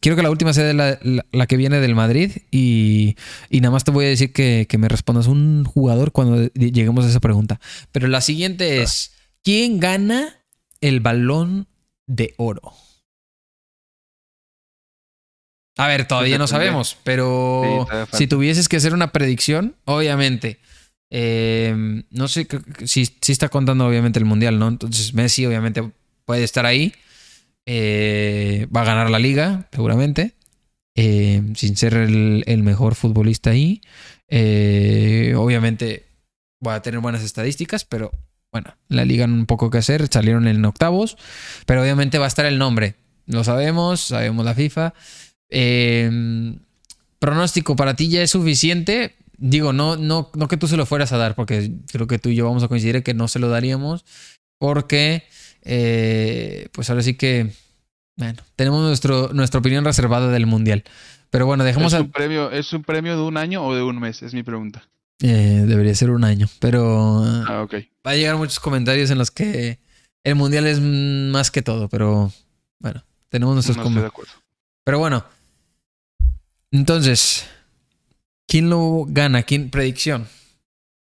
quiero 0.00 0.16
que 0.16 0.22
la 0.22 0.30
última 0.30 0.52
sea 0.52 0.72
la, 0.72 0.98
la- 1.02 1.24
la 1.30 1.46
que 1.46 1.56
viene 1.56 1.78
del 1.80 1.94
Madrid 1.94 2.32
y, 2.50 3.16
y 3.50 3.60
nada 3.60 3.70
más 3.72 3.84
te 3.84 3.90
voy 3.90 4.06
a 4.06 4.08
decir 4.08 4.32
que, 4.32 4.66
que 4.68 4.78
me 4.78 4.88
respondas 4.88 5.26
un 5.26 5.64
jugador 5.64 6.10
cuando 6.12 6.46
lleguemos 6.54 7.04
a 7.04 7.08
esa 7.08 7.20
pregunta. 7.20 7.60
Pero 7.92 8.08
la 8.08 8.20
siguiente 8.20 8.82
es, 8.82 9.12
¿quién 9.48 9.80
gana 9.80 10.44
el 10.82 11.00
balón 11.00 11.68
de 12.06 12.34
oro? 12.36 12.74
A 15.78 15.86
ver, 15.86 16.06
todavía 16.06 16.36
no 16.36 16.46
sabemos, 16.46 16.98
pero 17.02 17.86
Sí, 18.10 18.18
si 18.18 18.26
tuvieses 18.26 18.68
que 18.68 18.76
hacer 18.76 18.92
una 18.92 19.10
predicción, 19.10 19.74
obviamente, 19.86 20.58
eh, 21.10 21.74
no 22.10 22.28
sé 22.28 22.46
si, 22.84 23.06
si 23.06 23.32
está 23.32 23.48
contando 23.48 23.86
obviamente 23.86 24.18
el 24.18 24.26
Mundial, 24.26 24.58
¿no? 24.58 24.68
Entonces 24.68 25.14
Messi 25.14 25.46
obviamente 25.46 25.92
puede 26.26 26.44
estar 26.44 26.66
ahí, 26.66 26.92
eh, 27.64 28.66
va 28.76 28.82
a 28.82 28.84
ganar 28.84 29.08
la 29.08 29.18
liga, 29.18 29.66
seguramente, 29.72 30.34
eh, 30.94 31.42
sin 31.54 31.74
ser 31.78 31.94
el, 31.94 32.44
el 32.46 32.62
mejor 32.62 32.96
futbolista 32.96 33.48
ahí. 33.48 33.80
Obviamente 35.34 36.04
va 36.62 36.74
a 36.74 36.82
tener 36.82 37.00
buenas 37.00 37.22
estadísticas, 37.22 37.86
pero 37.86 38.12
bueno, 38.52 38.74
la 38.88 39.04
liga 39.04 39.26
no 39.26 39.34
un 39.34 39.46
poco 39.46 39.70
que 39.70 39.78
hacer, 39.78 40.08
salieron 40.08 40.48
en 40.48 40.64
octavos, 40.64 41.16
pero 41.66 41.82
obviamente 41.82 42.18
va 42.18 42.24
a 42.24 42.28
estar 42.28 42.46
el 42.46 42.58
nombre. 42.58 42.94
Lo 43.26 43.44
sabemos, 43.44 44.00
sabemos 44.00 44.44
la 44.44 44.54
FIFA. 44.54 44.94
Eh, 45.50 46.56
pronóstico 47.18 47.76
para 47.76 47.94
ti 47.94 48.08
ya 48.08 48.22
es 48.22 48.30
suficiente. 48.30 49.16
Digo, 49.36 49.72
no, 49.72 49.96
no, 49.96 50.30
no 50.34 50.48
que 50.48 50.56
tú 50.56 50.66
se 50.66 50.76
lo 50.76 50.86
fueras 50.86 51.12
a 51.12 51.18
dar, 51.18 51.34
porque 51.34 51.72
creo 51.92 52.06
que 52.06 52.18
tú 52.18 52.30
y 52.30 52.34
yo 52.34 52.46
vamos 52.46 52.62
a 52.62 52.68
coincidir 52.68 53.02
que 53.02 53.14
no 53.14 53.28
se 53.28 53.38
lo 53.38 53.48
daríamos, 53.48 54.04
porque 54.58 55.24
eh, 55.62 56.68
pues 56.72 56.90
ahora 56.90 57.02
sí 57.02 57.14
que, 57.14 57.52
bueno, 58.16 58.42
tenemos 58.56 58.82
nuestro, 58.82 59.30
nuestra 59.32 59.60
opinión 59.60 59.84
reservada 59.84 60.30
del 60.30 60.46
Mundial. 60.46 60.84
Pero 61.30 61.46
bueno, 61.46 61.62
dejemos 61.64 61.92
¿Es 61.92 62.04
premio, 62.06 62.50
¿Es 62.50 62.72
un 62.72 62.82
premio 62.82 63.16
de 63.16 63.22
un 63.22 63.36
año 63.36 63.64
o 63.64 63.74
de 63.74 63.82
un 63.82 64.00
mes? 64.00 64.22
Es 64.22 64.32
mi 64.34 64.42
pregunta. 64.42 64.88
Eh, 65.22 65.64
debería 65.66 65.94
ser 65.94 66.10
un 66.10 66.24
año, 66.24 66.46
pero 66.60 67.22
Ah, 67.24 67.66
va 68.06 68.10
a 68.10 68.14
llegar 68.16 68.36
muchos 68.36 68.60
comentarios 68.60 69.10
en 69.10 69.18
los 69.18 69.30
que 69.30 69.78
el 70.24 70.34
Mundial 70.34 70.66
es 70.66 70.80
más 70.80 71.50
que 71.50 71.62
todo, 71.62 71.88
pero 71.88 72.30
bueno, 72.80 73.02
tenemos 73.28 73.52
No 73.52 73.54
nuestros 73.54 73.76
estoy 73.76 73.84
comentarios. 73.84 74.02
de 74.12 74.14
acuerdo. 74.14 74.32
Pero 74.84 74.98
bueno. 74.98 75.24
Entonces, 76.70 77.48
¿quién 78.46 78.68
lo 78.70 79.04
gana? 79.08 79.42
¿Quién? 79.42 79.70
Predicción. 79.70 80.26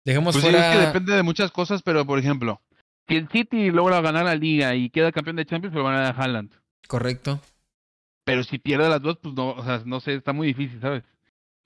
Dejemos 0.06 0.34
Pues 0.36 0.44
sí, 0.44 0.52
fuera. 0.52 0.74
es 0.74 0.80
que 0.80 0.86
depende 0.88 1.14
de 1.16 1.24
muchas 1.24 1.52
cosas, 1.52 1.82
pero 1.84 2.06
por 2.06 2.20
ejemplo, 2.20 2.62
si 3.08 3.16
el 3.16 3.30
City 3.30 3.72
logra 3.72 4.02
ganar 4.02 4.26
la 4.26 4.36
liga 4.36 4.76
y 4.76 4.90
queda 4.90 5.12
campeón 5.12 5.36
de 5.38 5.46
Champions, 5.46 5.76
lo 5.76 5.84
van 5.84 5.96
a 5.96 6.02
dar 6.02 6.16
a 6.16 6.22
Haaland. 6.24 6.52
Correcto. 6.88 7.40
Pero 8.26 8.44
si 8.44 8.58
pierde 8.58 8.90
las 8.90 9.02
dos, 9.02 9.18
pues 9.22 9.34
no, 9.36 9.52
o 9.52 9.64
sea, 9.64 9.82
no 9.86 10.00
sé, 10.00 10.16
está 10.16 10.34
muy 10.34 10.48
difícil, 10.48 10.80
¿sabes? 10.82 11.04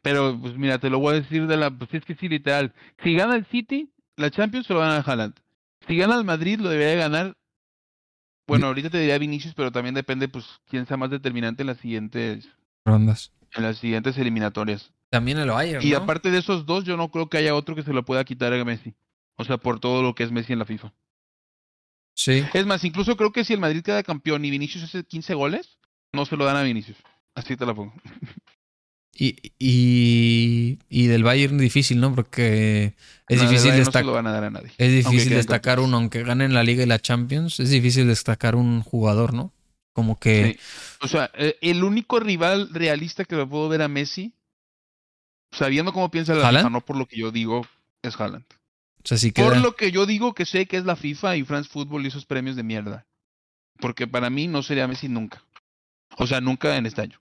Pero, 0.07 0.39
pues 0.39 0.55
mira, 0.55 0.79
te 0.79 0.89
lo 0.89 0.99
voy 0.99 1.15
a 1.15 1.19
decir 1.19 1.47
de 1.47 1.57
la, 1.57 1.69
pues 1.69 1.93
es 1.93 2.05
que 2.05 2.15
sí, 2.15 2.29
literal. 2.29 2.73
Si 3.03 3.13
gana 3.13 3.35
el 3.35 3.45
City, 3.47 3.91
la 4.15 4.31
Champions 4.31 4.65
se 4.65 4.73
lo 4.73 4.79
van 4.79 4.91
a 4.91 5.01
Haaland. 5.01 5.35
Si 5.85 5.97
gana 5.97 6.15
el 6.15 6.23
Madrid, 6.23 6.61
lo 6.61 6.69
debería 6.69 6.95
ganar. 6.95 7.35
Bueno, 8.47 8.67
ahorita 8.67 8.89
te 8.89 8.99
diría 8.99 9.17
Vinicius, 9.17 9.53
pero 9.53 9.69
también 9.69 9.95
depende, 9.95 10.29
pues, 10.29 10.45
quién 10.69 10.85
sea 10.85 10.95
más 10.95 11.09
determinante 11.09 11.63
en 11.63 11.67
las 11.67 11.79
siguientes, 11.79 12.47
Rondas. 12.85 13.33
en 13.53 13.63
las 13.63 13.79
siguientes 13.79 14.17
eliminatorias. 14.17 14.93
También 15.09 15.39
el 15.39 15.49
Bayern. 15.49 15.85
Y 15.85 15.91
¿no? 15.91 15.97
aparte 15.97 16.31
de 16.31 16.37
esos 16.37 16.65
dos, 16.65 16.85
yo 16.85 16.95
no 16.95 17.11
creo 17.11 17.27
que 17.27 17.39
haya 17.39 17.53
otro 17.53 17.75
que 17.75 17.83
se 17.83 17.91
lo 17.91 18.05
pueda 18.05 18.23
quitar 18.23 18.53
a 18.53 18.63
Messi. 18.63 18.95
O 19.35 19.43
sea, 19.43 19.57
por 19.57 19.81
todo 19.81 20.03
lo 20.03 20.15
que 20.15 20.23
es 20.23 20.31
Messi 20.31 20.53
en 20.53 20.59
la 20.59 20.65
FIFA. 20.65 20.93
Sí. 22.13 22.45
Es 22.53 22.65
más, 22.65 22.85
incluso 22.85 23.17
creo 23.17 23.33
que 23.33 23.43
si 23.43 23.51
el 23.51 23.59
Madrid 23.59 23.83
queda 23.83 24.03
campeón 24.03 24.45
y 24.45 24.51
Vinicius 24.51 24.85
hace 24.85 25.03
15 25.03 25.33
goles, 25.33 25.79
no 26.13 26.25
se 26.25 26.37
lo 26.37 26.45
dan 26.45 26.55
a 26.55 26.63
Vinicius. 26.63 26.97
Así 27.35 27.57
te 27.57 27.65
la 27.65 27.73
pongo. 27.73 27.93
Y, 29.19 29.51
y, 29.57 30.77
y 30.89 31.07
del 31.07 31.23
Bayern 31.23 31.57
difícil, 31.57 31.99
¿no? 31.99 32.13
Porque 32.13 32.93
es 33.27 33.41
No, 33.41 33.49
difícil 33.49 33.71
No 33.71 33.77
destacar. 33.77 34.05
lo 34.05 34.11
van 34.13 34.27
a 34.27 34.31
dar 34.31 34.43
a 34.43 34.49
nadie. 34.51 34.71
es 34.77 35.05
difícil 35.05 35.33
destacar 35.33 35.79
uno, 35.79 35.97
aunque 35.97 36.21
ganen 36.23 36.53
la 36.53 36.63
Liga 36.63 36.83
y 36.83 36.85
la 36.85 36.99
Champions, 36.99 37.59
es 37.59 37.71
difícil 37.71 38.07
destacar 38.07 38.55
un 38.55 38.83
jugador, 38.83 39.33
¿no? 39.33 39.51
Como 39.93 40.19
que. 40.19 40.53
Sí. 40.53 40.59
O 41.01 41.07
sea, 41.07 41.31
eh, 41.33 41.57
el 41.61 41.83
único 41.83 42.19
rival 42.19 42.69
realista 42.71 43.25
que 43.25 43.35
lo 43.35 43.49
puedo 43.49 43.67
ver 43.69 43.81
a 43.81 43.87
Messi, 43.87 44.33
sabiendo 45.51 45.93
cómo 45.93 46.11
piensa 46.11 46.35
la. 46.35 46.49
FIFA, 46.51 46.69
no 46.69 46.81
por 46.81 46.95
lo 46.97 47.07
que 47.07 47.17
yo 47.17 47.31
digo, 47.31 47.65
es 48.03 48.19
Haaland. 48.19 48.45
O 49.03 49.07
sea, 49.07 49.17
sí 49.17 49.31
Por 49.31 49.57
lo 49.57 49.75
que 49.75 49.91
yo 49.91 50.05
digo 50.05 50.33
que 50.35 50.45
sé 50.45 50.65
que 50.67 50.77
es 50.77 50.85
la 50.85 50.95
FIFA 50.95 51.37
y 51.37 51.43
France 51.43 51.69
Football 51.71 52.03
y 52.05 52.09
esos 52.09 52.25
premios 52.25 52.55
de 52.55 52.63
mierda. 52.63 53.05
Porque 53.79 54.05
para 54.05 54.29
mí 54.29 54.47
no 54.47 54.61
sería 54.63 54.87
Messi 54.87 55.07
nunca. 55.07 55.41
O 56.17 56.27
sea, 56.27 56.41
nunca 56.41 56.75
en 56.77 56.85
este 56.85 57.01
año. 57.01 57.19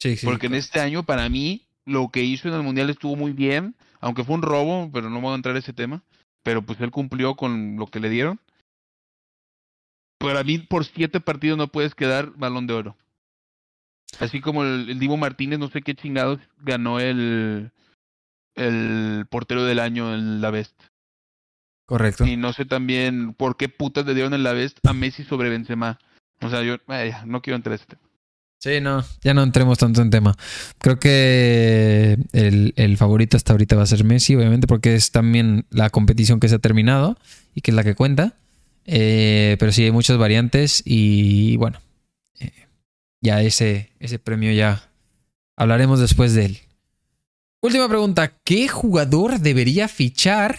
Sí, 0.00 0.16
sí, 0.16 0.26
Porque 0.26 0.46
en 0.46 0.54
este 0.54 0.80
año, 0.80 1.02
para 1.04 1.28
mí, 1.28 1.66
lo 1.84 2.10
que 2.10 2.22
hizo 2.22 2.48
en 2.48 2.54
el 2.54 2.62
Mundial 2.62 2.90
estuvo 2.90 3.16
muy 3.16 3.32
bien, 3.32 3.74
aunque 4.00 4.24
fue 4.24 4.34
un 4.34 4.42
robo, 4.42 4.90
pero 4.92 5.10
no 5.10 5.20
voy 5.20 5.32
a 5.32 5.36
entrar 5.36 5.54
en 5.54 5.62
ese 5.62 5.72
tema. 5.72 6.02
Pero 6.42 6.62
pues 6.62 6.80
él 6.80 6.90
cumplió 6.90 7.34
con 7.34 7.76
lo 7.76 7.86
que 7.86 8.00
le 8.00 8.08
dieron. 8.08 8.38
Para 10.18 10.44
mí, 10.44 10.58
por 10.58 10.84
siete 10.84 11.20
partidos 11.20 11.58
no 11.58 11.68
puedes 11.68 11.94
quedar 11.94 12.30
balón 12.36 12.66
de 12.66 12.74
oro. 12.74 12.96
Así 14.20 14.40
como 14.40 14.62
el, 14.62 14.88
el 14.88 14.98
Divo 14.98 15.16
Martínez, 15.16 15.58
no 15.58 15.68
sé 15.68 15.82
qué 15.82 15.94
chingados, 15.94 16.38
ganó 16.58 17.00
el, 17.00 17.72
el 18.54 19.26
portero 19.28 19.64
del 19.64 19.78
año 19.78 20.14
en 20.14 20.40
la 20.40 20.50
Best. 20.50 20.80
Correcto. 21.86 22.26
Y 22.26 22.36
no 22.36 22.52
sé 22.52 22.64
también 22.64 23.34
por 23.34 23.56
qué 23.56 23.68
putas 23.68 24.06
le 24.06 24.14
dieron 24.14 24.34
en 24.34 24.42
la 24.42 24.52
Best 24.52 24.84
a 24.86 24.92
Messi 24.92 25.24
sobre 25.24 25.50
Benzema. 25.50 25.98
O 26.40 26.50
sea, 26.50 26.62
yo 26.62 26.76
eh, 26.88 27.14
no 27.26 27.42
quiero 27.42 27.56
entrar 27.56 27.72
en 27.72 27.76
ese 27.76 27.86
tema. 27.86 28.05
Sí, 28.58 28.80
no, 28.80 29.04
ya 29.22 29.34
no 29.34 29.42
entremos 29.42 29.78
tanto 29.78 30.02
en 30.02 30.10
tema. 30.10 30.36
Creo 30.78 30.98
que 30.98 32.18
el, 32.32 32.96
favorito 32.96 33.36
hasta 33.36 33.52
ahorita 33.52 33.76
va 33.76 33.82
a 33.82 33.86
ser 33.86 34.02
Messi, 34.04 34.34
obviamente, 34.34 34.66
porque 34.66 34.94
es 34.94 35.10
también 35.10 35.66
la 35.70 35.90
competición 35.90 36.40
que 36.40 36.48
se 36.48 36.56
ha 36.56 36.58
terminado 36.58 37.18
y 37.54 37.60
que 37.60 37.70
es 37.70 37.74
la 37.74 37.84
que 37.84 37.94
cuenta. 37.94 38.34
Eh, 38.86 39.56
pero 39.58 39.72
sí, 39.72 39.84
hay 39.84 39.90
muchas 39.90 40.16
variantes 40.16 40.82
y 40.84 41.56
bueno, 41.56 41.80
eh, 42.38 42.52
ya 43.20 43.42
ese, 43.42 43.90
premio 44.22 44.52
ya 44.52 44.88
hablaremos 45.56 46.00
después 46.00 46.34
de 46.34 46.46
él. 46.46 46.58
Última 47.60 47.88
pregunta, 47.88 48.32
¿qué 48.44 48.68
jugador 48.68 49.40
debería 49.40 49.88
fichar 49.88 50.58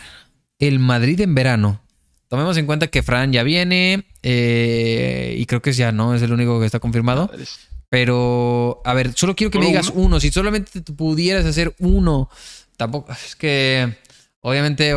el 0.59 0.79
Madrid 0.79 1.21
en 1.21 1.35
verano? 1.35 1.81
Tomemos 2.27 2.57
en 2.57 2.65
cuenta 2.65 2.87
que 2.87 3.03
Fran 3.03 3.31
ya 3.31 3.43
viene 3.43 4.03
eh, 4.21 5.35
y 5.37 5.45
creo 5.45 5.61
que 5.61 5.71
ya 5.71 5.93
no 5.93 6.13
es 6.13 6.21
el 6.21 6.33
único 6.33 6.59
que 6.59 6.65
está 6.65 6.79
confirmado. 6.79 7.31
Pero, 7.89 8.81
a 8.83 8.93
ver, 8.93 9.13
solo 9.15 9.35
quiero 9.35 9.51
que 9.51 9.59
me 9.59 9.67
digas 9.67 9.89
uno? 9.89 10.05
uno. 10.05 10.19
Si 10.19 10.29
solamente 10.31 10.81
pudieras 10.81 11.45
hacer 11.45 11.73
uno, 11.79 12.29
tampoco. 12.75 13.11
Es 13.11 13.35
que, 13.35 13.97
obviamente, 14.41 14.93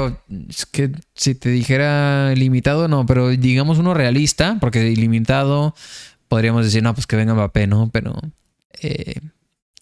es 0.49 0.67
que 0.67 0.91
si 1.15 1.35
te 1.35 1.51
dijera 1.51 2.35
limitado, 2.35 2.89
no, 2.89 3.07
pero 3.07 3.29
digamos 3.29 3.79
uno 3.79 3.95
realista, 3.95 4.57
porque 4.61 4.91
ilimitado 4.91 5.75
podríamos 6.31 6.65
decir, 6.65 6.83
no, 6.83 6.95
pues 6.95 7.07
que 7.07 7.17
venga 7.17 7.35
Mbappé, 7.35 7.67
¿no? 7.67 7.91
Pero 7.91 8.17
eh, 8.81 9.21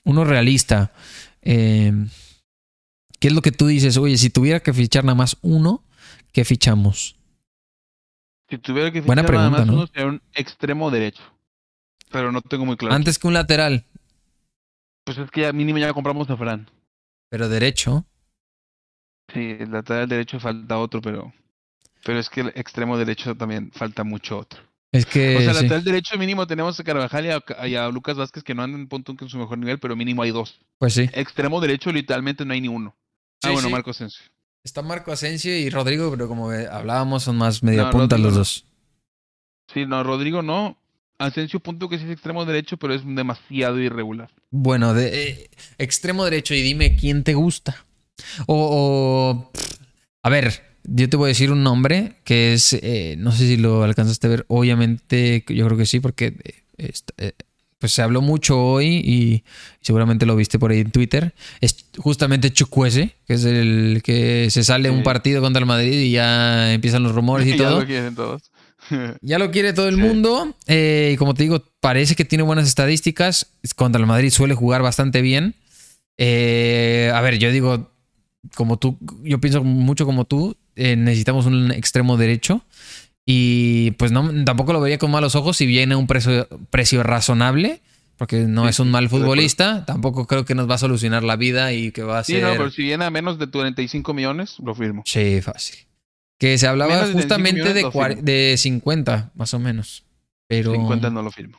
uno 0.04 0.24
realista. 0.24 0.92
Eh, 1.42 1.92
¿Qué 3.20 3.28
es 3.28 3.34
lo 3.34 3.42
que 3.42 3.52
tú 3.52 3.66
dices? 3.66 3.96
Oye, 3.96 4.16
si 4.16 4.30
tuviera 4.30 4.60
que 4.60 4.72
fichar 4.72 5.04
nada 5.04 5.14
más 5.14 5.36
uno, 5.42 5.84
¿qué 6.32 6.44
fichamos? 6.44 7.16
Si 8.48 8.58
tuviera 8.58 8.90
que 8.90 9.02
fichar 9.02 9.06
Buena 9.06 9.26
pregunta, 9.26 9.50
nada 9.50 9.64
más 9.64 9.66
¿no? 9.66 9.74
uno, 9.74 9.86
sería 9.88 10.06
un 10.06 10.22
extremo 10.34 10.90
derecho. 10.90 11.22
Pero 12.10 12.32
no 12.32 12.40
tengo 12.40 12.64
muy 12.64 12.76
claro. 12.76 12.94
Antes 12.94 13.18
que 13.18 13.26
un 13.26 13.34
lateral, 13.34 13.84
Pues 15.04 15.18
es 15.18 15.30
que 15.30 15.42
ya 15.42 15.52
mínimo 15.52 15.78
ya 15.78 15.92
compramos 15.92 16.28
a 16.30 16.36
Fran. 16.36 16.70
pero 17.30 17.48
derecho. 17.48 18.04
Sí, 19.32 19.56
el 19.60 19.70
lateral 19.72 20.08
derecho 20.08 20.40
falta 20.40 20.78
otro, 20.78 21.00
pero. 21.02 21.32
Pero 22.04 22.18
es 22.18 22.30
que 22.30 22.40
el 22.42 22.48
extremo 22.54 22.96
derecho 22.96 23.34
también 23.36 23.70
falta 23.72 24.04
mucho 24.04 24.38
otro. 24.38 24.60
Es 24.92 25.04
que. 25.04 25.36
o 25.36 25.40
sea, 25.40 25.52
sí. 25.52 25.62
lateral 25.62 25.84
derecho 25.84 26.16
mínimo 26.16 26.46
tenemos 26.46 26.80
a 26.80 26.84
Carvajal 26.84 27.26
y 27.26 27.30
a, 27.30 27.66
y 27.68 27.74
a 27.74 27.88
Lucas 27.88 28.16
Vázquez 28.16 28.42
que 28.42 28.54
no 28.54 28.62
andan 28.62 28.80
en 28.82 28.88
punto 28.88 29.14
en 29.20 29.28
su 29.28 29.36
mejor 29.36 29.58
nivel, 29.58 29.78
pero 29.78 29.96
mínimo 29.96 30.22
hay 30.22 30.30
dos. 30.30 30.60
Pues 30.78 30.94
sí. 30.94 31.10
Extremo 31.12 31.60
derecho 31.60 31.92
literalmente 31.92 32.44
no 32.46 32.54
hay 32.54 32.62
ni 32.62 32.68
uno. 32.68 32.96
Sí, 33.42 33.48
ah, 33.48 33.52
bueno, 33.52 33.68
sí. 33.68 33.72
Marco 33.72 33.90
Asensio. 33.90 34.24
Está 34.64 34.80
Marco 34.82 35.12
Asensio 35.12 35.56
y 35.56 35.68
Rodrigo, 35.70 36.10
pero 36.10 36.26
como 36.26 36.50
hablábamos, 36.50 37.22
son 37.22 37.36
más 37.36 37.62
media 37.62 37.84
No, 37.84 37.90
punta 37.90 38.16
Rodrigo 38.16 38.28
los 38.28 38.36
dos. 38.38 38.66
Sí, 39.72 39.84
no, 39.86 40.02
Rodrigo 40.02 40.42
no. 40.42 40.78
Asensio 41.18 41.60
punto 41.60 41.88
que 41.88 41.98
sí 41.98 42.04
es 42.04 42.10
extremo 42.10 42.44
derecho, 42.44 42.76
pero 42.76 42.94
es 42.94 43.02
demasiado 43.04 43.80
irregular. 43.80 44.30
Bueno, 44.50 44.94
de 44.94 45.28
eh, 45.28 45.50
extremo 45.78 46.24
derecho 46.24 46.54
y 46.54 46.62
dime 46.62 46.96
quién 46.96 47.24
te 47.24 47.34
gusta. 47.34 47.84
O, 48.46 48.56
o, 48.56 49.50
pff, 49.52 49.80
a 50.22 50.30
ver, 50.30 50.62
yo 50.84 51.08
te 51.08 51.16
voy 51.16 51.26
a 51.26 51.28
decir 51.28 51.50
un 51.50 51.62
nombre 51.62 52.14
que 52.24 52.54
es, 52.54 52.72
eh, 52.72 53.16
no 53.18 53.32
sé 53.32 53.46
si 53.46 53.56
lo 53.56 53.82
alcanzaste 53.82 54.26
a 54.26 54.30
ver, 54.30 54.44
obviamente 54.48 55.44
yo 55.48 55.66
creo 55.66 55.76
que 55.76 55.86
sí, 55.86 56.00
porque 56.00 56.34
eh, 56.78 57.32
pues 57.78 57.92
se 57.92 58.02
habló 58.02 58.20
mucho 58.20 58.60
hoy 58.60 58.86
y 58.86 59.44
seguramente 59.80 60.26
lo 60.26 60.34
viste 60.36 60.58
por 60.58 60.70
ahí 60.72 60.80
en 60.80 60.90
Twitter. 60.90 61.34
Es 61.60 61.86
justamente 61.96 62.52
Chukwueze, 62.52 63.14
que 63.26 63.34
es 63.34 63.44
el 63.44 64.00
que 64.02 64.48
se 64.50 64.64
sale 64.64 64.90
un 64.90 65.02
partido 65.02 65.40
contra 65.40 65.60
el 65.60 65.66
Madrid 65.66 65.92
y 66.00 66.12
ya 66.12 66.72
empiezan 66.72 67.02
los 67.04 67.14
rumores 67.14 67.46
y 67.46 67.50
ya 67.56 67.56
todo. 67.56 67.80
lo 67.80 67.86
quieren 67.86 68.14
todos. 68.14 68.50
Ya 69.20 69.38
lo 69.38 69.50
quiere 69.50 69.72
todo 69.72 69.88
el 69.88 69.96
Sí. 69.96 70.00
mundo. 70.00 70.54
eh, 70.66 71.12
y 71.14 71.16
como 71.16 71.34
te 71.34 71.42
digo, 71.44 71.62
parece 71.80 72.14
que 72.16 72.24
tiene 72.24 72.42
buenas 72.44 72.66
estadísticas. 72.68 73.46
Contra 73.76 74.00
el 74.00 74.06
Madrid 74.06 74.30
suele 74.30 74.54
jugar 74.54 74.82
bastante 74.82 75.22
bien. 75.22 75.54
Eh, 76.16 77.10
a 77.14 77.20
ver, 77.20 77.38
yo 77.38 77.50
digo, 77.52 77.90
como 78.54 78.76
tú, 78.78 78.98
yo 79.22 79.40
pienso 79.40 79.62
mucho 79.64 80.04
como 80.06 80.24
tú. 80.24 80.56
eh, 80.80 80.94
necesitamos 80.94 81.44
un 81.46 81.72
extremo 81.72 82.16
derecho. 82.16 82.62
Y 83.26 83.90
pues 83.92 84.12
no, 84.12 84.44
tampoco 84.44 84.72
lo 84.72 84.80
vería 84.80 84.96
con 84.98 85.10
malos 85.10 85.34
ojos 85.34 85.56
si 85.56 85.66
viene 85.66 85.94
a 85.94 85.96
un 85.98 86.06
precio, 86.06 86.48
precio 86.70 87.02
razonable. 87.02 87.80
Porque 88.16 88.38
no 88.46 88.62
Sí, 88.64 88.70
es 88.70 88.80
un 88.80 88.86
sí, 88.88 88.92
mal 88.92 89.08
futbolista. 89.08 89.84
Tampoco 89.86 90.26
creo 90.26 90.44
que 90.44 90.54
nos 90.54 90.68
va 90.70 90.74
a 90.76 90.78
solucionar 90.78 91.22
la 91.24 91.36
vida 91.36 91.72
y 91.72 91.90
que 91.92 92.02
va 92.02 92.20
a 92.20 92.24
sí, 92.24 92.32
ser. 92.34 92.42
no, 92.44 92.50
pero 92.52 92.70
si 92.70 92.82
viene 92.82 93.04
a 93.04 93.10
menos 93.10 93.38
de 93.38 93.48
45 93.48 94.12
millones, 94.14 94.56
lo 94.64 94.74
firmo. 94.74 95.02
Sí, 95.04 95.40
fácil. 95.40 95.76
Que 96.38 96.56
se 96.56 96.66
hablaba 96.66 96.94
Menos 96.94 97.08
de 97.08 97.14
25 97.14 97.90
justamente 97.90 98.22
de, 98.22 98.50
de 98.50 98.56
50, 98.56 99.32
más 99.34 99.54
o 99.54 99.58
menos. 99.58 100.04
Pero. 100.46 100.72
50 100.72 101.10
no 101.10 101.22
lo 101.22 101.30
firmo. 101.30 101.58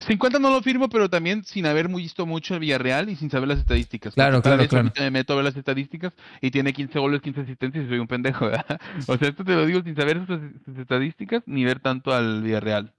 50 0.00 0.38
no 0.38 0.50
lo 0.50 0.62
firmo, 0.62 0.88
pero 0.88 1.08
también 1.08 1.44
sin 1.44 1.66
haber 1.66 1.88
muy 1.88 2.02
visto 2.02 2.26
mucho 2.26 2.54
el 2.54 2.60
Villarreal 2.60 3.08
y 3.08 3.16
sin 3.16 3.30
saber 3.30 3.48
las 3.48 3.58
estadísticas. 3.58 4.14
Claro, 4.14 4.42
claro, 4.42 4.58
vez 4.58 4.68
claro. 4.68 4.92
me 4.98 5.10
meto 5.10 5.32
a 5.32 5.36
ver 5.36 5.44
las 5.46 5.56
estadísticas 5.56 6.12
y 6.40 6.50
tiene 6.50 6.72
15 6.72 6.98
goles, 6.98 7.22
15 7.22 7.40
asistencias 7.40 7.86
y 7.86 7.88
soy 7.88 7.98
un 7.98 8.06
pendejo. 8.06 8.46
¿verdad? 8.46 8.80
O 9.06 9.16
sea, 9.16 9.28
esto 9.28 9.44
te 9.44 9.54
lo 9.54 9.64
digo 9.64 9.82
sin 9.82 9.96
saber 9.96 10.24
sus, 10.26 10.38
sus 10.64 10.78
estadísticas 10.78 11.42
ni 11.46 11.64
ver 11.64 11.80
tanto 11.80 12.12
al 12.12 12.42
Villarreal. 12.42 12.92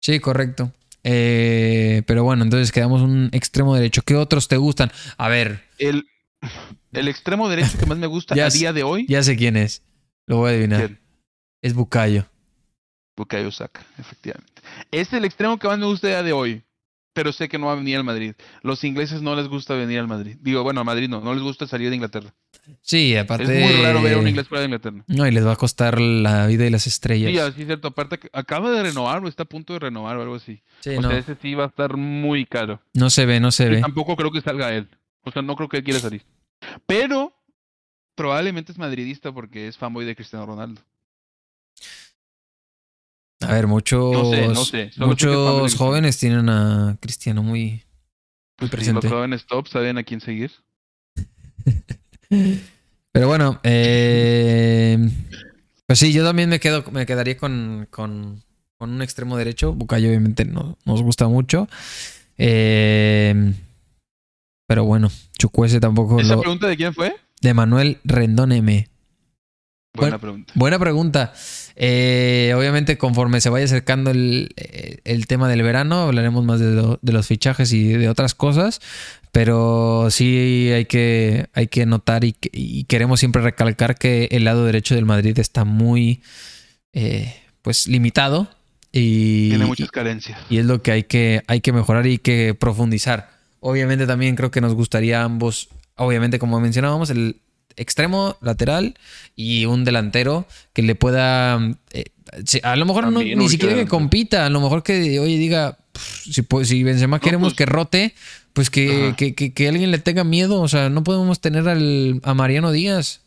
Sí, 0.00 0.18
correcto. 0.20 0.72
Eh, 1.04 2.02
pero 2.06 2.24
bueno, 2.24 2.42
entonces 2.42 2.72
quedamos 2.72 3.02
un 3.02 3.28
extremo 3.32 3.74
derecho. 3.74 4.02
¿Qué 4.02 4.16
otros 4.16 4.48
te 4.48 4.56
gustan? 4.56 4.90
A 5.18 5.28
ver, 5.28 5.62
El, 5.78 6.08
el 6.92 7.08
extremo 7.08 7.48
derecho 7.48 7.78
que 7.78 7.86
más 7.86 7.98
me 7.98 8.06
gusta 8.06 8.34
Ya 8.36 8.46
a 8.46 8.50
sé- 8.50 8.58
día 8.58 8.72
de 8.72 8.82
hoy 8.82 9.06
ya 9.08 9.22
sé 9.22 9.36
quién 9.36 9.56
es. 9.56 9.82
Lo 10.26 10.38
voy 10.38 10.50
a 10.50 10.52
adivinar. 10.54 10.86
¿quién? 10.86 11.00
Es 11.62 11.74
Bucayo. 11.74 12.26
Bukayo 13.16 13.50
Saka, 13.50 13.84
efectivamente. 13.98 14.52
Es 14.90 15.12
el 15.12 15.24
extremo 15.24 15.58
que 15.58 15.68
más 15.68 15.78
me 15.78 15.86
gusta 15.86 16.06
a 16.06 16.10
día 16.10 16.22
de 16.22 16.32
hoy, 16.32 16.62
pero 17.14 17.32
sé 17.32 17.48
que 17.48 17.58
no 17.58 17.66
va 17.66 17.72
a 17.72 17.76
venir 17.76 17.96
al 17.96 18.04
Madrid. 18.04 18.34
Los 18.62 18.84
ingleses 18.84 19.22
no 19.22 19.34
les 19.36 19.48
gusta 19.48 19.74
venir 19.74 19.98
al 20.00 20.06
Madrid. 20.08 20.36
Digo, 20.42 20.62
bueno, 20.62 20.82
a 20.82 20.84
Madrid 20.84 21.08
no, 21.08 21.20
no 21.22 21.32
les 21.32 21.42
gusta 21.42 21.66
salir 21.66 21.88
de 21.88 21.96
Inglaterra. 21.96 22.34
Sí, 22.82 23.16
aparte. 23.16 23.44
Es 23.44 23.72
muy 23.72 23.82
raro 23.82 24.02
ver 24.02 24.14
a 24.14 24.18
un 24.18 24.28
inglés 24.28 24.48
fuera 24.48 24.60
de 24.60 24.66
Inglaterra. 24.66 25.02
No, 25.06 25.26
y 25.26 25.30
les 25.30 25.46
va 25.46 25.52
a 25.52 25.56
costar 25.56 25.98
la 26.00 26.46
vida 26.46 26.66
y 26.66 26.70
las 26.70 26.86
estrellas. 26.86 27.30
Sí, 27.30 27.38
así 27.38 27.60
es 27.62 27.66
cierto. 27.68 27.88
Aparte, 27.88 28.18
que 28.18 28.28
acaba 28.34 28.70
de 28.70 28.82
renovar 28.82 29.24
o 29.24 29.28
está 29.28 29.44
a 29.44 29.46
punto 29.46 29.72
de 29.72 29.78
renovar 29.78 30.16
o 30.18 30.22
algo 30.22 30.34
así. 30.34 30.62
Sí, 30.80 30.90
o 30.90 31.00
no, 31.00 31.08
sea, 31.08 31.18
ese 31.18 31.36
sí 31.40 31.54
va 31.54 31.64
a 31.64 31.68
estar 31.68 31.96
muy 31.96 32.44
caro. 32.44 32.80
no 32.92 33.08
se 33.08 33.24
ve, 33.24 33.40
no 33.40 33.50
se 33.50 33.68
ve. 33.70 33.80
tampoco 33.80 34.14
creo 34.16 34.30
que 34.30 34.42
salga 34.42 34.74
él. 34.74 34.88
O 35.22 35.30
sea, 35.30 35.40
no 35.42 35.56
creo 35.56 35.68
que 35.70 35.78
él 35.78 35.84
quiera 35.84 36.00
salir. 36.00 36.22
Pero 36.86 37.32
probablemente 38.14 38.72
es 38.72 38.78
madridista 38.78 39.32
porque 39.32 39.68
es 39.68 39.76
fanboy 39.76 40.04
de 40.04 40.16
Cristiano 40.16 40.46
Ronaldo. 40.46 40.80
A 43.40 43.52
ver, 43.52 43.66
muchos, 43.66 44.12
No 44.12 44.30
sé, 44.30 44.48
no 44.48 44.64
sé. 44.64 44.90
Muchos 44.96 45.74
jóvenes 45.74 46.18
tienen 46.18 46.48
a 46.48 46.96
Cristiano 47.00 47.42
muy, 47.42 47.60
muy 47.60 47.82
Pues 48.56 48.70
si 48.70 48.76
presente. 48.76 49.08
los 49.08 49.12
jóvenes 49.12 49.46
top 49.46 49.68
saben 49.68 49.98
a 49.98 50.02
quién 50.04 50.20
seguir. 50.20 50.52
Pero 53.12 53.28
bueno, 53.28 53.60
eh, 53.62 54.98
pues 55.86 55.98
sí, 55.98 56.12
yo 56.12 56.24
también 56.24 56.48
me 56.48 56.60
quedo, 56.60 56.84
me 56.90 57.06
quedaría 57.06 57.36
con, 57.36 57.86
con, 57.90 58.42
con 58.78 58.90
un 58.90 59.02
extremo 59.02 59.36
derecho. 59.36 59.72
Bucayo 59.72 60.08
obviamente 60.08 60.44
no, 60.44 60.76
nos 60.84 61.02
gusta 61.02 61.28
mucho. 61.28 61.68
Eh, 62.38 63.54
pero 64.66 64.84
bueno, 64.84 65.10
Chucuese 65.38 65.80
tampoco 65.80 66.20
¿Esa 66.20 66.34
lo- 66.34 66.40
pregunta 66.40 66.66
de 66.68 66.76
quién 66.76 66.94
fue? 66.94 67.14
De 67.40 67.54
Manuel 67.54 67.98
Rendón 68.04 68.52
M. 68.52 68.88
Buena 69.94 70.18
pregunta. 70.18 70.52
Buena 70.54 70.78
pregunta. 70.78 71.32
Eh, 71.74 72.52
obviamente, 72.56 72.98
conforme 72.98 73.40
se 73.40 73.48
vaya 73.48 73.64
acercando 73.64 74.10
el, 74.10 74.52
eh, 74.56 74.98
el 75.04 75.26
tema 75.26 75.48
del 75.48 75.62
verano, 75.62 76.00
hablaremos 76.02 76.44
más 76.44 76.60
de, 76.60 76.72
lo- 76.72 76.98
de 77.00 77.12
los 77.12 77.26
fichajes 77.26 77.72
y 77.72 77.84
de 77.88 78.08
otras 78.10 78.34
cosas. 78.34 78.80
Pero 79.32 80.08
sí 80.10 80.70
hay 80.74 80.84
que, 80.84 81.46
hay 81.54 81.68
que 81.68 81.86
notar 81.86 82.24
y, 82.24 82.36
y 82.52 82.84
queremos 82.84 83.20
siempre 83.20 83.40
recalcar 83.42 83.96
que 83.96 84.28
el 84.32 84.44
lado 84.44 84.64
derecho 84.66 84.94
del 84.94 85.04
Madrid 85.06 85.38
está 85.38 85.64
muy 85.64 86.22
eh, 86.92 87.34
pues 87.62 87.86
limitado. 87.86 88.48
Y, 88.92 89.48
Tiene 89.50 89.66
muchas 89.66 89.90
carencias. 89.90 90.38
y 90.50 90.58
es 90.58 90.64
lo 90.66 90.82
que 90.82 90.90
hay 90.92 91.02
que, 91.04 91.42
hay 91.46 91.60
que 91.60 91.72
mejorar 91.72 92.06
y 92.06 92.18
que 92.18 92.54
profundizar. 92.54 93.30
Obviamente 93.60 94.06
también 94.06 94.36
creo 94.36 94.50
que 94.50 94.60
nos 94.60 94.74
gustaría 94.74 95.22
ambos, 95.22 95.68
obviamente 95.96 96.38
como 96.38 96.60
mencionábamos, 96.60 97.10
el 97.10 97.40
extremo 97.76 98.36
lateral 98.40 98.96
y 99.34 99.66
un 99.66 99.84
delantero 99.84 100.46
que 100.72 100.82
le 100.82 100.94
pueda... 100.94 101.58
eh, 101.92 102.04
a 102.62 102.76
lo 102.76 102.86
mejor 102.86 103.10
no- 103.12 103.20
ni 103.22 103.48
siquiera 103.48 103.74
que 103.74 103.86
compita, 103.86 104.46
a 104.46 104.50
lo 104.50 104.60
mejor 104.60 104.82
que, 104.82 105.18
oye, 105.20 105.38
diga, 105.38 105.78
si, 105.94 106.42
si 106.64 106.82
Benzema 106.82 107.20
queremos 107.20 107.52
pues- 107.52 107.56
que 107.58 107.66
rote, 107.66 108.14
pues 108.52 108.70
que, 108.70 109.14
que, 109.16 109.34
que, 109.34 109.52
que 109.52 109.68
alguien 109.68 109.90
le 109.90 109.98
tenga 109.98 110.24
miedo. 110.24 110.60
O 110.62 110.68
sea, 110.68 110.88
no 110.88 111.04
podemos 111.04 111.40
tener 111.40 111.68
al, 111.68 112.20
a 112.24 112.34
Mariano 112.34 112.72
Díaz. 112.72 113.20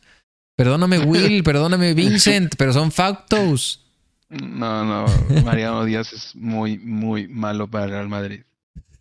Perdóname, 0.56 1.00
Will, 1.06 1.44
perdóname, 1.44 1.94
Vincent, 1.94 2.56
pero 2.58 2.74
son 2.74 2.92
factos. 2.92 3.86
No, 4.30 4.84
no, 4.86 5.06
Mariano 5.44 5.86
Díaz 5.86 6.12
es 6.14 6.36
muy, 6.36 6.78
muy 6.80 7.28
malo 7.28 7.68
para 7.70 7.86
el 7.86 7.92
Real 7.92 8.10
Madrid. 8.10 8.42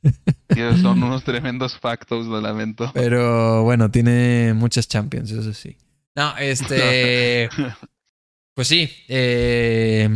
Son 0.80 1.02
unos 1.02 1.24
tremendos 1.24 1.76
factos, 1.78 2.26
lo 2.26 2.40
lamento. 2.40 2.90
Pero 2.94 3.62
bueno, 3.64 3.90
tiene 3.90 4.54
muchas 4.54 4.88
champions, 4.88 5.30
eso 5.30 5.52
sí. 5.54 5.76
No, 6.16 6.36
este. 6.38 7.48
Pues 8.54 8.66
sí. 8.66 8.90
eh, 9.06 10.08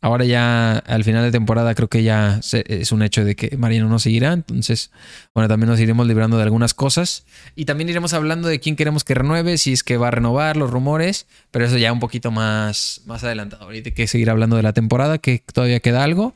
ahora 0.00 0.24
ya 0.24 0.78
al 0.78 1.02
final 1.02 1.24
de 1.24 1.32
temporada 1.32 1.74
creo 1.74 1.88
que 1.88 2.04
ya 2.04 2.40
se- 2.40 2.64
es 2.68 2.92
un 2.92 3.02
hecho 3.02 3.24
de 3.24 3.34
que 3.34 3.56
Mariano 3.56 3.88
no 3.88 3.98
seguirá. 3.98 4.32
Entonces, 4.32 4.92
bueno, 5.34 5.48
también 5.48 5.70
nos 5.70 5.80
iremos 5.80 6.06
librando 6.06 6.36
de 6.36 6.44
algunas 6.44 6.72
cosas. 6.72 7.24
Y 7.56 7.64
también 7.64 7.88
iremos 7.88 8.12
hablando 8.14 8.46
de 8.46 8.60
quién 8.60 8.76
queremos 8.76 9.02
que 9.02 9.14
renueve, 9.14 9.58
si 9.58 9.72
es 9.72 9.82
que 9.82 9.96
va 9.96 10.06
a 10.06 10.10
renovar, 10.12 10.56
los 10.56 10.70
rumores. 10.70 11.26
Pero 11.50 11.64
eso 11.64 11.76
ya 11.76 11.92
un 11.92 11.98
poquito 11.98 12.30
más, 12.30 13.00
más 13.06 13.24
adelantado. 13.24 13.64
Ahorita 13.64 13.88
hay 13.88 13.94
que 13.94 14.06
seguir 14.06 14.30
hablando 14.30 14.54
de 14.54 14.62
la 14.62 14.72
temporada, 14.72 15.18
que 15.18 15.42
todavía 15.52 15.80
queda 15.80 16.04
algo. 16.04 16.32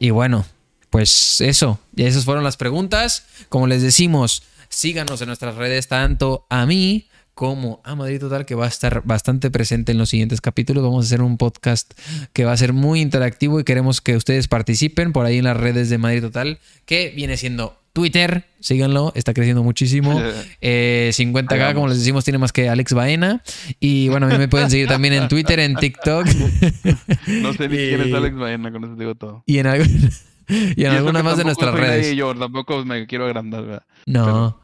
Y 0.00 0.10
bueno, 0.10 0.44
pues 0.92 1.40
eso. 1.40 1.80
Y 1.96 2.04
esas 2.04 2.24
fueron 2.24 2.44
las 2.44 2.56
preguntas. 2.56 3.24
Como 3.48 3.66
les 3.66 3.82
decimos, 3.82 4.44
síganos 4.68 5.20
en 5.22 5.26
nuestras 5.26 5.56
redes, 5.56 5.88
tanto 5.88 6.46
a 6.50 6.66
mí 6.66 7.08
como 7.34 7.80
a 7.82 7.94
Madrid 7.96 8.20
Total, 8.20 8.44
que 8.44 8.54
va 8.54 8.66
a 8.66 8.68
estar 8.68 9.02
bastante 9.04 9.50
presente 9.50 9.90
en 9.92 9.98
los 9.98 10.10
siguientes 10.10 10.40
capítulos. 10.42 10.84
Vamos 10.84 11.04
a 11.04 11.08
hacer 11.08 11.22
un 11.22 11.38
podcast 11.38 11.92
que 12.34 12.44
va 12.44 12.52
a 12.52 12.56
ser 12.58 12.74
muy 12.74 13.00
interactivo 13.00 13.58
y 13.58 13.64
queremos 13.64 14.00
que 14.02 14.16
ustedes 14.16 14.48
participen 14.48 15.12
por 15.12 15.24
ahí 15.26 15.38
en 15.38 15.44
las 15.44 15.56
redes 15.56 15.88
de 15.88 15.96
Madrid 15.98 16.20
Total, 16.20 16.60
que 16.84 17.10
viene 17.16 17.38
siendo 17.38 17.78
Twitter, 17.94 18.44
síganlo, 18.60 19.12
está 19.16 19.32
creciendo 19.34 19.62
muchísimo. 19.62 20.20
Eh, 20.64 21.10
50k, 21.14 21.52
Hagamos. 21.54 21.74
como 21.74 21.88
les 21.88 21.98
decimos, 21.98 22.22
tiene 22.24 22.38
más 22.38 22.52
que 22.52 22.68
Alex 22.68 22.92
Baena. 22.92 23.42
Y 23.80 24.08
bueno, 24.10 24.26
a 24.26 24.28
mí 24.30 24.38
me 24.38 24.46
pueden 24.48 24.70
seguir 24.70 24.86
también 24.88 25.14
en 25.14 25.26
Twitter, 25.28 25.58
en 25.58 25.74
TikTok 25.74 26.26
No 27.26 27.52
sé 27.54 27.68
ni 27.68 27.76
quién 27.76 28.00
es 28.02 28.06
Y- 28.08 28.14
Alex 28.14 28.36
Baena, 28.36 28.70
con 28.70 28.84
eso 28.84 28.94
digo 28.94 29.14
todo. 29.14 29.42
y 29.46 29.58
en, 29.58 29.66
algu- 29.66 30.12
y 30.48 30.84
en 30.84 30.92
Y 30.92 30.96
algunas 30.96 31.24
más 31.24 31.36
de 31.36 31.44
nuestras 31.44 31.74
redes. 31.74 32.14
yo, 32.16 32.34
tampoco 32.34 32.84
me 32.84 33.06
quiero 33.06 33.26
agrandar, 33.26 33.64
¿verdad? 33.64 33.86
No, 34.06 34.60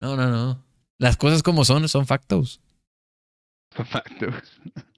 no, 0.00 0.16
no, 0.16 0.30
no. 0.30 0.64
Las 0.98 1.16
cosas 1.16 1.42
como 1.42 1.64
son, 1.64 1.88
son 1.88 2.06
factos. 2.06 2.60
Factos. 3.70 4.34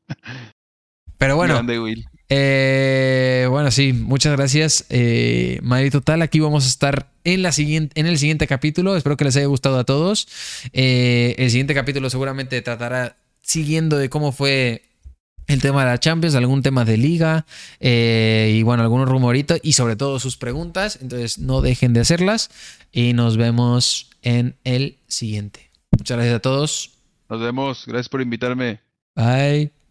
Pero 1.18 1.36
bueno, 1.36 1.55
Grande 1.55 1.78
Will. 1.78 2.05
Eh, 2.28 3.47
bueno, 3.51 3.70
sí, 3.70 3.93
muchas 3.93 4.32
gracias. 4.36 4.86
Eh, 4.89 5.60
Madrid 5.62 5.93
Total, 5.93 6.22
aquí 6.22 6.40
vamos 6.40 6.64
a 6.64 6.68
estar 6.68 7.12
en, 7.24 7.43
la 7.43 7.52
siguiente, 7.52 8.01
en 8.01 8.06
el 8.06 8.18
siguiente 8.18 8.47
capítulo. 8.47 8.97
Espero 8.97 9.16
que 9.16 9.24
les 9.24 9.36
haya 9.36 9.47
gustado 9.47 9.78
a 9.78 9.84
todos. 9.84 10.26
Eh, 10.72 11.34
el 11.39 11.51
siguiente 11.51 11.74
capítulo 11.74 12.09
seguramente 12.10 12.60
tratará 12.62 13.16
siguiendo 13.43 13.98
de 13.98 14.09
cómo 14.09 14.32
fue 14.32 14.82
el 15.47 15.60
tema 15.60 15.85
de 15.85 15.90
la 15.90 15.98
Champions, 15.98 16.35
algún 16.35 16.62
tema 16.62 16.85
de 16.85 16.97
liga 16.97 17.47
eh, 17.81 18.55
y 18.55 18.62
bueno, 18.62 18.82
algunos 18.82 19.09
rumoritos 19.09 19.59
y 19.62 19.74
sobre 19.74 19.97
todo 19.97 20.19
sus 20.19 20.36
preguntas. 20.36 20.98
Entonces 21.01 21.39
no 21.39 21.60
dejen 21.60 21.93
de 21.93 22.01
hacerlas 22.01 22.51
y 22.93 23.12
nos 23.12 23.36
vemos 23.36 24.10
en 24.23 24.56
el 24.64 24.98
siguiente. 25.06 25.70
Muchas 25.90 26.16
gracias 26.16 26.36
a 26.36 26.40
todos. 26.40 26.90
Nos 27.28 27.40
vemos. 27.40 27.85
Gracias 27.86 28.09
por 28.09 28.23
invitarme. 28.23 28.81
Bye. 29.14 29.81